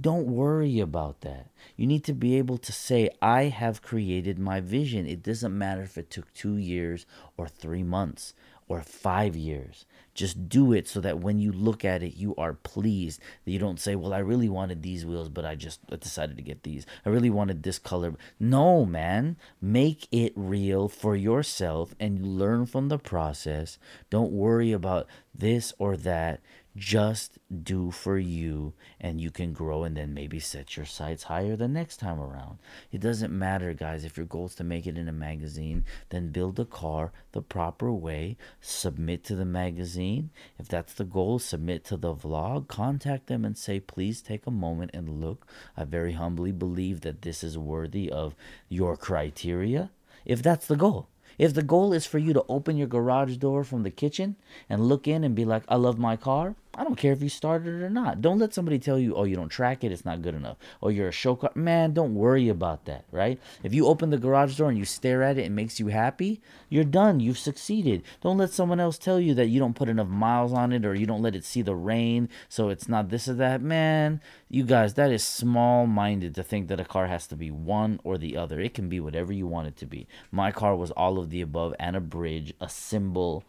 don't 0.00 0.26
worry 0.26 0.80
about 0.80 1.20
that. 1.20 1.48
You 1.76 1.86
need 1.86 2.04
to 2.04 2.12
be 2.12 2.36
able 2.38 2.58
to 2.58 2.72
say, 2.72 3.10
I 3.20 3.44
have 3.44 3.82
created 3.82 4.38
my 4.38 4.60
vision. 4.60 5.06
It 5.06 5.22
doesn't 5.22 5.56
matter 5.56 5.82
if 5.82 5.98
it 5.98 6.10
took 6.10 6.32
two 6.32 6.56
years 6.56 7.06
or 7.36 7.48
three 7.48 7.82
months 7.82 8.34
or 8.68 8.80
five 8.82 9.36
years. 9.36 9.84
Just 10.14 10.48
do 10.48 10.72
it 10.72 10.88
so 10.88 11.00
that 11.00 11.20
when 11.20 11.38
you 11.38 11.52
look 11.52 11.84
at 11.84 12.02
it, 12.02 12.16
you 12.16 12.34
are 12.36 12.52
pleased. 12.52 13.20
That 13.44 13.50
you 13.50 13.58
don't 13.58 13.80
say, 13.80 13.96
Well, 13.96 14.12
I 14.12 14.18
really 14.18 14.48
wanted 14.48 14.82
these 14.82 15.06
wheels, 15.06 15.28
but 15.28 15.44
I 15.44 15.54
just 15.54 15.86
decided 16.00 16.36
to 16.36 16.42
get 16.42 16.62
these. 16.62 16.86
I 17.04 17.08
really 17.08 17.30
wanted 17.30 17.62
this 17.62 17.78
color. 17.78 18.14
No, 18.38 18.84
man. 18.84 19.36
Make 19.60 20.08
it 20.10 20.32
real 20.36 20.88
for 20.88 21.16
yourself 21.16 21.94
and 21.98 22.38
learn 22.38 22.66
from 22.66 22.88
the 22.88 22.98
process. 22.98 23.78
Don't 24.10 24.32
worry 24.32 24.72
about 24.72 25.06
this 25.34 25.72
or 25.78 25.96
that 25.98 26.40
just 26.76 27.38
do 27.62 27.90
for 27.90 28.18
you 28.18 28.72
and 28.98 29.20
you 29.20 29.30
can 29.30 29.52
grow 29.52 29.84
and 29.84 29.96
then 29.96 30.14
maybe 30.14 30.40
set 30.40 30.76
your 30.76 30.86
sights 30.86 31.24
higher 31.24 31.54
the 31.54 31.68
next 31.68 31.98
time 31.98 32.18
around. 32.18 32.58
It 32.90 33.00
doesn't 33.00 33.36
matter, 33.36 33.74
guys. 33.74 34.04
If 34.04 34.16
your 34.16 34.26
goal 34.26 34.46
is 34.46 34.54
to 34.56 34.64
make 34.64 34.86
it 34.86 34.96
in 34.96 35.08
a 35.08 35.12
magazine, 35.12 35.84
then 36.08 36.30
build 36.30 36.58
a 36.58 36.64
car 36.64 37.12
the 37.32 37.42
proper 37.42 37.92
way, 37.92 38.36
submit 38.60 39.22
to 39.24 39.36
the 39.36 39.44
magazine. 39.44 40.30
If 40.58 40.68
that's 40.68 40.94
the 40.94 41.04
goal, 41.04 41.38
submit 41.38 41.84
to 41.86 41.96
the 41.96 42.14
vlog, 42.14 42.68
contact 42.68 43.26
them 43.26 43.44
and 43.44 43.56
say, 43.56 43.78
please 43.78 44.22
take 44.22 44.46
a 44.46 44.50
moment 44.50 44.92
and 44.94 45.20
look. 45.20 45.46
I 45.76 45.84
very 45.84 46.12
humbly 46.12 46.52
believe 46.52 47.02
that 47.02 47.22
this 47.22 47.44
is 47.44 47.58
worthy 47.58 48.10
of 48.10 48.34
your 48.68 48.96
criteria. 48.96 49.90
If 50.24 50.42
that's 50.42 50.66
the 50.66 50.76
goal. 50.76 51.08
If 51.38 51.54
the 51.54 51.62
goal 51.62 51.92
is 51.92 52.06
for 52.06 52.18
you 52.18 52.32
to 52.34 52.44
open 52.48 52.76
your 52.76 52.86
garage 52.86 53.36
door 53.36 53.64
from 53.64 53.82
the 53.82 53.90
kitchen 53.90 54.36
and 54.68 54.86
look 54.86 55.08
in 55.08 55.24
and 55.24 55.34
be 55.34 55.44
like, 55.44 55.64
I 55.68 55.76
love 55.76 55.98
my 55.98 56.16
car, 56.16 56.54
I 56.74 56.84
don't 56.84 56.96
care 56.96 57.12
if 57.12 57.22
you 57.22 57.28
started 57.28 57.68
it 57.68 57.84
or 57.84 57.90
not. 57.90 58.22
Don't 58.22 58.38
let 58.38 58.54
somebody 58.54 58.78
tell 58.78 58.98
you, 58.98 59.14
oh, 59.14 59.24
you 59.24 59.36
don't 59.36 59.50
track 59.50 59.84
it, 59.84 59.92
it's 59.92 60.06
not 60.06 60.22
good 60.22 60.34
enough. 60.34 60.56
Or 60.80 60.90
you're 60.90 61.08
a 61.08 61.12
show 61.12 61.36
car. 61.36 61.52
Man, 61.54 61.92
don't 61.92 62.14
worry 62.14 62.48
about 62.48 62.86
that, 62.86 63.04
right? 63.12 63.38
If 63.62 63.74
you 63.74 63.86
open 63.86 64.08
the 64.08 64.16
garage 64.16 64.56
door 64.56 64.70
and 64.70 64.78
you 64.78 64.86
stare 64.86 65.22
at 65.22 65.36
it 65.36 65.42
it 65.42 65.52
makes 65.52 65.78
you 65.78 65.88
happy, 65.88 66.40
you're 66.70 66.84
done. 66.84 67.20
You've 67.20 67.38
succeeded. 67.38 68.02
Don't 68.22 68.38
let 68.38 68.52
someone 68.52 68.80
else 68.80 68.96
tell 68.96 69.20
you 69.20 69.34
that 69.34 69.48
you 69.48 69.58
don't 69.58 69.76
put 69.76 69.90
enough 69.90 70.08
miles 70.08 70.52
on 70.54 70.72
it 70.72 70.86
or 70.86 70.94
you 70.94 71.04
don't 71.04 71.22
let 71.22 71.34
it 71.34 71.44
see 71.44 71.60
the 71.60 71.74
rain, 71.74 72.28
so 72.48 72.70
it's 72.70 72.88
not 72.88 73.10
this 73.10 73.28
or 73.28 73.34
that. 73.34 73.60
Man, 73.60 74.22
you 74.48 74.64
guys, 74.64 74.94
that 74.94 75.10
is 75.10 75.22
small 75.22 75.86
minded 75.86 76.34
to 76.36 76.42
think 76.42 76.68
that 76.68 76.80
a 76.80 76.84
car 76.84 77.06
has 77.06 77.26
to 77.26 77.36
be 77.36 77.50
one 77.50 78.00
or 78.02 78.16
the 78.16 78.36
other. 78.36 78.60
It 78.60 78.72
can 78.72 78.88
be 78.88 79.00
whatever 79.00 79.32
you 79.32 79.46
want 79.46 79.68
it 79.68 79.76
to 79.76 79.86
be. 79.86 80.06
My 80.30 80.52
car 80.52 80.74
was 80.74 80.90
all 80.92 81.18
of 81.18 81.28
the 81.28 81.42
above 81.42 81.74
and 81.78 81.96
a 81.96 82.00
bridge, 82.00 82.54
a 82.60 82.68
symbol 82.68 83.44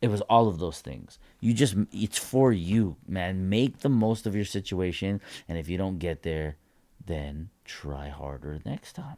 it 0.00 0.08
was 0.08 0.20
all 0.22 0.48
of 0.48 0.58
those 0.58 0.80
things. 0.80 1.18
You 1.40 1.52
just, 1.54 1.74
it's 1.92 2.18
for 2.18 2.52
you, 2.52 2.96
man. 3.06 3.48
Make 3.48 3.80
the 3.80 3.88
most 3.88 4.26
of 4.26 4.34
your 4.34 4.44
situation. 4.44 5.20
And 5.48 5.58
if 5.58 5.68
you 5.68 5.76
don't 5.76 5.98
get 5.98 6.22
there, 6.22 6.56
then 7.04 7.50
try 7.64 8.08
harder 8.08 8.60
next 8.64 8.92
time. 8.94 9.16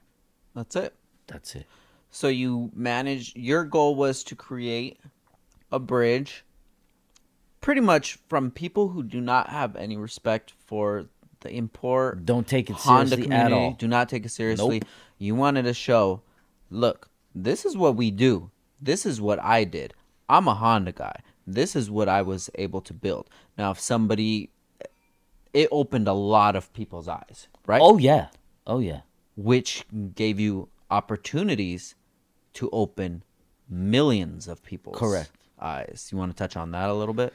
That's 0.54 0.76
it. 0.76 0.94
That's 1.26 1.54
it. 1.54 1.66
So 2.10 2.28
you 2.28 2.70
managed, 2.74 3.36
your 3.36 3.64
goal 3.64 3.94
was 3.94 4.24
to 4.24 4.34
create 4.34 4.98
a 5.70 5.78
bridge 5.78 6.44
pretty 7.60 7.80
much 7.80 8.18
from 8.28 8.50
people 8.50 8.88
who 8.88 9.02
do 9.02 9.20
not 9.20 9.50
have 9.50 9.76
any 9.76 9.96
respect 9.96 10.54
for 10.66 11.06
the 11.40 11.50
import. 11.50 12.24
Don't 12.24 12.46
take 12.46 12.70
it 12.70 12.76
Honda 12.76 13.16
seriously 13.16 13.34
at 13.34 13.52
all. 13.52 13.72
Do 13.72 13.86
not 13.86 14.08
take 14.08 14.24
it 14.24 14.30
seriously. 14.30 14.80
Nope. 14.80 14.88
You 15.18 15.34
wanted 15.34 15.62
to 15.64 15.74
show, 15.74 16.22
look, 16.70 17.08
this 17.34 17.64
is 17.64 17.76
what 17.76 17.96
we 17.96 18.10
do. 18.10 18.50
This 18.80 19.04
is 19.04 19.20
what 19.20 19.38
I 19.38 19.64
did. 19.64 19.94
I'm 20.30 20.46
a 20.46 20.54
Honda 20.54 20.92
guy. 20.92 21.20
This 21.44 21.74
is 21.74 21.90
what 21.90 22.08
I 22.08 22.22
was 22.22 22.48
able 22.54 22.80
to 22.82 22.94
build. 22.94 23.28
Now, 23.58 23.72
if 23.72 23.80
somebody, 23.80 24.50
it 25.52 25.68
opened 25.72 26.06
a 26.06 26.12
lot 26.12 26.54
of 26.54 26.72
people's 26.72 27.08
eyes, 27.08 27.48
right? 27.66 27.80
Oh, 27.82 27.98
yeah. 27.98 28.28
Oh, 28.64 28.78
yeah. 28.78 29.00
Which 29.36 29.84
gave 30.14 30.38
you 30.38 30.68
opportunities 30.88 31.96
to 32.54 32.70
open 32.70 33.24
millions 33.68 34.46
of 34.46 34.62
people's 34.62 34.98
correct 34.98 35.32
eyes. 35.60 36.08
You 36.12 36.18
want 36.18 36.30
to 36.30 36.38
touch 36.38 36.56
on 36.56 36.70
that 36.70 36.88
a 36.88 36.94
little 36.94 37.14
bit? 37.14 37.34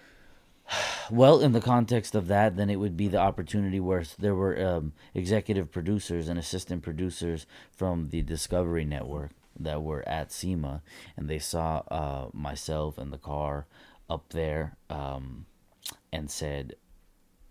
Well, 1.11 1.41
in 1.41 1.51
the 1.51 1.61
context 1.61 2.15
of 2.15 2.27
that, 2.27 2.55
then 2.55 2.69
it 2.69 2.77
would 2.77 2.97
be 2.97 3.07
the 3.07 3.19
opportunity 3.19 3.79
where 3.79 4.03
there 4.17 4.33
were 4.33 4.59
um, 4.65 4.93
executive 5.13 5.71
producers 5.71 6.27
and 6.27 6.39
assistant 6.39 6.81
producers 6.81 7.45
from 7.71 8.09
the 8.09 8.21
Discovery 8.23 8.85
Network 8.85 9.31
that 9.59 9.83
were 9.83 10.07
at 10.07 10.31
SEMA, 10.31 10.81
and 11.17 11.29
they 11.29 11.39
saw 11.39 11.83
uh, 11.89 12.29
myself 12.33 12.97
and 12.97 13.11
the 13.11 13.17
car 13.17 13.67
up 14.09 14.29
there, 14.29 14.77
um, 14.89 15.45
and 16.11 16.29
said, 16.29 16.75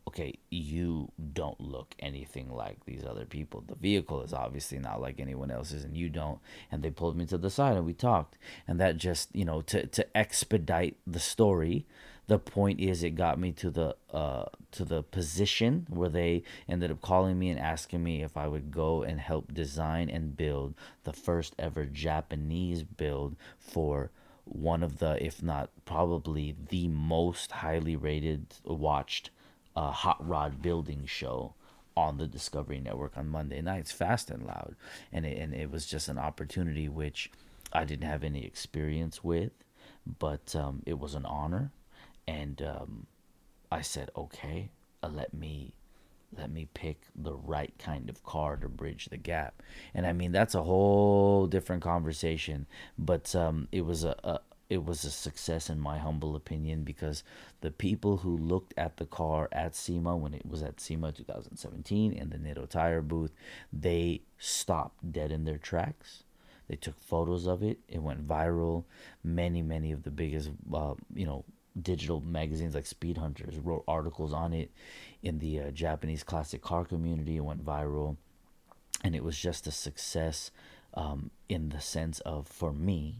"Okay, 0.08 0.38
you 0.50 1.10
don't 1.32 1.60
look 1.60 1.94
anything 1.98 2.50
like 2.50 2.84
these 2.84 3.04
other 3.04 3.24
people. 3.24 3.64
The 3.66 3.74
vehicle 3.74 4.22
is 4.22 4.32
obviously 4.32 4.78
not 4.78 5.00
like 5.00 5.20
anyone 5.20 5.50
else's, 5.50 5.84
and 5.84 5.96
you 5.96 6.08
don't." 6.08 6.40
And 6.70 6.82
they 6.82 6.90
pulled 6.90 7.16
me 7.16 7.26
to 7.26 7.38
the 7.38 7.50
side, 7.50 7.76
and 7.76 7.86
we 7.86 7.94
talked, 7.94 8.36
and 8.68 8.80
that 8.80 8.96
just 8.96 9.34
you 9.34 9.44
know 9.44 9.60
to 9.62 9.86
to 9.86 10.16
expedite 10.16 10.96
the 11.06 11.20
story 11.20 11.86
the 12.26 12.38
point 12.38 12.80
is 12.80 13.02
it 13.02 13.10
got 13.10 13.38
me 13.38 13.52
to 13.52 13.70
the 13.70 13.96
uh 14.12 14.44
to 14.70 14.84
the 14.84 15.02
position 15.02 15.86
where 15.90 16.08
they 16.08 16.42
ended 16.68 16.90
up 16.90 17.00
calling 17.00 17.38
me 17.38 17.50
and 17.50 17.60
asking 17.60 18.02
me 18.02 18.22
if 18.22 18.36
I 18.36 18.48
would 18.48 18.70
go 18.70 19.02
and 19.02 19.20
help 19.20 19.52
design 19.52 20.08
and 20.08 20.36
build 20.36 20.74
the 21.04 21.12
first 21.12 21.54
ever 21.58 21.84
Japanese 21.84 22.82
build 22.82 23.36
for 23.58 24.10
one 24.44 24.82
of 24.82 24.98
the 24.98 25.24
if 25.24 25.42
not 25.42 25.70
probably 25.84 26.54
the 26.68 26.88
most 26.88 27.52
highly 27.52 27.96
rated 27.96 28.46
watched 28.64 29.30
uh, 29.76 29.90
hot 29.90 30.26
rod 30.26 30.62
building 30.62 31.04
show 31.06 31.54
on 31.96 32.18
the 32.18 32.26
Discovery 32.26 32.80
Network 32.80 33.16
on 33.16 33.28
Monday 33.28 33.60
nights, 33.60 33.92
fast 33.92 34.30
and 34.30 34.44
loud, 34.44 34.74
and 35.12 35.24
it, 35.24 35.38
and 35.38 35.54
it 35.54 35.70
was 35.70 35.86
just 35.86 36.08
an 36.08 36.18
opportunity 36.18 36.88
which 36.88 37.30
I 37.72 37.84
didn't 37.84 38.08
have 38.08 38.24
any 38.24 38.44
experience 38.44 39.22
with, 39.22 39.52
but 40.18 40.54
um, 40.56 40.82
it 40.86 40.98
was 40.98 41.14
an 41.14 41.24
honor 41.24 41.70
and 42.26 42.62
um, 42.62 43.06
I 43.70 43.82
said, 43.82 44.10
okay, 44.16 44.70
uh, 45.02 45.08
let 45.08 45.34
me 45.34 45.74
let 46.36 46.50
me 46.50 46.66
pick 46.74 47.00
the 47.14 47.34
right 47.34 47.72
kind 47.78 48.10
of 48.10 48.24
car 48.24 48.56
to 48.56 48.68
bridge 48.68 49.06
the 49.06 49.16
gap. 49.16 49.62
And 49.94 50.06
I 50.06 50.12
mean 50.12 50.32
that's 50.32 50.54
a 50.54 50.62
whole 50.62 51.46
different 51.46 51.82
conversation, 51.82 52.66
but 52.98 53.34
um, 53.34 53.68
it 53.70 53.84
was 53.84 54.04
a, 54.04 54.16
a 54.24 54.40
it 54.70 54.84
was 54.84 55.04
a 55.04 55.10
success 55.10 55.68
in 55.68 55.78
my 55.78 55.98
humble 55.98 56.34
opinion 56.34 56.82
because 56.82 57.22
the 57.60 57.70
people 57.70 58.18
who 58.18 58.36
looked 58.36 58.74
at 58.76 58.96
the 58.96 59.04
car 59.04 59.48
at 59.52 59.76
SEMA 59.76 60.16
when 60.16 60.34
it 60.34 60.46
was 60.46 60.62
at 60.62 60.80
SEMA 60.80 61.12
2017 61.12 62.12
in 62.12 62.30
the 62.30 62.38
Nitto 62.38 62.68
tire 62.68 63.02
booth, 63.02 63.32
they 63.72 64.22
stopped 64.38 65.12
dead 65.12 65.30
in 65.30 65.44
their 65.44 65.58
tracks. 65.58 66.24
They 66.66 66.76
took 66.76 66.98
photos 66.98 67.46
of 67.46 67.62
it. 67.62 67.78
It 67.88 68.02
went 68.02 68.26
viral. 68.26 68.84
Many, 69.22 69.60
many 69.60 69.92
of 69.92 70.02
the 70.02 70.10
biggest, 70.10 70.50
uh, 70.72 70.94
you 71.14 71.26
know, 71.26 71.44
digital 71.80 72.20
magazines 72.20 72.74
like 72.74 72.84
Speedhunters 72.84 73.58
wrote 73.62 73.84
articles 73.88 74.32
on 74.32 74.52
it 74.52 74.70
in 75.22 75.38
the 75.38 75.60
uh, 75.60 75.70
Japanese 75.70 76.22
classic 76.22 76.62
car 76.62 76.84
community. 76.84 77.36
It 77.36 77.44
went 77.44 77.64
viral. 77.64 78.16
and 79.02 79.14
it 79.14 79.24
was 79.24 79.36
just 79.38 79.66
a 79.66 79.70
success 79.70 80.50
um, 80.94 81.30
in 81.48 81.68
the 81.70 81.80
sense 81.80 82.20
of 82.20 82.46
for 82.46 82.72
me 82.72 83.16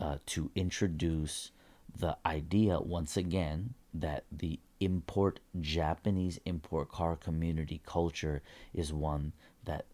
uh, 0.00 0.18
to 0.26 0.50
introduce 0.54 1.50
the 1.98 2.16
idea 2.24 2.78
once 2.80 3.16
again 3.16 3.74
that 3.92 4.24
the 4.30 4.58
import 4.80 5.40
Japanese 5.60 6.38
import 6.44 6.90
car 6.90 7.16
community 7.16 7.80
culture 7.86 8.42
is 8.74 8.92
one 8.92 9.32
that 9.64 9.86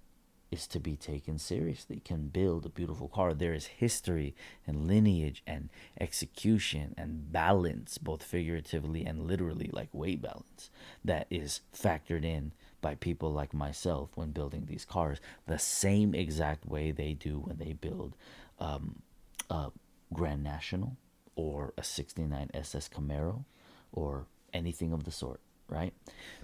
is 0.52 0.66
to 0.68 0.78
be 0.78 0.96
taken 0.96 1.38
seriously, 1.38 2.00
can 2.04 2.28
build 2.28 2.66
a 2.66 2.68
beautiful 2.68 3.08
car. 3.08 3.32
There 3.32 3.54
is 3.54 3.66
history 3.66 4.34
and 4.66 4.86
lineage 4.86 5.42
and 5.46 5.70
execution 5.98 6.94
and 6.98 7.32
balance, 7.32 7.98
both 7.98 8.22
figuratively 8.22 9.04
and 9.04 9.26
literally, 9.26 9.70
like 9.72 9.88
weight 9.92 10.20
balance, 10.20 10.70
that 11.04 11.26
is 11.30 11.62
factored 11.74 12.24
in 12.24 12.52
by 12.82 12.94
people 12.94 13.32
like 13.32 13.54
myself 13.54 14.10
when 14.14 14.32
building 14.32 14.66
these 14.66 14.84
cars, 14.84 15.18
the 15.46 15.58
same 15.58 16.14
exact 16.14 16.66
way 16.66 16.90
they 16.90 17.14
do 17.14 17.38
when 17.38 17.56
they 17.56 17.72
build 17.72 18.14
um, 18.58 19.00
a 19.48 19.70
Grand 20.12 20.42
National 20.42 20.96
or 21.34 21.72
a 21.78 21.82
69 21.82 22.50
SS 22.52 22.88
Camaro 22.88 23.44
or 23.92 24.26
anything 24.52 24.92
of 24.92 25.04
the 25.04 25.10
sort, 25.10 25.40
right? 25.68 25.94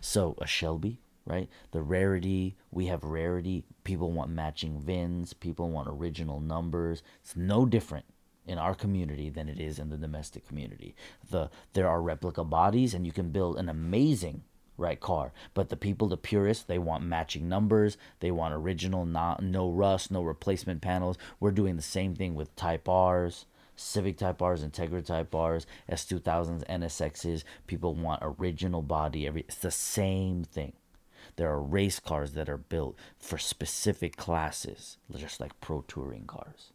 So 0.00 0.34
a 0.38 0.46
Shelby, 0.46 1.00
right? 1.28 1.48
The 1.72 1.82
rarity, 1.82 2.56
we 2.70 2.86
have 2.86 3.04
rarity. 3.04 3.64
People 3.84 4.10
want 4.10 4.30
matching 4.30 4.80
VINs, 4.80 5.34
people 5.34 5.68
want 5.70 5.88
original 5.88 6.40
numbers. 6.40 7.02
It's 7.22 7.36
no 7.36 7.66
different 7.66 8.06
in 8.46 8.56
our 8.56 8.74
community 8.74 9.28
than 9.28 9.48
it 9.48 9.60
is 9.60 9.78
in 9.78 9.90
the 9.90 9.98
domestic 9.98 10.48
community. 10.48 10.96
The 11.30 11.50
there 11.74 11.88
are 11.88 12.00
replica 12.00 12.44
bodies 12.44 12.94
and 12.94 13.04
you 13.04 13.12
can 13.12 13.30
build 13.30 13.58
an 13.58 13.68
amazing 13.68 14.42
right 14.78 14.98
car. 14.98 15.32
But 15.52 15.68
the 15.68 15.76
people, 15.76 16.08
the 16.08 16.16
purists, 16.16 16.64
they 16.64 16.78
want 16.78 17.04
matching 17.04 17.48
numbers. 17.48 17.98
They 18.20 18.30
want 18.30 18.54
original, 18.54 19.04
not 19.04 19.42
no 19.42 19.70
rust, 19.70 20.10
no 20.10 20.22
replacement 20.22 20.80
panels. 20.80 21.18
We're 21.40 21.50
doing 21.50 21.76
the 21.76 21.82
same 21.82 22.14
thing 22.14 22.34
with 22.34 22.56
Type 22.56 22.88
R's. 22.88 23.44
Civic 23.80 24.18
Type 24.18 24.42
R's, 24.42 24.64
Integra 24.64 25.04
Type 25.04 25.32
R's, 25.32 25.64
S2000s, 25.88 26.66
NSXs. 26.66 27.44
People 27.68 27.94
want 27.94 28.20
original 28.22 28.82
body. 28.82 29.24
Every 29.24 29.42
it's 29.42 29.58
the 29.58 29.70
same 29.70 30.42
thing. 30.42 30.72
There 31.38 31.52
are 31.52 31.62
race 31.62 32.00
cars 32.00 32.32
that 32.32 32.48
are 32.48 32.58
built 32.58 32.96
for 33.16 33.38
specific 33.38 34.16
classes, 34.16 34.96
just 35.14 35.38
like 35.38 35.60
pro 35.60 35.82
touring 35.82 36.26
cars. 36.26 36.72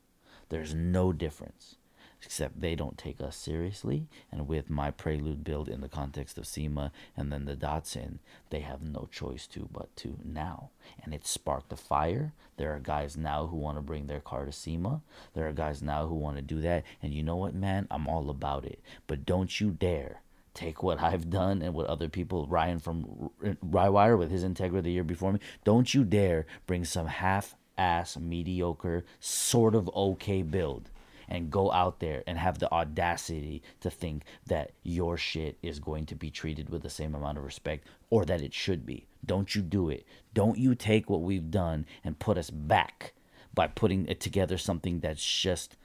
There's 0.48 0.73
no 0.73 1.11
difference 1.11 1.76
except 2.23 2.61
they 2.61 2.73
don't 2.73 2.98
take 2.98 3.19
us 3.19 3.35
seriously. 3.35 4.07
And 4.31 4.48
with 4.48 4.69
my 4.69 4.90
Prelude 4.90 5.44
build 5.44 5.68
in 5.68 5.81
the 5.81 5.90
context 5.90 6.38
of 6.38 6.48
SEMA 6.48 6.94
and 7.18 7.30
then 7.30 7.44
the 7.44 7.57
Datsun, 7.57 8.19
they 8.52 8.61
have 8.61 8.81
no 8.81 9.10
choice 9.11 9.48
to 9.48 9.68
but 9.69 9.94
to 9.98 10.18
now. 10.23 10.69
And 11.03 11.14
it 11.14 11.27
sparked 11.27 11.73
a 11.73 11.76
fire. 11.76 12.31
There 12.56 12.73
are 12.73 12.80
guys 12.80 13.18
now 13.18 13.48
who 13.48 13.57
want 13.57 13.77
to 13.77 13.81
bring 13.81 14.07
their 14.07 14.22
car 14.22 14.45
to 14.45 14.53
SEMA. 14.53 15.02
There 15.34 15.45
are 15.45 15.52
guys 15.52 15.81
now 15.81 16.07
who 16.07 16.15
want 16.15 16.38
to 16.38 16.41
do 16.41 16.61
that. 16.61 16.85
And 17.02 17.14
you 17.14 17.22
know 17.22 17.35
what, 17.35 17.53
man? 17.53 17.85
I'm 17.91 18.07
all 18.07 18.30
about 18.30 18.64
it. 18.64 18.80
But 19.07 19.26
don't 19.26 19.60
you 19.60 19.72
dare 19.72 20.22
take 20.53 20.84
what 20.84 21.01
I've 21.01 21.30
done 21.30 21.61
and 21.61 21.73
what 21.73 21.88
other 21.88 22.09
people, 22.09 22.47
Ryan 22.47 22.80
from 22.80 23.30
Rywire 23.41 24.17
with 24.17 24.31
his 24.31 24.43
Integra 24.43 24.84
the 24.84 24.91
year 24.91 25.03
before 25.03 25.34
me, 25.34 25.39
don't 25.63 25.93
you 25.93 26.03
dare 26.03 26.45
bring 26.67 26.85
some 26.85 27.07
half 27.07 27.55
ass, 27.77 28.17
mediocre, 28.17 29.03
sort 29.19 29.75
of 29.75 29.89
okay 29.95 30.41
build 30.41 30.89
and 31.27 31.49
go 31.49 31.71
out 31.71 31.99
there 31.99 32.23
and 32.27 32.38
have 32.38 32.59
the 32.59 32.71
audacity 32.71 33.61
to 33.80 33.89
think 33.89 34.23
that 34.45 34.71
your 34.84 35.17
shit 35.17 35.57
is 35.61 35.80
going 35.80 36.05
to 36.05 36.15
be 36.15 36.30
treated 36.30 36.69
with 36.69 36.84
the 36.84 36.89
same 36.89 37.15
amount 37.15 37.38
of 37.38 37.43
respect 37.43 37.88
or 38.09 38.25
that 38.25 38.41
it 38.41 38.53
should 38.53 38.85
be. 38.85 39.07
Don't 39.25 39.55
you 39.55 39.61
do 39.61 39.89
it. 39.89 40.05
Don't 40.34 40.57
you 40.57 40.75
take 40.75 41.09
what 41.09 41.21
we've 41.21 41.49
done 41.49 41.85
and 42.03 42.19
put 42.19 42.38
us 42.38 42.49
back 42.49 43.13
by 43.53 43.67
putting 43.67 44.05
it 44.07 44.19
together 44.19 44.57
something 44.57 44.99
that's 44.99 45.25
just 45.25 45.77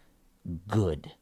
good. 0.67 1.13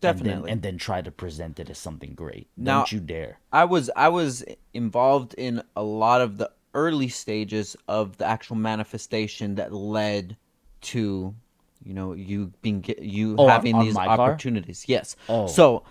Definitely. 0.00 0.32
And 0.32 0.42
then, 0.44 0.50
and 0.52 0.62
then 0.62 0.78
try 0.78 1.02
to 1.02 1.10
present 1.10 1.60
it 1.60 1.68
as 1.70 1.78
something 1.78 2.14
great. 2.14 2.48
Now- 2.56 2.78
Don't 2.78 2.92
you 2.92 3.00
dare. 3.00 3.38
I 3.52 3.64
was 3.64 3.90
I 3.96 4.08
was 4.08 4.44
involved 4.72 5.34
in 5.34 5.62
a 5.76 5.82
lot 5.82 6.20
of 6.20 6.38
the 6.38 6.50
early 6.74 7.08
stages 7.08 7.76
of 7.88 8.16
the 8.18 8.24
actual 8.24 8.56
manifestation 8.56 9.56
that 9.56 9.72
led 9.72 10.36
to 10.82 11.34
you 11.84 11.94
know 11.94 12.12
you 12.12 12.52
being 12.62 12.84
you 13.00 13.34
Oh, 13.38 13.48
having 13.48 13.74
on 13.74 13.84
these 13.84 13.94
my 13.94 14.06
car? 14.06 14.20
opportunities. 14.30 14.84
Yes. 14.88 15.16
Oh. 15.28 15.46
So 15.46 15.84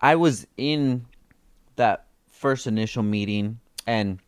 I 0.00 0.16
was 0.16 0.46
in 0.56 1.06
that 1.76 2.06
first 2.30 2.66
initial 2.66 3.02
meeting 3.02 3.58
and 3.86 4.18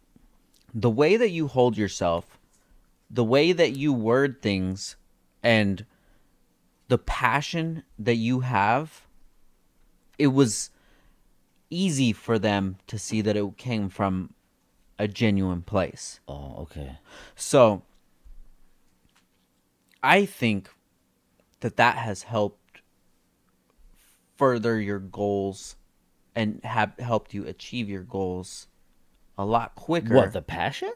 the 0.73 0.91
way 0.91 1.17
that 1.17 1.31
you 1.31 1.47
hold 1.47 1.77
yourself, 1.77 2.39
the 3.11 3.25
way 3.25 3.53
that 3.53 3.77
you 3.77 3.93
word 3.93 4.41
things 4.43 4.97
and 5.43 5.85
the 6.89 6.99
passion 6.99 7.83
that 7.99 8.17
you 8.17 8.41
have, 8.41 9.04
it 10.19 10.29
was 10.29 10.71
easy 11.71 12.13
for 12.13 12.39
them 12.39 12.77
to 12.87 12.99
see 12.99 13.21
that 13.21 13.37
it 13.37 13.57
came 13.57 13.89
from 13.89 14.35
a 14.99 15.09
genuine 15.09 15.63
place. 15.63 16.21
Oh, 16.29 16.55
okay. 16.63 16.99
So 17.35 17.83
I 20.03 20.25
think 20.25 20.71
that 21.61 21.77
that 21.77 21.97
has 21.97 22.23
helped 22.23 22.81
further 24.37 24.81
your 24.81 24.99
goals 24.99 25.77
and 26.35 26.61
have 26.65 26.93
helped 26.99 27.35
you 27.35 27.47
achieve 27.47 27.89
your 27.89 28.03
goals 28.03 28.69
a 29.39 29.45
lot 29.45 29.75
quicker. 29.75 30.15
What, 30.15 30.33
the 30.33 30.43
passion? 30.43 30.93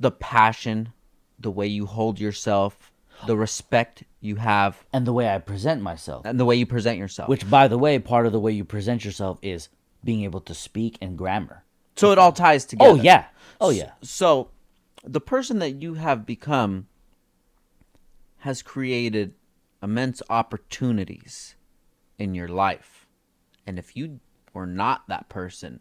the 0.00 0.10
passion, 0.10 0.92
the 1.38 1.50
way 1.50 1.66
you 1.66 1.86
hold 1.86 2.18
yourself, 2.18 2.89
the 3.26 3.36
respect 3.36 4.04
you 4.20 4.36
have, 4.36 4.84
And 4.92 5.06
the 5.06 5.12
way 5.12 5.32
I 5.32 5.38
present 5.38 5.82
myself. 5.82 6.24
and 6.24 6.38
the 6.38 6.44
way 6.44 6.56
you 6.56 6.66
present 6.66 6.98
yourself. 6.98 7.28
Which, 7.28 7.48
by 7.48 7.68
the 7.68 7.78
way, 7.78 7.98
part 7.98 8.26
of 8.26 8.32
the 8.32 8.40
way 8.40 8.52
you 8.52 8.64
present 8.64 9.04
yourself 9.04 9.38
is 9.42 9.68
being 10.04 10.22
able 10.24 10.40
to 10.42 10.54
speak 10.54 10.98
and 11.00 11.16
grammar. 11.16 11.64
so 11.96 12.12
it 12.12 12.18
all 12.18 12.32
ties 12.32 12.64
oh, 12.64 12.68
together. 12.68 12.90
Oh, 12.90 12.94
yeah. 12.94 13.24
Oh, 13.60 13.70
yeah. 13.70 13.92
So, 14.02 14.50
the 15.04 15.20
person 15.20 15.58
that 15.58 15.82
you 15.82 15.94
have 15.94 16.26
become 16.26 16.86
has 18.38 18.62
created 18.62 19.34
immense 19.82 20.22
opportunities 20.30 21.54
in 22.18 22.34
your 22.34 22.48
life. 22.48 23.06
And 23.66 23.78
if 23.78 23.96
you 23.96 24.20
were 24.52 24.66
not 24.66 25.08
that 25.08 25.28
person, 25.28 25.80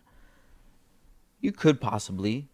you 1.40 1.52
could 1.52 1.80
possibly 1.80 2.50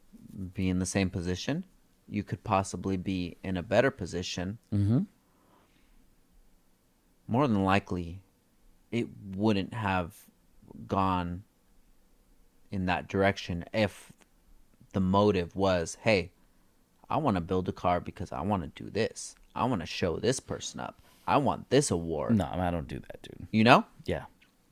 be 0.53 0.69
in 0.69 0.79
the 0.79 0.85
same 0.85 1.09
position. 1.09 1.63
You 2.07 2.23
could 2.23 2.43
possibly 2.43 2.97
be 2.97 3.37
in 3.43 3.57
a 3.57 3.63
better 3.63 3.91
position. 3.91 4.57
Mm-hmm. 4.73 4.99
More 7.27 7.47
than 7.47 7.63
likely, 7.63 8.21
it 8.91 9.07
wouldn't 9.35 9.73
have 9.73 10.13
gone 10.87 11.43
in 12.71 12.85
that 12.85 13.07
direction 13.07 13.65
if 13.73 14.11
the 14.93 14.99
motive 14.99 15.55
was, 15.55 15.97
hey, 16.01 16.31
I 17.09 17.17
want 17.17 17.37
to 17.37 17.41
build 17.41 17.67
a 17.69 17.71
car 17.71 17.99
because 17.99 18.31
I 18.31 18.41
want 18.41 18.63
to 18.63 18.83
do 18.83 18.89
this. 18.89 19.35
I 19.55 19.65
want 19.65 19.81
to 19.81 19.87
show 19.87 20.17
this 20.17 20.39
person 20.39 20.79
up. 20.79 21.01
I 21.27 21.37
want 21.37 21.69
this 21.69 21.91
award. 21.91 22.37
No, 22.37 22.49
I 22.51 22.69
don't 22.69 22.87
do 22.87 22.99
that, 22.99 23.21
dude. 23.21 23.47
You 23.51 23.63
know? 23.63 23.85
Yeah. 24.05 24.25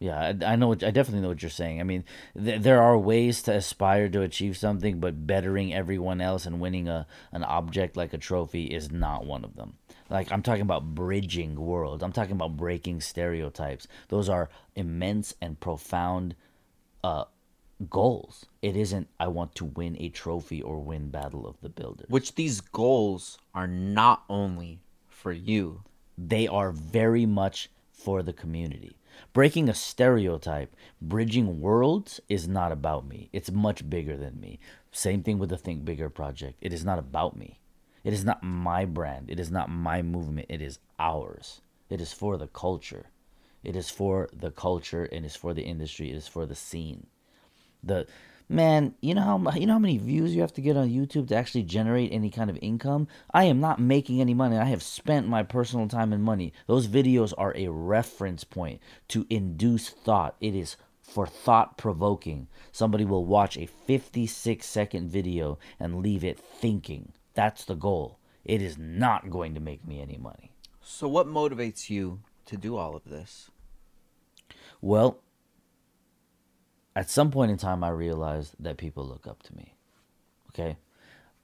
Yeah, 0.03 0.19
I, 0.19 0.53
I 0.53 0.55
know. 0.57 0.67
What, 0.67 0.83
I 0.83 0.91
definitely 0.91 1.21
know 1.21 1.29
what 1.29 1.41
you're 1.41 1.49
saying. 1.49 1.79
I 1.79 1.83
mean, 1.83 2.03
th- 2.35 2.61
there 2.61 2.81
are 2.81 2.97
ways 2.97 3.41
to 3.43 3.53
aspire 3.53 4.09
to 4.09 4.21
achieve 4.21 4.57
something, 4.57 4.99
but 4.99 5.25
bettering 5.25 5.73
everyone 5.73 6.19
else 6.19 6.45
and 6.45 6.59
winning 6.59 6.89
a 6.89 7.07
an 7.31 7.45
object 7.45 7.95
like 7.95 8.13
a 8.13 8.17
trophy 8.17 8.65
is 8.65 8.91
not 8.91 9.25
one 9.25 9.45
of 9.45 9.55
them. 9.55 9.77
Like 10.09 10.29
I'm 10.29 10.41
talking 10.41 10.67
about 10.69 10.93
bridging 10.93 11.55
worlds. 11.55 12.03
I'm 12.03 12.11
talking 12.11 12.35
about 12.35 12.57
breaking 12.57 12.99
stereotypes. 12.99 13.87
Those 14.09 14.27
are 14.27 14.49
immense 14.75 15.35
and 15.41 15.57
profound 15.57 16.35
uh, 17.01 17.23
goals. 17.89 18.45
It 18.61 18.75
isn't 18.75 19.07
I 19.21 19.27
want 19.29 19.55
to 19.55 19.65
win 19.65 19.95
a 20.01 20.09
trophy 20.09 20.61
or 20.61 20.79
win 20.79 21.11
Battle 21.11 21.47
of 21.47 21.55
the 21.61 21.69
Builder. 21.69 22.05
Which 22.09 22.35
these 22.35 22.59
goals 22.59 23.37
are 23.55 23.67
not 23.67 24.25
only 24.27 24.81
for 25.07 25.31
you. 25.31 25.83
they 26.17 26.45
are 26.47 26.73
very 26.73 27.25
much 27.25 27.69
for 27.93 28.21
the 28.21 28.33
community. 28.33 28.97
Breaking 29.33 29.69
a 29.69 29.73
stereotype, 29.73 30.75
bridging 31.01 31.59
worlds 31.61 32.19
is 32.29 32.47
not 32.47 32.71
about 32.71 33.07
me. 33.07 33.29
It's 33.33 33.51
much 33.51 33.89
bigger 33.89 34.17
than 34.17 34.39
me. 34.39 34.59
Same 34.91 35.23
thing 35.23 35.39
with 35.39 35.49
the 35.49 35.57
Think 35.57 35.85
Bigger 35.85 36.09
project. 36.09 36.57
It 36.61 36.73
is 36.73 36.85
not 36.85 36.99
about 36.99 37.35
me. 37.37 37.59
It 38.03 38.13
is 38.13 38.25
not 38.25 38.43
my 38.43 38.85
brand. 38.85 39.29
It 39.29 39.39
is 39.39 39.51
not 39.51 39.69
my 39.69 40.01
movement. 40.01 40.47
It 40.49 40.61
is 40.61 40.79
ours. 40.99 41.61
It 41.89 42.01
is 42.01 42.13
for 42.13 42.37
the 42.37 42.47
culture. 42.47 43.07
It 43.63 43.75
is 43.75 43.89
for 43.89 44.29
the 44.33 44.51
culture. 44.51 45.05
And 45.05 45.25
It 45.25 45.27
is 45.27 45.35
for 45.35 45.53
the 45.53 45.63
industry. 45.63 46.11
It 46.11 46.15
is 46.15 46.27
for 46.27 46.45
the 46.45 46.55
scene 46.55 47.07
the 47.83 48.07
man 48.49 48.93
you 49.01 49.13
know 49.15 49.21
how 49.21 49.51
you 49.51 49.65
know 49.65 49.73
how 49.73 49.79
many 49.79 49.97
views 49.97 50.35
you 50.35 50.41
have 50.41 50.53
to 50.53 50.61
get 50.61 50.77
on 50.77 50.89
youtube 50.89 51.27
to 51.27 51.35
actually 51.35 51.63
generate 51.63 52.11
any 52.11 52.29
kind 52.29 52.49
of 52.49 52.57
income? 52.61 53.07
I 53.33 53.45
am 53.45 53.59
not 53.59 53.79
making 53.79 54.21
any 54.21 54.33
money. 54.33 54.57
I 54.57 54.65
have 54.65 54.83
spent 54.83 55.27
my 55.27 55.43
personal 55.43 55.87
time 55.87 56.13
and 56.13 56.23
money. 56.23 56.53
Those 56.67 56.87
videos 56.87 57.33
are 57.37 57.55
a 57.55 57.67
reference 57.67 58.43
point 58.43 58.81
to 59.09 59.25
induce 59.29 59.89
thought. 59.89 60.35
It 60.41 60.55
is 60.55 60.75
for 61.01 61.27
thought 61.27 61.77
provoking 61.77 62.47
somebody 62.71 63.05
will 63.05 63.25
watch 63.25 63.57
a 63.57 63.67
56 63.67 64.65
second 64.65 65.09
video 65.09 65.59
and 65.79 66.01
leave 66.01 66.23
it 66.23 66.39
thinking. 66.39 67.13
That's 67.33 67.65
the 67.65 67.75
goal. 67.75 68.19
It 68.45 68.61
is 68.61 68.77
not 68.77 69.29
going 69.29 69.53
to 69.53 69.59
make 69.59 69.87
me 69.87 70.01
any 70.01 70.17
money. 70.17 70.51
So, 70.81 71.07
what 71.07 71.27
motivates 71.27 71.89
you 71.89 72.19
to 72.45 72.57
do 72.57 72.75
all 72.75 72.95
of 72.95 73.05
this? 73.05 73.49
Well, 74.81 75.19
at 76.95 77.09
some 77.09 77.31
point 77.31 77.51
in 77.51 77.57
time, 77.57 77.83
I 77.83 77.89
realized 77.89 78.55
that 78.59 78.77
people 78.77 79.05
look 79.05 79.27
up 79.27 79.43
to 79.43 79.55
me. 79.55 79.73
Okay. 80.49 80.77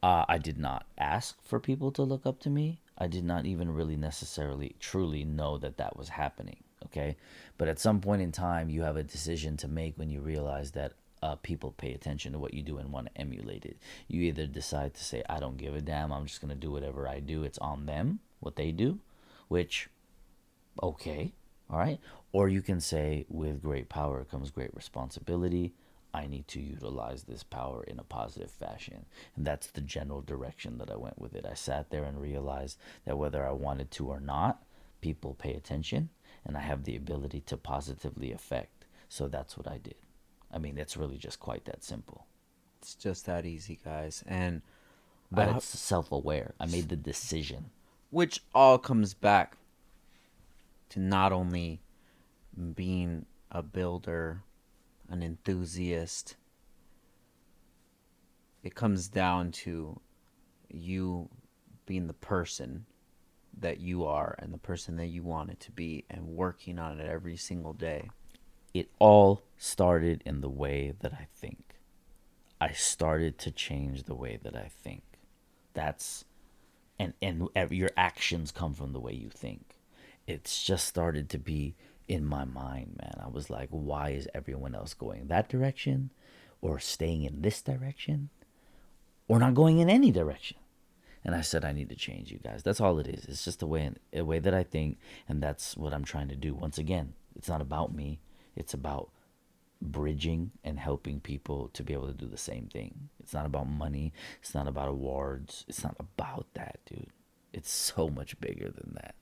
Uh, 0.02 0.24
I 0.30 0.38
did 0.38 0.58
not 0.58 0.86
ask 0.98 1.42
for 1.44 1.60
people 1.60 1.92
to 1.94 2.04
look 2.04 2.26
up 2.26 2.40
to 2.42 2.50
me. 2.50 2.80
I 2.98 3.08
did 3.08 3.24
not 3.24 3.46
even 3.46 3.74
really 3.74 3.98
necessarily 3.98 4.76
truly 4.80 5.24
know 5.26 5.58
that 5.58 5.78
that 5.78 5.98
was 5.98 6.10
happening. 6.10 6.64
Okay. 6.86 7.18
But 7.58 7.68
at 7.68 7.80
some 7.80 8.00
point 8.00 8.22
in 8.22 8.32
time, 8.32 8.70
you 8.70 8.84
have 8.84 8.98
a 8.98 9.04
decision 9.04 9.58
to 9.58 9.68
make 9.68 9.98
when 9.98 10.10
you 10.10 10.22
realize 10.22 10.72
that 10.72 10.94
uh, 11.22 11.36
people 11.36 11.74
pay 11.78 11.94
attention 11.94 12.34
to 12.34 12.40
what 12.40 12.54
you 12.54 12.62
do 12.62 12.78
and 12.78 12.92
want 12.92 13.08
to 13.08 13.22
emulate 13.22 13.66
it. 13.66 13.78
You 14.08 14.22
either 14.22 14.48
decide 14.48 14.94
to 14.94 15.04
say, 15.04 15.24
I 15.30 15.40
don't 15.40 15.58
give 15.58 15.76
a 15.76 15.82
damn, 15.82 16.12
I'm 16.12 16.26
just 16.26 16.42
going 16.42 16.50
to 16.50 16.56
do 16.56 16.72
whatever 16.72 17.08
I 17.08 17.20
do, 17.20 17.44
it's 17.44 17.58
on 17.58 17.86
them, 17.86 18.20
what 18.40 18.56
they 18.56 18.72
do, 18.72 19.00
which, 19.48 19.90
okay, 20.82 21.34
all 21.70 21.78
right. 21.80 22.00
Or 22.32 22.48
you 22.48 22.62
can 22.62 22.80
say, 22.80 23.26
with 23.30 23.62
great 23.62 23.90
power 23.90 24.24
comes 24.24 24.52
great 24.52 24.76
responsibility. 24.76 25.74
I 26.14 26.26
need 26.26 26.48
to 26.50 26.60
utilize 26.60 27.24
this 27.24 27.44
power 27.44 27.84
in 27.84 28.00
a 28.00 28.04
positive 28.04 28.50
fashion. 28.50 29.06
And 29.36 29.46
that's 29.46 29.68
the 29.68 29.82
general 29.82 30.22
direction 30.22 30.78
that 30.80 30.90
I 30.90 30.96
went 30.98 31.20
with 31.20 31.36
it. 31.36 31.46
I 31.46 31.54
sat 31.54 31.92
there 31.92 32.04
and 32.04 32.20
realized 32.20 32.78
that 33.06 33.18
whether 33.18 33.46
I 33.46 33.52
wanted 33.52 33.92
to 33.92 34.08
or 34.08 34.20
not, 34.20 34.64
people 35.02 35.36
pay 35.36 35.54
attention 35.54 36.10
and 36.46 36.58
I 36.58 36.62
have 36.62 36.84
the 36.84 36.96
ability 36.96 37.42
to 37.42 37.58
positively 37.58 38.32
affect. 38.32 38.86
So 39.08 39.28
that's 39.28 39.56
what 39.58 39.68
I 39.68 39.78
did. 39.78 39.96
I 40.52 40.58
mean, 40.58 40.78
it's 40.80 40.98
really 40.98 41.18
just 41.18 41.40
quite 41.40 41.66
that 41.66 41.84
simple. 41.84 42.26
It's 42.82 42.96
just 42.96 43.26
that 43.28 43.46
easy, 43.46 43.80
guys. 43.84 44.24
And 44.26 44.62
But 45.32 45.50
I- 45.50 45.58
it's 45.58 45.66
self 45.80 46.12
aware. 46.12 46.56
I 46.60 46.66
made 46.66 46.90
the 46.90 46.96
decision. 46.96 47.70
which 48.10 48.44
all 48.56 48.80
comes 48.80 49.14
back 49.14 49.58
to 50.90 51.00
not 51.00 51.32
only 51.32 51.82
being 52.76 53.26
a 53.52 53.62
builder, 53.62 54.44
an 55.10 55.24
enthusiast. 55.24 56.36
It 58.64 58.76
comes 58.76 59.08
down 59.08 59.52
to 59.52 60.00
you 60.70 61.30
being 61.86 62.08
the 62.08 62.14
person 62.14 62.86
that 63.58 63.80
you 63.80 64.06
are 64.06 64.36
and 64.40 64.54
the 64.54 64.58
person 64.60 64.98
that 64.98 65.08
you 65.08 65.24
want 65.24 65.50
it 65.50 65.60
to 65.62 65.72
be 65.72 66.06
and 66.10 66.28
working 66.28 66.78
on 66.78 67.00
it 67.00 67.10
every 67.10 67.36
single 67.36 67.74
day. 67.74 68.10
it 68.74 68.90
all 69.00 69.44
started 69.58 70.22
in 70.26 70.42
the 70.42 70.50
way 70.50 70.94
that 71.00 71.14
I 71.14 71.28
think. 71.34 71.76
I 72.62 72.72
started 72.74 73.38
to 73.40 73.52
change 73.52 74.04
the 74.04 74.16
way 74.16 74.38
that 74.44 74.56
I 74.56 74.70
think. 74.84 75.04
That's 75.74 76.26
and 77.00 77.14
and 77.22 77.50
your 77.72 77.90
actions 77.98 78.52
come 78.52 78.74
from 78.74 78.94
the 78.94 79.00
way 79.00 79.14
you 79.14 79.30
think. 79.30 79.69
It's 80.30 80.64
just 80.64 80.88
started 80.88 81.28
to 81.30 81.40
be 81.40 81.74
in 82.08 82.24
my 82.24 82.46
mind, 82.46 83.00
man. 83.02 83.20
I 83.20 83.30
was 83.30 83.50
like, 83.50 83.70
why 83.72 84.12
is 84.12 84.28
everyone 84.36 84.76
else 84.76 84.94
going 84.94 85.26
that 85.26 85.50
direction 85.50 86.12
or 86.62 86.78
staying 86.78 87.24
in 87.24 87.42
this 87.42 87.64
direction 87.64 88.30
or 89.28 89.40
not 89.40 89.56
going 89.56 89.80
in 89.80 89.90
any 89.90 90.12
direction? 90.12 90.58
And 91.26 91.34
I 91.34 91.42
said, 91.42 91.66
I 91.66 91.72
need 91.72 91.90
to 91.90 91.96
change 91.96 92.32
you 92.32 92.38
guys. 92.38 92.62
That's 92.62 92.80
all 92.80 93.00
it 93.00 93.08
is. 93.08 93.26
It's 93.26 93.44
just 93.44 93.64
a 93.64 93.66
way, 93.66 93.90
a 94.14 94.24
way 94.24 94.38
that 94.38 94.54
I 94.54 94.62
think, 94.62 95.00
and 95.28 95.42
that's 95.42 95.76
what 95.76 95.96
I'm 95.96 96.04
trying 96.04 96.28
to 96.28 96.36
do. 96.36 96.54
Once 96.54 96.78
again, 96.78 97.14
it's 97.36 97.50
not 97.50 97.60
about 97.60 97.92
me. 97.92 98.20
It's 98.56 98.76
about 98.76 99.10
bridging 99.82 100.52
and 100.64 100.78
helping 100.78 101.22
people 101.22 101.70
to 101.70 101.82
be 101.82 101.94
able 101.94 102.06
to 102.06 102.14
do 102.14 102.28
the 102.28 102.38
same 102.38 102.68
thing. 102.68 103.10
It's 103.20 103.34
not 103.34 103.48
about 103.48 103.68
money. 103.68 104.14
It's 104.44 104.54
not 104.54 104.68
about 104.68 104.90
awards. 104.90 105.66
It's 105.68 105.84
not 105.84 105.96
about 106.00 106.46
that, 106.54 106.82
dude. 106.86 107.08
It's 107.52 107.72
so 107.72 108.10
much 108.10 108.40
bigger 108.40 108.70
than 108.70 108.94
that. 108.94 109.16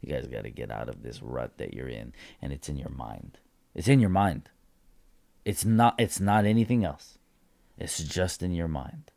You 0.00 0.12
guys 0.12 0.26
got 0.26 0.44
to 0.44 0.50
get 0.50 0.70
out 0.70 0.88
of 0.88 1.02
this 1.02 1.22
rut 1.22 1.58
that 1.58 1.74
you're 1.74 1.88
in, 1.88 2.12
and 2.40 2.52
it's 2.52 2.68
in 2.68 2.76
your 2.76 2.90
mind. 2.90 3.38
It's 3.74 3.88
in 3.88 4.00
your 4.00 4.10
mind. 4.10 4.48
It's 5.44 5.64
not. 5.64 5.94
It's 5.98 6.20
not 6.20 6.44
anything 6.44 6.84
else. 6.84 7.18
It's 7.78 8.02
just 8.02 8.42
in 8.42 8.52
your 8.52 8.68
mind. 8.68 9.10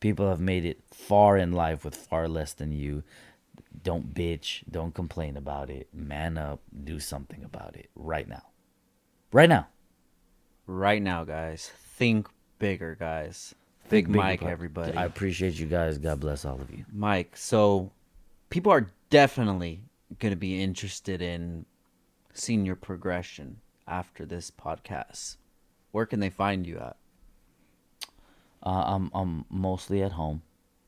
People 0.00 0.28
have 0.28 0.40
made 0.40 0.64
it 0.64 0.80
far 0.90 1.36
in 1.36 1.52
life 1.52 1.84
with 1.84 1.94
far 1.94 2.28
less 2.28 2.52
than 2.52 2.72
you. 2.72 3.02
Don't 3.82 4.14
bitch. 4.14 4.62
Don't 4.70 4.94
complain 4.94 5.36
about 5.36 5.70
it. 5.70 5.88
Man 5.92 6.38
up. 6.38 6.60
Do 6.84 6.98
something 7.00 7.44
about 7.44 7.76
it 7.76 7.90
right 7.94 8.28
now. 8.28 8.42
Right 9.32 9.48
now. 9.48 9.68
Right 10.66 11.02
now, 11.02 11.24
guys, 11.24 11.70
think 11.96 12.28
bigger, 12.58 12.94
guys. 12.94 13.54
Big 13.88 14.06
Big 14.06 14.16
Mike, 14.16 14.40
part. 14.40 14.52
everybody. 14.52 14.96
I 14.96 15.04
appreciate 15.04 15.58
you 15.58 15.66
guys. 15.66 15.98
God 15.98 16.20
bless 16.20 16.44
all 16.44 16.60
of 16.60 16.70
you. 16.70 16.84
Mike, 16.92 17.36
so 17.36 17.90
people 18.50 18.70
are 18.70 18.88
definitely 19.10 19.80
going 20.18 20.32
to 20.32 20.36
be 20.36 20.62
interested 20.62 21.22
in 21.22 21.66
seeing 22.32 22.64
your 22.66 22.76
progression 22.76 23.60
after 23.86 24.24
this 24.24 24.50
podcast. 24.50 25.36
Where 25.92 26.06
can 26.06 26.20
they 26.20 26.30
find 26.30 26.66
you 26.66 26.78
at? 26.78 26.96
Uh, 28.62 28.84
I'm 28.86 29.10
I'm 29.14 29.44
mostly 29.48 30.02
at 30.02 30.12
home. 30.12 30.42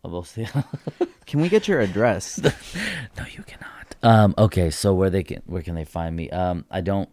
I'm 0.04 0.12
mostly. 0.12 0.46
Can 1.26 1.40
we 1.40 1.48
get 1.48 1.68
your 1.68 1.80
address? 1.80 2.38
no, 3.16 3.24
you 3.32 3.42
cannot. 3.44 3.94
Um. 4.02 4.34
Okay. 4.36 4.70
So 4.70 4.92
where 4.92 5.08
they 5.08 5.22
can 5.22 5.42
where 5.46 5.62
can 5.62 5.74
they 5.74 5.84
find 5.84 6.14
me? 6.14 6.28
Um. 6.30 6.66
I 6.70 6.80
don't 6.82 7.08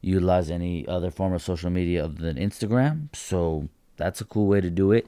utilize 0.00 0.50
any 0.50 0.86
other 0.86 1.10
form 1.10 1.32
of 1.32 1.42
social 1.42 1.70
media 1.70 2.04
other 2.04 2.22
than 2.22 2.36
Instagram. 2.36 3.14
So 3.14 3.68
that's 3.96 4.20
a 4.20 4.24
cool 4.24 4.46
way 4.46 4.60
to 4.60 4.70
do 4.70 4.92
it. 4.92 5.06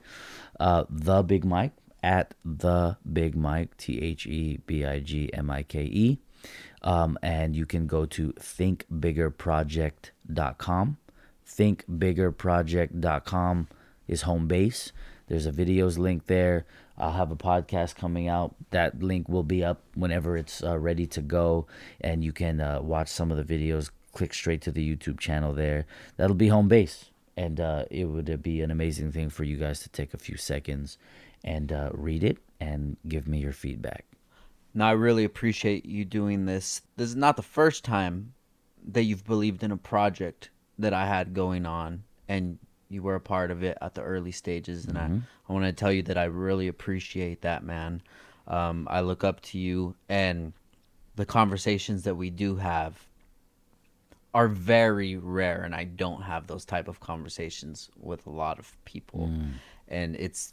Uh, 0.59 0.85
the 0.91 1.23
Big 1.23 1.45
Mike 1.45 1.73
at 2.07 2.35
the 2.45 2.97
Big 3.13 3.35
Mike 3.35 3.77
T 3.77 4.01
H 4.01 4.29
E 4.29 4.61
B 4.65 4.85
I 4.85 5.01
G 5.01 5.29
M 5.35 5.51
I 5.51 5.65
K 5.65 5.83
E. 5.83 6.21
Um, 6.83 7.19
and 7.21 7.57
you 7.57 7.67
can 7.67 7.89
go 7.89 8.07
to 8.07 8.33
thinkbiggerproject.com. 8.35 10.99
Thinkbiggerproject.com 11.49 13.69
is 14.07 14.23
home 14.23 14.47
base. 14.47 14.93
There's 15.27 15.47
a 15.47 15.53
videos 15.53 15.99
link 15.99 16.27
there. 16.27 16.65
I'll 16.97 17.11
have 17.13 17.33
a 17.33 17.37
podcast 17.37 17.97
coming 17.97 18.29
out. 18.29 18.55
That 18.71 19.03
link 19.03 19.29
will 19.29 19.43
be 19.43 19.65
up 19.65 19.83
whenever 19.95 20.37
it's 20.37 20.63
uh, 20.63 20.79
ready 20.79 21.09
to 21.09 21.21
go, 21.21 21.67
and 22.01 22.23
you 22.23 22.33
can 22.33 22.61
uh, 22.61 22.81
watch 22.83 23.09
some 23.09 23.33
of 23.33 23.37
the 23.37 23.59
videos. 23.59 23.91
Click 24.13 24.33
straight 24.33 24.63
to 24.63 24.71
the 24.71 24.97
YouTube 24.97 25.19
channel 25.19 25.53
there. 25.53 25.87
That'll 26.17 26.37
be 26.37 26.47
home 26.49 26.69
base, 26.69 27.07
and 27.37 27.61
uh, 27.61 27.87
it 27.91 28.05
would 28.05 28.45
be 28.45 28.61
an 28.61 28.71
amazing 28.71 29.11
thing 29.11 29.29
for 29.29 29.43
you 29.43 29.57
guys 29.57 29.81
to 29.81 29.89
take 29.89 30.15
a 30.15 30.19
few 30.19 30.37
seconds 30.37 30.99
and 31.45 31.73
uh, 31.73 31.91
read 31.93 32.25
it 32.25 32.39
and 32.61 32.97
give 33.09 33.29
me 33.29 33.39
your 33.39 33.53
feedback. 33.53 34.05
now, 34.75 34.89
I 34.89 34.93
really 34.93 35.25
appreciate 35.25 35.87
you 35.87 36.05
doing 36.05 36.47
this. 36.47 36.83
This 36.97 37.09
is 37.09 37.17
not 37.17 37.37
the 37.37 37.43
first 37.43 37.85
time 37.85 38.35
that 38.89 39.03
you've 39.03 39.25
believed 39.25 39.63
in 39.63 39.73
a 39.73 39.77
project 39.77 40.51
that 40.79 40.93
I 40.93 41.07
had 41.07 41.35
going 41.35 41.67
on, 41.67 42.05
and 42.29 42.59
you 42.89 43.03
were 43.03 43.15
a 43.17 43.21
part 43.21 43.51
of 43.51 43.63
it 43.65 43.77
at 43.81 43.95
the 43.95 44.03
early 44.03 44.33
stages. 44.33 44.85
And 44.87 44.97
I, 44.97 45.07
I 45.49 45.53
want 45.53 45.65
to 45.65 45.73
tell 45.73 45.93
you 45.93 46.03
that 46.05 46.19
I 46.19 46.25
really 46.25 46.69
appreciate 46.69 47.43
that, 47.43 47.65
man. 47.65 48.03
Um, 48.47 48.87
I 48.91 49.01
look 49.01 49.25
up 49.25 49.41
to 49.43 49.59
you, 49.59 49.97
and 50.09 50.53
the 51.17 51.27
conversations 51.27 52.05
that 52.05 52.15
we 52.15 52.31
do 52.31 52.57
have 52.57 53.07
are 54.35 54.49
very 54.49 55.17
rare 55.17 55.63
and 55.63 55.75
I 55.75 55.85
don't 55.85 56.21
have 56.21 56.47
those 56.47 56.67
type 56.67 56.89
of 56.89 57.01
conversations 57.01 57.89
with 57.99 58.27
a 58.27 58.31
lot 58.31 58.59
of 58.59 58.77
people. 58.85 59.31
And 59.89 60.15
it's 60.17 60.53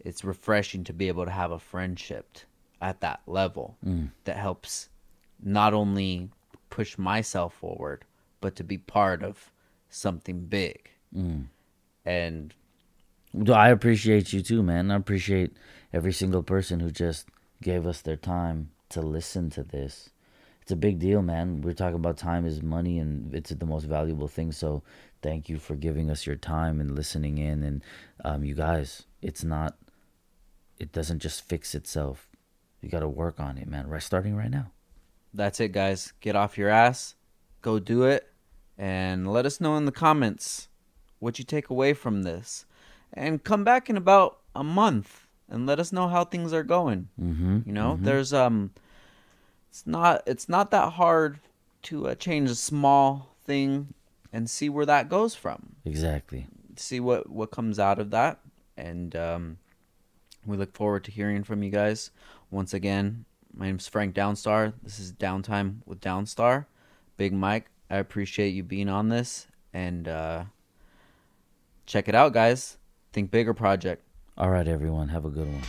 it's 0.00 0.24
refreshing 0.24 0.84
to 0.84 0.92
be 0.92 1.08
able 1.08 1.24
to 1.24 1.30
have 1.30 1.50
a 1.50 1.58
friendship 1.58 2.38
at 2.80 3.00
that 3.00 3.20
level 3.26 3.76
that 4.24 4.36
helps 4.36 4.88
not 5.42 5.74
only 5.74 6.30
push 6.70 6.96
myself 6.98 7.54
forward 7.54 8.04
but 8.40 8.54
to 8.56 8.64
be 8.64 8.78
part 8.78 9.22
of 9.22 9.50
something 9.88 10.40
big. 10.46 10.90
And 12.04 12.54
Well, 13.32 13.56
I 13.58 13.68
appreciate 13.70 14.32
you 14.32 14.42
too, 14.42 14.62
man. 14.62 14.90
I 14.90 14.96
appreciate 14.96 15.52
every 15.92 16.12
single 16.12 16.42
person 16.42 16.80
who 16.80 16.90
just 16.90 17.26
gave 17.62 17.86
us 17.86 18.00
their 18.00 18.16
time 18.16 18.70
to 18.90 19.00
listen 19.02 19.50
to 19.50 19.62
this. 19.64 20.10
It's 20.62 20.70
a 20.70 20.76
big 20.76 20.98
deal, 20.98 21.22
man. 21.22 21.62
We're 21.62 21.72
talking 21.72 21.96
about 21.96 22.16
time 22.18 22.46
is 22.46 22.62
money 22.62 22.98
and 22.98 23.34
it's 23.34 23.50
the 23.50 23.66
most 23.66 23.84
valuable 23.84 24.28
thing. 24.28 24.52
So 24.52 24.82
thank 25.22 25.48
you 25.48 25.58
for 25.58 25.74
giving 25.74 26.10
us 26.10 26.26
your 26.26 26.36
time 26.36 26.80
and 26.80 26.94
listening 26.94 27.38
in. 27.38 27.62
And 27.62 27.82
um, 28.24 28.44
you 28.44 28.54
guys, 28.54 29.04
it's 29.22 29.42
not, 29.42 29.76
it 30.78 30.92
doesn't 30.92 31.20
just 31.20 31.42
fix 31.42 31.74
itself. 31.74 32.28
You 32.80 32.88
got 32.88 33.00
to 33.00 33.08
work 33.08 33.40
on 33.40 33.58
it, 33.58 33.66
man. 33.68 33.88
Right, 33.88 34.02
starting 34.02 34.36
right 34.36 34.50
now. 34.50 34.70
that's 35.34 35.60
it 35.60 35.72
guys. 35.72 36.12
Get 36.20 36.36
off 36.36 36.56
your 36.58 36.68
ass, 36.68 37.14
go 37.62 37.78
do 37.78 38.04
it 38.04 38.30
and 38.76 39.30
let 39.30 39.44
us 39.44 39.60
know 39.60 39.76
in 39.76 39.84
the 39.84 39.92
comments 39.92 40.68
what 41.18 41.38
you 41.38 41.44
take 41.44 41.68
away 41.68 41.92
from 41.92 42.22
this. 42.22 42.64
And 43.12 43.42
come 43.42 43.64
back 43.64 43.90
in 43.90 43.96
about 43.96 44.38
a 44.54 44.62
month 44.62 45.26
and 45.48 45.66
let 45.66 45.80
us 45.80 45.92
know 45.92 46.08
how 46.08 46.24
things 46.24 46.52
are 46.52 46.62
going. 46.62 47.08
Mm-hmm. 47.20 47.60
You 47.66 47.72
know, 47.72 47.98
there's 48.00 48.32
um, 48.32 48.70
it's 49.70 49.86
not 49.86 50.22
it's 50.26 50.48
not 50.48 50.70
that 50.70 50.92
hard 50.92 51.40
to 51.84 52.08
uh, 52.08 52.14
change 52.14 52.50
a 52.50 52.54
small 52.54 53.34
thing 53.44 53.94
and 54.32 54.48
see 54.48 54.68
where 54.68 54.86
that 54.86 55.08
goes 55.08 55.34
from. 55.34 55.76
Exactly. 55.84 56.46
See 56.76 57.00
what 57.00 57.30
what 57.30 57.50
comes 57.50 57.78
out 57.78 57.98
of 57.98 58.10
that, 58.10 58.40
and 58.76 59.16
um, 59.16 59.58
We 60.48 60.56
look 60.56 60.74
forward 60.74 61.04
to 61.04 61.10
hearing 61.10 61.44
from 61.44 61.62
you 61.62 61.70
guys. 61.70 62.10
Once 62.50 62.72
again, 62.72 63.26
my 63.54 63.66
name 63.66 63.76
is 63.76 63.86
Frank 63.86 64.14
Downstar. 64.14 64.72
This 64.82 64.98
is 64.98 65.12
Downtime 65.12 65.80
with 65.84 66.00
Downstar. 66.00 66.64
Big 67.18 67.34
Mike, 67.34 67.66
I 67.90 67.96
appreciate 67.96 68.50
you 68.50 68.62
being 68.62 68.88
on 68.88 69.10
this. 69.10 69.46
And 69.74 70.08
uh, 70.08 70.44
check 71.84 72.08
it 72.08 72.14
out, 72.14 72.32
guys. 72.32 72.78
Think 73.12 73.30
Bigger 73.30 73.52
Project. 73.52 74.02
All 74.38 74.48
right, 74.48 74.66
everyone. 74.66 75.08
Have 75.08 75.26
a 75.26 75.30
good 75.30 75.48
one. 75.48 75.62